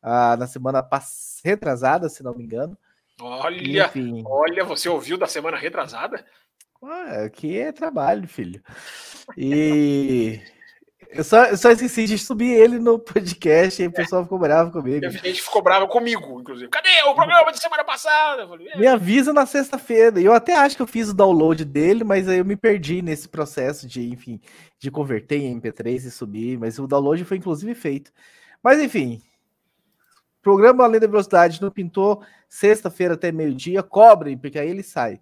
ah, 0.00 0.36
na 0.38 0.46
semana 0.46 0.88
retrasada, 1.44 2.08
se 2.08 2.22
não 2.22 2.34
me 2.34 2.44
engano. 2.44 2.78
Olha, 3.20 3.86
enfim. 3.86 4.22
olha, 4.26 4.64
você 4.64 4.88
ouviu 4.88 5.18
da 5.18 5.26
semana 5.26 5.56
retrasada? 5.56 6.24
Ah, 6.82 7.24
aqui 7.24 7.58
é 7.58 7.72
trabalho, 7.72 8.28
filho. 8.28 8.62
E 9.36 10.40
eu 11.10 11.24
só, 11.24 11.44
eu 11.44 11.56
só 11.56 11.70
esqueci 11.70 12.04
de 12.04 12.18
subir 12.18 12.52
ele 12.52 12.78
no 12.78 12.98
podcast 12.98 13.82
e 13.82 13.86
o 13.86 13.92
pessoal 13.92 14.22
ficou 14.24 14.38
bravo 14.38 14.70
comigo. 14.70 15.06
A 15.06 15.10
gente 15.10 15.40
ficou 15.40 15.62
bravo 15.62 15.88
comigo, 15.88 16.40
inclusive. 16.40 16.68
Cadê 16.68 16.88
o 17.06 17.14
programa 17.14 17.52
de 17.52 17.60
semana 17.60 17.84
passada? 17.84 18.46
Falei, 18.46 18.68
é. 18.68 18.78
Me 18.78 18.86
avisa 18.86 19.32
na 19.32 19.46
sexta-feira. 19.46 20.20
Eu 20.20 20.32
até 20.32 20.54
acho 20.54 20.76
que 20.76 20.82
eu 20.82 20.86
fiz 20.86 21.08
o 21.08 21.14
download 21.14 21.64
dele, 21.64 22.04
mas 22.04 22.28
aí 22.28 22.38
eu 22.38 22.44
me 22.44 22.56
perdi 22.56 23.02
nesse 23.02 23.28
processo 23.28 23.86
de, 23.86 24.10
enfim, 24.10 24.40
de 24.78 24.90
converter 24.90 25.38
em 25.38 25.60
MP3 25.60 26.06
e 26.06 26.10
subir. 26.10 26.58
Mas 26.58 26.78
o 26.78 26.86
download 26.86 27.24
foi 27.24 27.36
inclusive 27.36 27.74
feito. 27.74 28.12
Mas 28.62 28.80
enfim, 28.80 29.22
programa 30.42 30.84
Além 30.84 31.00
da 31.00 31.06
Velocidade 31.06 31.62
não 31.62 31.70
pintou 31.70 32.22
sexta-feira 32.48 33.14
até 33.14 33.30
meio-dia. 33.30 33.82
Cobrem, 33.82 34.36
porque 34.36 34.58
aí 34.58 34.68
ele 34.68 34.82
sai. 34.82 35.20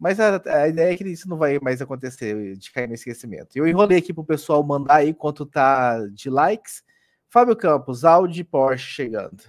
Mas 0.00 0.18
a, 0.18 0.40
a, 0.62 0.66
ideia 0.66 0.94
é 0.94 0.96
que 0.96 1.04
isso 1.04 1.28
não 1.28 1.36
vai 1.36 1.58
mais 1.60 1.82
acontecer, 1.82 2.56
de 2.56 2.72
cair 2.72 2.88
no 2.88 2.94
esquecimento. 2.94 3.54
Eu 3.54 3.68
enrolei 3.68 3.98
aqui 3.98 4.14
para 4.14 4.22
o 4.22 4.26
pessoal 4.26 4.62
mandar 4.62 4.96
aí 4.96 5.12
quanto 5.12 5.44
tá 5.44 6.06
de 6.06 6.30
likes. 6.30 6.82
Fábio 7.28 7.54
Campos, 7.54 8.02
Audi 8.02 8.42
Porsche 8.42 8.86
chegando. 8.86 9.42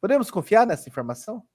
Podemos 0.00 0.32
confiar 0.32 0.66
nessa 0.66 0.88
informação? 0.88 1.46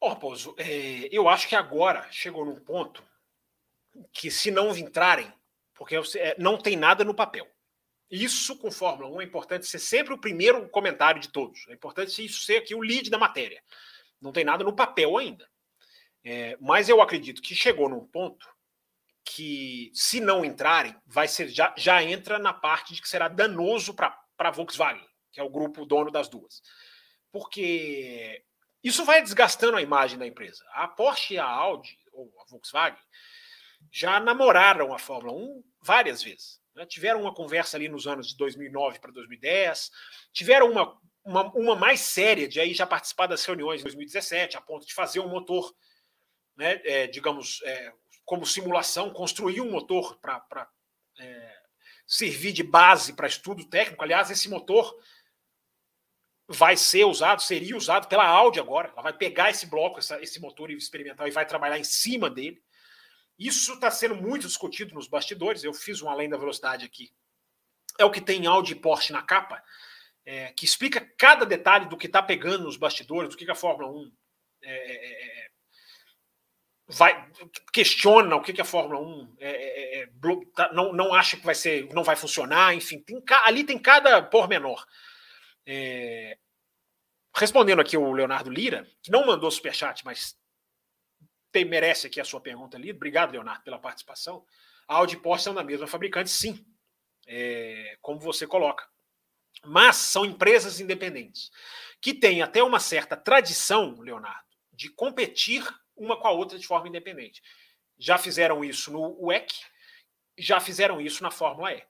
Ó, 0.00 0.08
Raposo, 0.08 0.56
é, 0.58 1.08
eu 1.12 1.28
acho 1.28 1.48
que 1.48 1.54
agora 1.54 2.04
chegou 2.10 2.44
num 2.44 2.58
ponto 2.58 3.04
que 4.12 4.28
se 4.28 4.50
não 4.50 4.76
entrarem, 4.76 5.32
porque 5.72 5.94
é, 6.16 6.34
não 6.36 6.58
tem 6.58 6.76
nada 6.76 7.04
no 7.04 7.14
papel. 7.14 7.46
Isso 8.10 8.56
com 8.58 8.72
Fórmula 8.72 9.08
1 9.08 9.20
é 9.20 9.24
importante 9.24 9.66
ser 9.66 9.78
sempre 9.78 10.12
o 10.12 10.18
primeiro 10.18 10.68
comentário 10.68 11.20
de 11.20 11.28
todos. 11.28 11.64
É 11.68 11.74
importante 11.74 12.24
isso 12.24 12.44
ser 12.44 12.56
aqui 12.56 12.74
o 12.74 12.80
lead 12.80 13.08
da 13.08 13.18
matéria. 13.18 13.62
Não 14.20 14.32
tem 14.32 14.44
nada 14.44 14.64
no 14.64 14.74
papel 14.74 15.16
ainda. 15.16 15.48
É, 16.28 16.56
mas 16.60 16.88
eu 16.88 17.00
acredito 17.00 17.40
que 17.40 17.54
chegou 17.54 17.88
num 17.88 18.04
ponto 18.04 18.52
que, 19.24 19.92
se 19.94 20.18
não 20.18 20.44
entrarem, 20.44 20.92
vai 21.06 21.28
ser 21.28 21.48
já, 21.48 21.72
já 21.76 22.02
entra 22.02 22.36
na 22.36 22.52
parte 22.52 22.94
de 22.94 23.00
que 23.00 23.08
será 23.08 23.28
danoso 23.28 23.94
para 23.94 24.18
a 24.36 24.50
Volkswagen, 24.50 25.06
que 25.30 25.38
é 25.38 25.44
o 25.44 25.48
grupo 25.48 25.86
dono 25.86 26.10
das 26.10 26.28
duas. 26.28 26.60
Porque 27.30 28.42
isso 28.82 29.04
vai 29.04 29.22
desgastando 29.22 29.76
a 29.76 29.82
imagem 29.82 30.18
da 30.18 30.26
empresa. 30.26 30.64
A 30.72 30.88
Porsche 30.88 31.34
e 31.34 31.38
a 31.38 31.46
Audi, 31.46 31.96
ou 32.12 32.28
a 32.40 32.50
Volkswagen, 32.50 32.98
já 33.92 34.18
namoraram 34.18 34.92
a 34.92 34.98
Fórmula 34.98 35.32
1 35.32 35.62
várias 35.80 36.24
vezes. 36.24 36.60
Né? 36.74 36.84
Tiveram 36.86 37.20
uma 37.20 37.32
conversa 37.32 37.76
ali 37.76 37.88
nos 37.88 38.08
anos 38.08 38.30
de 38.30 38.36
2009 38.36 38.98
para 38.98 39.12
2010, 39.12 39.92
tiveram 40.32 40.72
uma, 40.72 41.00
uma, 41.24 41.52
uma, 41.52 41.76
mais 41.76 42.00
séria 42.00 42.48
de 42.48 42.58
aí 42.58 42.74
já 42.74 42.84
participar 42.84 43.28
das 43.28 43.44
reuniões 43.44 43.80
em 43.80 43.84
2017, 43.84 44.56
a 44.56 44.60
ponto 44.60 44.84
de 44.84 44.92
fazer 44.92 45.20
um 45.20 45.28
motor 45.28 45.72
né, 46.56 46.80
é, 46.84 47.06
digamos, 47.06 47.60
é, 47.64 47.92
como 48.24 48.46
simulação, 48.46 49.10
construir 49.10 49.60
um 49.60 49.70
motor 49.70 50.16
para 50.16 50.68
é, 51.18 51.56
servir 52.06 52.52
de 52.52 52.62
base 52.62 53.12
para 53.12 53.26
estudo 53.26 53.64
técnico. 53.64 54.02
Aliás, 54.02 54.30
esse 54.30 54.48
motor 54.48 54.96
vai 56.48 56.76
ser 56.76 57.04
usado, 57.04 57.42
seria 57.42 57.76
usado 57.76 58.08
pela 58.08 58.26
Audi 58.26 58.60
agora. 58.60 58.90
Ela 58.92 59.02
vai 59.02 59.12
pegar 59.12 59.50
esse 59.50 59.66
bloco, 59.66 59.98
essa, 59.98 60.20
esse 60.22 60.40
motor 60.40 60.70
experimental 60.70 61.26
e 61.26 61.32
vai 61.32 61.44
trabalhar 61.44 61.78
em 61.78 61.84
cima 61.84 62.30
dele. 62.30 62.62
Isso 63.38 63.74
está 63.74 63.90
sendo 63.90 64.16
muito 64.16 64.46
discutido 64.46 64.94
nos 64.94 65.08
bastidores. 65.08 65.62
Eu 65.62 65.74
fiz 65.74 66.00
um 66.00 66.08
além 66.08 66.28
da 66.28 66.38
velocidade 66.38 66.84
aqui. 66.84 67.12
É 67.98 68.04
o 68.04 68.10
que 68.10 68.20
tem 68.20 68.46
Audi 68.46 68.72
e 68.72 68.76
Porsche 68.76 69.12
na 69.12 69.22
capa, 69.22 69.62
é, 70.24 70.52
que 70.52 70.64
explica 70.64 71.00
cada 71.18 71.44
detalhe 71.44 71.88
do 71.88 71.96
que 71.96 72.06
está 72.06 72.22
pegando 72.22 72.64
nos 72.64 72.76
bastidores, 72.76 73.30
do 73.30 73.36
que, 73.36 73.44
que 73.44 73.50
a 73.50 73.54
Fórmula 73.54 73.90
1 73.90 74.12
é, 74.62 74.74
é, 74.74 75.44
é 75.44 75.50
vai 76.88 77.28
questiona 77.72 78.36
o 78.36 78.42
que, 78.42 78.52
que 78.52 78.60
a 78.60 78.64
Fórmula 78.64 79.00
1 79.00 79.36
é, 79.38 79.50
é, 79.50 80.02
é, 80.02 80.08
tá, 80.54 80.72
não, 80.72 80.92
não 80.92 81.12
acha 81.12 81.36
que 81.36 81.44
vai 81.44 81.54
ser, 81.54 81.92
não 81.92 82.04
vai 82.04 82.16
funcionar, 82.16 82.74
enfim, 82.74 83.00
tem, 83.00 83.22
ali 83.44 83.64
tem 83.64 83.78
cada 83.78 84.22
pormenor. 84.22 84.86
É, 85.66 86.38
respondendo 87.34 87.80
aqui 87.80 87.96
o 87.96 88.12
Leonardo 88.12 88.50
Lira, 88.50 88.86
que 89.02 89.10
não 89.10 89.26
mandou 89.26 89.50
superchat, 89.50 90.04
mas 90.04 90.38
tem, 91.50 91.64
merece 91.64 92.06
aqui 92.06 92.20
a 92.20 92.24
sua 92.24 92.40
pergunta 92.40 92.76
ali. 92.76 92.92
Obrigado, 92.92 93.32
Leonardo, 93.32 93.64
pela 93.64 93.78
participação. 93.78 94.44
A 94.86 94.96
Audi 94.96 95.16
e 95.16 95.18
Porsche 95.18 95.44
são 95.44 95.54
da 95.54 95.64
mesma 95.64 95.86
fabricante, 95.86 96.30
sim, 96.30 96.64
é, 97.26 97.98
como 98.00 98.20
você 98.20 98.46
coloca. 98.46 98.86
Mas 99.64 99.96
são 99.96 100.24
empresas 100.24 100.78
independentes, 100.80 101.50
que 102.00 102.14
têm 102.14 102.42
até 102.42 102.62
uma 102.62 102.78
certa 102.78 103.16
tradição, 103.16 104.00
Leonardo, 104.00 104.46
de 104.72 104.88
competir 104.90 105.66
uma 105.96 106.20
com 106.20 106.28
a 106.28 106.32
outra 106.32 106.58
de 106.58 106.66
forma 106.66 106.88
independente. 106.88 107.42
Já 107.98 108.18
fizeram 108.18 108.64
isso 108.64 108.92
no 108.92 109.16
WEC, 109.26 109.54
já 110.38 110.60
fizeram 110.60 111.00
isso 111.00 111.22
na 111.22 111.30
Fórmula 111.30 111.72
E. 111.72 111.82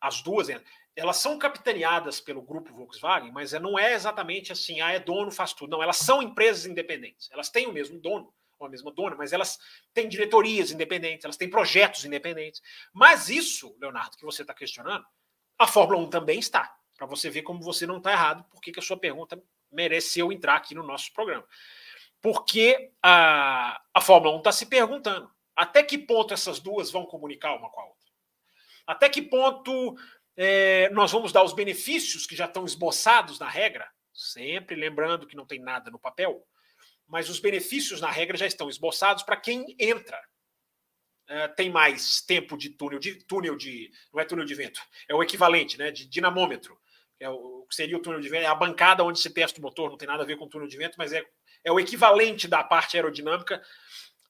As 0.00 0.20
duas, 0.20 0.48
elas 0.94 1.16
são 1.16 1.38
capitaneadas 1.38 2.20
pelo 2.20 2.42
grupo 2.42 2.74
Volkswagen, 2.74 3.32
mas 3.32 3.52
não 3.52 3.78
é 3.78 3.94
exatamente 3.94 4.52
assim, 4.52 4.80
ah, 4.80 4.92
é 4.92 4.98
dono, 4.98 5.30
faz 5.30 5.52
tudo. 5.52 5.70
Não, 5.70 5.82
elas 5.82 5.96
são 5.96 6.22
empresas 6.22 6.66
independentes. 6.66 7.30
Elas 7.30 7.48
têm 7.48 7.66
o 7.66 7.72
mesmo 7.72 7.98
dono, 7.98 8.32
ou 8.58 8.66
a 8.66 8.70
mesma 8.70 8.92
dona, 8.92 9.16
mas 9.16 9.32
elas 9.32 9.58
têm 9.94 10.08
diretorias 10.08 10.70
independentes, 10.70 11.24
elas 11.24 11.36
têm 11.36 11.48
projetos 11.48 12.04
independentes. 12.04 12.60
Mas 12.92 13.30
isso, 13.30 13.74
Leonardo, 13.80 14.16
que 14.16 14.24
você 14.24 14.42
está 14.42 14.52
questionando, 14.52 15.06
a 15.58 15.66
Fórmula 15.66 16.00
1 16.00 16.10
também 16.10 16.38
está. 16.38 16.76
Para 16.96 17.06
você 17.06 17.30
ver 17.30 17.42
como 17.42 17.62
você 17.62 17.86
não 17.86 17.98
está 17.98 18.12
errado, 18.12 18.44
porque 18.50 18.70
que 18.70 18.78
a 18.78 18.82
sua 18.82 18.96
pergunta 18.96 19.42
mereceu 19.70 20.30
entrar 20.30 20.56
aqui 20.56 20.74
no 20.74 20.82
nosso 20.82 21.12
programa. 21.12 21.46
Porque 22.22 22.92
a, 23.02 23.82
a 23.92 24.00
Fórmula 24.00 24.34
1 24.36 24.38
está 24.38 24.52
se 24.52 24.66
perguntando 24.66 25.30
até 25.54 25.82
que 25.82 25.98
ponto 25.98 26.32
essas 26.32 26.58
duas 26.58 26.90
vão 26.90 27.04
comunicar 27.04 27.54
uma 27.54 27.68
com 27.68 27.80
a 27.80 27.84
outra. 27.84 28.10
Até 28.86 29.08
que 29.08 29.22
ponto 29.22 29.96
é, 30.36 30.88
nós 30.90 31.12
vamos 31.12 31.32
dar 31.32 31.42
os 31.42 31.52
benefícios 31.52 32.26
que 32.26 32.36
já 32.36 32.46
estão 32.46 32.64
esboçados 32.64 33.38
na 33.38 33.48
regra, 33.48 33.88
sempre 34.12 34.74
lembrando 34.74 35.26
que 35.26 35.36
não 35.36 35.46
tem 35.46 35.60
nada 35.60 35.90
no 35.90 35.98
papel, 35.98 36.44
mas 37.06 37.28
os 37.28 37.38
benefícios 37.38 38.00
na 38.00 38.10
regra 38.10 38.36
já 38.36 38.46
estão 38.46 38.68
esboçados 38.68 39.22
para 39.22 39.36
quem 39.36 39.76
entra. 39.78 40.20
É, 41.28 41.48
tem 41.48 41.70
mais 41.70 42.20
tempo 42.20 42.56
de 42.56 42.70
túnel 42.70 42.98
de 42.98 43.14
túnel 43.24 43.56
de 43.56 43.90
não 44.12 44.20
é 44.20 44.24
túnel 44.24 44.44
de 44.44 44.54
vento, 44.54 44.80
é 45.08 45.14
o 45.14 45.22
equivalente, 45.22 45.78
né, 45.78 45.90
de 45.90 46.06
dinamômetro. 46.06 46.78
É 47.20 47.28
o 47.28 47.64
que 47.68 47.76
seria 47.76 47.96
o 47.96 48.02
túnel 48.02 48.20
de 48.20 48.28
vento, 48.28 48.42
é 48.42 48.46
a 48.46 48.54
bancada 48.54 49.04
onde 49.04 49.20
se 49.20 49.30
testa 49.30 49.60
o 49.60 49.62
motor, 49.62 49.88
não 49.88 49.96
tem 49.96 50.08
nada 50.08 50.24
a 50.24 50.26
ver 50.26 50.36
com 50.36 50.48
túnel 50.48 50.66
de 50.66 50.76
vento, 50.76 50.96
mas 50.98 51.12
é 51.12 51.24
é 51.64 51.70
o 51.70 51.80
equivalente 51.80 52.48
da 52.48 52.62
parte 52.62 52.96
aerodinâmica 52.96 53.62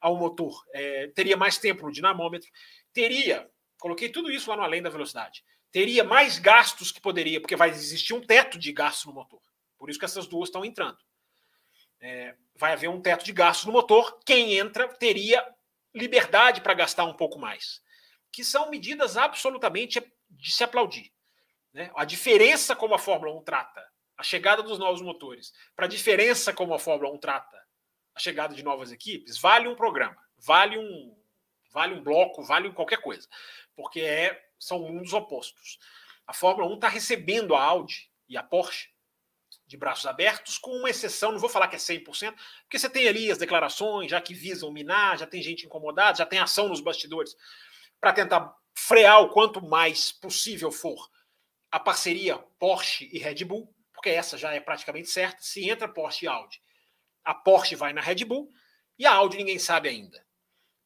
ao 0.01 0.17
motor. 0.17 0.65
É, 0.73 1.09
teria 1.09 1.37
mais 1.37 1.59
tempo 1.59 1.87
no 1.87 1.93
dinamômetro, 1.93 2.49
teria, 2.93 3.49
coloquei 3.79 4.09
tudo 4.09 4.31
isso 4.31 4.51
lá 4.51 4.57
no 4.57 4.63
além 4.63 4.83
da 4.83 4.91
velocidade, 4.91 5.45
teria 5.71 6.05
mais 6.05 6.39
gastos 6.39 6.93
que 6.93 7.01
poderia, 7.01 7.41
porque 7.41 7.57
vai 7.57 7.71
existir 7.71 8.13
um 8.13 8.21
teto 8.21 8.59
de 8.59 8.73
gastos 8.73 9.07
no 9.07 9.15
motor. 9.15 9.41
Por 9.79 9.89
isso 9.89 9.99
que 9.99 10.05
essas 10.05 10.27
duas 10.27 10.49
estão 10.49 10.65
entrando. 10.65 10.99
É, 12.01 12.35
vai 12.57 12.73
haver 12.73 12.89
um 12.89 13.01
teto 13.01 13.25
de 13.25 13.33
gastos 13.33 13.67
no 13.67 13.73
motor. 13.73 14.21
Quem 14.25 14.59
entra 14.59 14.89
teria 14.89 15.45
liberdade 15.95 16.61
para 16.61 16.75
gastar 16.75 17.05
um 17.05 17.15
pouco 17.15 17.39
mais, 17.39 17.81
que 18.31 18.45
são 18.45 18.71
medidas 18.71 19.17
absolutamente 19.17 20.01
de 20.31 20.53
se 20.53 20.65
aplaudir. 20.65 21.13
Né? 21.73 21.91
A 21.97 22.05
diferença 22.05 22.77
como 22.77 22.95
a 22.95 22.99
Fórmula 22.99 23.35
1 23.39 23.43
trata 23.43 23.92
a 24.17 24.23
chegada 24.23 24.63
dos 24.63 24.79
novos 24.79 25.03
motores, 25.03 25.53
para 25.75 25.87
a 25.87 25.89
diferença 25.89 26.53
como 26.53 26.75
a 26.75 26.79
Fórmula 26.79 27.13
1 27.13 27.19
trata 27.19 27.63
a 28.15 28.21
chegada 28.21 28.55
de 28.55 28.63
novas 28.63 28.93
equipes, 28.93 29.39
vale 29.39 29.69
um 29.69 29.75
programa, 29.75 30.17
vale 30.37 30.79
um, 30.79 31.17
vale 31.71 31.95
um 31.95 32.03
bloco, 32.03 32.43
vale 32.43 32.71
qualquer 32.73 32.99
coisa, 33.01 33.27
porque 33.75 34.01
é, 34.01 34.51
são 34.59 34.81
mundos 34.81 35.13
opostos. 35.13 35.79
A 36.27 36.33
Fórmula 36.33 36.69
1 36.71 36.75
está 36.75 36.89
recebendo 36.89 37.55
a 37.55 37.63
Audi 37.63 38.11
e 38.29 38.37
a 38.37 38.43
Porsche 38.43 38.91
de 39.67 39.77
braços 39.77 40.07
abertos, 40.07 40.59
com 40.59 40.71
uma 40.71 40.91
exceção, 40.91 41.33
não 41.33 41.39
vou 41.39 41.49
falar 41.49 41.69
que 41.69 41.77
é 41.77 41.79
100%, 41.79 42.35
porque 42.63 42.79
você 42.79 42.91
tem 42.91 43.09
ali 43.09 43.31
as 43.31 43.39
declarações, 43.39 44.11
já 44.11 44.21
que 44.21 44.35
visam 44.35 44.71
minar, 44.71 45.19
já 45.19 45.27
tem 45.27 45.41
gente 45.41 45.65
incomodada, 45.65 46.19
já 46.19 46.27
tem 46.27 46.39
ação 46.39 46.69
nos 46.69 46.81
bastidores 46.81 47.35
para 47.99 48.13
tentar 48.13 48.55
frear 48.75 49.23
o 49.23 49.31
quanto 49.31 49.65
mais 49.65 50.13
possível 50.13 50.71
for 50.71 51.11
a 51.71 51.81
parceria 51.81 52.37
Porsche 52.59 53.09
e 53.13 53.19
Red 53.19 53.45
Bull, 53.47 53.75
porque 54.03 54.11
essa 54.11 54.37
já 54.37 54.53
é 54.53 54.59
praticamente 54.59 55.09
certa. 55.09 55.41
Se 55.41 55.71
entra 55.71 55.87
Porsche 55.87 56.25
e 56.25 56.29
Audi, 56.29 56.61
a 57.25 57.33
Porsche 57.33 57.77
vai 57.77 57.93
na 57.93 58.01
Red 58.01 58.25
Bull 58.25 58.51
e 58.99 59.07
a 59.07 59.13
Audi 59.13 59.37
ninguém 59.37 59.61
sabe 59.61 59.89
ainda. 59.89 60.27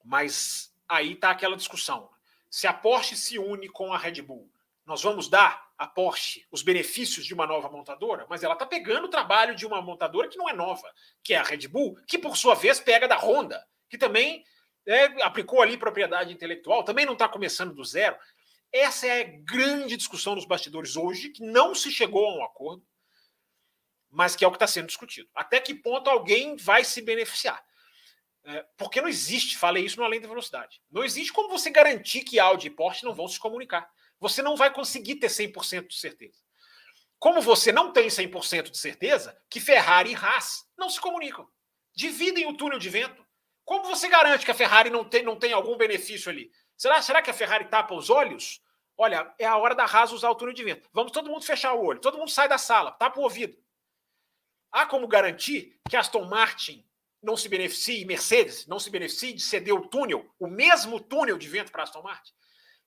Mas 0.05 0.71
aí 0.87 1.15
está 1.15 1.31
aquela 1.31 1.57
discussão. 1.57 2.11
Se 2.51 2.67
a 2.67 2.75
Porsche 2.75 3.17
se 3.17 3.39
une 3.39 3.71
com 3.71 3.91
a 3.91 3.97
Red 3.97 4.21
Bull, 4.21 4.53
nós 4.85 5.03
vamos 5.03 5.31
dar 5.31 5.67
a 5.79 5.87
Porsche 5.87 6.45
os 6.51 6.61
benefícios 6.61 7.25
de 7.25 7.33
uma 7.33 7.47
nova 7.47 7.71
montadora, 7.71 8.27
mas 8.29 8.43
ela 8.43 8.53
está 8.53 8.67
pegando 8.67 9.07
o 9.07 9.11
trabalho 9.11 9.57
de 9.57 9.65
uma 9.65 9.81
montadora 9.81 10.29
que 10.29 10.37
não 10.37 10.49
é 10.51 10.53
nova, 10.53 10.87
que 11.23 11.33
é 11.33 11.39
a 11.39 11.43
Red 11.43 11.69
Bull, 11.69 11.99
que 12.07 12.19
por 12.19 12.37
sua 12.37 12.55
vez 12.55 12.79
pega 12.79 13.09
da 13.09 13.17
Honda, 13.17 13.67
que 13.89 13.97
também 13.97 14.45
é, 14.85 15.05
aplicou 15.23 15.63
ali 15.63 15.79
propriedade 15.79 16.35
intelectual, 16.35 16.85
também 16.85 17.07
não 17.07 17.15
está 17.15 17.27
começando 17.27 17.73
do 17.73 17.83
zero. 17.83 18.15
Essa 18.71 19.07
é 19.07 19.23
a 19.23 19.39
grande 19.43 19.97
discussão 19.97 20.35
nos 20.35 20.45
bastidores 20.45 20.97
hoje, 20.97 21.31
que 21.31 21.43
não 21.43 21.75
se 21.75 21.91
chegou 21.91 22.27
a 22.27 22.37
um 22.37 22.45
acordo, 22.45 22.85
mas 24.11 24.37
que 24.37 24.45
é 24.45 24.49
o 24.49 24.51
que 24.51 24.57
está 24.57 24.67
sendo 24.67 24.87
discutido. 24.87 25.29
Até 25.35 25.61
que 25.61 25.75
ponto 25.75 26.09
alguém 26.09 26.57
vai 26.57 26.85
se 26.85 27.01
beneficiar? 27.03 27.65
É, 28.45 28.65
porque 28.77 29.01
não 29.01 29.09
existe, 29.09 29.59
falei 29.59 29.85
isso 29.85 29.99
no 29.99 30.05
Além 30.05 30.21
da 30.21 30.29
Velocidade, 30.29 30.81
não 30.91 31.03
existe 31.03 31.33
como 31.33 31.49
você 31.49 31.69
garantir 31.69 32.23
que 32.23 32.39
Audi 32.39 32.69
e 32.69 32.71
Porsche 32.71 33.05
não 33.05 33.15
vão 33.15 33.27
se 33.27 33.41
comunicar. 33.41 33.91
Você 34.21 34.41
não 34.41 34.57
vai 34.57 34.73
conseguir 34.73 35.17
ter 35.17 35.27
100% 35.27 35.89
de 35.89 35.97
certeza. 35.97 36.39
Como 37.19 37.41
você 37.41 37.73
não 37.73 37.93
tem 37.93 38.09
100% 38.09 38.71
de 38.71 38.79
certeza 38.79 39.37
que 39.51 39.61
Ferrari 39.61 40.13
e 40.13 40.15
Haas 40.15 40.65
não 40.77 40.89
se 40.89 41.01
comunicam. 41.01 41.49
Dividem 41.95 42.47
o 42.47 42.57
túnel 42.57 42.79
de 42.79 42.89
vento. 42.89 43.27
Como 43.65 43.85
você 43.85 44.09
garante 44.09 44.45
que 44.45 44.51
a 44.51 44.55
Ferrari 44.55 44.91
não 44.91 45.05
tem, 45.05 45.25
não 45.25 45.37
tem 45.37 45.53
algum 45.53 45.77
benefício 45.77 46.31
ali? 46.31 46.51
Será, 46.77 47.03
será 47.03 47.21
que 47.21 47.31
a 47.31 47.35
Ferrari 47.35 47.65
tapa 47.65 47.95
os 47.95 48.11
olhos? 48.11 48.63
Olha, 48.97 49.35
é 49.39 49.47
a 49.47 49.57
hora 49.57 49.75
da 49.75 49.85
Haas 49.85 50.13
usar 50.13 50.31
o 50.31 50.35
túnel 50.35 50.55
de 50.55 50.63
vento. 50.63 50.89
Vamos 50.93 51.11
todo 51.11 51.31
mundo 51.31 51.45
fechar 51.45 51.73
o 51.75 51.85
olho, 51.85 52.01
todo 52.01 52.19
mundo 52.19 52.31
sai 52.31 52.49
da 52.49 52.59
sala, 52.59 52.93
tapa 52.93 53.19
o 53.19 53.23
ouvido. 53.25 53.57
Há 54.77 54.85
como 54.85 55.09
garantir 55.09 55.81
que 55.89 55.97
Aston 55.97 56.27
Martin 56.27 56.87
não 57.23 57.35
se 57.35 57.49
beneficie, 57.49 58.05
Mercedes 58.05 58.67
não 58.67 58.79
se 58.79 58.91
beneficie 58.91 59.33
de 59.33 59.41
ceder 59.41 59.75
o 59.75 59.89
túnel, 59.89 60.31
o 60.39 60.47
mesmo 60.47 61.01
túnel 61.01 61.39
de 61.39 61.49
vento 61.49 61.73
para 61.73 61.85
Aston 61.85 62.03
Martin? 62.03 62.35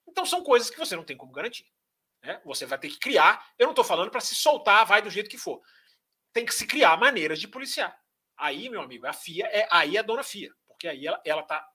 Então 0.07 0.24
são 0.24 0.44
coisas 0.44 0.70
que 0.70 0.78
você 0.78 0.95
não 0.95 1.03
tem 1.03 1.18
como 1.18 1.32
garantir. 1.32 1.66
Né? 2.22 2.40
Você 2.45 2.68
vai 2.68 2.78
ter 2.78 2.90
que 2.90 2.99
criar. 2.99 3.44
Eu 3.57 3.66
não 3.66 3.72
estou 3.72 3.84
falando 3.84 4.11
para 4.11 4.22
se 4.22 4.36
soltar, 4.36 4.86
vai 4.86 5.02
do 5.02 5.10
jeito 5.10 5.32
que 5.32 5.38
for. 5.40 5.64
Tem 6.32 6.45
que 6.45 6.53
se 6.53 6.68
criar 6.68 6.95
maneiras 6.95 7.40
de 7.40 7.48
policiar. 7.48 7.99
Aí, 8.38 8.70
meu 8.70 8.82
amigo, 8.82 9.07
a 9.07 9.11
FIA 9.11 9.48
é 9.48 9.68
aí 9.72 9.98
é 9.98 9.99
a 9.99 10.03
dona 10.03 10.22
FIA, 10.22 10.52
porque 10.68 10.88
aí 10.88 11.07
ela 11.26 11.41
está 11.41 11.68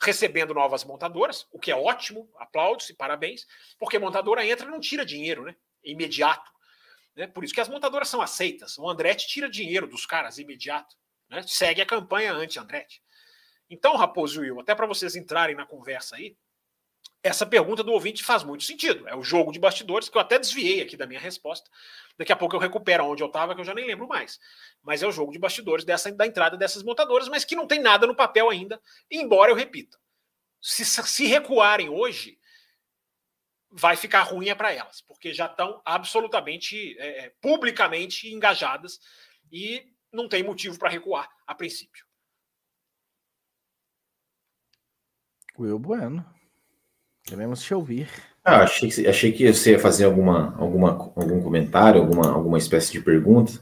recebendo 0.00 0.54
novas 0.54 0.82
montadoras, 0.82 1.46
o 1.52 1.58
que 1.58 1.70
é 1.70 1.76
ótimo, 1.76 2.26
aplaudo-se, 2.38 2.94
parabéns, 2.94 3.46
porque 3.78 3.98
montadora 3.98 4.46
entra 4.46 4.66
e 4.66 4.70
não 4.70 4.80
tira 4.80 5.04
dinheiro, 5.04 5.44
né? 5.44 5.54
Imediato. 5.84 6.50
Né? 7.18 7.26
Por 7.26 7.42
isso 7.42 7.52
que 7.52 7.60
as 7.60 7.68
montadoras 7.68 8.08
são 8.08 8.22
aceitas. 8.22 8.78
O 8.78 8.88
Andretti 8.88 9.26
tira 9.26 9.50
dinheiro 9.50 9.88
dos 9.88 10.06
caras 10.06 10.38
imediato. 10.38 10.94
Né? 11.28 11.42
Segue 11.42 11.82
a 11.82 11.86
campanha 11.86 12.32
anti-Andretti. 12.32 13.02
Então, 13.68 13.96
Raposo 13.96 14.42
e 14.42 14.50
Will, 14.50 14.60
até 14.60 14.72
para 14.72 14.86
vocês 14.86 15.16
entrarem 15.16 15.56
na 15.56 15.66
conversa 15.66 16.14
aí, 16.14 16.36
essa 17.20 17.44
pergunta 17.44 17.82
do 17.82 17.92
ouvinte 17.92 18.22
faz 18.22 18.44
muito 18.44 18.62
sentido. 18.62 19.06
É 19.08 19.16
o 19.16 19.22
jogo 19.22 19.50
de 19.50 19.58
bastidores, 19.58 20.08
que 20.08 20.16
eu 20.16 20.20
até 20.22 20.38
desviei 20.38 20.80
aqui 20.80 20.96
da 20.96 21.08
minha 21.08 21.18
resposta. 21.18 21.68
Daqui 22.16 22.32
a 22.32 22.36
pouco 22.36 22.54
eu 22.54 22.60
recupero 22.60 23.04
onde 23.04 23.22
eu 23.22 23.26
estava, 23.26 23.52
que 23.52 23.60
eu 23.60 23.64
já 23.64 23.74
nem 23.74 23.84
lembro 23.84 24.06
mais. 24.06 24.38
Mas 24.80 25.02
é 25.02 25.06
o 25.06 25.12
jogo 25.12 25.32
de 25.32 25.40
bastidores 25.40 25.84
dessa, 25.84 26.12
da 26.12 26.24
entrada 26.24 26.56
dessas 26.56 26.84
montadoras, 26.84 27.28
mas 27.28 27.44
que 27.44 27.56
não 27.56 27.66
tem 27.66 27.80
nada 27.80 28.06
no 28.06 28.14
papel 28.14 28.48
ainda, 28.48 28.80
embora 29.10 29.50
eu 29.50 29.56
repita. 29.56 29.98
Se, 30.62 30.84
se 30.84 31.26
recuarem 31.26 31.88
hoje, 31.88 32.38
vai 33.70 33.96
ficar 33.96 34.22
ruim 34.22 34.48
é 34.48 34.54
para 34.54 34.72
elas, 34.72 35.00
porque 35.00 35.32
já 35.32 35.46
estão 35.46 35.80
absolutamente, 35.84 36.96
é, 36.98 37.26
é, 37.26 37.32
publicamente 37.40 38.32
engajadas 38.32 39.00
e 39.52 39.84
não 40.12 40.28
tem 40.28 40.42
motivo 40.42 40.78
para 40.78 40.88
recuar 40.88 41.28
a 41.46 41.54
princípio. 41.54 42.06
Will 45.58 45.78
Bueno. 45.78 46.24
Queremos 47.24 47.62
te 47.62 47.74
ouvir. 47.74 48.08
Ah, 48.42 48.62
achei, 48.62 48.88
que, 48.88 49.06
achei 49.06 49.32
que 49.32 49.52
você 49.52 49.72
ia 49.72 49.78
fazer 49.78 50.06
alguma, 50.06 50.56
alguma, 50.56 50.92
algum 51.14 51.42
comentário, 51.42 52.00
alguma, 52.00 52.32
alguma 52.32 52.56
espécie 52.56 52.92
de 52.92 53.02
pergunta. 53.02 53.52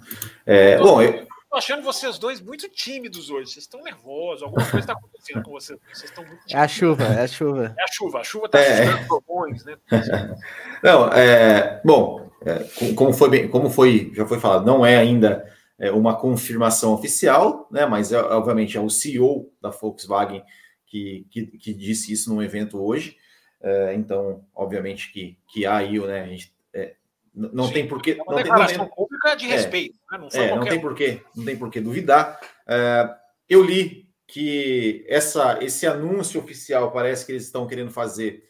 É, 0.45 0.79
bom, 0.79 1.03
eu 1.03 1.27
tô 1.57 1.59
achando 1.59 1.83
vocês 1.83 2.19
dois 2.19 2.41
muito 2.41 2.69
tímidos 2.69 3.31
hoje. 3.31 3.51
Vocês 3.51 3.65
estão 3.65 3.83
nervosos. 3.83 4.43
Alguma 4.43 4.63
coisa 4.63 4.81
está 4.81 4.93
acontecendo 4.93 5.43
com 5.43 5.53
vocês. 5.53 5.79
Vocês 5.91 6.11
estão 6.11 6.23
muito 6.23 6.41
tímidos. 6.41 6.55
É 6.55 6.59
a 6.59 6.69
chuva, 6.69 7.05
é 7.05 7.23
a 7.23 7.27
chuva. 7.27 7.75
É 7.79 7.83
a 7.83 7.87
chuva. 7.87 8.19
A 8.19 8.25
chuva 8.25 8.47
está 8.47 8.59
é. 8.61 8.89
assustando 8.89 9.65
né? 9.65 9.77
Não, 10.83 11.09
é, 11.09 11.81
bom, 11.83 12.31
é, 12.45 12.93
como, 12.95 13.13
foi 13.15 13.31
bem, 13.31 13.49
como 13.49 13.71
foi, 13.71 14.13
já 14.15 14.27
foi 14.27 14.39
falado, 14.39 14.67
não 14.67 14.85
é 14.85 14.97
ainda 14.97 15.51
é, 15.79 15.91
uma 15.91 16.15
confirmação 16.15 16.93
oficial, 16.93 17.67
né? 17.71 17.87
Mas 17.87 18.13
é, 18.13 18.21
obviamente 18.21 18.77
é 18.77 18.81
o 18.81 18.91
CEO 18.91 19.51
da 19.61 19.71
Volkswagen 19.71 20.45
que, 20.87 21.27
que, 21.31 21.47
que 21.47 21.73
disse 21.73 22.13
isso 22.13 22.33
num 22.33 22.43
evento 22.43 22.79
hoje. 22.79 23.17
É, 23.63 23.95
então, 23.95 24.45
obviamente 24.55 25.11
que, 25.11 25.39
que 25.49 25.65
há 25.65 25.77
aí, 25.77 25.99
né? 26.01 26.21
A 26.21 26.27
gente, 26.27 26.55
é, 26.75 26.97
não 27.35 27.67
Sim, 27.67 27.73
tem 27.73 27.89
porquê. 27.89 28.19
É 28.19 28.23
uma 28.23 28.43
não 28.77 28.89
de 29.35 29.47
é, 29.47 29.49
respeito. 29.49 29.99
Né? 30.11 30.19
Não, 30.19 30.29
é, 30.33 30.55
não 30.55 30.65
tem 30.65 30.81
porquê, 30.81 31.23
não 31.35 31.45
tem 31.45 31.57
porquê 31.57 31.81
duvidar. 31.81 32.41
É, 32.67 33.15
eu 33.49 33.63
li 33.63 34.09
que 34.27 35.05
essa, 35.09 35.63
esse 35.63 35.87
anúncio 35.87 36.41
oficial 36.41 36.93
parece 36.93 37.25
que 37.25 37.33
eles 37.33 37.45
estão 37.45 37.67
querendo 37.67 37.91
fazer 37.91 38.45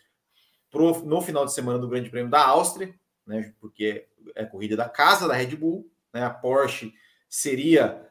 pro, 0.70 1.04
no 1.04 1.20
final 1.20 1.44
de 1.44 1.52
semana 1.52 1.78
do 1.78 1.88
Grande 1.88 2.10
Prêmio 2.10 2.30
da 2.30 2.46
Áustria, 2.46 2.94
né? 3.26 3.52
Porque 3.60 4.06
é 4.34 4.44
corrida 4.44 4.76
da 4.76 4.88
casa 4.88 5.28
da 5.28 5.34
Red 5.34 5.56
Bull, 5.56 5.90
né? 6.12 6.24
A 6.24 6.30
Porsche 6.30 6.92
seria 7.28 8.02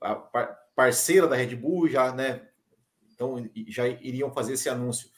a 0.00 0.14
parceira 0.74 1.26
da 1.26 1.36
Red 1.36 1.54
Bull, 1.54 1.88
já, 1.88 2.12
né? 2.12 2.48
Então 3.12 3.48
já 3.68 3.86
iriam 3.86 4.32
fazer 4.32 4.54
esse 4.54 4.68
anúncio 4.68 5.08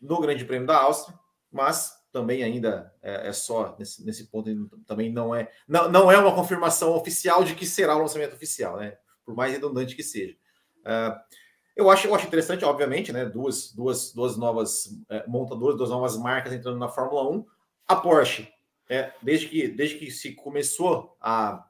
no 0.00 0.20
Grande 0.20 0.44
Prêmio 0.44 0.66
da 0.66 0.78
Áustria, 0.78 1.16
mas 1.50 2.01
também 2.12 2.42
ainda 2.42 2.92
é, 3.02 3.28
é 3.28 3.32
só 3.32 3.74
nesse, 3.78 4.04
nesse, 4.04 4.26
ponto 4.26 4.50
também 4.86 5.10
não 5.10 5.34
é 5.34 5.50
não, 5.66 5.90
não 5.90 6.12
é 6.12 6.18
uma 6.18 6.34
confirmação 6.34 6.94
oficial 6.94 7.42
de 7.42 7.54
que 7.54 7.66
será 7.66 7.96
o 7.96 8.00
lançamento 8.00 8.34
oficial, 8.34 8.76
né? 8.76 8.96
Por 9.24 9.34
mais 9.34 9.52
redundante 9.52 9.96
que 9.96 10.02
seja. 10.02 10.36
Uh, 10.80 11.18
eu 11.74 11.88
acho, 11.88 12.06
eu 12.06 12.14
acho 12.14 12.26
interessante, 12.26 12.64
obviamente, 12.64 13.12
né? 13.12 13.24
Duas, 13.24 13.72
duas, 13.72 14.12
duas 14.12 14.36
novas 14.36 14.90
é, 15.08 15.26
montadoras, 15.26 15.76
duas 15.76 15.88
novas 15.88 16.16
marcas 16.18 16.52
entrando 16.52 16.78
na 16.78 16.88
Fórmula 16.88 17.30
1. 17.30 17.46
A 17.88 17.96
Porsche, 17.96 18.52
é, 18.90 19.12
desde, 19.22 19.48
que, 19.48 19.68
desde 19.68 19.98
que 19.98 20.10
se 20.10 20.34
começou 20.34 21.16
a, 21.18 21.64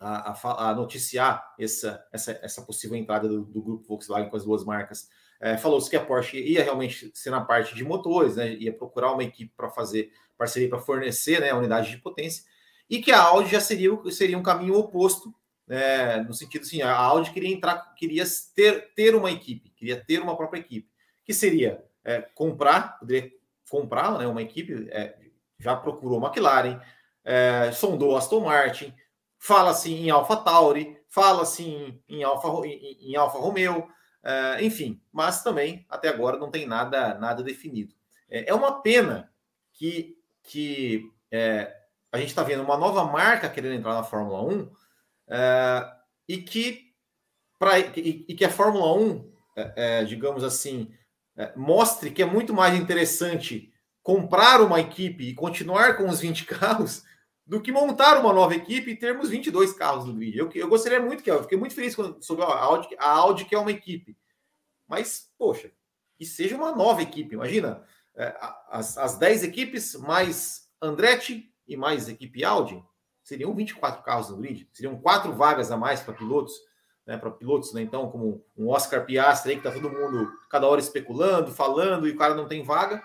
a, 0.00 0.32
a, 0.32 0.70
a 0.70 0.74
noticiar 0.74 1.54
essa, 1.58 2.02
essa, 2.10 2.38
essa 2.42 2.62
possível 2.62 2.96
entrada 2.96 3.28
do, 3.28 3.44
do 3.44 3.62
grupo 3.62 3.86
Volkswagen 3.86 4.30
com 4.30 4.36
as 4.36 4.44
duas 4.44 4.64
marcas, 4.64 5.10
é, 5.44 5.58
Falou-se 5.58 5.90
que 5.90 5.96
a 5.96 6.02
Porsche 6.02 6.38
ia 6.38 6.64
realmente 6.64 7.10
ser 7.12 7.28
na 7.28 7.44
parte 7.44 7.74
de 7.74 7.84
motores, 7.84 8.36
né, 8.36 8.54
ia 8.54 8.72
procurar 8.72 9.12
uma 9.12 9.22
equipe 9.22 9.52
para 9.54 9.68
fazer 9.68 10.10
parceria 10.38 10.70
para 10.70 10.78
fornecer 10.78 11.38
né, 11.38 11.50
a 11.50 11.56
unidade 11.58 11.90
de 11.90 11.98
potência, 11.98 12.44
e 12.88 13.02
que 13.02 13.12
a 13.12 13.20
Audi 13.20 13.50
já 13.50 13.60
seria, 13.60 13.90
seria 14.10 14.38
um 14.38 14.42
caminho 14.42 14.74
oposto, 14.74 15.34
né, 15.66 16.22
no 16.22 16.32
sentido 16.32 16.62
assim, 16.62 16.80
a 16.80 16.96
Audi 16.96 17.30
queria 17.30 17.52
entrar, 17.52 17.94
queria 17.94 18.24
ter, 18.56 18.94
ter 18.94 19.14
uma 19.14 19.30
equipe, 19.30 19.68
queria 19.76 20.02
ter 20.02 20.18
uma 20.18 20.34
própria 20.34 20.60
equipe, 20.60 20.88
que 21.26 21.34
seria 21.34 21.84
é, 22.02 22.22
comprar, 22.34 22.98
poderia 22.98 23.30
comprar 23.68 24.18
né, 24.18 24.26
uma 24.26 24.40
equipe, 24.40 24.88
é, 24.90 25.14
já 25.58 25.76
procurou 25.76 26.24
McLaren, 26.24 26.80
é, 27.22 27.70
sondou 27.70 28.16
Aston 28.16 28.40
Martin, 28.40 28.94
fala 29.38 29.72
assim 29.72 30.06
em 30.06 30.08
Alpha 30.08 30.38
Tauri, 30.38 30.96
fala 31.06 31.42
assim 31.42 32.00
em 32.08 32.24
Alfa, 32.24 32.48
em, 32.66 33.10
em 33.12 33.16
Alfa 33.16 33.36
Romeo, 33.36 33.86
Uh, 34.24 34.62
enfim, 34.62 35.00
mas 35.12 35.42
também 35.42 35.84
até 35.88 36.08
agora 36.08 36.38
não 36.38 36.50
tem 36.50 36.66
nada 36.66 37.14
nada 37.18 37.42
definido. 37.42 37.94
É, 38.30 38.50
é 38.50 38.54
uma 38.54 38.80
pena 38.80 39.30
que, 39.74 40.16
que 40.42 41.10
é, 41.30 41.76
a 42.10 42.18
gente 42.18 42.28
está 42.28 42.42
vendo 42.42 42.62
uma 42.62 42.76
nova 42.76 43.04
marca 43.04 43.48
querendo 43.48 43.74
entrar 43.74 43.94
na 43.94 44.04
Fórmula 44.04 44.42
1 44.42 44.70
é, 45.28 45.92
e, 46.28 46.38
que, 46.38 46.92
pra, 47.58 47.78
e, 47.78 48.24
e, 48.28 48.34
que 48.34 48.44
a 48.44 48.50
Fórmula 48.50 48.94
1, 48.94 49.32
é, 49.56 49.72
é, 49.76 50.04
digamos 50.04 50.44
assim, 50.44 50.92
é, 51.36 51.52
mostre 51.56 52.10
que 52.10 52.22
é 52.22 52.26
muito 52.26 52.54
mais 52.54 52.78
interessante 52.78 53.72
comprar 54.02 54.60
uma 54.60 54.80
equipe 54.80 55.24
e 55.24 55.34
continuar 55.34 55.96
com 55.96 56.08
os 56.08 56.20
20 56.20 56.44
carros 56.46 57.04
do 57.46 57.60
que 57.60 57.70
montar 57.70 58.18
uma 58.18 58.32
nova 58.32 58.54
equipe 58.54 58.90
e 58.90 58.96
termos 58.96 59.28
22 59.28 59.72
carros 59.74 60.06
no 60.06 60.14
grid. 60.14 60.38
Eu, 60.38 60.50
eu 60.54 60.68
gostaria 60.68 61.00
muito 61.00 61.22
que 61.22 61.30
eu 61.30 61.42
fiquei 61.42 61.58
muito 61.58 61.74
feliz 61.74 61.94
quando 61.94 62.22
soube 62.22 62.42
a 62.42 62.46
Audi, 62.46 62.96
a 62.98 63.10
Audi 63.10 63.44
que 63.44 63.54
é 63.54 63.58
uma 63.58 63.70
equipe. 63.70 64.16
Mas, 64.88 65.30
poxa, 65.38 65.70
que 66.16 66.24
seja 66.24 66.56
uma 66.56 66.74
nova 66.74 67.02
equipe. 67.02 67.34
Imagina, 67.34 67.84
é, 68.14 68.34
as, 68.68 68.96
as 68.96 69.18
10 69.18 69.44
equipes 69.44 69.94
mais 69.94 70.68
Andretti 70.80 71.52
e 71.66 71.76
mais 71.76 72.08
equipe 72.08 72.44
Audi. 72.44 72.82
seriam 73.22 73.54
24 73.54 74.02
carros 74.02 74.30
no 74.30 74.36
grid, 74.36 74.68
seriam 74.72 74.98
quatro 74.98 75.32
vagas 75.32 75.70
a 75.70 75.76
mais 75.76 76.00
para 76.00 76.14
pilotos, 76.14 76.54
né, 77.06 77.16
para 77.16 77.30
pilotos, 77.30 77.72
né, 77.72 77.82
então, 77.82 78.10
como 78.10 78.44
um 78.56 78.68
Oscar 78.68 79.04
Piastri 79.04 79.52
aí, 79.52 79.60
que 79.60 79.66
está 79.66 79.78
todo 79.78 79.92
mundo, 79.92 80.30
cada 80.50 80.66
hora 80.66 80.80
especulando, 80.80 81.52
falando, 81.52 82.06
e 82.06 82.10
o 82.10 82.16
cara 82.16 82.34
não 82.34 82.46
tem 82.46 82.62
vaga, 82.62 83.02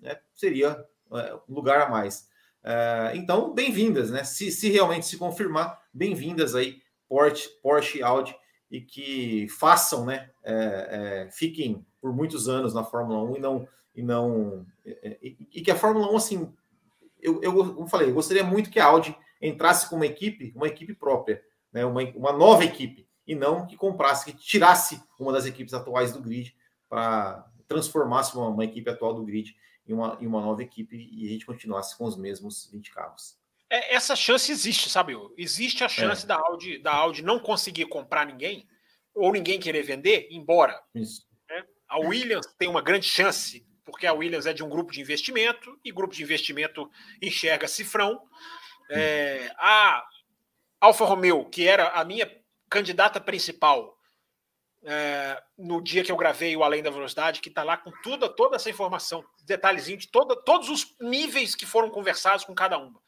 né, 0.00 0.18
seria 0.34 0.84
é, 1.12 1.34
um 1.48 1.54
lugar 1.54 1.80
a 1.80 1.88
mais. 1.88 2.28
É, 2.64 3.12
então, 3.14 3.52
bem-vindas, 3.52 4.10
né? 4.10 4.22
Se, 4.22 4.50
se 4.52 4.70
realmente 4.70 5.06
se 5.06 5.16
confirmar, 5.16 5.80
bem-vindas 5.92 6.54
aí, 6.54 6.80
Porsche, 7.08 7.48
Porsche 7.62 7.98
e 7.98 8.02
Audi, 8.02 8.34
e 8.70 8.80
que 8.80 9.48
façam, 9.48 10.04
né? 10.04 10.30
É, 10.44 11.24
é, 11.26 11.30
fiquem 11.30 11.84
por 12.00 12.14
muitos 12.14 12.48
anos 12.48 12.72
na 12.72 12.84
Fórmula 12.84 13.22
1 13.22 13.36
e 13.36 13.40
não. 13.40 13.68
E, 13.94 14.02
não 14.02 14.66
é, 14.86 15.18
e, 15.22 15.36
e 15.52 15.60
que 15.60 15.70
a 15.70 15.76
Fórmula 15.76 16.10
1, 16.12 16.16
assim, 16.16 16.54
eu, 17.20 17.40
eu, 17.42 17.74
como 17.74 17.88
falei, 17.88 18.08
eu 18.08 18.14
gostaria 18.14 18.44
muito 18.44 18.70
que 18.70 18.80
a 18.80 18.86
Audi 18.86 19.14
entrasse 19.40 19.88
com 19.88 19.96
uma 19.96 20.06
equipe, 20.06 20.52
uma 20.54 20.66
equipe 20.66 20.94
própria, 20.94 21.42
né? 21.72 21.84
uma, 21.84 22.02
uma 22.14 22.32
nova 22.32 22.64
equipe, 22.64 23.06
e 23.26 23.34
não 23.34 23.66
que 23.66 23.76
comprasse, 23.76 24.24
que 24.24 24.36
tirasse 24.36 25.02
uma 25.18 25.32
das 25.32 25.46
equipes 25.46 25.74
atuais 25.74 26.12
do 26.12 26.22
grid 26.22 26.56
para 26.88 27.46
transformasse 27.68 28.36
uma, 28.36 28.48
uma 28.48 28.64
equipe 28.64 28.88
atual 28.90 29.14
do 29.14 29.24
grid 29.24 29.54
em 29.86 29.92
uma, 29.92 30.18
em 30.20 30.26
uma 30.26 30.40
nova 30.40 30.62
equipe 30.62 30.96
e 30.96 31.26
a 31.26 31.30
gente 31.30 31.46
continuasse 31.46 31.96
com 31.96 32.04
os 32.04 32.16
mesmos 32.16 32.68
20 32.70 32.92
carros. 32.92 33.36
É, 33.68 33.94
essa 33.94 34.14
chance 34.14 34.52
existe, 34.52 34.90
sabe? 34.90 35.14
Existe 35.36 35.82
a 35.82 35.88
chance 35.88 36.24
é. 36.24 36.28
da, 36.28 36.36
Audi, 36.36 36.78
da 36.78 36.92
Audi 36.92 37.22
não 37.22 37.38
conseguir 37.38 37.86
comprar 37.86 38.26
ninguém 38.26 38.68
ou 39.14 39.32
ninguém 39.32 39.58
querer 39.58 39.82
vender, 39.82 40.28
embora. 40.30 40.80
Isso. 40.94 41.26
Né? 41.48 41.64
A 41.88 41.98
Williams 41.98 42.46
tem 42.58 42.68
uma 42.68 42.82
grande 42.82 43.06
chance, 43.06 43.66
porque 43.84 44.06
a 44.06 44.12
Williams 44.12 44.46
é 44.46 44.52
de 44.52 44.62
um 44.62 44.68
grupo 44.68 44.92
de 44.92 45.00
investimento 45.00 45.78
e 45.84 45.90
grupo 45.90 46.14
de 46.14 46.22
investimento 46.22 46.90
enxerga 47.20 47.66
cifrão. 47.66 48.22
É, 48.90 49.50
a 49.56 50.04
Alfa 50.80 51.04
Romeo, 51.04 51.48
que 51.48 51.66
era 51.66 51.88
a 51.90 52.04
minha 52.04 52.30
candidata 52.68 53.20
principal 53.20 53.96
é, 54.84 55.40
no 55.56 55.80
dia 55.80 56.02
que 56.02 56.10
eu 56.10 56.16
gravei 56.16 56.56
o 56.56 56.64
Além 56.64 56.82
da 56.82 56.90
Velocidade, 56.90 57.40
que 57.40 57.48
está 57.48 57.62
lá 57.62 57.76
com 57.76 57.90
toda, 58.02 58.28
toda 58.28 58.56
essa 58.56 58.70
informação, 58.70 59.24
detalhezinho 59.44 59.98
de 59.98 60.08
toda, 60.08 60.36
todos 60.36 60.68
os 60.68 60.94
níveis 61.00 61.54
que 61.54 61.66
foram 61.66 61.88
conversados 61.90 62.44
com 62.44 62.54
cada 62.54 62.78
uma. 62.78 63.00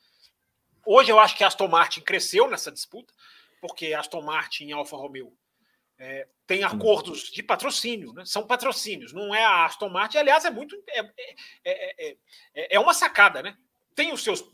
Hoje 0.87 1.11
eu 1.11 1.19
acho 1.19 1.37
que 1.37 1.43
a 1.43 1.47
Aston 1.47 1.69
Martin 1.69 2.01
cresceu 2.01 2.49
nessa 2.49 2.71
disputa, 2.71 3.13
porque 3.61 3.93
a 3.93 4.01
Aston 4.01 4.23
Martin 4.23 4.67
e 4.67 4.73
a 4.73 4.77
Alfa 4.77 4.97
Romeo 4.97 5.37
é, 5.99 6.29
tem 6.47 6.63
acordos 6.63 7.31
de 7.31 7.43
patrocínio, 7.43 8.13
né? 8.13 8.25
são 8.27 8.47
patrocínios, 8.47 9.13
não 9.13 9.35
é 9.35 9.45
a 9.45 9.65
Aston 9.65 9.89
Martin. 9.89 10.19
Aliás, 10.19 10.45
é 10.45 10.51
muito. 10.51 10.77
É, 10.89 11.01
é, 11.65 12.17
é, 12.55 12.77
é 12.77 12.81
uma 12.81 12.93
sacada, 12.93 13.43
né? 13.43 13.57
Tem 13.95 14.13
os 14.13 14.23
seus 14.23 14.45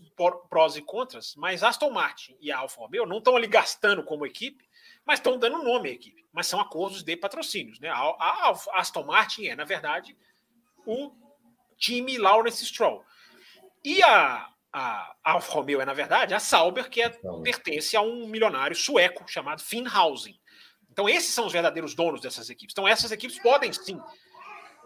prós 0.50 0.76
e 0.76 0.82
contras, 0.82 1.34
mas 1.34 1.62
a 1.62 1.70
Aston 1.70 1.90
Martin 1.90 2.36
e 2.40 2.52
a 2.52 2.58
Alfa 2.58 2.80
Romeo 2.80 3.06
não 3.06 3.18
estão 3.18 3.34
ali 3.34 3.46
gastando 3.46 4.04
como 4.04 4.26
equipe 4.26 4.69
mas 5.10 5.18
estão 5.18 5.36
dando 5.36 5.60
nome 5.64 5.88
à 5.88 5.92
equipe. 5.92 6.24
Mas 6.32 6.46
são 6.46 6.60
acordos 6.60 7.02
de 7.02 7.16
patrocínios. 7.16 7.80
Né? 7.80 7.88
A, 7.88 7.96
a, 7.96 8.54
a 8.74 8.80
Aston 8.80 9.02
Martin 9.02 9.46
é, 9.46 9.56
na 9.56 9.64
verdade, 9.64 10.16
o 10.86 11.10
time 11.76 12.16
Lawrence 12.16 12.64
Stroll. 12.64 13.04
E 13.84 14.00
a, 14.04 14.48
a, 14.72 15.16
a 15.24 15.32
Alfa 15.32 15.50
Romeo 15.50 15.80
é, 15.80 15.84
na 15.84 15.92
verdade, 15.92 16.32
a 16.32 16.38
Sauber, 16.38 16.88
que 16.88 17.02
é, 17.02 17.08
pertence 17.42 17.96
a 17.96 18.00
um 18.00 18.28
milionário 18.28 18.76
sueco 18.76 19.24
chamado 19.26 19.60
Finnhausen. 19.64 20.40
Então, 20.88 21.08
esses 21.08 21.34
são 21.34 21.46
os 21.46 21.52
verdadeiros 21.52 21.92
donos 21.92 22.20
dessas 22.20 22.48
equipes. 22.48 22.72
Então, 22.72 22.86
essas 22.86 23.10
equipes 23.10 23.40
podem 23.40 23.72
sim 23.72 24.00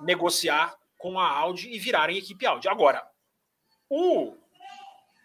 negociar 0.01 0.75
com 0.97 1.21
a 1.21 1.29
Audi 1.29 1.69
e 1.71 1.79
virarem 1.79 2.17
equipe 2.17 2.47
Audi. 2.47 2.67
Agora, 2.67 3.07
o 3.91 4.35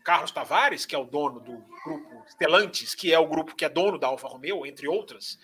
Carlos 0.03 0.31
Tavares, 0.31 0.85
que 0.85 0.95
é 0.95 0.97
o 0.97 1.03
dono 1.03 1.39
do 1.39 1.57
grupo 1.83 2.23
Stellantis, 2.27 2.95
que 2.95 3.13
é 3.13 3.19
o 3.19 3.27
grupo 3.27 3.55
que 3.55 3.65
é 3.65 3.69
dono 3.69 3.97
da 3.97 4.07
Alfa 4.07 4.27
Romeo, 4.27 4.65
entre 4.65 4.87
outras, 4.87 5.39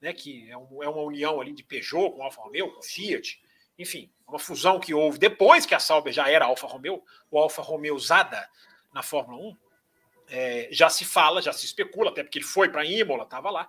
né, 0.00 0.12
que 0.12 0.50
é, 0.50 0.56
um, 0.56 0.82
é 0.82 0.88
uma 0.88 1.02
união 1.02 1.40
ali 1.40 1.52
de 1.52 1.62
Peugeot 1.62 2.12
com 2.12 2.22
Alfa 2.22 2.40
Romeo, 2.40 2.72
com 2.72 2.82
Fiat, 2.82 3.40
enfim, 3.78 4.10
uma 4.26 4.38
fusão 4.38 4.80
que 4.80 4.92
houve 4.92 5.18
depois 5.18 5.64
que 5.64 5.74
a 5.74 5.78
Sauber 5.78 6.12
já 6.12 6.28
era 6.28 6.46
Alfa 6.46 6.66
Romeo, 6.66 7.02
o 7.30 7.38
Alfa 7.38 7.62
Romeo 7.62 7.94
usada 7.94 8.48
na 8.92 9.02
Fórmula 9.02 9.50
1, 9.50 9.56
é, 10.30 10.68
já 10.70 10.90
se 10.90 11.04
fala, 11.04 11.40
já 11.40 11.52
se 11.52 11.64
especula, 11.64 12.10
até 12.10 12.22
porque 12.22 12.38
ele 12.38 12.44
foi 12.44 12.68
para 12.68 12.84
Imola, 12.84 13.24
estava 13.24 13.50
lá, 13.50 13.68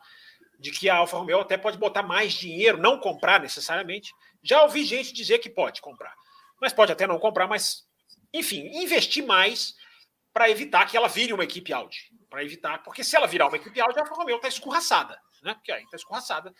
de 0.59 0.71
que 0.71 0.89
a 0.89 0.97
Alfa 0.97 1.17
Romeo 1.17 1.39
até 1.39 1.57
pode 1.57 1.77
botar 1.77 2.03
mais 2.03 2.33
dinheiro, 2.33 2.77
não 2.77 2.99
comprar 2.99 3.39
necessariamente. 3.39 4.13
Já 4.43 4.63
ouvi 4.63 4.83
gente 4.83 5.13
dizer 5.13 5.39
que 5.39 5.49
pode 5.49 5.81
comprar, 5.81 6.13
mas 6.59 6.73
pode 6.73 6.91
até 6.91 7.07
não 7.07 7.17
comprar, 7.17 7.47
mas, 7.47 7.87
enfim, 8.33 8.67
investir 8.81 9.25
mais 9.25 9.75
para 10.33 10.49
evitar 10.49 10.85
que 10.85 10.95
ela 10.95 11.07
vire 11.07 11.33
uma 11.33 11.43
equipe 11.43 11.73
Audi. 11.73 12.11
Para 12.29 12.43
evitar, 12.43 12.83
porque 12.83 13.03
se 13.03 13.15
ela 13.15 13.27
virar 13.27 13.47
uma 13.47 13.57
equipe 13.57 13.79
Audi, 13.81 13.97
a 13.97 14.01
Alfa 14.01 14.13
Romeo 14.13 14.35
está 14.35 14.47
escorraçada, 14.47 15.19
né? 15.41 15.53
Porque 15.55 15.71
aí 15.71 15.83
está 15.83 15.97
escorraçada 15.97 16.53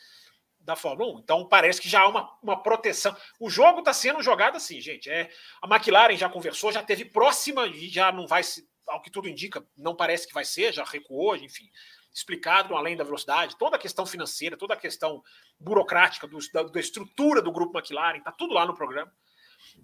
da 0.60 0.76
Fórmula 0.76 1.16
1. 1.16 1.20
Então 1.20 1.48
parece 1.48 1.82
que 1.82 1.90
já 1.90 2.02
há 2.02 2.08
uma, 2.08 2.38
uma 2.42 2.62
proteção. 2.62 3.16
O 3.40 3.50
jogo 3.50 3.80
está 3.80 3.94
sendo 3.94 4.22
jogado 4.22 4.58
assim, 4.58 4.82
gente. 4.82 5.10
É, 5.10 5.30
a 5.62 5.68
McLaren 5.68 6.16
já 6.16 6.30
conversou, 6.30 6.72
já 6.72 6.84
teve 6.84 7.06
próxima 7.06 7.68
e 7.68 7.88
já 7.88 8.12
não 8.12 8.28
vai 8.28 8.44
se, 8.44 8.68
ao 8.88 9.02
que 9.02 9.12
tudo 9.12 9.30
indica, 9.30 9.66
não 9.78 9.96
parece 9.96 10.28
que 10.28 10.34
vai 10.34 10.44
ser, 10.44 10.74
já 10.74 10.84
recuou, 10.84 11.36
enfim, 11.36 11.70
explicado 12.14 12.76
além 12.76 12.98
da 12.98 13.04
velocidade, 13.04 13.58
toda 13.58 13.76
a 13.76 13.80
questão 13.80 14.06
financeira, 14.06 14.58
toda 14.58 14.74
a 14.74 14.78
questão 14.78 15.24
burocrática 15.60 16.28
do, 16.28 16.38
da, 16.52 16.64
da 16.64 16.80
estrutura 16.80 17.42
do 17.42 17.52
grupo 17.52 17.78
McLaren, 17.78 18.18
está 18.18 18.32
tudo 18.32 18.54
lá 18.54 18.66
no 18.66 18.76
programa. 18.76 19.12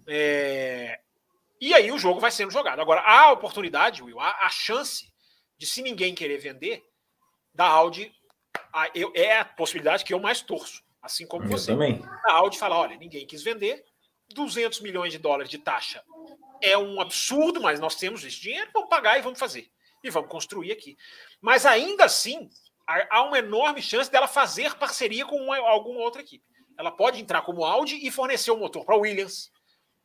É, 0.06 1.00
e 1.60 1.74
aí 1.74 1.90
o 1.90 1.98
jogo 1.98 2.20
vai 2.20 2.30
sendo 2.30 2.50
jogado. 2.50 2.80
Agora, 2.80 3.00
a 3.00 3.32
oportunidade, 3.32 4.02
Will, 4.02 4.20
a, 4.20 4.46
a 4.46 4.50
chance 4.50 5.12
de 5.58 5.66
se 5.66 5.82
ninguém 5.82 6.14
querer 6.14 6.38
vender, 6.38 6.84
da 7.54 7.66
Audi 7.66 8.12
a, 8.72 8.88
eu, 8.94 9.10
é 9.14 9.38
a 9.38 9.44
possibilidade 9.44 10.04
que 10.04 10.12
eu 10.12 10.20
mais 10.20 10.40
torço. 10.40 10.82
Assim 11.00 11.26
como 11.26 11.44
eu 11.44 11.50
você. 11.50 11.72
Também. 11.72 12.02
A 12.26 12.34
Audi 12.34 12.58
fala: 12.58 12.76
olha, 12.76 12.96
ninguém 12.96 13.26
quis 13.26 13.42
vender, 13.42 13.84
200 14.34 14.80
milhões 14.80 15.12
de 15.12 15.18
dólares 15.18 15.50
de 15.50 15.58
taxa 15.58 16.02
é 16.60 16.76
um 16.76 17.00
absurdo, 17.00 17.60
mas 17.60 17.80
nós 17.80 17.96
temos 17.96 18.24
esse 18.24 18.40
dinheiro, 18.40 18.70
vamos 18.72 18.88
pagar 18.88 19.18
e 19.18 19.22
vamos 19.22 19.38
fazer. 19.38 19.70
E 20.02 20.10
vamos 20.10 20.30
construir 20.30 20.72
aqui. 20.72 20.96
Mas 21.40 21.66
ainda 21.66 22.04
assim, 22.04 22.48
há 22.86 23.22
uma 23.22 23.38
enorme 23.38 23.82
chance 23.82 24.10
dela 24.10 24.28
fazer 24.28 24.74
parceria 24.74 25.24
com 25.24 25.36
uma, 25.36 25.56
alguma 25.58 26.00
outra 26.00 26.22
equipe. 26.22 26.44
Ela 26.78 26.90
pode 26.90 27.20
entrar 27.20 27.42
como 27.42 27.64
Audi 27.64 28.06
e 28.06 28.10
fornecer 28.10 28.50
o 28.50 28.56
motor 28.56 28.84
para 28.84 28.94
a 28.94 28.98
Williams, 28.98 29.50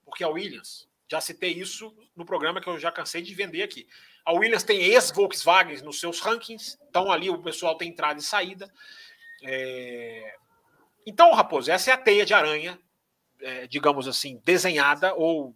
porque 0.05 0.23
a 0.23 0.29
Williams 0.29 0.87
já 1.11 1.19
citei 1.19 1.51
isso 1.51 1.93
no 2.15 2.25
programa 2.25 2.61
que 2.61 2.69
eu 2.69 2.79
já 2.79 2.89
cansei 2.89 3.21
de 3.21 3.35
vender 3.35 3.63
aqui. 3.63 3.85
A 4.23 4.31
Williams 4.31 4.63
tem 4.63 4.81
ex-Volkswagen 4.81 5.81
nos 5.83 5.99
seus 5.99 6.21
rankings, 6.21 6.79
então 6.89 7.11
ali 7.11 7.29
o 7.29 7.43
pessoal 7.43 7.75
tem 7.75 7.89
entrada 7.89 8.17
e 8.17 8.23
saída. 8.23 8.71
É... 9.43 10.37
Então, 11.05 11.33
Raposo, 11.33 11.69
essa 11.69 11.91
é 11.91 11.93
a 11.93 11.97
teia 11.97 12.25
de 12.25 12.33
aranha, 12.33 12.79
é, 13.41 13.67
digamos 13.67 14.07
assim, 14.07 14.41
desenhada 14.45 15.13
ou, 15.13 15.53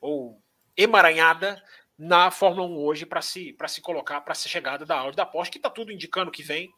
ou 0.00 0.42
emaranhada 0.76 1.62
na 1.96 2.32
Fórmula 2.32 2.66
1 2.66 2.76
hoje 2.78 3.06
para 3.06 3.22
se, 3.22 3.56
se 3.68 3.80
colocar 3.80 4.20
para 4.22 4.32
a 4.32 4.34
chegada 4.34 4.84
da 4.84 4.98
Audi 4.98 5.16
da 5.16 5.24
Porsche, 5.24 5.52
que 5.52 5.58
está 5.58 5.70
tudo 5.70 5.92
indicando 5.92 6.32
que 6.32 6.42
vem, 6.42 6.74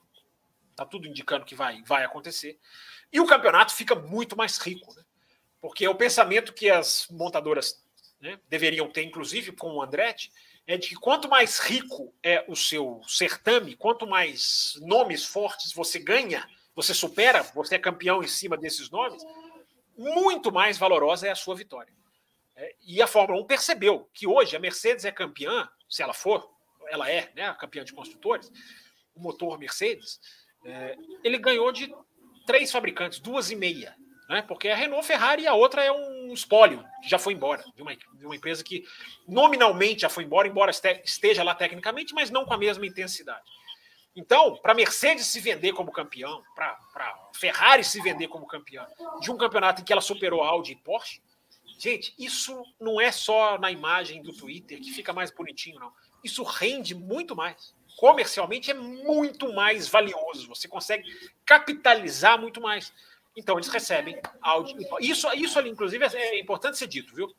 está 0.72 0.84
tudo 0.84 1.08
indicando 1.08 1.46
que 1.46 1.54
vai, 1.54 1.82
vai 1.84 2.04
acontecer. 2.04 2.58
E 3.10 3.18
o 3.18 3.26
campeonato 3.26 3.72
fica 3.72 3.94
muito 3.94 4.36
mais 4.36 4.58
rico, 4.58 4.92
né? 4.94 5.02
porque 5.64 5.86
é 5.86 5.88
o 5.88 5.94
pensamento 5.94 6.52
que 6.52 6.68
as 6.68 7.06
montadoras 7.10 7.82
né, 8.24 8.40
deveriam 8.48 8.88
ter, 8.88 9.04
inclusive 9.04 9.52
com 9.52 9.74
o 9.74 9.82
Andretti, 9.82 10.32
é 10.66 10.78
de 10.78 10.88
que 10.88 10.94
quanto 10.94 11.28
mais 11.28 11.58
rico 11.58 12.12
é 12.22 12.42
o 12.48 12.56
seu 12.56 13.02
certame, 13.06 13.76
quanto 13.76 14.06
mais 14.06 14.78
nomes 14.80 15.26
fortes 15.26 15.74
você 15.74 15.98
ganha, 15.98 16.48
você 16.74 16.94
supera, 16.94 17.42
você 17.54 17.74
é 17.74 17.78
campeão 17.78 18.22
em 18.22 18.26
cima 18.26 18.56
desses 18.56 18.88
nomes, 18.88 19.22
muito 19.94 20.50
mais 20.50 20.78
valorosa 20.78 21.28
é 21.28 21.30
a 21.30 21.36
sua 21.36 21.54
vitória. 21.54 21.92
É, 22.56 22.74
e 22.86 23.02
a 23.02 23.06
Fórmula 23.06 23.42
1 23.42 23.46
percebeu 23.46 24.08
que 24.14 24.26
hoje 24.26 24.56
a 24.56 24.60
Mercedes 24.60 25.04
é 25.04 25.12
campeã, 25.12 25.68
se 25.86 26.02
ela 26.02 26.14
for, 26.14 26.50
ela 26.88 27.10
é 27.10 27.30
né, 27.36 27.46
a 27.46 27.54
campeã 27.54 27.84
de 27.84 27.92
construtores, 27.92 28.50
o 29.14 29.20
motor 29.20 29.58
Mercedes, 29.58 30.18
é, 30.64 30.96
ele 31.22 31.36
ganhou 31.36 31.70
de 31.70 31.94
três 32.46 32.72
fabricantes, 32.72 33.18
duas 33.18 33.50
e 33.50 33.56
meia 33.56 33.94
né? 34.28 34.42
Porque 34.42 34.68
a 34.68 34.76
Renault, 34.76 35.06
Ferrari 35.06 35.42
e 35.42 35.46
a 35.46 35.54
outra 35.54 35.82
é 35.82 35.92
um 35.92 36.32
espólio 36.32 36.84
já 37.02 37.18
foi 37.18 37.34
embora 37.34 37.64
de 37.74 37.82
uma, 37.82 37.94
de 37.94 38.26
uma 38.26 38.36
empresa 38.36 38.64
que 38.64 38.84
nominalmente 39.28 40.02
já 40.02 40.08
foi 40.08 40.24
embora, 40.24 40.48
embora 40.48 40.70
esteja 41.04 41.42
lá 41.42 41.54
tecnicamente, 41.54 42.14
mas 42.14 42.30
não 42.30 42.44
com 42.44 42.54
a 42.54 42.58
mesma 42.58 42.86
intensidade. 42.86 43.44
Então, 44.16 44.56
para 44.56 44.72
a 44.72 44.76
Mercedes 44.76 45.26
se 45.26 45.40
vender 45.40 45.72
como 45.72 45.90
campeão, 45.90 46.40
para 46.54 46.78
a 46.94 47.30
Ferrari 47.34 47.82
se 47.82 48.00
vender 48.00 48.28
como 48.28 48.46
campeão 48.46 48.86
de 49.20 49.30
um 49.30 49.36
campeonato 49.36 49.82
em 49.82 49.84
que 49.84 49.92
ela 49.92 50.00
superou 50.00 50.42
Audi 50.42 50.72
e 50.72 50.76
Porsche, 50.76 51.20
gente, 51.78 52.14
isso 52.16 52.62
não 52.80 53.00
é 53.00 53.10
só 53.10 53.58
na 53.58 53.72
imagem 53.72 54.22
do 54.22 54.32
Twitter 54.32 54.80
que 54.80 54.92
fica 54.92 55.12
mais 55.12 55.32
bonitinho, 55.32 55.80
não. 55.80 55.92
Isso 56.22 56.44
rende 56.44 56.94
muito 56.94 57.34
mais. 57.34 57.74
Comercialmente 57.96 58.70
é 58.70 58.74
muito 58.74 59.52
mais 59.52 59.88
valioso. 59.88 60.48
Você 60.48 60.68
consegue 60.68 61.04
capitalizar 61.44 62.40
muito 62.40 62.60
mais. 62.60 62.92
Então 63.36 63.56
eles 63.56 63.68
recebem 63.68 64.20
áudio. 64.40 64.76
Isso, 65.00 65.32
isso 65.34 65.58
ali, 65.58 65.70
inclusive, 65.70 66.04
é 66.04 66.38
importante 66.38 66.78
ser 66.78 66.86
dito, 66.86 67.14
viu? 67.14 67.34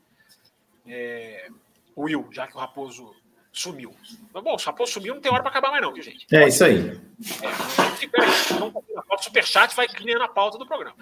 É, 0.85 1.49
Will, 1.97 2.27
já 2.31 2.47
que 2.47 2.55
o 2.55 2.59
Raposo 2.59 3.15
sumiu. 3.51 3.95
Bom, 4.31 4.53
o 4.53 4.57
Raposo 4.57 4.91
sumiu, 4.91 5.15
não 5.15 5.21
tem 5.21 5.31
hora 5.31 5.41
para 5.41 5.51
acabar 5.51 5.71
mais, 5.71 5.81
não, 5.81 5.93
viu, 5.93 6.03
gente? 6.03 6.27
É 6.33 6.47
isso 6.47 6.63
aí. 6.65 6.99
É, 7.41 8.59
não, 8.59 8.67
o 8.67 9.17
superchat 9.17 9.73
vai 9.75 9.87
criando 9.87 10.23
a 10.23 10.27
pauta 10.27 10.57
do 10.57 10.65
programa. 10.65 10.97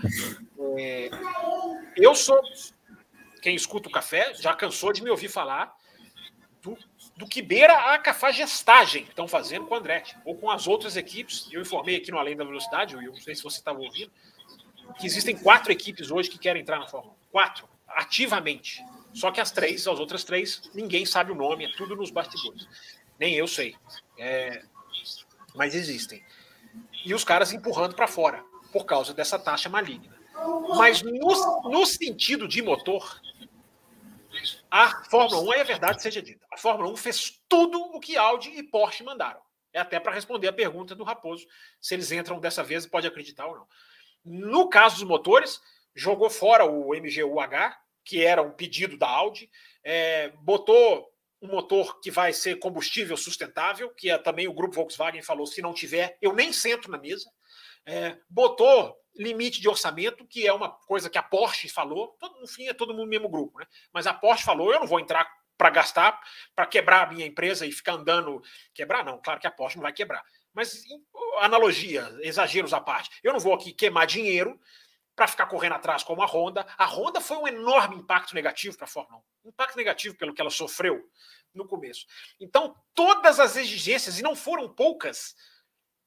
É, 0.78 1.10
eu 1.98 2.14
sou. 2.16 2.40
Quem 3.42 3.56
escuta 3.56 3.90
o 3.90 3.92
café 3.92 4.34
já 4.36 4.54
cansou 4.54 4.94
de 4.94 5.04
me 5.04 5.10
ouvir 5.10 5.28
falar 5.28 5.76
do, 6.62 6.78
do 7.18 7.28
que 7.28 7.42
beira 7.42 7.94
a 7.94 7.98
cafagestagem 7.98 9.04
que 9.04 9.10
estão 9.10 9.28
fazendo 9.28 9.66
com 9.66 9.76
o 9.76 9.78
Andretti, 9.78 10.16
ou 10.24 10.38
com 10.38 10.50
as 10.50 10.66
outras 10.66 10.96
equipes. 10.96 11.50
Eu 11.52 11.62
informei 11.62 11.98
aqui 11.98 12.10
no 12.10 12.18
Além 12.18 12.38
da 12.38 12.46
Velocidade, 12.46 12.94
eu 12.94 13.02
não 13.02 13.16
sei 13.16 13.36
se 13.36 13.44
você 13.44 13.58
estava 13.58 13.80
ouvindo, 13.80 14.12
que 15.00 15.06
existem 15.06 15.36
quatro 15.38 15.72
equipes 15.72 16.12
hoje 16.12 16.30
que 16.30 16.38
querem 16.38 16.62
entrar 16.62 16.80
na 16.80 16.88
Fórmula 16.88 17.16
1. 17.28 17.32
Quatro, 17.32 17.70
ativamente. 17.88 18.84
Só 19.14 19.32
que 19.32 19.40
as 19.40 19.52
três, 19.52 19.88
as 19.88 20.00
outras 20.00 20.24
três, 20.24 20.70
ninguém 20.74 21.06
sabe 21.06 21.32
o 21.32 21.36
nome, 21.36 21.66
é 21.66 21.72
tudo 21.76 21.96
nos 21.96 22.12
bastidores. 22.12 22.68
Nem 23.20 23.36
eu 23.36 23.48
sei. 23.48 23.76
É... 24.18 24.64
Mas 25.56 25.76
existem. 25.76 26.24
E 27.06 27.14
os 27.14 27.24
caras 27.24 27.54
empurrando 27.54 27.96
para 27.96 28.08
fora, 28.08 28.44
por 28.72 28.86
causa 28.86 29.14
dessa 29.14 29.38
taxa 29.38 29.70
maligna. 29.70 30.14
Mas 30.76 31.02
no, 31.02 31.70
no 31.70 31.86
sentido 31.86 32.48
de 32.48 32.62
motor, 32.62 33.22
a 34.70 35.04
Fórmula 35.06 35.42
1, 35.42 35.52
aí 35.52 35.62
a 35.62 35.66
verdade 35.66 36.02
seja 36.02 36.22
dita, 36.22 36.46
a 36.52 36.58
Fórmula 36.58 36.92
1 36.92 36.98
fez 36.98 37.40
tudo 37.48 37.80
o 37.80 38.00
que 38.00 38.18
Audi 38.18 38.50
e 38.50 38.64
Porsche 38.64 39.04
mandaram. 39.04 39.42
É 39.72 39.80
até 39.80 40.00
para 40.00 40.14
responder 40.14 40.48
a 40.48 40.54
pergunta 40.54 40.96
do 40.96 41.04
Raposo, 41.04 41.46
se 41.80 41.94
eles 41.94 42.12
entram 42.12 42.40
dessa 42.40 42.64
vez, 42.64 42.86
pode 42.86 43.08
acreditar 43.08 43.46
ou 43.46 43.56
não. 43.56 43.68
No 44.24 44.70
caso 44.70 44.96
dos 44.98 45.08
motores, 45.08 45.62
jogou 45.96 46.30
fora 46.30 46.66
o 46.66 46.94
MGU-H, 46.94 47.78
que 48.04 48.24
era 48.24 48.42
um 48.42 48.52
pedido 48.52 48.98
da 48.98 49.08
Audi, 49.08 49.50
é, 49.84 50.30
botou 50.42 51.12
um 51.42 51.48
motor 51.48 52.00
que 52.00 52.10
vai 52.10 52.32
ser 52.32 52.58
combustível 52.58 53.18
sustentável, 53.18 53.90
que 53.90 54.10
é, 54.10 54.18
também 54.18 54.48
o 54.48 54.54
grupo 54.54 54.76
Volkswagen 54.76 55.22
falou, 55.22 55.46
se 55.46 55.62
não 55.62 55.74
tiver, 55.74 56.18
eu 56.22 56.34
nem 56.34 56.54
sento 56.54 56.90
na 56.90 56.98
mesa. 56.98 57.30
É, 57.86 58.18
botou 58.30 58.96
limite 59.16 59.62
de 59.62 59.68
orçamento, 59.70 60.26
que 60.26 60.48
é 60.48 60.54
uma 60.54 60.70
coisa 60.70 61.10
que 61.10 61.18
a 61.18 61.24
Porsche 61.24 61.68
falou, 61.68 62.16
todo, 62.20 62.40
no 62.40 62.48
fim 62.48 62.68
é 62.68 62.74
todo 62.74 62.94
mundo 62.94 63.10
mesmo 63.10 63.30
grupo, 63.30 63.60
né? 63.60 63.66
Mas 63.92 64.08
a 64.08 64.14
Porsche 64.14 64.44
falou, 64.44 64.72
eu 64.72 64.80
não 64.80 64.88
vou 64.88 65.00
entrar 65.00 65.30
para 65.58 65.70
gastar, 65.70 66.20
para 66.56 66.66
quebrar 66.66 67.08
a 67.08 67.12
minha 67.12 67.26
empresa 67.26 67.66
e 67.66 67.72
ficar 67.72 67.94
andando. 67.94 68.42
Quebrar, 68.74 69.04
não, 69.04 69.22
claro 69.22 69.40
que 69.40 69.48
a 69.48 69.52
Porsche 69.52 69.78
não 69.78 69.84
vai 69.84 69.94
quebrar. 69.94 70.24
Mas 70.54 70.84
analogia, 71.40 72.08
exageros 72.22 72.74
à 72.74 72.80
parte. 72.80 73.10
Eu 73.24 73.34
não 73.34 73.40
vou 73.40 73.54
aqui 73.54 73.74
queimar 73.74 74.06
dinheiro 74.06 74.60
para 75.16 75.28
ficar 75.28 75.46
correndo 75.48 75.74
atrás 75.74 76.04
como 76.04 76.22
a 76.22 76.26
Honda. 76.26 76.66
A 76.78 76.86
Honda 76.86 77.22
foi 77.22 77.38
um 77.38 77.48
enorme 77.48 77.98
impacto 77.98 78.34
negativo 78.36 78.78
para 78.78 78.86
a 78.86 78.90
Fórmula 78.90 79.24
1. 79.44 79.50
Impacto 79.50 79.76
negativo 79.78 80.16
pelo 80.16 80.34
que 80.34 80.42
ela 80.42 80.50
sofreu 80.50 81.10
no 81.54 81.68
começo. 81.68 82.06
Então, 82.40 82.76
todas 82.94 83.40
as 83.40 83.56
exigências, 83.56 84.20
e 84.20 84.24
não 84.24 84.36
foram 84.36 84.70
poucas, 84.70 85.36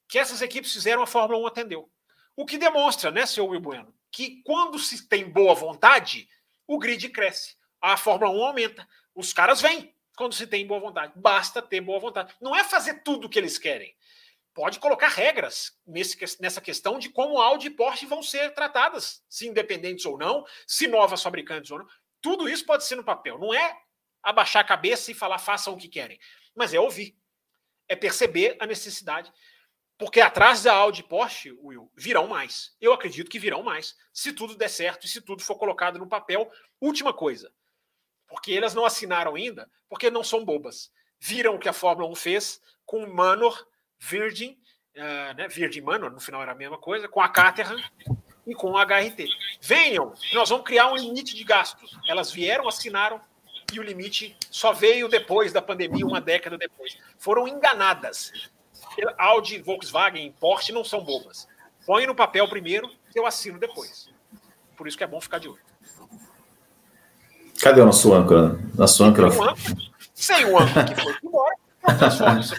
que 0.08 0.18
essas 0.18 0.42
equipes 0.42 0.72
fizeram, 0.72 1.02
a 1.02 1.06
Fórmula 1.06 1.40
1 1.40 1.46
atendeu. 1.46 1.90
O 2.36 2.44
que 2.44 2.58
demonstra, 2.58 3.10
né, 3.10 3.24
seu 3.26 3.46
Will 3.46 3.60
Bueno, 3.60 3.94
que 4.10 4.42
quando 4.42 4.78
se 4.78 5.08
tem 5.08 5.28
boa 5.28 5.54
vontade, 5.54 6.28
o 6.66 6.78
grid 6.78 7.08
cresce. 7.10 7.56
A 7.80 7.96
Fórmula 7.96 8.30
1 8.30 8.44
aumenta. 8.44 8.88
Os 9.14 9.32
caras 9.32 9.60
vêm 9.60 9.94
quando 10.16 10.34
se 10.34 10.46
tem 10.46 10.66
boa 10.66 10.80
vontade. 10.80 11.12
Basta 11.16 11.62
ter 11.62 11.80
boa 11.80 12.00
vontade. 12.00 12.34
Não 12.40 12.56
é 12.56 12.64
fazer 12.64 13.02
tudo 13.02 13.26
o 13.26 13.30
que 13.30 13.38
eles 13.38 13.58
querem. 13.58 13.94
Pode 14.56 14.80
colocar 14.80 15.08
regras 15.08 15.78
nesse, 15.86 16.16
nessa 16.40 16.62
questão 16.62 16.98
de 16.98 17.10
como 17.10 17.38
Audi 17.38 17.66
e 17.66 17.70
Porsche 17.70 18.06
vão 18.06 18.22
ser 18.22 18.54
tratadas, 18.54 19.22
se 19.28 19.46
independentes 19.46 20.06
ou 20.06 20.16
não, 20.16 20.46
se 20.66 20.88
novas 20.88 21.22
fabricantes 21.22 21.70
ou 21.70 21.80
não. 21.80 21.86
Tudo 22.22 22.48
isso 22.48 22.64
pode 22.64 22.86
ser 22.86 22.96
no 22.96 23.04
papel. 23.04 23.38
Não 23.38 23.52
é 23.52 23.78
abaixar 24.22 24.62
a 24.62 24.66
cabeça 24.66 25.10
e 25.10 25.14
falar 25.14 25.36
façam 25.38 25.74
o 25.74 25.76
que 25.76 25.88
querem, 25.88 26.18
mas 26.54 26.72
é 26.72 26.80
ouvir. 26.80 27.14
É 27.86 27.94
perceber 27.94 28.56
a 28.58 28.66
necessidade 28.66 29.30
porque 29.98 30.22
atrás 30.22 30.62
da 30.62 30.74
Audi 30.74 31.02
e 31.02 31.04
Porsche, 31.04 31.52
Will, 31.52 31.92
virão 31.94 32.26
mais. 32.26 32.74
Eu 32.80 32.94
acredito 32.94 33.30
que 33.30 33.38
virão 33.38 33.62
mais. 33.62 33.94
Se 34.10 34.32
tudo 34.32 34.56
der 34.56 34.68
certo 34.68 35.04
e 35.04 35.08
se 35.08 35.20
tudo 35.20 35.42
for 35.42 35.56
colocado 35.56 35.98
no 35.98 36.08
papel. 36.08 36.50
Última 36.80 37.12
coisa. 37.12 37.52
Porque 38.26 38.52
elas 38.52 38.74
não 38.74 38.86
assinaram 38.86 39.34
ainda, 39.34 39.70
porque 39.86 40.10
não 40.10 40.24
são 40.24 40.44
bobas. 40.44 40.90
Viram 41.18 41.54
o 41.54 41.58
que 41.58 41.68
a 41.68 41.74
Fórmula 41.74 42.10
1 42.10 42.14
fez 42.14 42.60
com 42.86 43.06
Manor, 43.06 43.66
Virgin, 43.98 44.58
uh, 44.96 45.34
né, 45.36 45.48
Virgin 45.48 45.80
Manor, 45.80 46.10
no 46.10 46.20
final 46.20 46.42
era 46.42 46.52
a 46.52 46.54
mesma 46.56 46.78
coisa, 46.78 47.08
com 47.08 47.20
a 47.20 47.28
Caterham 47.28 47.78
e 48.46 48.54
com 48.54 48.76
a 48.76 48.84
HRT. 48.84 49.28
Venham, 49.60 50.12
nós 50.32 50.48
vamos 50.48 50.64
criar 50.64 50.92
um 50.92 50.96
limite 50.96 51.34
de 51.34 51.44
gastos. 51.44 51.98
Elas 52.08 52.30
vieram, 52.30 52.68
assinaram 52.68 53.20
e 53.72 53.80
o 53.80 53.82
limite 53.82 54.36
só 54.50 54.72
veio 54.72 55.08
depois 55.08 55.52
da 55.52 55.60
pandemia, 55.60 56.06
uma 56.06 56.20
década 56.20 56.56
depois. 56.56 56.96
Foram 57.18 57.48
enganadas 57.48 58.32
Audi, 59.18 59.58
Volkswagen, 59.58 60.34
Porsche 60.40 60.72
não 60.72 60.84
são 60.84 61.02
bobas. 61.02 61.46
Põe 61.84 62.06
no 62.06 62.14
papel 62.14 62.48
primeiro, 62.48 62.90
eu 63.14 63.26
assino 63.26 63.58
depois. 63.58 64.08
Por 64.76 64.86
isso 64.86 64.96
que 64.96 65.04
é 65.04 65.06
bom 65.06 65.20
ficar 65.20 65.38
de 65.38 65.48
olho. 65.48 65.60
Cadê 67.60 67.80
o 67.80 67.86
nosso 67.86 68.12
âncora? 68.12 68.58
Nosso 68.74 69.02
âncora. 69.04 69.30
Sem 69.30 69.40
o 69.40 69.48
âncora, 69.48 69.76
sem 70.14 70.44
o 70.46 70.58
âncora 70.58 70.84
que 70.84 70.94
foi 70.94 71.16
embora, 71.22 71.56
eu 71.88 71.98
transformo 71.98 72.40
isso 72.40 72.54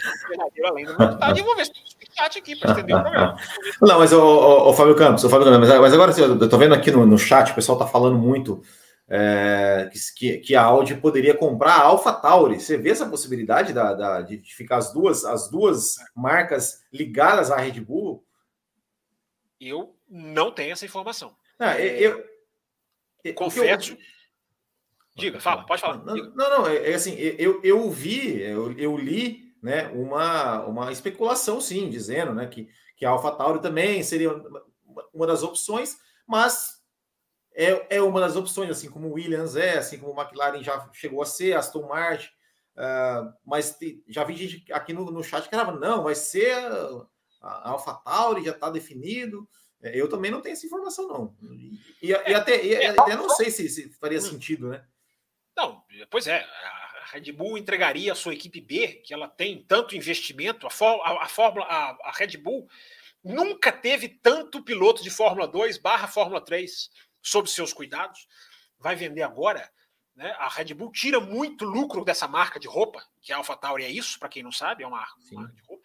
além 0.66 0.86
do 0.86 0.98
vontade 0.98 1.42
vou 1.42 1.56
ver 1.56 1.66
se 1.66 1.74
tem 1.74 1.84
chat 2.18 2.38
aqui 2.38 2.56
para 2.56 2.72
entender 2.72 2.94
o 2.94 3.02
programa. 3.02 3.38
Não, 3.82 4.00
mas 4.00 4.12
o, 4.12 4.74
Fábio 4.74 4.96
Campos, 4.96 5.24
o 5.24 5.30
Fábio 5.30 5.46
Campos, 5.46 5.70
mas 5.70 5.94
agora 5.94 6.12
eu 6.18 6.44
estou 6.44 6.60
vendo 6.60 6.74
aqui 6.74 6.92
no, 6.92 7.06
no 7.06 7.18
chat, 7.18 7.52
o 7.52 7.56
pessoal 7.56 7.78
está 7.78 7.88
falando 7.88 8.18
muito 8.18 8.64
é, 9.10 9.90
que, 10.16 10.38
que, 10.40 10.56
a 10.56 10.64
Audi 10.64 10.96
poderia 10.96 11.34
comprar 11.34 11.76
a 11.76 11.84
Alpha 11.84 12.12
Tauri. 12.12 12.60
Você 12.60 12.78
vê 12.78 12.90
essa 12.90 13.08
possibilidade 13.08 13.72
da, 13.72 13.94
da, 13.94 14.22
de 14.22 14.42
ficar 14.54 14.78
as 14.78 14.92
duas, 14.92 15.24
as 15.24 15.50
duas 15.50 15.96
marcas 16.16 16.84
ligadas 16.92 17.52
à 17.52 17.58
Red 17.58 17.80
Bull? 17.80 18.26
Eu 19.60 19.96
não 20.10 20.52
tenho 20.52 20.74
essa 20.74 20.86
informação. 20.86 21.36
Ah, 21.58 21.80
eu, 21.80 22.24
eu, 23.24 23.34
confesso. 23.34 23.94
Eu... 23.94 23.98
Diga, 25.18 25.40
fala, 25.40 25.66
pode 25.66 25.82
falar. 25.82 25.98
Não, 26.06 26.16
não, 26.16 26.36
não, 26.36 26.68
é, 26.68 26.92
é, 26.92 26.94
assim, 26.94 27.16
eu, 27.16 27.60
eu 27.64 27.90
vi, 27.90 28.40
eu, 28.42 28.72
eu 28.78 28.96
li 28.96 29.52
né, 29.62 29.88
uma, 29.88 30.64
uma 30.66 30.92
especulação, 30.92 31.60
sim, 31.60 31.90
dizendo 31.90 32.34
né, 32.34 32.46
que, 32.46 32.70
que 32.96 33.06
a 33.06 33.10
Alpha 33.10 33.32
Tauri 33.32 33.60
também 33.60 34.04
seria 34.04 34.32
uma 35.14 35.26
das 35.26 35.42
opções, 35.42 35.98
mas 36.28 36.78
é, 37.56 37.98
é 37.98 38.02
uma 38.02 38.20
das 38.20 38.36
opções, 38.36 38.70
assim 38.70 38.90
como 38.90 39.08
o 39.08 39.14
Williams 39.14 39.56
é, 39.56 39.80
assim 39.80 39.98
como 39.98 40.14
o 40.14 40.22
McLaren 40.22 40.62
já 40.62 40.88
chegou 40.94 41.22
a 41.24 41.26
ser, 41.26 41.54
Aston 41.58 41.88
Martin, 41.88 42.30
uh, 42.76 43.34
mas 43.44 43.76
te, 43.76 44.04
já 44.08 44.24
vi 44.24 44.36
gente 44.36 44.72
aqui 44.72 44.94
no, 44.94 45.10
no 45.10 45.24
chat 45.24 45.50
que 45.50 45.56
era, 45.56 45.72
não, 45.72 46.04
vai 46.04 46.14
ser 46.14 46.54
a, 46.54 47.08
a 47.42 47.70
AlphaTauri, 47.72 48.46
já 48.46 48.52
está 48.52 48.70
definido. 48.70 49.50
É, 49.82 50.00
eu 50.00 50.10
também 50.10 50.32
não 50.32 50.42
tenho 50.42 50.54
essa 50.54 50.66
informação, 50.66 51.08
não. 51.08 51.36
E, 52.02 52.08
e, 52.08 52.10
e 52.10 52.34
até, 52.34 52.64
e, 52.64 52.86
até 52.86 53.16
não 53.16 53.30
sei 53.30 53.52
se, 53.52 53.70
se 53.70 53.90
faria 54.00 54.20
sentido, 54.20 54.70
né? 54.70 54.84
Não, 55.58 55.84
pois 56.12 56.28
é, 56.28 56.44
a 57.02 57.06
Red 57.12 57.32
Bull 57.32 57.58
entregaria 57.58 58.12
a 58.12 58.16
sua 58.16 58.36
equipe 58.36 58.62
B, 58.62 59.02
que 59.04 59.12
ela 59.12 59.28
tem 59.28 59.64
tanto 59.64 59.96
investimento, 59.96 60.68
a, 60.68 60.70
a, 60.70 61.24
a 61.24 61.28
Fórmula, 61.28 61.66
a, 61.66 61.98
a 62.04 62.12
Red 62.12 62.38
Bull 62.38 62.70
nunca 63.24 63.72
teve 63.72 64.08
tanto 64.08 64.64
piloto 64.64 65.02
de 65.02 65.10
Fórmula 65.10 65.48
2 65.48 65.80
barra 65.80 66.08
Fórmula 66.08 66.40
3 66.40 66.92
sob 67.24 67.50
seus 67.50 67.74
cuidados, 67.74 68.28
vai 68.80 68.96
vender 68.96 69.24
agora. 69.24 69.68
Né? 70.16 70.32
A 70.38 70.48
Red 70.48 70.76
Bull 70.76 70.92
tira 70.92 71.20
muito 71.20 71.66
lucro 71.66 72.06
dessa 72.06 72.28
marca 72.28 72.60
de 72.60 72.68
roupa, 72.68 73.04
que 73.20 73.34
a 73.34 73.38
AlphaTauri 73.38 73.84
é 73.84 73.90
isso, 73.90 74.20
para 74.20 74.30
quem 74.30 74.44
não 74.44 74.52
sabe, 74.52 74.84
é 74.84 74.88
uma 74.88 74.98
marca 74.98 75.20
de 75.20 75.62
roupa. 75.64 75.84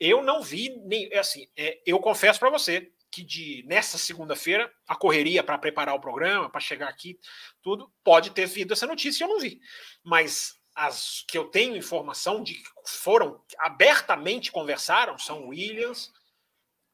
Eu 0.00 0.24
não 0.24 0.42
vi 0.42 0.76
nem 0.84 1.08
é 1.12 1.18
assim. 1.18 1.48
É, 1.56 1.80
eu 1.86 2.00
confesso 2.00 2.40
para 2.40 2.50
você 2.50 2.90
que 3.14 3.22
de 3.22 3.64
nessa 3.68 3.96
segunda-feira 3.96 4.68
a 4.88 4.96
correria 4.96 5.42
para 5.44 5.56
preparar 5.56 5.94
o 5.94 6.00
programa, 6.00 6.50
para 6.50 6.60
chegar 6.60 6.88
aqui, 6.88 7.16
tudo 7.62 7.88
pode 8.02 8.30
ter 8.30 8.46
vindo 8.46 8.72
essa 8.72 8.88
notícia. 8.88 9.22
Eu 9.22 9.28
não 9.28 9.38
vi, 9.38 9.60
mas 10.02 10.58
as 10.74 11.24
que 11.28 11.38
eu 11.38 11.44
tenho 11.44 11.76
informação 11.76 12.42
de 12.42 12.54
que 12.54 12.64
foram 12.84 13.40
abertamente 13.60 14.50
conversaram 14.50 15.16
são 15.16 15.46
Williams, 15.46 16.10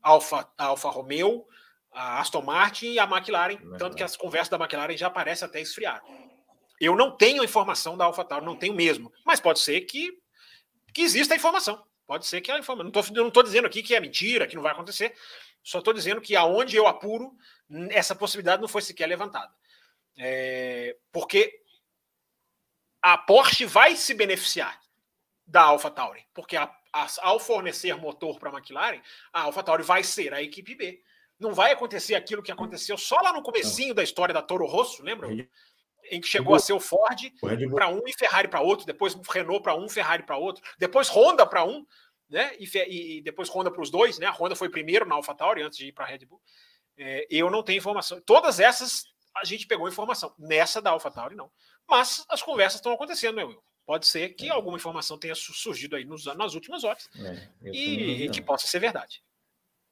Alfa, 0.03 0.47
Alfa 0.59 0.91
Romeo, 0.91 1.47
a 1.91 2.21
Aston 2.21 2.43
Martin 2.43 2.93
e 2.93 2.99
a 2.99 3.05
McLaren, 3.05 3.55
é 3.55 3.79
tanto 3.79 3.97
que 3.97 4.03
as 4.03 4.15
conversas 4.15 4.51
da 4.51 4.59
McLaren 4.59 4.97
já 4.99 5.09
parecem 5.09 5.49
até 5.49 5.59
esfriar. 5.59 6.03
Eu 6.79 6.95
não 6.95 7.17
tenho 7.17 7.41
a 7.41 7.45
informação 7.45 7.97
da 7.97 8.05
AlphaTauri, 8.05 8.45
não 8.45 8.57
tenho 8.57 8.75
mesmo, 8.75 9.11
mas 9.25 9.41
pode 9.41 9.61
ser 9.61 9.81
que, 9.83 10.13
que 10.93 11.01
exista 11.01 11.33
a 11.33 11.37
informação. 11.37 11.83
Pode 12.07 12.27
ser 12.27 12.41
que 12.41 12.51
a 12.51 12.59
informação. 12.59 12.91
Não 13.15 13.29
estou 13.29 13.43
dizendo 13.43 13.67
aqui 13.67 13.85
que 13.85 13.95
é 13.95 14.01
mentira, 14.01 14.45
que 14.45 14.57
não 14.57 14.63
vai 14.65 14.73
acontecer. 14.73 15.15
Só 15.63 15.79
estou 15.79 15.93
dizendo 15.93 16.21
que 16.21 16.37
aonde 16.37 16.77
eu 16.77 16.87
apuro, 16.87 17.37
essa 17.91 18.15
possibilidade 18.15 18.61
não 18.61 18.69
foi 18.69 18.83
sequer 18.83 19.07
levantada. 19.07 19.53
É, 20.17 20.97
porque 21.13 21.63
a 23.01 23.17
Porsche 23.17 23.65
vai 23.65 23.97
se 23.97 24.15
beneficiar 24.15 24.81
da 25.47 25.63
AlphaTauri, 25.63 26.27
porque 26.35 26.57
a, 26.57 26.71
a, 26.93 27.07
ao 27.23 27.41
fornecer 27.41 27.97
motor 27.97 28.39
para 28.39 28.51
a 28.51 28.53
McLaren, 28.53 29.01
a 29.33 29.43
AlphaTauri 29.43 29.83
vai 29.83 30.03
ser 30.03 30.33
a 30.35 30.43
equipe 30.43 30.75
B. 30.75 31.03
Não 31.39 31.55
vai 31.55 31.73
acontecer 31.73 32.15
aquilo 32.15 32.43
que 32.43 32.53
aconteceu 32.53 32.99
só 32.99 33.17
lá 33.21 33.33
no 33.33 33.43
comecinho 33.43 33.95
da 33.95 34.03
história 34.03 34.35
da 34.35 34.43
Toro 34.43 34.67
Rosso, 34.67 35.03
lembra? 35.03 35.29
em 36.11 36.21
que 36.21 36.27
chegou 36.27 36.55
a 36.55 36.59
ser 36.59 36.73
o 36.73 36.81
Ford 36.81 37.33
para 37.73 37.89
um 37.89 38.03
e 38.07 38.13
Ferrari 38.13 38.49
para 38.49 38.61
outro, 38.61 38.85
depois 38.85 39.15
Renault 39.31 39.63
para 39.63 39.77
um, 39.77 39.89
Ferrari 39.89 40.25
para 40.25 40.37
outro, 40.37 40.63
depois 40.79 41.09
Honda 41.09 41.47
para 41.47 41.65
um, 41.65 41.87
né? 42.31 42.53
E, 42.59 43.19
e 43.19 43.23
depois 43.23 43.49
Honda 43.49 43.71
para 43.71 43.83
os 43.83 43.91
dois, 43.91 44.19
né? 44.19 44.27
A 44.27 44.33
Honda 44.33 44.55
foi 44.55 44.69
primeiro 44.69 45.07
na 45.07 45.17
AlphaTauri 45.17 45.63
antes 45.63 45.79
de 45.79 45.89
ir 45.89 45.93
para 45.93 46.05
a 46.05 46.09
Red 46.09 46.27
Bull. 46.27 46.41
É, 46.97 47.27
eu 47.31 47.51
não 47.51 47.63
tenho 47.63 47.79
informação. 47.79 48.21
Todas 48.21 48.61
essas 48.61 49.05
a 49.37 49.45
gente 49.45 49.67
pegou 49.67 49.89
informação. 49.89 50.35
Nessa 50.39 50.81
da 50.81 50.91
AlphaTauri 50.91 51.35
não. 51.35 51.51
Mas 51.89 52.25
as 52.29 52.43
conversas 52.43 52.79
estão 52.79 52.93
acontecendo, 52.93 53.37
meu 53.37 53.49
Will. 53.49 53.63
Pode 53.87 54.07
ser 54.07 54.31
que 54.31 54.47
é. 54.47 54.51
alguma 54.51 54.77
informação 54.77 55.19
tenha 55.19 55.35
surgido 55.35 55.97
aí 55.97 56.05
nos, 56.05 56.25
nas 56.37 56.55
últimas 56.55 56.85
horas 56.85 57.09
é, 57.17 57.71
e, 57.73 58.25
e 58.25 58.31
que 58.31 58.41
possa 58.41 58.67
ser 58.67 58.79
verdade. 58.79 59.23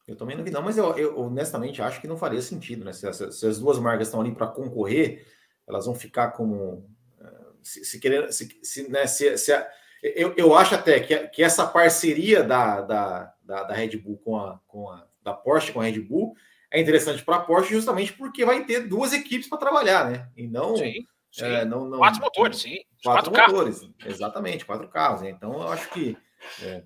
Eu 0.06 0.16
também 0.16 0.36
não 0.36 0.44
vi, 0.44 0.50
não, 0.50 0.62
mas 0.62 0.78
eu, 0.78 0.96
eu, 0.96 1.18
honestamente 1.18 1.82
acho 1.82 2.00
que 2.00 2.06
não 2.06 2.16
faria 2.16 2.40
sentido, 2.40 2.84
né? 2.84 2.92
Se, 2.92 3.12
se, 3.12 3.32
se 3.32 3.46
as 3.46 3.58
duas 3.58 3.78
marcas 3.78 4.08
estão 4.08 4.20
ali 4.20 4.32
para 4.32 4.46
concorrer, 4.46 5.26
elas 5.66 5.84
vão 5.84 5.94
ficar 5.94 6.30
como. 6.30 6.88
Eh, 7.20 7.52
se, 7.62 7.84
se 7.84 8.00
querer. 8.00 8.32
Se, 8.32 8.48
se, 8.62 8.88
né, 8.88 9.06
se, 9.06 9.36
se 9.36 9.52
a, 9.52 9.68
eu, 10.02 10.34
eu 10.36 10.54
acho 10.54 10.74
até 10.74 11.00
que, 11.00 11.16
que 11.28 11.42
essa 11.42 11.66
parceria 11.66 12.42
da, 12.42 12.80
da, 12.80 13.34
da, 13.42 13.62
da, 13.64 13.74
Red 13.74 13.96
Bull 13.96 14.18
com 14.18 14.36
a, 14.36 14.60
com 14.66 14.90
a 14.90 15.06
da 15.22 15.32
Porsche 15.32 15.72
com 15.72 15.80
a 15.80 15.84
Red 15.84 16.00
Bull 16.00 16.34
é 16.70 16.80
interessante 16.80 17.24
para 17.24 17.36
a 17.36 17.40
Porsche 17.40 17.74
justamente 17.74 18.12
porque 18.12 18.44
vai 18.44 18.64
ter 18.64 18.86
duas 18.86 19.12
equipes 19.12 19.48
para 19.48 19.58
trabalhar, 19.58 20.10
né? 20.10 20.28
E 20.36 20.46
não. 20.46 20.76
Sim 20.76 21.04
Sim. 21.30 21.44
É, 21.44 21.64
não, 21.64 21.84
não, 21.84 21.98
quatro 21.98 22.20
motores, 22.20 22.58
sim. 22.58 22.78
Quatro, 23.02 23.30
quatro 23.30 23.52
motores, 23.52 23.80
carros. 23.80 23.94
exatamente, 24.06 24.64
quatro 24.64 24.88
carros. 24.88 25.22
Então 25.22 25.52
eu 25.52 25.68
acho 25.68 25.88
que. 25.90 26.16
É, 26.62 26.82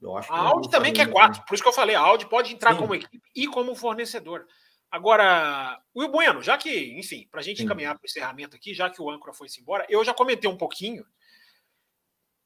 eu 0.00 0.16
acho 0.16 0.32
a 0.32 0.38
Audi 0.38 0.70
também 0.70 0.92
quer 0.92 1.10
quatro, 1.10 1.42
por 1.44 1.54
isso 1.54 1.62
que 1.62 1.68
eu 1.68 1.74
falei, 1.74 1.94
a 1.94 2.00
Audi 2.00 2.26
pode 2.26 2.54
entrar 2.54 2.72
sim. 2.72 2.78
como 2.78 2.94
equipe 2.94 3.20
e 3.34 3.46
como 3.46 3.74
fornecedor. 3.74 4.46
Agora, 4.90 5.78
Will 5.94 6.10
Bueno, 6.10 6.42
já 6.42 6.56
que, 6.56 6.98
enfim, 6.98 7.28
para 7.30 7.40
a 7.40 7.42
gente 7.42 7.62
encaminhar 7.62 7.94
para 7.94 8.02
o 8.02 8.06
encerramento 8.06 8.56
aqui, 8.56 8.74
já 8.74 8.90
que 8.90 9.00
o 9.00 9.10
âncora 9.10 9.32
foi-se 9.32 9.60
embora, 9.60 9.86
eu 9.88 10.02
já 10.04 10.12
comentei 10.12 10.50
um 10.50 10.56
pouquinho 10.56 11.04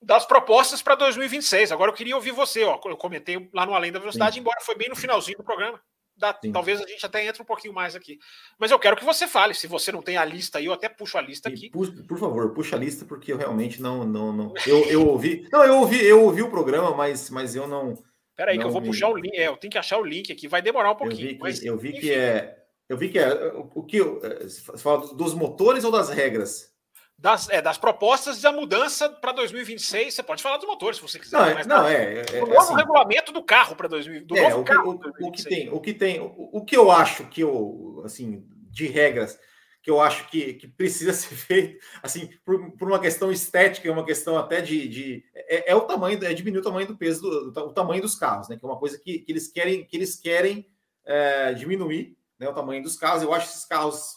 das 0.05 0.27
propostas 0.27 0.83
para 0.83 0.95
2026. 0.95 1.73
Agora 1.73 1.91
eu 1.91 1.95
queria 1.95 2.17
ouvir 2.17 2.33
você, 2.33 2.65
ó. 2.65 2.81
Eu 2.85 2.97
comentei 2.97 3.49
lá 3.53 3.65
no 3.67 3.75
Além 3.75 3.93
da 3.93 3.99
Velocidade, 3.99 4.35
Sim. 4.35 4.41
embora 4.41 4.61
foi 4.61 4.75
bem 4.75 4.89
no 4.89 4.97
finalzinho 4.97 5.39
do 5.39 5.45
programa 5.45 5.81
dá, 6.17 6.33
talvez 6.33 6.81
a 6.81 6.87
gente 6.87 7.05
até 7.05 7.27
entre 7.27 7.43
um 7.43 7.45
pouquinho 7.45 7.75
mais 7.75 7.95
aqui. 7.95 8.19
Mas 8.59 8.71
eu 8.71 8.79
quero 8.79 8.97
que 8.97 9.05
você 9.05 9.27
fale. 9.27 9.55
Se 9.55 9.67
você 9.67 9.91
não 9.93 10.03
tem 10.03 10.17
a 10.17 10.25
lista 10.25 10.59
aí, 10.59 10.67
eu 10.67 10.73
até 10.73 10.89
puxo 10.89 11.19
a 11.19 11.23
lista 11.23 11.49
aqui. 11.49 11.71
Por, 11.71 11.91
por, 12.07 12.19
favor, 12.19 12.53
puxa 12.53 12.77
a 12.77 12.79
lista, 12.79 13.05
porque 13.05 13.33
eu 13.33 13.37
realmente 13.37 13.81
não. 13.81 14.05
não, 14.05 14.33
não 14.33 14.55
eu, 14.67 14.85
eu 14.85 15.07
ouvi. 15.07 15.47
Não, 15.53 15.65
eu 15.65 15.79
ouvi, 15.79 16.05
eu 16.05 16.23
ouvi 16.23 16.43
o 16.43 16.51
programa, 16.51 16.95
mas, 16.95 17.31
mas 17.31 17.55
eu 17.55 17.67
não. 17.67 17.95
Peraí, 18.37 18.59
que 18.59 18.65
eu 18.65 18.71
vou 18.71 18.81
me... 18.81 18.89
puxar 18.89 19.09
o 19.09 19.17
link. 19.17 19.37
É, 19.37 19.49
eu 19.49 19.57
tenho 19.57 19.71
que 19.71 19.79
achar 19.79 19.99
o 19.99 20.05
link 20.05 20.33
aqui, 20.33 20.49
vai 20.49 20.63
demorar 20.63 20.93
um 20.93 20.97
pouquinho. 20.97 21.23
Eu 21.23 21.29
vi 21.29 21.35
que, 21.35 21.43
mas, 21.43 21.65
eu 21.65 21.79
vi 21.79 21.93
que 21.93 22.13
é. 22.13 22.59
Eu 22.89 22.97
vi 22.97 23.09
que 23.09 23.19
é. 23.19 23.53
O 23.75 23.83
que. 23.83 24.01
Você 24.01 24.79
fala 24.79 25.15
dos 25.15 25.35
motores 25.35 25.85
ou 25.85 25.91
das 25.91 26.11
regras? 26.11 26.74
Das, 27.19 27.49
é, 27.49 27.63
das 27.63 27.79
propostas 27.79 28.41
da 28.41 28.53
mudança 28.53 29.09
para 29.09 29.33
2026. 29.33 30.15
Você 30.15 30.23
pode 30.23 30.43
falar 30.43 30.57
dos 30.57 30.67
motores, 30.67 30.97
se 30.97 31.03
você 31.03 31.19
quiser. 31.19 31.37
Não, 31.37 31.47
é, 31.47 31.65
não 31.65 31.89
é, 31.89 32.25
é, 32.33 32.43
o 32.43 32.47
novo 32.47 32.59
assim, 32.59 32.75
regulamento 32.75 33.33
do 33.33 33.43
carro 33.43 33.77
para 33.77 33.89
2026. 33.89 34.53
É, 34.53 34.55
o, 34.55 34.91
o, 34.91 35.29
o, 35.29 35.33
que 35.33 35.45
tem, 35.45 35.71
o 35.71 35.81
que 35.81 35.95
tem, 35.95 36.21
o, 36.21 36.51
o, 36.53 36.65
que 36.65 36.77
eu 36.77 36.91
acho 36.91 37.27
que 37.27 37.41
eu, 37.41 38.03
assim, 38.05 38.47
de 38.71 38.87
regras 38.87 39.39
que 39.85 39.91
eu 39.91 40.01
acho 40.01 40.27
que, 40.31 40.55
que 40.55 40.67
precisa 40.67 41.13
ser 41.13 41.35
feito, 41.35 41.85
assim, 42.03 42.31
por, 42.43 42.73
por 42.73 42.89
uma 42.89 42.99
questão 42.99 43.31
estética, 43.31 43.93
uma 43.93 44.05
questão 44.05 44.39
até 44.39 44.63
de, 44.63 44.89
de 44.89 45.25
é, 45.35 45.73
é, 45.73 45.75
o 45.75 45.83
tamanho, 45.83 46.19
é 46.25 46.33
diminuir 46.33 46.61
o 46.61 46.65
tamanho 46.65 46.87
do 46.87 46.97
peso, 46.97 47.21
do, 47.21 47.53
do, 47.53 47.61
o 47.67 47.73
tamanho 47.73 48.01
dos 48.01 48.15
carros, 48.15 48.49
né? 48.49 48.57
Que 48.57 48.65
é 48.65 48.69
uma 48.69 48.79
coisa 48.79 48.99
que, 48.99 49.19
que 49.19 49.31
eles 49.31 49.47
querem, 49.47 49.87
que 49.87 49.95
eles 49.95 50.17
querem 50.17 50.67
é, 51.05 51.53
diminuir, 51.53 52.17
né? 52.39 52.49
O 52.49 52.55
tamanho 52.55 52.83
dos 52.83 52.97
carros. 52.97 53.23
Eu 53.23 53.35
acho 53.35 53.51
esses 53.51 53.67
carros, 53.67 54.17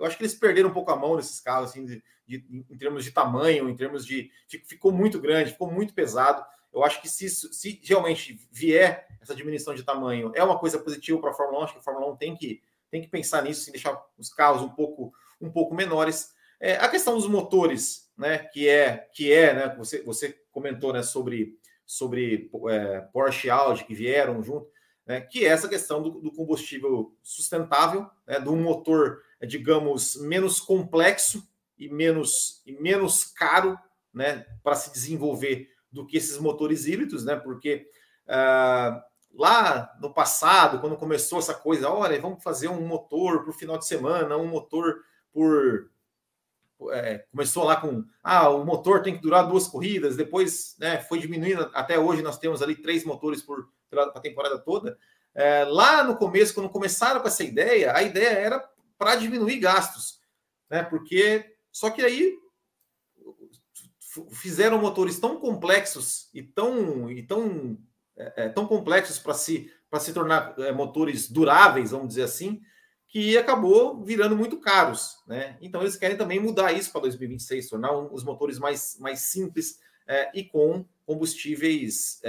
eu 0.00 0.04
acho 0.04 0.16
que 0.16 0.24
eles 0.24 0.34
perderam 0.34 0.68
um 0.68 0.74
pouco 0.74 0.90
a 0.90 0.96
mão 0.96 1.14
nesses 1.14 1.40
carros, 1.40 1.70
assim, 1.70 1.86
de, 1.86 2.02
de, 2.28 2.44
em 2.70 2.76
termos 2.76 3.04
de 3.04 3.10
tamanho, 3.10 3.70
em 3.70 3.74
termos 3.74 4.04
de. 4.04 4.30
Ficou 4.66 4.92
muito 4.92 5.18
grande, 5.18 5.52
ficou 5.52 5.70
muito 5.70 5.94
pesado. 5.94 6.44
Eu 6.72 6.84
acho 6.84 7.00
que 7.00 7.08
se, 7.08 7.30
se 7.30 7.80
realmente 7.82 8.38
vier 8.52 9.08
essa 9.20 9.34
diminuição 9.34 9.74
de 9.74 9.82
tamanho, 9.82 10.30
é 10.34 10.44
uma 10.44 10.58
coisa 10.58 10.78
positiva 10.78 11.18
para 11.18 11.30
a 11.30 11.34
Fórmula 11.34 11.60
1. 11.60 11.64
Acho 11.64 11.72
que 11.72 11.78
a 11.78 11.82
Fórmula 11.82 12.12
1 12.12 12.16
tem 12.16 12.36
que, 12.36 12.62
tem 12.90 13.00
que 13.00 13.08
pensar 13.08 13.42
nisso, 13.42 13.70
em 13.70 13.72
deixar 13.72 13.98
os 14.18 14.28
carros 14.28 14.60
um 14.60 14.68
pouco, 14.68 15.12
um 15.40 15.50
pouco 15.50 15.74
menores. 15.74 16.34
É, 16.60 16.76
a 16.76 16.88
questão 16.88 17.14
dos 17.14 17.26
motores, 17.26 18.12
né? 18.16 18.38
Que 18.38 18.68
é, 18.68 19.08
que 19.14 19.32
é, 19.32 19.54
né? 19.54 19.74
Você, 19.78 20.02
você 20.02 20.38
comentou 20.52 20.92
né, 20.92 21.02
sobre, 21.02 21.58
sobre 21.86 22.50
é, 22.68 23.00
Porsche 23.12 23.46
e 23.46 23.50
Audi 23.50 23.84
que 23.84 23.94
vieram 23.94 24.42
junto, 24.42 24.70
né? 25.06 25.22
Que 25.22 25.46
é 25.46 25.48
essa 25.48 25.68
questão 25.68 26.02
do, 26.02 26.10
do 26.10 26.30
combustível 26.30 27.16
sustentável, 27.22 28.06
né, 28.26 28.38
do 28.38 28.54
motor, 28.54 29.22
digamos, 29.46 30.16
menos 30.20 30.60
complexo 30.60 31.42
e 31.78 31.88
menos, 31.88 32.62
e 32.66 32.72
menos 32.72 33.24
caro 33.24 33.78
né, 34.12 34.44
para 34.62 34.74
se 34.74 34.92
desenvolver 34.92 35.68
do 35.90 36.06
que 36.06 36.16
esses 36.16 36.38
motores 36.38 36.86
híbridos, 36.86 37.24
né? 37.24 37.36
Porque 37.36 37.86
uh, 38.26 39.00
lá 39.32 39.94
no 40.00 40.12
passado, 40.12 40.80
quando 40.80 40.96
começou 40.96 41.38
essa 41.38 41.54
coisa, 41.54 41.88
olha, 41.90 42.20
vamos 42.20 42.42
fazer 42.42 42.68
um 42.68 42.86
motor 42.86 43.44
por 43.44 43.54
final 43.54 43.78
de 43.78 43.86
semana, 43.86 44.36
um 44.36 44.46
motor 44.46 45.02
por. 45.32 45.90
É, 46.92 47.24
começou 47.32 47.64
lá 47.64 47.74
com 47.74 48.04
ah, 48.22 48.48
o 48.50 48.64
motor 48.64 49.02
tem 49.02 49.16
que 49.16 49.22
durar 49.22 49.48
duas 49.48 49.66
corridas, 49.66 50.16
depois 50.16 50.76
né, 50.78 51.00
foi 51.00 51.18
diminuindo, 51.18 51.68
até 51.74 51.98
hoje 51.98 52.22
nós 52.22 52.38
temos 52.38 52.62
ali 52.62 52.76
três 52.76 53.04
motores 53.04 53.42
por 53.42 53.68
a 53.92 54.20
temporada 54.20 54.58
toda. 54.58 54.96
É, 55.34 55.64
lá 55.64 56.04
no 56.04 56.16
começo, 56.16 56.54
quando 56.54 56.68
começaram 56.68 57.20
com 57.20 57.26
essa 57.26 57.42
ideia, 57.42 57.96
a 57.96 58.02
ideia 58.02 58.28
era 58.28 58.70
para 58.96 59.16
diminuir 59.16 59.58
gastos, 59.58 60.20
né? 60.70 60.84
Porque 60.84 61.57
só 61.72 61.90
que 61.90 62.02
aí 62.02 62.36
fizeram 64.32 64.80
motores 64.80 65.18
tão 65.18 65.38
complexos 65.38 66.28
e 66.34 66.42
tão, 66.42 67.10
e 67.10 67.22
tão, 67.22 67.78
é, 68.16 68.44
é 68.44 68.48
tão 68.48 68.66
complexos 68.66 69.18
para 69.18 69.34
se, 69.34 69.70
se 70.00 70.12
tornar 70.12 70.58
é, 70.58 70.72
motores 70.72 71.30
duráveis, 71.30 71.90
vamos 71.90 72.08
dizer 72.08 72.22
assim, 72.22 72.60
que 73.06 73.38
acabou 73.38 74.02
virando 74.02 74.36
muito 74.36 74.60
caros. 74.60 75.16
Né? 75.26 75.56
Então 75.60 75.80
eles 75.80 75.96
querem 75.96 76.16
também 76.16 76.40
mudar 76.40 76.72
isso 76.72 76.90
para 76.92 77.02
2026, 77.02 77.68
tornar 77.68 77.92
os 77.92 78.24
motores 78.24 78.58
mais, 78.58 78.98
mais 78.98 79.20
simples 79.20 79.78
é, 80.06 80.30
e 80.34 80.44
com 80.44 80.84
combustíveis 81.06 82.20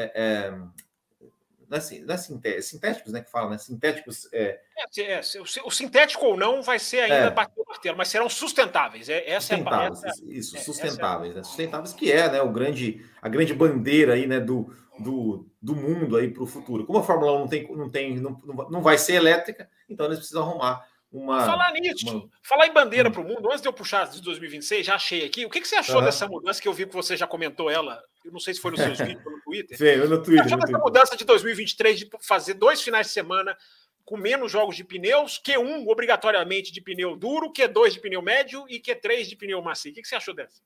é, 1.72 1.78
é 1.78 2.00
não 2.00 2.16
é, 2.16 2.18
não 2.30 2.42
é 2.44 2.62
sintéticos, 2.62 3.14
né? 3.14 3.22
Que 3.22 3.30
fala, 3.30 3.52
né? 3.52 3.58
Sintéticos. 3.58 4.28
É... 4.34 4.60
É, 4.98 5.14
é, 5.14 5.22
o 5.64 5.72
sintético 5.72 6.26
ou 6.26 6.38
não 6.38 6.62
vai 6.62 6.80
ser 6.80 7.02
ainda 7.02 7.16
é. 7.16 7.30
bater 7.30 7.62
o 7.62 7.66
martelo, 7.68 7.98
mas 7.98 8.08
serão 8.08 8.30
sustentáveis. 8.30 9.10
É, 9.10 9.30
essa 9.30 9.56
sustentáveis, 9.56 10.04
é 10.04 10.08
a, 10.08 10.14
isso, 10.28 10.58
é, 10.58 10.60
sustentáveis, 10.60 11.36
né? 11.36 11.44
Sustentáveis 11.44 11.94
que 11.94 12.12
é, 12.12 12.32
né? 12.32 12.42
O 12.42 12.52
grande, 12.52 13.06
a 13.22 13.30
grande 13.30 13.54
bandeira 13.54 14.14
aí, 14.14 14.26
né? 14.26 14.40
Do, 14.40 14.74
do, 15.00 15.48
do 15.62 15.76
mundo 15.76 16.18
aí 16.18 16.30
para 16.30 16.44
o 16.44 16.48
futuro. 16.48 16.86
Como 16.86 17.00
a 17.00 17.04
Fórmula 17.04 17.34
1 17.34 17.40
não 17.40 17.48
tem, 17.48 17.76
não 17.76 17.90
tem, 17.90 18.16
não, 18.18 18.42
não 18.70 18.82
vai 18.82 18.98
ser 18.98 19.14
elétrica, 19.14 19.70
então 19.90 20.06
eles 20.06 20.20
precisam 20.20 20.44
arrumar 20.44 20.86
uma. 21.12 21.44
Falar 21.46 21.72
nisso, 21.74 22.18
uma... 22.18 22.30
falar 22.44 22.68
em 22.68 22.74
bandeira 22.74 23.10
hum. 23.10 23.12
para 23.12 23.22
o 23.22 23.26
mundo, 23.26 23.48
antes 23.50 23.62
de 23.62 23.68
eu 23.68 23.74
puxar 23.74 24.08
de 24.08 24.22
2026, 24.22 24.86
já 24.86 24.96
achei 24.96 25.26
aqui. 25.26 25.46
O 25.46 25.50
que, 25.50 25.62
que 25.62 25.68
você 25.68 25.76
achou 25.76 25.98
uhum. 25.98 26.06
dessa 26.06 26.28
mudança 26.28 26.62
que 26.62 26.68
eu 26.68 26.74
vi 26.74 26.86
que 26.86 26.94
você 26.94 27.18
já 27.18 27.26
comentou 27.26 27.70
ela? 27.70 28.02
Eu 28.24 28.32
não 28.32 28.40
sei 28.40 28.54
se 28.54 28.60
foi 28.60 28.72
nos 28.72 28.80
seus 28.80 28.98
vídeos 28.98 29.26
ou 29.26 29.32
no 29.32 29.42
Twitter. 29.42 29.78
Sim, 29.78 29.86
eu 29.86 30.10
no 30.10 30.22
Twitter. 30.22 30.44
Você 30.44 30.54
achou 30.54 30.66
dessa 30.66 30.78
mudança 30.78 31.18
de 31.18 31.26
2023 31.26 32.00
de 32.00 32.10
fazer 32.22 32.54
dois 32.54 32.82
finais 32.82 33.08
de 33.08 33.14
semana 33.14 33.58
com 34.06 34.18
menos 34.18 34.52
jogos 34.52 34.76
de 34.76 34.84
pneus, 34.84 35.40
Q1 35.46 35.88
obrigatoriamente 35.88 36.72
de 36.72 36.82
pneu 36.82 37.16
duro, 37.16 37.54
Q2 37.54 37.92
de 37.92 38.00
pneu 38.00 38.22
médio 38.22 38.66
e 38.68 38.80
Q3 38.80 39.28
de 39.28 39.36
pneu 39.36 39.62
macio. 39.62 39.92
O 39.92 39.94
que, 39.94 40.04
você 40.04 40.16
achou 40.16 40.34
dessa? 40.34 40.62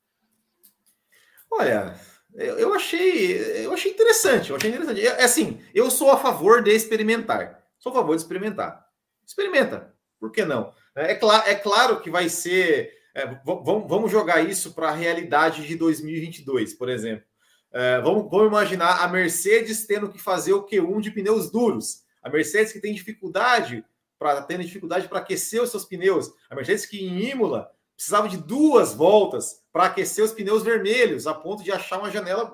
Olha, 1.51 1.93
eu 2.34 2.73
achei, 2.73 3.65
eu 3.65 3.73
achei 3.73 3.91
interessante, 3.91 4.49
eu 4.49 4.55
achei 4.55 4.69
interessante. 4.69 5.05
É 5.05 5.23
assim, 5.23 5.61
eu 5.73 5.91
sou 5.91 6.09
a 6.09 6.17
favor 6.17 6.63
de 6.63 6.71
experimentar. 6.71 7.63
Sou 7.77 7.91
a 7.91 7.95
favor 7.95 8.15
de 8.15 8.21
experimentar. 8.21 8.88
Experimenta 9.27 9.93
por 10.23 10.31
que 10.31 10.45
não? 10.45 10.73
É, 10.95 11.13
cl 11.15 11.30
é 11.45 11.53
claro 11.53 11.99
que 11.99 12.09
vai 12.09 12.30
ser. 12.30 12.93
É, 13.13 13.25
vamos 13.45 14.09
jogar 14.09 14.39
isso 14.41 14.73
para 14.73 14.88
a 14.88 14.95
realidade 14.95 15.67
de 15.67 15.75
2022, 15.75 16.73
por 16.75 16.88
exemplo. 16.88 17.25
É, 17.73 17.99
vamos, 18.01 18.29
vamos, 18.29 18.47
imaginar 18.47 19.03
a 19.03 19.07
Mercedes 19.07 19.85
tendo 19.87 20.09
que 20.09 20.19
fazer 20.19 20.53
o 20.53 20.63
Q1 20.63 21.01
de 21.01 21.11
pneus 21.11 21.49
duros. 21.49 22.03
A 22.21 22.29
Mercedes 22.29 22.71
que 22.71 22.79
tem 22.79 22.93
dificuldade 22.93 23.83
para 24.19 24.41
tendo 24.43 24.63
dificuldade 24.63 25.07
para 25.07 25.19
aquecer 25.19 25.61
os 25.61 25.71
seus 25.71 25.83
pneus. 25.83 26.31
A 26.49 26.55
Mercedes 26.55 26.85
que 26.85 27.03
em 27.03 27.31
Imola 27.31 27.71
precisava 27.95 28.29
de 28.29 28.37
duas 28.37 28.93
voltas 28.93 29.63
para 29.71 29.85
aquecer 29.85 30.23
os 30.23 30.31
pneus 30.31 30.63
vermelhos, 30.63 31.25
a 31.25 31.33
ponto 31.33 31.63
de 31.63 31.71
achar 31.71 31.99
uma 31.99 32.11
janela. 32.11 32.51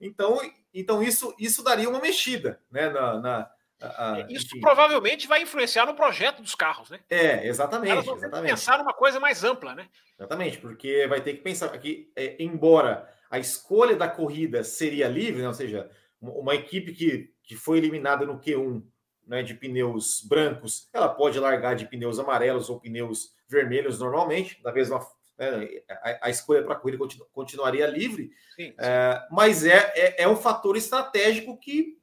Então, 0.00 0.40
então 0.72 1.02
isso, 1.02 1.34
isso 1.38 1.62
daria 1.62 1.88
uma 1.88 2.00
mexida 2.00 2.58
né, 2.70 2.88
na, 2.88 3.20
na 3.20 3.50
ah, 3.82 4.20
é, 4.20 4.32
Isso 4.32 4.46
enfim. 4.46 4.60
provavelmente 4.60 5.26
vai 5.26 5.42
influenciar 5.42 5.86
no 5.86 5.94
projeto 5.94 6.40
dos 6.40 6.54
carros, 6.54 6.88
né? 6.88 7.00
É, 7.10 7.46
exatamente. 7.46 7.90
Elas 7.90 8.06
vão 8.06 8.16
exatamente. 8.16 8.50
pensar 8.50 8.78
numa 8.78 8.92
coisa 8.92 9.18
mais 9.18 9.42
ampla, 9.42 9.74
né? 9.74 9.88
Exatamente, 10.16 10.58
porque 10.58 11.06
vai 11.08 11.20
ter 11.20 11.34
que 11.34 11.40
pensar 11.40 11.68
que, 11.78 12.12
é, 12.14 12.36
embora 12.40 13.08
a 13.32 13.38
escolha 13.38 13.96
da 13.96 14.06
corrida 14.06 14.62
seria 14.62 15.08
livre, 15.08 15.40
né? 15.40 15.48
ou 15.48 15.54
seja, 15.54 15.90
uma 16.20 16.54
equipe 16.54 16.92
que, 16.92 17.32
que 17.42 17.56
foi 17.56 17.78
eliminada 17.78 18.26
no 18.26 18.38
Q1 18.38 18.84
né, 19.26 19.42
de 19.42 19.54
pneus 19.54 20.20
brancos, 20.22 20.90
ela 20.92 21.08
pode 21.08 21.38
largar 21.38 21.74
de 21.74 21.86
pneus 21.86 22.18
amarelos 22.18 22.68
ou 22.68 22.78
pneus 22.78 23.34
vermelhos 23.48 23.98
normalmente, 23.98 24.62
da 24.62 24.70
mesma 24.70 25.00
é, 25.38 25.82
a, 25.88 26.26
a, 26.26 26.30
escolha 26.30 26.62
para 26.62 26.74
a 26.74 26.76
corrida 26.76 26.98
continu, 26.98 27.24
continuaria 27.32 27.86
livre, 27.86 28.32
sim, 28.54 28.66
sim. 28.66 28.74
É, 28.76 29.26
mas 29.30 29.64
é, 29.64 29.92
é, 29.96 30.22
é, 30.24 30.28
um 30.28 30.36
fator 30.36 30.76
estratégico 30.76 31.56
que, 31.56 31.98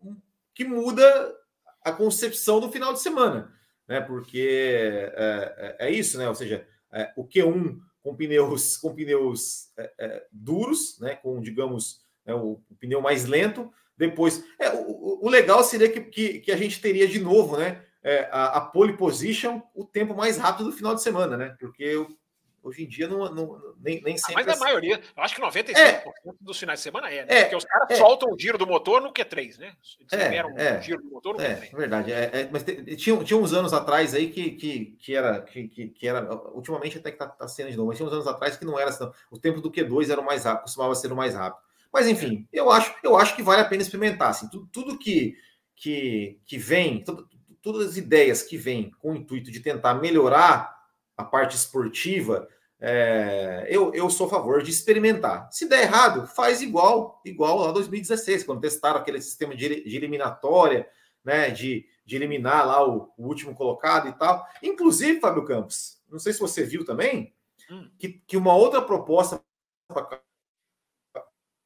que 0.55 0.65
muda 0.65 1.35
a 1.83 1.91
concepção 1.91 2.59
do 2.59 2.71
final 2.71 2.91
de 2.91 3.01
semana, 3.01 3.53
né? 3.87 4.01
Porque 4.01 5.13
é, 5.15 5.75
é, 5.79 5.87
é 5.87 5.91
isso, 5.91 6.17
né? 6.17 6.27
Ou 6.27 6.33
seja, 6.33 6.67
o 7.15 7.23
Q1 7.23 7.79
com 8.03 8.15
pneus 8.15 8.77
com 8.81 8.93
pneus 8.93 9.71
duros, 10.31 10.99
né? 10.99 11.15
Com 11.15 11.41
digamos 11.41 12.01
né, 12.25 12.33
o, 12.33 12.61
o, 12.69 12.75
pneu 12.79 13.01
mais 13.01 13.25
lento. 13.25 13.71
Depois, 13.97 14.43
o, 14.87 15.27
o, 15.27 15.29
legal 15.29 15.61
seria 15.61 15.89
que, 15.89 15.99
que, 15.99 16.39
que, 16.39 16.51
a 16.53 16.57
gente 16.57 16.79
teria 16.79 17.05
de 17.05 17.19
novo, 17.19 17.57
né? 17.57 17.83
a, 18.31 18.57
a 18.57 18.61
pole 18.61 18.95
position, 18.95 19.61
o 19.75 19.83
tempo 19.83 20.15
mais 20.15 20.37
rápido 20.37 20.69
do 20.69 20.75
final 20.75 20.95
de 20.95 21.03
semana, 21.03 21.35
né? 21.35 21.57
Porque 21.59 22.07
Hoje 22.61 22.83
em 22.83 22.87
dia 22.87 23.07
não, 23.07 23.33
não 23.33 23.75
nem, 23.81 24.01
nem 24.01 24.17
sempre. 24.17 24.33
Ah, 24.33 24.37
mas 24.37 24.47
a 24.47 24.51
assim. 24.51 24.63
maioria, 24.63 25.01
eu 25.15 25.23
acho 25.23 25.35
que 25.35 25.41
95% 25.41 25.77
é, 25.77 26.03
dos 26.41 26.59
finais 26.59 26.79
de 26.79 26.83
semana 26.83 27.09
é, 27.09 27.25
né? 27.25 27.27
É, 27.29 27.41
Porque 27.43 27.55
os 27.55 27.65
caras 27.65 27.87
é, 27.89 27.95
soltam 27.95 28.29
o 28.31 28.37
giro 28.37 28.57
do 28.57 28.67
motor 28.67 29.01
no 29.01 29.13
Q3, 29.13 29.57
né? 29.57 29.73
Eles 29.99 30.13
é, 30.13 30.35
é, 30.35 30.45
um 30.45 30.81
giro 30.81 31.01
do 31.01 31.09
motor 31.09 31.35
no 31.35 31.41
é, 31.41 31.55
Q3. 31.55 31.69
É 31.73 31.77
verdade. 31.77 32.11
É, 32.11 32.23
é, 32.33 32.49
mas 32.51 32.63
tinha, 32.97 33.23
tinha 33.23 33.39
uns 33.39 33.53
anos 33.53 33.73
atrás 33.73 34.13
aí 34.13 34.29
que, 34.29 34.51
que, 34.51 34.97
que, 34.99 35.15
era, 35.15 35.41
que, 35.41 35.67
que 35.67 36.07
era. 36.07 36.29
Ultimamente 36.53 36.97
até 36.97 37.11
que 37.11 37.17
tá, 37.17 37.27
tá 37.27 37.47
sendo 37.47 37.71
de 37.71 37.77
novo, 37.77 37.87
mas 37.87 37.97
tinha 37.97 38.07
uns 38.07 38.13
anos 38.13 38.27
atrás 38.27 38.57
que 38.57 38.65
não 38.65 38.77
era 38.77 38.89
assim. 38.89 39.09
O 39.31 39.39
tempo 39.39 39.61
do 39.61 39.71
Q2 39.71 40.11
era 40.11 40.19
o 40.19 40.25
mais 40.25 40.43
rápido, 40.43 40.63
costumava 40.63 40.95
ser 40.95 41.11
o 41.11 41.15
mais 41.15 41.35
rápido. 41.35 41.61
Mas 41.91 42.07
enfim, 42.07 42.47
eu 42.51 42.69
acho, 42.69 42.93
eu 43.03 43.15
acho 43.17 43.35
que 43.35 43.41
vale 43.41 43.61
a 43.61 43.65
pena 43.65 43.81
experimentar. 43.81 44.29
Assim, 44.29 44.49
tudo, 44.49 44.67
tudo 44.71 44.99
que, 44.99 45.35
que, 45.75 46.39
que 46.45 46.57
vem, 46.57 47.03
tudo, 47.03 47.27
todas 47.61 47.89
as 47.89 47.97
ideias 47.97 48.43
que 48.43 48.57
vêm 48.57 48.91
com 48.99 49.13
o 49.13 49.15
intuito 49.15 49.51
de 49.51 49.59
tentar 49.59 49.95
melhorar 49.95 50.78
a 51.19 51.23
parte 51.25 51.55
esportiva 51.57 52.47
é, 52.79 53.67
eu, 53.69 53.93
eu 53.93 54.09
sou 54.09 54.27
a 54.27 54.29
favor 54.29 54.63
de 54.63 54.71
experimentar. 54.71 55.51
Se 55.51 55.67
der 55.67 55.81
errado, 55.81 56.25
faz 56.25 56.61
igual, 56.61 57.21
igual 57.25 57.57
lá 57.57 57.73
2016, 57.73 58.45
quando 58.45 58.61
testaram 58.61 59.01
aquele 59.01 59.21
sistema 59.21 59.53
de, 59.53 59.83
de 59.83 59.95
eliminatória, 59.97 60.89
né? 61.23 61.49
De, 61.49 61.85
de 62.05 62.15
eliminar 62.15 62.65
lá 62.65 62.87
o, 62.87 63.13
o, 63.17 63.27
último 63.27 63.53
colocado 63.53 64.07
e 64.07 64.13
tal. 64.13 64.47
Inclusive, 64.63 65.19
Fábio 65.19 65.43
Campos, 65.43 66.01
não 66.07 66.19
sei 66.19 66.31
se 66.31 66.39
você 66.39 66.63
viu 66.63 66.85
também, 66.85 67.35
hum. 67.69 67.91
que, 67.99 68.13
que 68.25 68.37
uma 68.37 68.55
outra 68.55 68.81
proposta 68.81 69.43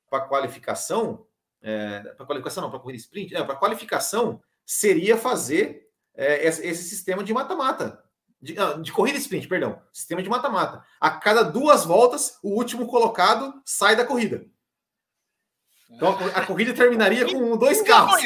para 0.10 0.28
qualificação, 0.28 1.28
é, 1.62 2.00
para 2.18 2.26
qualificação 2.26 2.64
não, 2.64 2.72
para 2.72 2.80
corrida 2.80 2.98
sprint, 2.98 3.36
é, 3.36 3.44
para 3.44 3.56
qualificação 3.56 4.42
seria 4.66 5.16
fazer 5.16 5.92
é, 6.16 6.48
esse, 6.48 6.66
esse 6.66 6.84
sistema 6.90 7.24
de 7.24 7.32
mata-mata 7.34 8.04
de, 8.44 8.60
ah, 8.60 8.74
de 8.74 8.92
corrida 8.92 9.18
sprint, 9.18 9.48
perdão, 9.48 9.82
sistema 9.94 10.22
de 10.22 10.30
mata-mata. 10.30 10.84
A 11.00 11.10
cada 11.10 11.44
duas 11.44 11.86
voltas, 11.86 12.38
o 12.44 12.50
último 12.50 12.86
colocado 12.86 13.54
sai 13.64 13.96
da 13.96 14.06
corrida. 14.06 14.46
Então 15.90 16.10
a, 16.36 16.46
corrida 16.46 16.74
terminaria 16.76 17.26
com 17.26 17.56
dois 17.56 17.82
carros. 17.82 18.22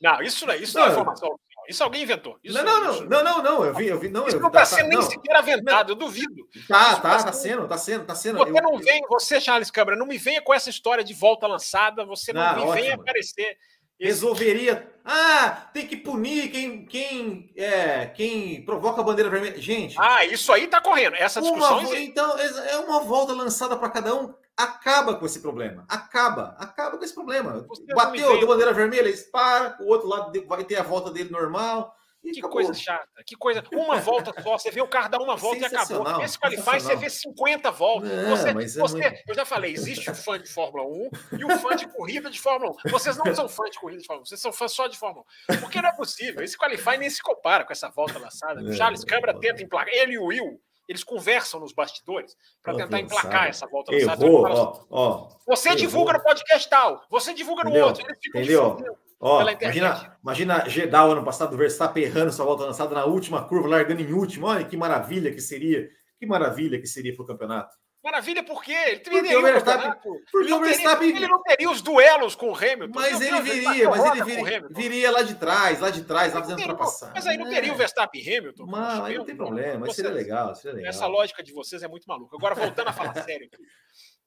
Não, 0.00 0.20
isso 0.20 0.44
não, 0.44 0.52
é, 0.52 0.56
isso 0.56 0.76
não, 0.76 0.86
é 0.86 0.90
informação. 0.90 1.38
Isso 1.68 1.84
alguém 1.84 2.02
inventou. 2.02 2.36
Isso 2.42 2.60
não, 2.60 2.64
não, 2.64 2.80
não, 2.80 3.06
não, 3.06 3.22
não, 3.22 3.42
não, 3.42 3.64
eu 3.64 3.72
vi, 3.72 3.86
eu 3.86 4.00
vi, 4.00 4.08
não, 4.08 4.26
isso 4.26 4.36
eu, 4.36 4.40
não 4.40 4.48
está 4.48 4.64
sendo 4.64 4.82
tá, 4.82 4.88
nem 4.88 4.98
não. 4.98 5.02
sequer 5.02 5.36
aventado, 5.36 5.92
eu 5.92 5.96
duvido. 5.96 6.44
Tá, 6.66 6.96
tá, 6.96 7.18
tá, 7.18 7.24
tá 7.24 7.32
sendo, 7.32 7.68
tá 7.68 7.78
sendo, 7.78 8.04
tá 8.04 8.14
sendo. 8.16 8.38
Você 8.38 8.50
eu, 8.50 8.62
não 8.62 8.78
vem, 8.78 9.00
você, 9.08 9.40
Charles 9.40 9.70
Câmara, 9.70 9.96
não 9.96 10.04
me 10.04 10.18
venha 10.18 10.42
com 10.42 10.52
essa 10.52 10.70
história 10.70 11.04
de 11.04 11.14
volta 11.14 11.46
lançada, 11.46 12.04
você 12.04 12.32
não, 12.32 12.42
não 12.42 12.54
me 12.54 12.60
ótimo. 12.62 12.74
venha 12.74 12.94
aparecer 12.96 13.56
resolveria. 14.02 14.90
Ah, 15.04 15.68
tem 15.72 15.86
que 15.86 15.96
punir 15.96 16.50
quem 16.50 16.84
quem 16.86 17.52
é, 17.56 18.06
quem 18.06 18.64
provoca 18.64 19.00
a 19.00 19.04
bandeira 19.04 19.30
vermelha. 19.30 19.60
Gente. 19.60 19.96
Ah, 19.98 20.24
isso 20.24 20.52
aí 20.52 20.68
tá 20.68 20.80
correndo. 20.80 21.16
Essa 21.16 21.40
discussão. 21.40 21.78
Uma, 21.78 21.98
então, 21.98 22.38
é 22.38 22.76
uma 22.78 23.00
volta 23.00 23.32
lançada 23.32 23.76
para 23.76 23.90
cada 23.90 24.14
um. 24.14 24.32
Acaba 24.56 25.14
com 25.14 25.26
esse 25.26 25.40
problema. 25.40 25.84
Acaba. 25.88 26.54
Acaba 26.58 26.98
com 26.98 27.04
esse 27.04 27.14
problema. 27.14 27.66
Bateu, 27.94 28.38
deu 28.38 28.46
bandeira 28.46 28.72
vermelha, 28.72 29.12
para, 29.32 29.76
o 29.80 29.88
outro 29.88 30.08
lado 30.08 30.32
vai 30.46 30.62
ter 30.62 30.76
a 30.76 30.82
volta 30.82 31.10
dele 31.10 31.30
normal. 31.30 31.96
Que 32.22 32.38
acabou. 32.38 32.50
coisa 32.50 32.72
chata, 32.72 33.08
que 33.26 33.34
coisa. 33.36 33.64
Uma 33.72 33.96
volta 33.96 34.32
só, 34.42 34.56
você 34.56 34.70
vê 34.70 34.80
o 34.80 34.86
carro 34.86 35.08
dar 35.08 35.20
uma 35.20 35.34
volta 35.36 35.58
e 35.58 35.64
acabou. 35.64 36.22
Esse 36.22 36.38
Qualify 36.38 36.80
você 36.80 36.94
vê 36.94 37.10
50 37.10 37.70
voltas. 37.72 38.10
Não, 38.10 38.36
você, 38.36 38.48
é 38.50 38.54
você 38.54 38.96
muito... 38.96 39.22
Eu 39.26 39.34
já 39.34 39.44
falei, 39.44 39.72
existe 39.72 40.08
o 40.08 40.14
fã 40.14 40.38
de 40.38 40.48
Fórmula 40.48 40.86
1 40.86 41.10
e 41.38 41.44
o 41.44 41.58
fã 41.58 41.74
de 41.74 41.88
corrida 41.88 42.30
de 42.30 42.40
Fórmula 42.40 42.72
1. 42.86 42.90
Vocês 42.90 43.16
não 43.16 43.34
são 43.34 43.48
fã 43.48 43.64
de 43.64 43.78
corrida 43.78 44.00
de 44.00 44.06
Fórmula 44.06 44.22
1, 44.22 44.26
vocês 44.26 44.40
são 44.40 44.52
fã 44.52 44.68
só 44.68 44.86
de 44.86 44.96
Fórmula 44.96 45.24
1. 45.50 45.58
Porque 45.58 45.82
não 45.82 45.88
é 45.88 45.92
possível. 45.92 46.44
Esse 46.44 46.56
Qualify 46.56 46.96
nem 46.96 47.10
se 47.10 47.20
compara 47.20 47.64
com 47.64 47.72
essa 47.72 47.88
volta 47.90 48.18
lançada. 48.18 48.62
O 48.62 48.72
Charles 48.72 49.04
Câmara 49.04 49.38
tenta 49.38 49.62
emplacar. 49.62 49.92
Ele 49.92 50.12
e 50.12 50.18
o 50.18 50.26
Will, 50.26 50.60
eles 50.88 51.02
conversam 51.02 51.58
nos 51.58 51.72
bastidores 51.72 52.36
para 52.62 52.76
tentar 52.76 53.00
emplacar 53.00 53.48
essa 53.48 53.66
volta 53.66 53.92
lançada. 53.92 54.24
Ó, 54.26 54.84
ó, 54.90 55.28
você 55.46 55.74
divulga 55.74 56.12
no 56.12 56.22
podcast 56.22 56.68
tal, 56.68 57.04
você 57.10 57.34
divulga 57.34 57.64
no 57.64 57.70
Entendeu? 57.70 57.86
outro. 57.88 58.06
Entendeu? 58.28 58.78
Ó, 59.24 59.40
imagina, 59.40 60.18
imagina 60.20 60.68
Gedal 60.68 61.12
ano 61.12 61.24
passado, 61.24 61.54
o 61.54 61.56
Verstappen 61.56 62.02
errando 62.02 62.32
sua 62.32 62.44
volta 62.44 62.64
lançada 62.64 62.92
na 62.92 63.04
última 63.04 63.46
curva, 63.46 63.68
largando 63.68 64.02
em 64.02 64.12
último. 64.12 64.48
Olha 64.48 64.64
que 64.64 64.76
maravilha 64.76 65.32
que 65.32 65.40
seria. 65.40 65.88
Que 66.18 66.26
maravilha 66.26 66.80
que 66.80 66.88
seria 66.88 67.14
para 67.14 67.22
o 67.22 67.26
campeonato. 67.26 67.76
Maravilha 68.02 68.42
por 68.42 68.64
quê? 68.64 68.72
Ele 68.72 68.98
porque 68.98 69.36
o 69.36 69.42
Verstappen, 69.42 69.92
porque 70.02 70.48
ele, 70.48 70.52
o 70.52 70.60
Verstappen 70.60 71.12
teria, 71.12 71.24
ele 71.24 71.28
não 71.28 71.40
teria 71.40 71.70
os 71.70 71.80
duelos 71.80 72.34
com 72.34 72.50
o 72.50 72.56
Hamilton. 72.56 72.90
Mas 72.92 73.20
ele 73.20 73.40
viria, 73.42 73.88
mas 73.88 74.04
ele 74.04 74.24
viria, 74.24 74.68
viria 74.70 75.10
lá 75.12 75.22
de 75.22 75.36
trás, 75.36 75.78
lá 75.78 75.88
de 75.88 76.02
trás, 76.02 76.34
lá 76.34 76.40
fazendo 76.40 76.58
ultrapassagem. 76.58 77.14
Mas 77.14 77.26
aí 77.28 77.38
não 77.38 77.48
teria 77.48 77.72
o 77.72 77.76
Verstappen 77.76 78.20
e 78.20 78.36
Hamilton. 78.36 78.66
Mas 78.66 79.00
aí 79.04 79.18
não 79.18 79.24
tem 79.24 79.36
problema, 79.36 79.86
mas 79.86 79.94
seria 79.94 80.10
legal, 80.10 80.52
seria 80.56 80.74
legal. 80.74 80.90
Essa 80.90 81.06
lógica 81.06 81.44
de 81.44 81.52
vocês 81.52 81.80
é 81.84 81.86
muito 81.86 82.06
maluca. 82.08 82.36
Agora, 82.36 82.56
voltando 82.56 82.88
a 82.88 82.92
falar 82.92 83.14
sério 83.22 83.46
aqui 83.46 83.62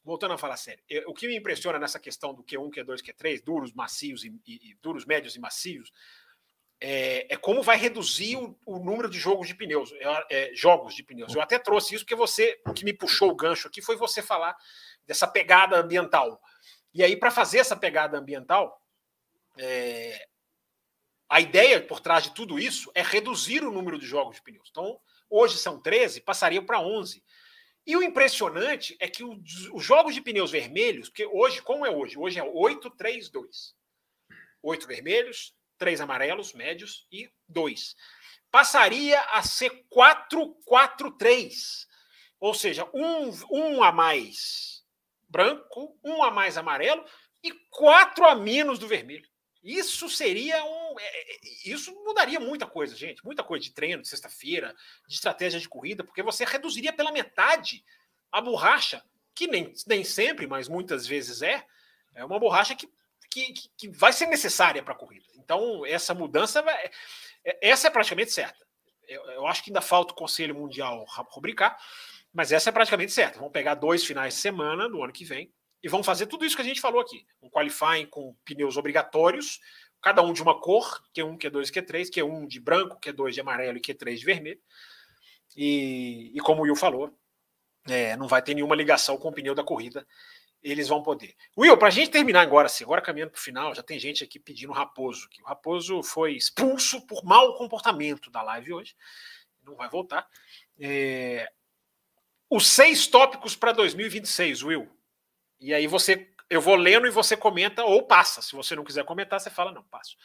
voltando 0.06 0.36
a 0.36 0.38
falar 0.38 0.56
sério, 0.56 0.84
o 1.08 1.14
que 1.14 1.28
me 1.28 1.36
impressiona 1.36 1.80
nessa 1.80 2.00
questão 2.00 2.34
do 2.34 2.44
Q1, 2.44 2.70
Q2, 2.70 3.02
Q3, 3.02 3.44
duros, 3.44 3.74
macios 3.74 4.24
e, 4.24 4.30
e, 4.46 4.70
e 4.70 4.76
duros, 4.76 5.04
médios 5.04 5.36
e 5.36 5.40
macios, 5.40 5.92
é, 6.80 7.34
é, 7.34 7.38
como 7.38 7.64
vai 7.64 7.78
reduzir 7.78 8.36
o, 8.36 8.56
o, 8.66 8.78
número 8.78 9.10
de 9.10 9.18
jogos 9.18 9.48
de 9.48 9.56
pneus, 9.56 9.92
é, 9.94 10.26
é, 10.30 10.52
jogos 10.54 10.94
de 10.94 11.04
pneus. 11.04 11.34
Eu 11.34 11.42
até 11.42 11.58
trouxe 11.58 11.96
isso 11.96 12.04
porque 12.04 12.16
você, 12.16 12.62
o 12.68 12.74
que 12.74 12.86
me 12.86 12.94
puxou 12.94 13.32
o 13.32 13.36
gancho 13.36 13.68
aqui 13.68 13.82
foi 13.82 13.96
você 13.96 14.22
falar 14.22 14.56
dessa 15.08 15.26
pegada 15.28 15.78
ambiental. 15.78 16.40
E 16.94 17.04
aí, 17.04 17.18
para 17.18 17.32
fazer 17.32 17.60
essa 17.60 17.76
pegada 17.76 18.18
ambiental, 18.20 18.80
é, 19.58 20.28
a 21.28 21.42
ideia 21.42 21.82
por 21.82 22.00
trás 22.00 22.26
de 22.26 22.34
tudo 22.34 22.60
isso 22.60 22.92
é 22.94 23.02
reduzir 23.02 23.64
o 23.64 23.72
número 23.72 23.98
de 23.98 24.06
jogos 24.06 24.36
de 24.36 24.44
pneus. 24.44 24.68
Então, 24.70 25.00
hoje 25.30 25.58
são 25.58 25.82
13, 25.82 26.22
passaria 26.22 26.62
para 26.62 26.80
11. 26.80 27.24
E 27.86 27.96
o 27.96 28.02
impressionante 28.02 28.98
é 29.00 29.08
que 29.08 29.24
os 29.24 29.84
jogos 29.84 30.16
de 30.16 30.22
pneus 30.22 30.52
vermelhos, 30.52 31.10
porque 31.10 31.26
hoje, 31.26 31.62
como 31.62 31.86
é 31.86 31.90
hoje? 31.90 32.18
Hoje 32.18 32.40
é 32.40 32.44
8-3-2. 32.44 33.76
8 34.64 34.88
vermelhos, 34.88 35.54
3 35.78 36.02
amarelos, 36.02 36.54
médios 36.54 37.06
e 37.12 37.30
2. 37.48 37.96
Passaria 38.50 39.22
a 39.22 39.44
ser 39.44 39.86
4-4-3. 39.94 41.86
Ou 42.40 42.54
seja, 42.54 42.90
um, 42.94 43.30
um 43.52 43.84
a 43.84 43.92
mais 43.92 44.84
branco, 45.30 46.00
um 46.04 46.24
a 46.24 46.32
mais 46.32 46.58
amarelo 46.58 47.06
e 47.44 47.52
quatro 47.70 48.26
a 48.26 48.34
menos 48.34 48.80
do 48.80 48.88
vermelho. 48.88 49.30
Isso 49.66 50.08
seria 50.08 50.64
um. 50.64 51.00
É, 51.00 51.04
é, 51.04 51.40
isso 51.66 51.92
mudaria 52.06 52.40
muita 52.40 52.68
coisa, 52.68 52.96
gente. 52.96 53.26
Muita 53.26 53.44
coisa 53.44 53.64
de 53.64 53.72
treino, 53.72 54.04
de 54.04 54.08
sexta-feira, 54.08 54.76
de 55.08 55.16
estratégia 55.16 55.60
de 55.60 55.68
corrida, 55.68 56.04
porque 56.04 56.22
você 56.22 56.46
reduziria 56.46 56.94
pela 56.94 57.12
metade 57.12 57.84
a 58.32 58.40
borracha, 58.40 59.04
que 59.34 59.48
nem, 59.48 59.74
nem 59.88 60.04
sempre, 60.04 60.46
mas 60.46 60.68
muitas 60.68 61.08
vezes 61.08 61.42
é, 61.42 61.66
é 62.14 62.24
uma 62.24 62.38
borracha 62.38 62.76
que, 62.76 62.88
que, 63.28 63.54
que 63.76 63.90
vai 63.90 64.14
ser 64.14 64.28
necessária 64.28 64.84
para 64.84 64.94
a 64.94 64.98
corrida. 64.98 65.26
Então, 65.34 65.84
essa 65.84 66.14
mudança, 66.14 66.62
vai, 66.62 66.92
é, 67.44 67.58
essa 67.68 67.88
é 67.88 67.90
praticamente 67.90 68.32
certa. 68.32 68.64
Eu, 69.08 69.24
eu 69.32 69.48
acho 69.48 69.64
que 69.64 69.72
ainda 69.72 69.82
falta 69.82 70.14
o 70.14 70.16
Conselho 70.16 70.54
Mundial 70.54 71.04
rubricar, 71.32 71.76
mas 72.32 72.52
essa 72.52 72.70
é 72.70 72.72
praticamente 72.72 73.12
certa. 73.12 73.40
Vamos 73.40 73.52
pegar 73.52 73.74
dois 73.74 74.06
finais 74.06 74.36
de 74.36 74.42
semana 74.42 74.88
do 74.88 75.04
ano 75.04 75.12
que 75.12 75.26
vem 75.26 75.52
e 75.86 75.88
vão 75.88 76.04
fazer 76.04 76.26
tudo 76.26 76.44
isso 76.44 76.56
que 76.56 76.64
a 76.64 76.66
gente 76.66 76.82
falou 76.82 77.00
aqui. 77.00 77.28
Um 77.40 77.48
qualifying 77.48 78.08
com 78.08 78.36
pneus 78.44 78.76
obrigatórios, 78.76 79.60
cada 80.02 80.20
um 80.24 80.34
de 80.34 80.42
uma 80.42 80.60
cor, 80.60 81.00
Q1, 81.16 81.38
Q2, 81.38 81.72
Q3, 81.72 82.10
Q1 82.10 82.48
de 82.48 82.60
branco, 82.60 83.00
Q2 83.00 83.30
de 83.30 83.42
amarelo 83.42 83.78
e 83.78 83.82
Q3 83.82 84.16
de 84.16 84.26
vermelho. 84.26 84.60
E, 85.56 86.32
e 86.34 86.40
como 86.40 86.62
o 86.62 86.64
Will 86.64 86.76
falou, 86.76 87.16
é, 87.88 88.18
não 88.18 88.28
vai 88.28 88.42
ter 88.42 88.56
nenhuma 88.56 88.76
ligação 88.76 89.16
com 89.16 89.30
o 89.30 89.32
pneu 89.32 89.54
da 89.54 89.64
corrida. 89.64 90.08
Eles 90.64 90.88
vão 90.88 91.04
poder. 91.04 91.36
Will, 91.56 91.78
para 91.78 91.90
a 91.90 91.92
gente 91.92 92.10
terminar 92.10 92.42
agora, 92.42 92.66
assim, 92.66 92.84
agora 92.84 93.00
caminhando 93.00 93.30
para 93.30 93.40
o 93.40 93.44
final, 93.44 93.76
já 93.76 93.84
tem 93.84 94.00
gente 94.00 94.24
aqui 94.24 94.40
pedindo 94.40 94.74
Raposo. 94.74 95.30
Que 95.30 95.44
o 95.44 95.46
Raposo 95.46 96.02
foi 96.02 96.34
expulso 96.34 97.06
por 97.06 97.24
mau 97.24 97.54
comportamento 97.54 98.32
da 98.32 98.42
live 98.42 98.74
hoje. 98.74 98.96
Não 99.64 99.76
vai 99.76 99.88
voltar. 99.88 100.28
É... 100.80 101.48
Os 102.50 102.66
seis 102.66 103.06
tópicos 103.06 103.56
para 103.56 103.72
2026, 103.72 104.64
Will. 104.64 104.96
E 105.60 105.74
aí 105.74 105.88
você, 105.88 106.30
eu 106.50 106.62
vou 106.62 106.76
lendo 106.76 107.08
e 107.08 107.12
você 107.12 107.36
comenta 107.36 107.84
ou 107.84 108.04
passa. 108.04 108.42
Se 108.42 108.56
você 108.56 108.76
não 108.76 108.84
quiser 108.84 109.06
comentar, 109.06 109.40
você 109.40 109.50
fala 109.50 109.72
não, 109.72 109.84
passo. 109.84 110.16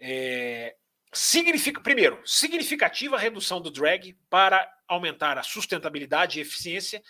É, 0.00 0.76
significa, 1.12 1.80
primeiro, 1.80 2.20
significativa 2.26 3.18
redução 3.18 3.60
do 3.60 3.70
drag 3.70 4.18
para 4.28 4.68
aumentar 4.88 5.38
a 5.38 5.42
sustentabilidade 5.42 6.38
e 6.38 6.42
eficiência 6.42 7.02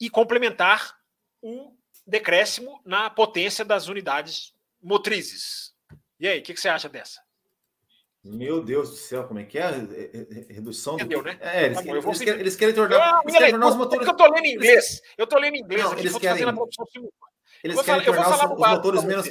e 0.00 0.10
complementar 0.10 0.96
o 1.40 1.76
decréscimo 2.06 2.80
na 2.84 3.08
potência 3.08 3.64
das 3.64 3.88
unidades 3.88 4.54
motrizes. 4.82 5.72
E 6.18 6.26
aí, 6.26 6.40
o 6.40 6.42
que, 6.42 6.54
que, 6.54 6.60
você 6.60 6.68
acha 6.68 6.88
dessa? 6.88 7.20
Meu 8.24 8.62
Deus 8.62 8.90
do 8.90 8.96
céu, 8.96 9.24
como 9.24 9.40
é 9.40 9.44
que 9.44 9.58
é? 9.58 9.62
é 9.62 10.52
redução 10.52 10.94
Entendeu, 10.94 11.18
do... 11.20 11.24
né? 11.24 11.38
É, 11.40 11.64
eles, 11.64 11.78
tá 11.78 11.82
bom, 11.82 11.96
eles, 11.96 12.18
querem, 12.20 12.40
eles 12.40 12.56
querem 12.56 12.74
tornar, 12.74 13.20
eles 13.24 13.36
querem 13.36 13.50
tornar 13.50 13.66
os 13.68 13.76
motores. 13.76 14.06
Eu 14.06 14.16
tô 14.16 14.24
lendo 14.30 14.44
em 14.44 14.54
inglês. 14.54 15.02
Eu 15.18 15.26
tô 15.26 15.38
lendo 15.38 15.54
em 15.56 15.60
inglês. 15.60 15.82
Não, 15.82 15.98
eles 15.98 16.16
querem. 16.18 16.44
Eles 17.64 17.80
querem 17.82 18.04
falar, 18.04 18.48
tornar 18.48 18.48
os, 18.48 18.52
os, 18.52 18.70
motores 18.70 19.04
menos, 19.04 19.28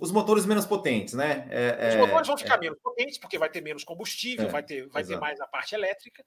os 0.00 0.12
motores 0.12 0.46
menos 0.46 0.66
potentes, 0.66 1.14
né? 1.14 1.46
É, 1.50 1.88
os 1.90 1.96
motores 1.96 2.28
vão 2.28 2.36
ficar 2.36 2.54
é, 2.56 2.58
menos 2.58 2.78
potentes 2.80 3.18
porque 3.18 3.38
vai 3.38 3.48
ter 3.48 3.60
menos 3.60 3.84
combustível, 3.84 4.46
é, 4.46 4.50
vai, 4.50 4.62
ter, 4.62 4.88
vai 4.88 5.04
ter 5.04 5.18
mais 5.18 5.40
a 5.40 5.46
parte 5.46 5.74
elétrica. 5.74 6.24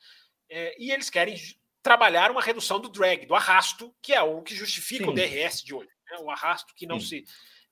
É, 0.50 0.76
e 0.82 0.92
eles 0.92 1.10
querem 1.10 1.36
trabalhar 1.82 2.32
uma 2.32 2.42
redução 2.42 2.80
do 2.80 2.90
drag, 2.90 3.26
do 3.26 3.36
arrasto, 3.36 3.94
que 4.02 4.14
é 4.14 4.22
o 4.22 4.42
que 4.42 4.56
justifica 4.56 5.04
Sim. 5.04 5.10
o 5.10 5.14
DRS 5.14 5.64
de 5.64 5.74
hoje. 5.74 5.90
Né? 6.10 6.18
O 6.20 6.30
arrasto 6.30 6.74
que 6.76 6.86
não 6.86 7.00
se 7.00 7.24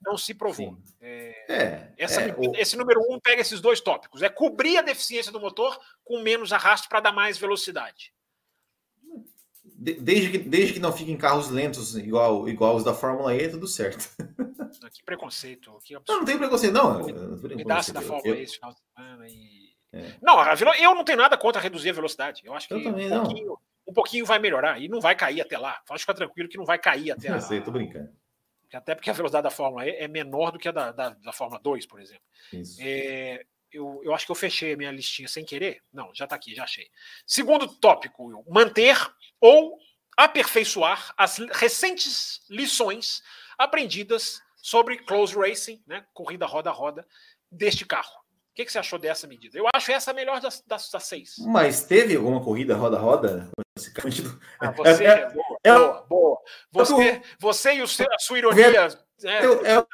não 0.05 0.17
se 0.17 0.33
provou. 0.33 0.77
É, 1.01 1.91
essa, 1.97 2.21
o... 2.37 2.55
Esse 2.55 2.75
número 2.77 3.01
um 3.09 3.19
pega 3.19 3.41
esses 3.41 3.61
dois 3.61 3.79
tópicos: 3.79 4.21
é 4.21 4.29
cobrir 4.29 4.77
a 4.77 4.81
deficiência 4.81 5.31
do 5.31 5.39
motor 5.39 5.79
com 6.03 6.21
menos 6.21 6.51
arrasto 6.51 6.89
para 6.89 6.99
dar 6.99 7.11
mais 7.11 7.37
velocidade 7.37 8.13
desde 9.83 10.29
que, 10.29 10.37
desde 10.37 10.73
que 10.73 10.79
não 10.79 10.91
fiquem 10.91 11.17
carros 11.17 11.49
lentos 11.49 11.97
igual, 11.97 12.47
igual 12.47 12.75
os 12.75 12.83
da 12.83 12.93
Fórmula 12.93 13.35
E, 13.35 13.49
tudo 13.49 13.67
certo. 13.67 14.09
Que 14.93 15.03
preconceito. 15.03 15.77
Que 15.83 15.93
não, 15.93 16.01
não 16.07 16.25
tem 16.25 16.37
preconceito, 16.37 16.73
não. 16.73 17.03
Pedaço 17.55 17.93
da 17.93 18.01
Fórmula 18.01 18.37
E 18.37 18.41
esse 18.41 18.55
final 18.55 18.71
de 18.71 18.79
semana 18.79 19.27
e... 19.27 19.73
É. 19.91 20.15
Não, 20.21 20.41
eu 20.79 20.95
não 20.95 21.03
tenho 21.03 21.19
nada 21.19 21.37
contra 21.37 21.61
reduzir 21.61 21.91
a 21.91 21.93
velocidade. 21.93 22.41
Eu 22.43 22.53
acho 22.53 22.67
que 22.67 22.73
eu 22.73 22.79
um, 22.79 23.09
pouquinho, 23.09 23.57
um, 23.87 23.93
pouquinho, 23.93 24.25
vai 24.25 24.39
melhorar 24.39 24.81
e 24.81 24.87
não 24.87 24.99
vai 24.99 25.15
cair 25.15 25.39
até 25.39 25.55
lá. 25.57 25.79
Pode 25.85 25.99
ficar 26.01 26.15
tranquilo 26.15 26.49
que 26.49 26.57
não 26.57 26.65
vai 26.65 26.79
cair 26.79 27.11
até 27.11 27.29
lá. 27.29 27.35
Eu 27.37 27.41
sei, 27.41 27.61
tô 27.61 27.69
brincando. 27.69 28.09
Até 28.75 28.95
porque 28.95 29.09
a 29.09 29.13
velocidade 29.13 29.43
da 29.43 29.49
Fórmula 29.49 29.85
E 29.85 29.91
é 29.91 30.07
menor 30.07 30.51
do 30.51 30.59
que 30.59 30.67
a 30.67 30.71
da, 30.71 30.91
da, 30.91 31.09
da 31.09 31.33
Fórmula 31.33 31.61
2, 31.61 31.85
por 31.85 31.99
exemplo. 31.99 32.23
É, 32.79 33.45
eu, 33.71 34.01
eu 34.03 34.13
acho 34.13 34.25
que 34.25 34.31
eu 34.31 34.35
fechei 34.35 34.73
a 34.73 34.77
minha 34.77 34.91
listinha 34.91 35.27
sem 35.27 35.43
querer. 35.43 35.81
Não, 35.91 36.13
já 36.13 36.25
está 36.25 36.35
aqui, 36.35 36.53
já 36.55 36.63
achei. 36.63 36.87
Segundo 37.25 37.67
tópico, 37.67 38.43
manter 38.47 38.95
ou 39.39 39.77
aperfeiçoar 40.15 41.13
as 41.17 41.37
recentes 41.37 42.41
lições 42.49 43.21
aprendidas 43.57 44.41
sobre 44.57 44.97
close 44.97 45.35
racing, 45.35 45.81
né, 45.85 46.05
corrida 46.13 46.45
roda 46.45 46.69
a 46.69 46.73
roda, 46.73 47.05
deste 47.51 47.85
carro. 47.85 48.23
O 48.51 48.55
que, 48.55 48.65
que, 48.65 48.71
você 48.71 48.77
achou 48.77 48.99
dessa 48.99 49.25
medida? 49.25 49.57
Eu 49.57 49.65
acho 49.73 49.91
essa 49.91 50.11
a 50.11 50.13
melhor 50.13 50.39
das, 50.39 50.61
das, 50.65 50.89
das 50.89 51.03
seis. 51.05 51.35
Mas 51.39 51.85
teve 51.85 52.15
alguma 52.15 52.43
corrida 52.43 52.75
roda 52.75 52.97
a 52.97 52.99
roda? 52.99 53.49
Ah, 54.59 54.71
você, 54.71 55.03
é, 55.03 55.29
boa, 55.31 55.52
é, 55.63 55.73
boa, 55.73 56.05
boa. 56.07 56.41
Você, 56.71 57.21
você 57.39 57.73
e 57.75 57.81
o 57.81 57.87
seu, 57.87 58.07
a 58.11 58.19
sua 58.19 58.37
ironia. 58.37 58.87
É, 59.23 59.75
é, 59.75 59.85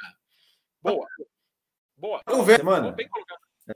boa. 0.81 1.07
Boa. 1.95 2.21
O 2.27 2.45
Semana. 2.45 2.95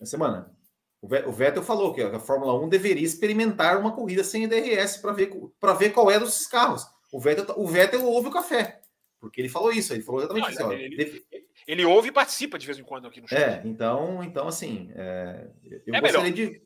Semana. 0.03 0.57
O 1.02 1.34
Vettel 1.34 1.61
falou 1.61 1.94
que 1.94 2.02
a 2.02 2.18
Fórmula 2.18 2.57
1 2.64 2.70
deveria 2.70 3.06
experimentar 3.06 3.78
uma 3.78 3.91
corrida 3.91 4.24
sem 4.24 4.48
DRS 4.48 4.98
para 4.98 5.11
ver, 5.11 5.32
ver 5.78 5.90
qual 5.90 6.10
é 6.10 6.18
dos 6.18 6.48
carros. 6.48 6.88
O 7.11 7.20
Vettel, 7.20 7.45
o 7.57 7.68
Vettel 7.68 8.06
ouve 8.06 8.30
o 8.30 8.32
café, 8.32 8.82
porque 9.20 9.41
ele 9.41 9.49
falou 9.49 9.72
isso, 9.72 9.94
ele 9.94 10.02
falou 10.02 10.22
exatamente 10.22 10.52
isso. 10.52 10.72
Ele, 10.72 11.02
ele, 11.02 11.26
ele, 11.68 11.86
ouve 11.86 12.07
e 12.07 12.11
participa 12.11 12.57
de 12.57 12.65
vez 12.65 12.80
em 12.80 12.84
quando 12.84 13.06
aqui 13.06 13.20
no 13.20 13.28
show. 13.28 13.38
É, 13.38 13.61
então, 13.65 14.24
então 14.24 14.48
assim, 14.48 14.90
é, 14.95 15.49
eu 15.86 15.94
é 15.94 15.99
gostaria 15.99 16.32
melhor. 16.32 16.52
de. 16.52 16.61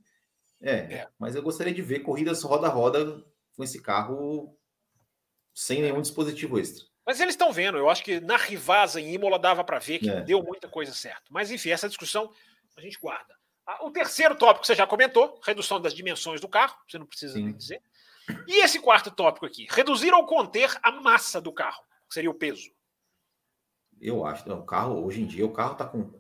É, 0.62 0.72
é, 0.76 1.08
mas 1.18 1.36
eu 1.36 1.42
gostaria 1.42 1.74
de 1.74 1.82
ver 1.82 2.00
corridas 2.00 2.44
roda 2.44 2.68
a 2.68 2.70
roda 2.70 3.24
com 3.56 3.64
esse 3.64 3.82
carro 3.82 4.56
sem 5.58 5.82
nenhum 5.82 6.00
dispositivo 6.00 6.60
extra. 6.60 6.86
Mas 7.04 7.20
eles 7.20 7.34
estão 7.34 7.52
vendo, 7.52 7.80
eu 7.80 7.90
acho 7.90 8.04
que 8.04 8.20
na 8.20 8.38
Rivasa 8.38 9.02
em 9.02 9.12
Imola 9.12 9.40
dava 9.40 9.64
para 9.64 9.80
ver 9.80 9.98
que 9.98 10.08
é. 10.08 10.22
deu 10.22 10.44
muita 10.44 10.68
coisa 10.68 10.94
certa. 10.94 11.24
Mas 11.32 11.50
enfim, 11.50 11.72
essa 11.72 11.88
discussão 11.88 12.32
a 12.76 12.82
gente 12.82 13.00
guarda. 13.00 13.36
Ah, 13.66 13.84
o 13.84 13.90
terceiro 13.90 14.36
tópico 14.36 14.68
você 14.68 14.76
já 14.76 14.86
comentou, 14.86 15.40
redução 15.44 15.82
das 15.82 15.96
dimensões 15.96 16.40
do 16.40 16.48
carro, 16.48 16.78
você 16.88 17.00
não 17.00 17.08
precisa 17.08 17.34
Sim. 17.34 17.52
dizer. 17.54 17.82
E 18.48 18.64
esse 18.64 18.80
quarto 18.80 19.10
tópico 19.10 19.48
aqui, 19.48 19.66
reduzir 19.68 20.14
ou 20.14 20.28
conter 20.28 20.78
a 20.84 20.92
massa 20.92 21.42
do 21.42 21.52
carro, 21.52 21.82
que 22.08 22.14
seria 22.14 22.30
o 22.30 22.36
peso. 22.36 22.70
Eu 24.00 24.24
acho, 24.24 24.48
o 24.54 24.64
carro 24.64 25.04
hoje 25.04 25.22
em 25.22 25.26
dia 25.26 25.46
o 25.46 25.52
carro 25.52 25.72
está 25.72 25.86
com 25.86 26.14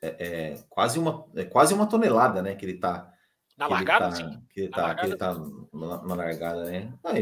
é, 0.00 0.16
é, 0.20 0.64
quase 0.68 1.00
uma 1.00 1.26
é 1.34 1.44
quase 1.44 1.74
uma 1.74 1.88
tonelada, 1.88 2.40
né, 2.42 2.54
que 2.54 2.64
ele 2.64 2.74
está 2.74 3.12
na 3.56 3.66
largada, 3.66 4.10
tá, 4.10 4.12
sim. 4.12 4.46
Que 4.50 4.60
ele 4.60 4.68
está 4.68 4.94
que 4.94 5.06
ele 5.06 5.16
tá 5.16 5.34
na, 5.72 6.02
na 6.02 6.14
largada, 6.14 6.64
né? 6.66 6.96
Ah, 7.02 7.14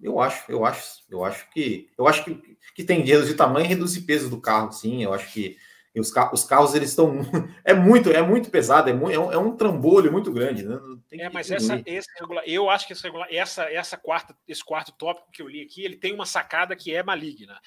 eu, 0.00 0.20
acho, 0.20 0.50
eu 0.50 0.64
acho, 0.64 1.02
eu 1.10 1.24
acho 1.24 1.50
que 1.50 1.90
eu 1.96 2.06
acho 2.06 2.24
que, 2.24 2.58
que 2.74 2.84
tem 2.84 3.02
de 3.02 3.12
reduzir 3.12 3.34
tamanho 3.34 3.66
e 3.66 3.68
reduzir 3.68 4.02
peso 4.02 4.28
do 4.28 4.40
carro, 4.40 4.72
sim. 4.72 5.02
Eu 5.02 5.12
acho 5.12 5.32
que 5.32 5.56
os, 6.00 6.12
os 6.32 6.44
carros 6.44 6.74
eles 6.74 6.90
estão 6.90 7.20
é 7.64 7.72
muito 7.72 8.10
é 8.10 8.22
muito 8.22 8.50
pesado, 8.50 8.90
é, 8.90 8.92
é, 8.92 9.18
um, 9.18 9.32
é 9.32 9.38
um 9.38 9.56
trambolho 9.56 10.12
muito 10.12 10.30
grande, 10.32 10.62
né? 10.64 10.78
é, 11.12 11.30
mas 11.30 11.50
essa, 11.50 11.82
esse 11.86 12.08
regular, 12.20 12.44
eu 12.46 12.68
acho 12.68 12.86
que 12.86 12.92
esse 12.92 13.02
regular, 13.02 13.28
essa 13.30 13.64
essa 13.64 13.96
quarta 13.96 14.36
esse 14.46 14.64
quarto 14.64 14.92
tópico 14.92 15.30
que 15.32 15.42
eu 15.42 15.48
li 15.48 15.62
aqui, 15.62 15.84
ele 15.84 15.96
tem 15.96 16.12
uma 16.12 16.26
sacada 16.26 16.76
que 16.76 16.94
é 16.94 17.02
maligna. 17.02 17.58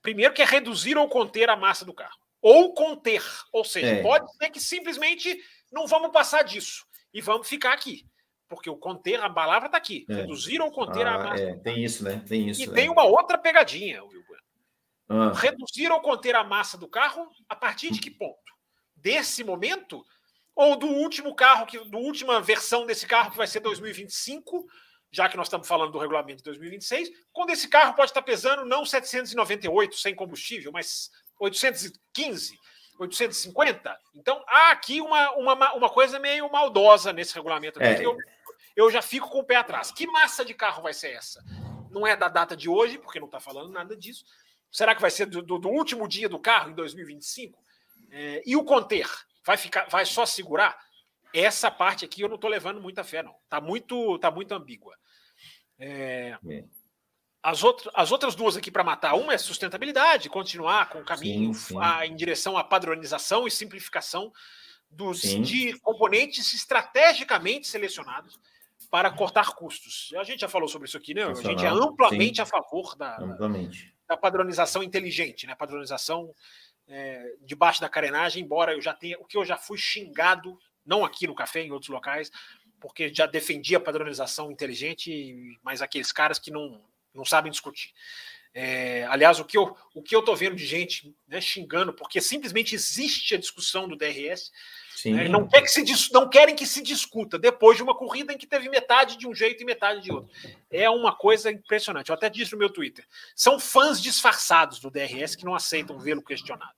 Primeiro 0.00 0.34
que 0.34 0.42
é 0.42 0.44
reduzir 0.44 0.96
ou 0.96 1.08
conter 1.08 1.50
a 1.50 1.56
massa 1.56 1.84
do 1.84 1.92
carro, 1.92 2.18
ou 2.40 2.72
conter, 2.74 3.22
ou 3.52 3.64
seja, 3.64 3.88
é. 3.88 4.02
pode 4.02 4.30
ser 4.36 4.50
que 4.50 4.60
simplesmente 4.60 5.36
não 5.72 5.86
vamos 5.86 6.12
passar 6.12 6.42
disso 6.42 6.86
e 7.12 7.20
vamos 7.20 7.48
ficar 7.48 7.72
aqui. 7.72 8.06
Porque 8.48 8.70
o 8.70 8.76
conter, 8.76 9.20
a 9.20 9.28
palavra 9.28 9.66
está 9.66 9.78
aqui. 9.78 10.06
É. 10.08 10.14
Reduzir 10.14 10.60
ou 10.60 10.70
conter 10.70 11.06
ah, 11.06 11.14
a 11.14 11.18
massa. 11.18 11.42
É, 11.42 11.54
tem 11.56 11.84
isso, 11.84 12.04
né? 12.04 12.22
Tem 12.28 12.48
isso. 12.48 12.62
E 12.62 12.68
tem 12.72 12.88
uma 12.88 13.04
outra 13.04 13.36
pegadinha, 13.36 14.04
Will. 14.04 14.26
Ah. 15.08 15.32
Reduzir 15.32 15.90
ou 15.90 16.00
conter 16.00 16.34
a 16.34 16.44
massa 16.44 16.76
do 16.76 16.88
carro 16.88 17.30
a 17.48 17.54
partir 17.54 17.92
de 17.92 18.00
que 18.00 18.10
ponto? 18.10 18.36
Desse 18.94 19.44
momento 19.44 20.04
ou 20.54 20.74
do 20.74 20.86
último 20.86 21.34
carro 21.34 21.66
que 21.66 21.78
do 21.78 21.98
última 21.98 22.40
versão 22.40 22.86
desse 22.86 23.06
carro 23.06 23.30
que 23.30 23.36
vai 23.36 23.46
ser 23.46 23.60
2025, 23.60 24.66
já 25.12 25.28
que 25.28 25.36
nós 25.36 25.46
estamos 25.46 25.68
falando 25.68 25.92
do 25.92 25.98
regulamento 25.98 26.38
de 26.38 26.44
2026, 26.44 27.10
quando 27.32 27.50
esse 27.50 27.68
carro 27.68 27.94
pode 27.94 28.10
estar 28.10 28.22
pesando 28.22 28.64
não 28.64 28.84
798 28.84 29.96
sem 29.96 30.14
combustível, 30.14 30.72
mas 30.72 31.10
815, 31.38 32.58
850. 32.98 33.96
Então 34.14 34.42
há 34.48 34.70
aqui 34.72 35.00
uma, 35.00 35.30
uma, 35.32 35.74
uma 35.74 35.90
coisa 35.90 36.18
meio 36.18 36.50
maldosa 36.50 37.12
nesse 37.12 37.34
regulamento. 37.34 37.80
É. 37.80 38.04
Eu, 38.04 38.16
eu 38.76 38.90
já 38.90 39.02
fico 39.02 39.28
com 39.30 39.40
o 39.40 39.44
pé 39.44 39.56
atrás. 39.56 39.90
Que 39.90 40.06
massa 40.06 40.44
de 40.44 40.54
carro 40.54 40.82
vai 40.82 40.92
ser 40.92 41.12
essa? 41.12 41.42
Não 41.90 42.06
é 42.06 42.14
da 42.14 42.28
data 42.28 42.56
de 42.56 42.68
hoje, 42.68 42.98
porque 42.98 43.18
não 43.18 43.26
está 43.26 43.40
falando 43.40 43.72
nada 43.72 43.96
disso, 43.96 44.24
Será 44.76 44.94
que 44.94 45.00
vai 45.00 45.10
ser 45.10 45.24
do, 45.24 45.40
do, 45.40 45.58
do 45.58 45.68
último 45.68 46.06
dia 46.06 46.28
do 46.28 46.38
carro, 46.38 46.70
em 46.70 46.74
2025? 46.74 47.58
É, 48.10 48.42
e 48.44 48.56
o 48.56 48.62
conter? 48.62 49.08
Vai, 49.42 49.56
ficar, 49.56 49.88
vai 49.88 50.04
só 50.04 50.26
segurar? 50.26 50.76
Essa 51.32 51.70
parte 51.70 52.04
aqui 52.04 52.20
eu 52.20 52.28
não 52.28 52.34
estou 52.34 52.50
levando 52.50 52.80
muita 52.80 53.02
fé, 53.02 53.22
não. 53.22 53.34
Está 53.44 53.58
muito, 53.58 54.18
tá 54.18 54.30
muito 54.30 54.52
ambígua. 54.52 54.94
É, 55.78 56.36
é. 56.48 56.64
as, 57.42 57.64
outro, 57.64 57.90
as 57.94 58.12
outras 58.12 58.34
duas 58.34 58.54
aqui 58.54 58.70
para 58.70 58.84
matar, 58.84 59.14
uma 59.14 59.32
é 59.32 59.38
sustentabilidade, 59.38 60.28
continuar 60.28 60.90
com 60.90 61.00
o 61.00 61.04
caminho 61.04 61.54
sim, 61.54 61.74
sim. 61.74 61.78
A, 61.80 62.06
em 62.06 62.14
direção 62.14 62.58
à 62.58 62.62
padronização 62.62 63.46
e 63.46 63.50
simplificação 63.50 64.30
dos, 64.90 65.20
de 65.20 65.78
componentes 65.80 66.52
estrategicamente 66.52 67.66
selecionados 67.66 68.38
para 68.90 69.10
cortar 69.10 69.54
custos. 69.54 70.12
A 70.16 70.24
gente 70.24 70.40
já 70.40 70.48
falou 70.48 70.68
sobre 70.68 70.88
isso 70.88 70.96
aqui, 70.96 71.14
né? 71.14 71.24
A 71.24 71.34
gente 71.34 71.64
é 71.64 71.68
amplamente 71.68 72.36
sim. 72.36 72.42
a 72.42 72.46
favor 72.46 72.94
da, 72.96 73.16
amplamente 73.20 73.96
da 74.06 74.16
padronização 74.16 74.82
inteligente, 74.82 75.46
né? 75.46 75.54
Padronização 75.54 76.32
é, 76.86 77.34
debaixo 77.42 77.80
da 77.80 77.88
carenagem, 77.88 78.42
embora 78.42 78.72
eu 78.72 78.80
já 78.80 78.94
tenha 78.94 79.18
o 79.18 79.24
que 79.24 79.36
eu 79.36 79.44
já 79.44 79.56
fui 79.56 79.76
xingado, 79.76 80.58
não 80.84 81.04
aqui 81.04 81.26
no 81.26 81.34
café, 81.34 81.62
em 81.62 81.72
outros 81.72 81.90
locais, 81.90 82.30
porque 82.80 83.12
já 83.12 83.26
defendia 83.26 83.78
a 83.78 83.80
padronização 83.80 84.50
inteligente, 84.50 85.58
mas 85.62 85.82
aqueles 85.82 86.12
caras 86.12 86.38
que 86.38 86.50
não, 86.50 86.80
não 87.12 87.24
sabem 87.24 87.50
discutir. 87.50 87.92
É, 88.58 89.04
aliás, 89.10 89.38
o 89.38 89.44
que 89.44 89.58
eu 89.58 89.76
o 89.94 90.02
que 90.02 90.16
eu 90.16 90.22
tô 90.22 90.34
vendo 90.34 90.56
de 90.56 90.64
gente 90.64 91.14
né, 91.28 91.40
xingando, 91.40 91.92
porque 91.92 92.22
simplesmente 92.22 92.74
existe 92.74 93.34
a 93.34 93.38
discussão 93.38 93.86
do 93.86 93.96
DRS 93.96 94.50
né? 95.04 95.28
Não, 95.28 95.46
quer 95.46 95.60
que 95.62 95.68
se, 95.68 96.12
não 96.12 96.28
querem 96.28 96.54
que 96.54 96.66
se 96.66 96.82
discuta 96.82 97.38
depois 97.38 97.76
de 97.76 97.82
uma 97.82 97.94
corrida 97.94 98.32
em 98.32 98.38
que 98.38 98.46
teve 98.46 98.68
metade 98.68 99.18
de 99.18 99.28
um 99.28 99.34
jeito 99.34 99.62
e 99.62 99.66
metade 99.66 100.00
de 100.00 100.12
outro. 100.12 100.30
É 100.70 100.88
uma 100.88 101.14
coisa 101.14 101.50
impressionante. 101.50 102.08
Eu 102.08 102.14
até 102.14 102.30
disse 102.30 102.52
no 102.52 102.58
meu 102.58 102.70
Twitter. 102.70 103.04
São 103.34 103.60
fãs 103.60 104.00
disfarçados 104.00 104.80
do 104.80 104.90
DRS 104.90 105.36
que 105.36 105.44
não 105.44 105.54
aceitam 105.54 105.98
vê-lo 105.98 106.22
questionado. 106.22 106.72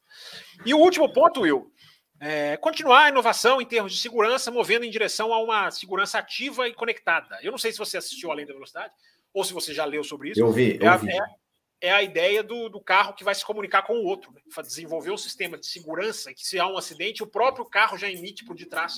E 0.67 0.75
o 0.75 0.79
último 0.79 1.13
ponto, 1.13 1.43
Will, 1.43 1.73
é 2.21 2.57
continuar 2.57 3.05
a 3.05 3.09
inovação 3.11 3.63
em 3.63 3.67
termos 3.67 3.93
de 3.93 4.01
segurança, 4.01 4.51
movendo 4.51 4.85
em 4.85 4.91
direção 4.91 5.33
a 5.33 5.41
uma 5.41 5.71
segurança 5.71 6.19
ativa 6.19 6.67
e 6.67 6.75
conectada. 6.75 7.39
Eu 7.41 7.53
não 7.53 7.59
sei 7.59 7.71
se 7.71 7.79
você 7.79 7.99
assistiu 7.99 8.33
Além 8.33 8.47
da 8.47 8.53
Velocidade, 8.53 8.93
ou 9.33 9.45
se 9.45 9.53
você 9.53 9.73
já 9.73 9.85
leu 9.85 10.03
sobre 10.03 10.31
isso. 10.31 10.41
Eu 10.41 10.51
vi, 10.51 10.77
eu 10.81 10.91
é, 10.91 10.99
vi. 10.99 11.11
É, 11.13 11.19
é 11.81 11.93
a 11.93 12.03
ideia 12.03 12.43
do, 12.43 12.69
do, 12.69 12.81
carro 12.81 13.15
que 13.15 13.25
vai 13.25 13.35
se 13.35 13.45
comunicar 13.45 13.83
com 13.83 13.95
o 13.95 14.05
outro, 14.05 14.33
né? 14.33 14.41
desenvolver 14.63 15.11
um 15.11 15.17
sistema 15.17 15.57
de 15.57 15.67
segurança 15.67 16.35
que 16.35 16.47
se 16.47 16.59
há 16.59 16.67
um 16.67 16.77
acidente, 16.77 17.23
o 17.23 17.27
próprio 17.27 17.65
carro 17.65 17.97
já 17.97 18.11
emite 18.11 18.45
por 18.45 18.57
detrás 18.57 18.95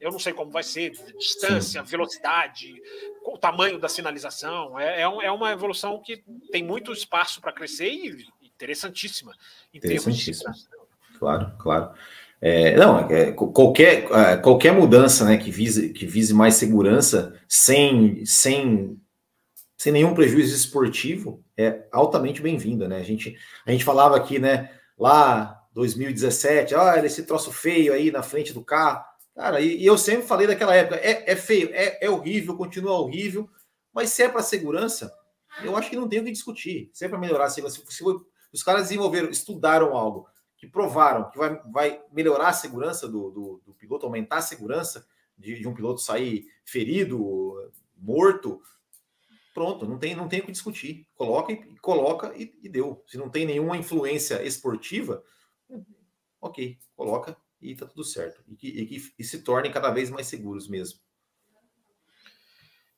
Eu 0.00 0.10
não 0.10 0.18
sei 0.18 0.32
como 0.32 0.50
vai 0.50 0.62
ser, 0.62 0.90
distância, 1.18 1.84
Sim. 1.84 1.90
velocidade, 1.90 2.74
o 3.24 3.36
tamanho 3.38 3.78
da 3.78 3.88
sinalização. 3.88 4.78
É, 4.78 5.02
é, 5.02 5.08
um, 5.08 5.22
é 5.22 5.30
uma 5.30 5.50
evolução 5.52 6.00
que 6.00 6.22
tem 6.50 6.62
muito 6.62 6.92
espaço 6.92 7.40
para 7.40 7.52
crescer 7.52 7.90
e 7.90 8.28
interessantíssima. 8.44 9.32
interessantíssima. 9.74 10.54
Claro, 11.18 11.52
claro. 11.58 11.92
É, 12.44 12.74
não, 12.76 12.98
é, 13.08 13.30
qualquer, 13.30 14.10
é, 14.10 14.36
qualquer 14.36 14.72
mudança 14.72 15.24
né, 15.24 15.36
que, 15.36 15.48
vise, 15.48 15.90
que 15.90 16.04
vise 16.04 16.34
mais 16.34 16.54
segurança 16.54 17.38
sem, 17.46 18.24
sem, 18.26 19.00
sem 19.82 19.92
nenhum 19.92 20.14
prejuízo 20.14 20.54
esportivo 20.54 21.44
é 21.56 21.88
altamente 21.90 22.40
bem-vinda. 22.40 22.86
Né? 22.86 22.98
A, 22.98 23.02
gente, 23.02 23.36
a 23.66 23.72
gente 23.72 23.82
falava 23.82 24.16
aqui, 24.16 24.38
né, 24.38 24.70
lá 24.96 25.60
2017, 25.74 26.72
olha 26.76 27.04
esse 27.04 27.24
troço 27.24 27.50
feio 27.50 27.92
aí 27.92 28.08
na 28.08 28.22
frente 28.22 28.52
do 28.52 28.64
carro. 28.64 29.04
Cara, 29.34 29.60
e, 29.60 29.78
e 29.78 29.84
eu 29.84 29.98
sempre 29.98 30.24
falei 30.24 30.46
daquela 30.46 30.72
época, 30.72 31.00
é, 31.02 31.32
é 31.32 31.34
feio, 31.34 31.68
é, 31.72 31.98
é 32.00 32.08
horrível, 32.08 32.56
continua 32.56 32.92
horrível, 32.92 33.50
mas 33.92 34.10
se 34.10 34.22
é 34.22 34.28
para 34.28 34.40
segurança, 34.40 35.12
eu 35.64 35.76
acho 35.76 35.90
que 35.90 35.96
não 35.96 36.08
tem 36.08 36.20
o 36.20 36.24
que 36.24 36.30
discutir. 36.30 36.88
Se 36.92 37.04
é 37.04 37.08
para 37.08 37.18
melhorar 37.18 37.50
segurança, 37.50 37.82
se, 37.84 37.92
se 37.92 38.04
os 38.52 38.62
caras 38.62 38.82
desenvolveram, 38.82 39.30
estudaram 39.30 39.96
algo 39.96 40.28
que 40.56 40.68
provaram 40.68 41.28
que 41.28 41.38
vai, 41.38 41.60
vai 41.72 42.00
melhorar 42.12 42.50
a 42.50 42.52
segurança 42.52 43.08
do, 43.08 43.32
do, 43.32 43.62
do 43.66 43.74
piloto, 43.74 44.06
aumentar 44.06 44.36
a 44.36 44.42
segurança 44.42 45.04
de, 45.36 45.58
de, 45.58 45.66
um 45.66 45.74
piloto 45.74 46.00
sair 46.00 46.46
ferido, 46.64 47.68
morto, 47.96 48.62
pronto, 49.52 49.86
não 49.86 49.98
tem, 49.98 50.14
não 50.14 50.28
tem 50.28 50.40
o 50.40 50.46
que 50.46 50.52
discutir. 50.52 51.06
Coloca 51.14 51.52
e 51.52 51.78
coloca 51.78 52.34
e, 52.36 52.52
e 52.62 52.68
deu. 52.68 53.02
Se 53.06 53.16
não 53.16 53.30
tem 53.30 53.44
nenhuma 53.44 53.76
influência 53.76 54.42
esportiva, 54.42 55.22
ok, 56.40 56.78
coloca 56.96 57.36
e 57.60 57.74
tá 57.74 57.86
tudo 57.86 58.04
certo. 58.04 58.42
E 58.48 58.56
que, 58.56 58.68
e 58.68 58.86
que 58.86 59.14
e 59.18 59.24
se 59.24 59.42
tornem 59.42 59.70
cada 59.70 59.90
vez 59.90 60.10
mais 60.10 60.26
seguros 60.26 60.68
mesmo. 60.68 61.00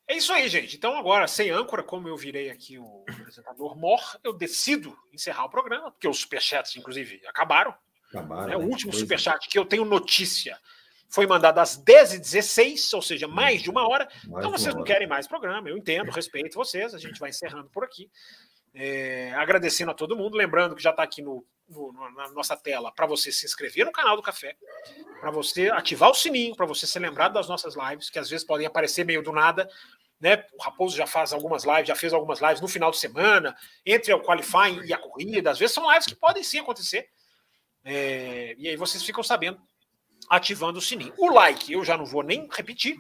É 0.06 0.16
isso 0.16 0.32
aí, 0.32 0.48
gente. 0.48 0.76
Então, 0.76 0.96
agora, 0.96 1.26
sem 1.26 1.50
âncora, 1.50 1.82
como 1.82 2.08
eu 2.08 2.16
virei 2.16 2.50
aqui 2.50 2.78
o 2.78 3.04
apresentador 3.08 3.74
mor, 3.74 4.00
eu 4.22 4.34
decido 4.34 4.94
encerrar 5.12 5.46
o 5.46 5.50
programa, 5.50 5.90
porque 5.90 6.06
os 6.06 6.18
superchats, 6.18 6.76
inclusive, 6.76 7.26
acabaram. 7.26 7.74
Acabaram. 8.10 8.52
É, 8.52 8.56
o 8.56 8.60
né? 8.60 8.66
último 8.66 8.90
pois 8.90 9.00
superchat 9.00 9.46
é. 9.46 9.50
que 9.50 9.58
eu 9.58 9.64
tenho 9.64 9.84
notícia 9.84 10.58
foi 11.08 11.26
mandado 11.26 11.58
às 11.58 11.80
10h16, 11.82 12.94
ou 12.94 13.02
seja, 13.02 13.28
mais 13.28 13.62
de 13.62 13.70
uma 13.70 13.88
hora. 13.88 14.08
Mais 14.26 14.44
então, 14.44 14.50
vocês 14.50 14.74
não 14.74 14.82
hora. 14.82 14.92
querem 14.92 15.06
mais 15.06 15.26
programa, 15.26 15.68
eu 15.68 15.76
entendo, 15.76 16.10
respeito 16.10 16.56
vocês, 16.56 16.94
a 16.94 16.98
gente 16.98 17.20
vai 17.20 17.30
encerrando 17.30 17.68
por 17.70 17.84
aqui. 17.84 18.10
É, 18.74 19.32
agradecendo 19.34 19.92
a 19.92 19.94
todo 19.94 20.16
mundo, 20.16 20.36
lembrando 20.36 20.74
que 20.74 20.82
já 20.82 20.90
está 20.90 21.04
aqui 21.04 21.22
no, 21.22 21.46
no, 21.68 21.92
na 21.92 22.28
nossa 22.30 22.56
tela 22.56 22.90
para 22.92 23.06
você 23.06 23.30
se 23.30 23.46
inscrever 23.46 23.86
no 23.86 23.92
canal 23.92 24.16
do 24.16 24.22
Café, 24.22 24.56
para 25.20 25.30
você 25.30 25.70
ativar 25.70 26.10
o 26.10 26.14
sininho, 26.14 26.56
para 26.56 26.66
você 26.66 26.86
ser 26.86 26.98
lembrado 26.98 27.34
das 27.34 27.48
nossas 27.48 27.74
lives, 27.76 28.10
que 28.10 28.18
às 28.18 28.28
vezes 28.28 28.44
podem 28.44 28.66
aparecer 28.66 29.04
meio 29.04 29.22
do 29.22 29.32
nada. 29.32 29.68
Né? 30.20 30.44
O 30.58 30.62
Raposo 30.62 30.96
já 30.96 31.06
faz 31.06 31.32
algumas 31.32 31.64
lives, 31.64 31.88
já 31.88 31.94
fez 31.94 32.12
algumas 32.12 32.40
lives 32.40 32.60
no 32.60 32.68
final 32.68 32.90
de 32.90 32.98
semana, 32.98 33.56
entre 33.84 34.12
o 34.12 34.20
qualifying 34.20 34.84
e 34.84 34.92
a 34.92 34.98
corrida. 34.98 35.50
Às 35.50 35.58
vezes 35.58 35.74
são 35.74 35.90
lives 35.90 36.06
que 36.06 36.16
podem 36.16 36.42
sim 36.42 36.58
acontecer. 36.58 37.08
É, 37.84 38.54
e 38.56 38.68
aí 38.68 38.76
vocês 38.76 39.02
ficam 39.02 39.22
sabendo, 39.22 39.60
ativando 40.28 40.78
o 40.78 40.82
sininho. 40.82 41.12
O 41.18 41.32
like 41.32 41.72
eu 41.72 41.84
já 41.84 41.96
não 41.96 42.04
vou 42.04 42.22
nem 42.22 42.48
repetir, 42.50 42.96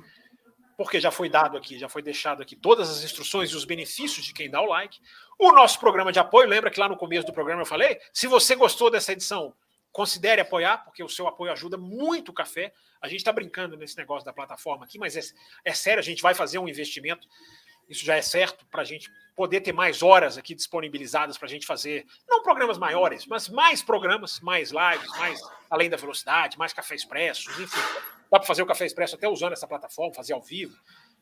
porque 0.76 1.00
já 1.00 1.10
foi 1.10 1.28
dado 1.28 1.56
aqui, 1.56 1.78
já 1.78 1.88
foi 1.88 2.02
deixado 2.02 2.42
aqui 2.42 2.56
todas 2.56 2.90
as 2.90 3.04
instruções 3.04 3.50
e 3.50 3.56
os 3.56 3.64
benefícios 3.64 4.24
de 4.24 4.32
quem 4.32 4.50
dá 4.50 4.60
o 4.60 4.66
like. 4.66 5.00
O 5.38 5.52
nosso 5.52 5.78
programa 5.78 6.12
de 6.12 6.18
apoio, 6.18 6.48
lembra 6.48 6.70
que 6.70 6.80
lá 6.80 6.88
no 6.88 6.96
começo 6.96 7.26
do 7.26 7.32
programa 7.32 7.62
eu 7.62 7.66
falei? 7.66 7.98
Se 8.12 8.26
você 8.26 8.54
gostou 8.54 8.90
dessa 8.90 9.12
edição, 9.12 9.54
considere 9.92 10.40
apoiar, 10.40 10.78
porque 10.78 11.04
o 11.04 11.08
seu 11.08 11.28
apoio 11.28 11.52
ajuda 11.52 11.76
muito 11.76 12.30
o 12.30 12.32
café. 12.34 12.72
A 13.00 13.06
gente 13.06 13.18
está 13.20 13.32
brincando 13.32 13.76
nesse 13.76 13.96
negócio 13.96 14.24
da 14.24 14.32
plataforma 14.32 14.84
aqui, 14.84 14.98
mas 14.98 15.16
é, 15.16 15.20
é 15.64 15.72
sério, 15.72 16.00
a 16.00 16.04
gente 16.04 16.22
vai 16.22 16.34
fazer 16.34 16.58
um 16.58 16.68
investimento, 16.68 17.28
isso 17.88 18.04
já 18.04 18.16
é 18.16 18.22
certo, 18.22 18.64
para 18.66 18.82
a 18.82 18.84
gente 18.84 19.10
poder 19.34 19.60
ter 19.60 19.72
mais 19.72 20.02
horas 20.02 20.38
aqui 20.38 20.54
disponibilizadas 20.54 21.36
para 21.36 21.46
a 21.46 21.50
gente 21.50 21.66
fazer, 21.66 22.06
não 22.28 22.42
programas 22.42 22.78
maiores, 22.78 23.26
mas 23.26 23.48
mais 23.48 23.82
programas, 23.82 24.40
mais 24.40 24.70
lives, 24.70 25.10
mais 25.18 25.40
além 25.68 25.90
da 25.90 25.96
velocidade, 25.96 26.56
mais 26.56 26.72
café 26.72 26.94
expresso, 26.94 27.50
enfim. 27.60 27.80
Dá 28.30 28.38
para 28.38 28.46
fazer 28.46 28.62
o 28.62 28.66
café 28.66 28.86
expresso 28.86 29.16
até 29.16 29.28
usando 29.28 29.52
essa 29.52 29.66
plataforma, 29.66 30.14
fazer 30.14 30.32
ao 30.32 30.42
vivo. 30.42 30.76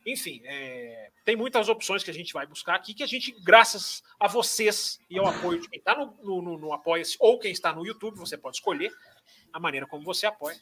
Enfim, 0.05 0.43
é, 0.45 1.11
tem 1.25 1.37
muitas 1.37 1.69
opções 1.69 2.03
que 2.03 2.11
a 2.11 2.15
gente 2.15 2.33
vai 2.33 2.47
buscar 2.47 2.75
aqui, 2.75 2.93
que 2.93 3.03
a 3.03 3.07
gente, 3.07 3.33
graças 3.45 4.03
a 4.19 4.27
vocês 4.27 4.99
e 5.09 5.19
ao 5.19 5.27
apoio 5.27 5.61
de 5.61 5.69
quem 5.69 5.79
está 5.79 5.95
no, 5.95 6.43
no, 6.43 6.59
no 6.59 6.73
Apoia-se 6.73 7.17
ou 7.21 7.39
quem 7.39 7.53
está 7.53 7.73
no 7.73 7.87
YouTube, 7.87 8.19
você 8.19 8.37
pode 8.37 8.57
escolher 8.57 8.93
a 9.53 9.61
maneira 9.61 9.87
como 9.87 10.05
você 10.05 10.27
apoia. 10.27 10.59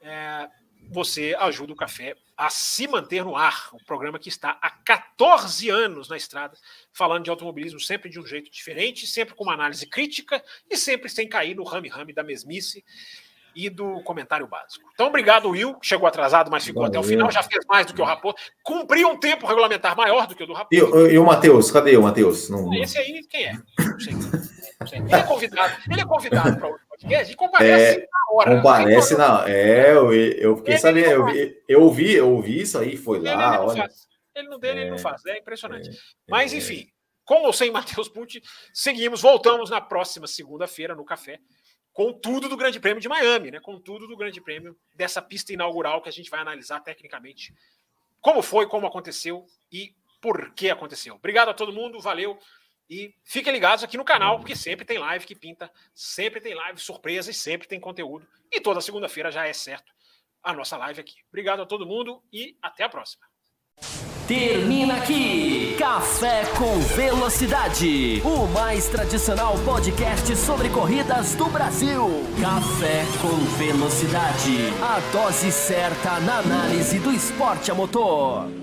É, 0.00 0.48
você 0.90 1.36
ajuda 1.38 1.72
o 1.72 1.76
café 1.76 2.16
a 2.36 2.50
se 2.50 2.88
manter 2.88 3.24
no 3.24 3.36
ar. 3.36 3.70
Um 3.72 3.84
programa 3.84 4.18
que 4.18 4.28
está 4.28 4.58
há 4.60 4.70
14 4.70 5.70
anos 5.70 6.08
na 6.08 6.16
estrada, 6.16 6.56
falando 6.92 7.24
de 7.24 7.30
automobilismo 7.30 7.78
sempre 7.78 8.10
de 8.10 8.18
um 8.18 8.26
jeito 8.26 8.50
diferente, 8.50 9.06
sempre 9.06 9.34
com 9.34 9.44
uma 9.44 9.54
análise 9.54 9.86
crítica 9.86 10.42
e 10.68 10.76
sempre 10.76 11.08
sem 11.08 11.28
cair 11.28 11.54
no 11.54 11.64
rame-rame 11.64 12.12
da 12.12 12.22
mesmice 12.22 12.84
e 13.54 13.68
do 13.68 14.00
comentário 14.02 14.46
básico. 14.46 14.88
Então, 14.94 15.08
obrigado, 15.08 15.50
Will. 15.50 15.76
Chegou 15.82 16.06
atrasado, 16.06 16.50
mas 16.50 16.64
ficou 16.64 16.82
Valeu. 16.82 17.00
até 17.00 17.06
o 17.06 17.08
final. 17.08 17.30
Já 17.30 17.42
fez 17.42 17.64
mais 17.66 17.86
do 17.86 17.94
que 17.94 18.00
o 18.00 18.04
Raposo. 18.04 18.36
Cumpriu 18.62 19.08
um 19.08 19.18
tempo 19.18 19.46
regulamentar 19.46 19.96
maior 19.96 20.26
do 20.26 20.34
que 20.34 20.42
o 20.42 20.46
do 20.46 20.52
Raposo. 20.52 21.08
E, 21.08 21.14
e 21.14 21.18
o 21.18 21.24
Matheus? 21.24 21.70
Cadê 21.70 21.96
o 21.96 22.02
Matheus? 22.02 22.48
Não... 22.48 22.72
Esse 22.74 22.98
aí, 22.98 23.26
quem 23.28 23.46
é? 23.46 23.52
Não 23.52 24.00
sei. 24.00 24.14
Não 24.14 24.86
sei. 24.86 24.98
Ele 25.00 25.14
é 25.14 25.22
convidado. 25.22 25.76
Ele 25.90 26.00
é 26.00 26.04
convidado 26.04 26.56
para 26.58 26.68
podcast 27.00 27.32
e 27.32 27.36
comparece 27.36 27.98
é, 27.98 28.00
na 28.00 28.34
hora. 28.36 28.56
Comparece 28.56 29.16
na 29.16 29.48
É, 29.48 29.92
eu, 29.92 30.12
eu 30.12 30.56
fiquei 30.58 30.74
ele 30.74 30.80
sabendo. 30.80 31.08
Eu, 31.08 31.26
vi, 31.26 31.62
eu 31.68 31.82
ouvi, 31.82 32.12
eu 32.12 32.30
ouvi 32.30 32.60
isso 32.60 32.78
aí, 32.78 32.96
foi 32.96 33.20
lá. 33.20 33.32
Ele, 33.32 33.42
ele 33.42 33.64
olha. 33.64 33.82
Faz. 33.82 34.08
Ele 34.34 34.48
não 34.48 34.58
dele, 34.58 34.78
é, 34.78 34.82
ele 34.82 34.90
não 34.90 34.98
faz. 34.98 35.24
É 35.26 35.38
impressionante. 35.38 35.88
É, 35.88 35.92
mas, 36.28 36.52
é. 36.52 36.56
enfim, 36.56 36.88
com 37.24 37.42
ou 37.42 37.52
sem 37.52 37.70
Matheus 37.72 38.08
Pucci, 38.08 38.42
seguimos, 38.72 39.20
voltamos 39.22 39.70
na 39.70 39.80
próxima 39.80 40.26
segunda-feira 40.26 40.94
no 40.94 41.04
café 41.04 41.38
com 41.92 42.12
tudo 42.12 42.48
do 42.48 42.56
Grande 42.56 42.78
Prêmio 42.78 43.00
de 43.00 43.08
Miami, 43.08 43.50
né? 43.50 43.60
Com 43.60 43.78
tudo 43.80 44.06
do 44.06 44.16
Grande 44.16 44.40
Prêmio 44.40 44.76
dessa 44.94 45.20
pista 45.20 45.52
inaugural 45.52 46.00
que 46.00 46.08
a 46.08 46.12
gente 46.12 46.30
vai 46.30 46.40
analisar 46.40 46.80
tecnicamente 46.80 47.52
como 48.20 48.42
foi, 48.42 48.66
como 48.66 48.86
aconteceu 48.86 49.46
e 49.72 49.94
por 50.20 50.52
que 50.54 50.70
aconteceu. 50.70 51.14
Obrigado 51.14 51.48
a 51.48 51.54
todo 51.54 51.72
mundo, 51.72 52.00
valeu 52.00 52.38
e 52.90 53.14
fiquem 53.22 53.52
ligados 53.52 53.84
aqui 53.84 53.96
no 53.96 54.04
canal 54.04 54.38
porque 54.38 54.56
sempre 54.56 54.84
tem 54.84 54.98
live 54.98 55.24
que 55.24 55.36
pinta, 55.36 55.70
sempre 55.94 56.40
tem 56.40 56.54
live 56.54 56.80
surpresa 56.80 57.30
e 57.30 57.34
sempre 57.34 57.68
tem 57.68 57.78
conteúdo 57.78 58.26
e 58.50 58.60
toda 58.60 58.80
segunda-feira 58.80 59.30
já 59.30 59.46
é 59.46 59.52
certo 59.52 59.92
a 60.42 60.52
nossa 60.52 60.76
live 60.76 61.00
aqui. 61.00 61.16
Obrigado 61.28 61.62
a 61.62 61.66
todo 61.66 61.86
mundo 61.86 62.22
e 62.32 62.56
até 62.60 62.84
a 62.84 62.88
próxima. 62.88 63.24
Termina 64.26 64.96
aqui 64.98 65.74
Café 65.76 66.44
com 66.56 66.78
Velocidade, 66.94 68.22
o 68.24 68.46
mais 68.46 68.86
tradicional 68.88 69.54
podcast 69.64 70.36
sobre 70.36 70.68
corridas 70.68 71.34
do 71.34 71.46
Brasil. 71.46 72.06
Café 72.40 73.04
com 73.20 73.36
Velocidade, 73.58 74.68
a 74.82 75.00
dose 75.10 75.50
certa 75.50 76.20
na 76.20 76.38
análise 76.38 77.00
do 77.00 77.10
esporte 77.10 77.72
a 77.72 77.74
motor. 77.74 78.59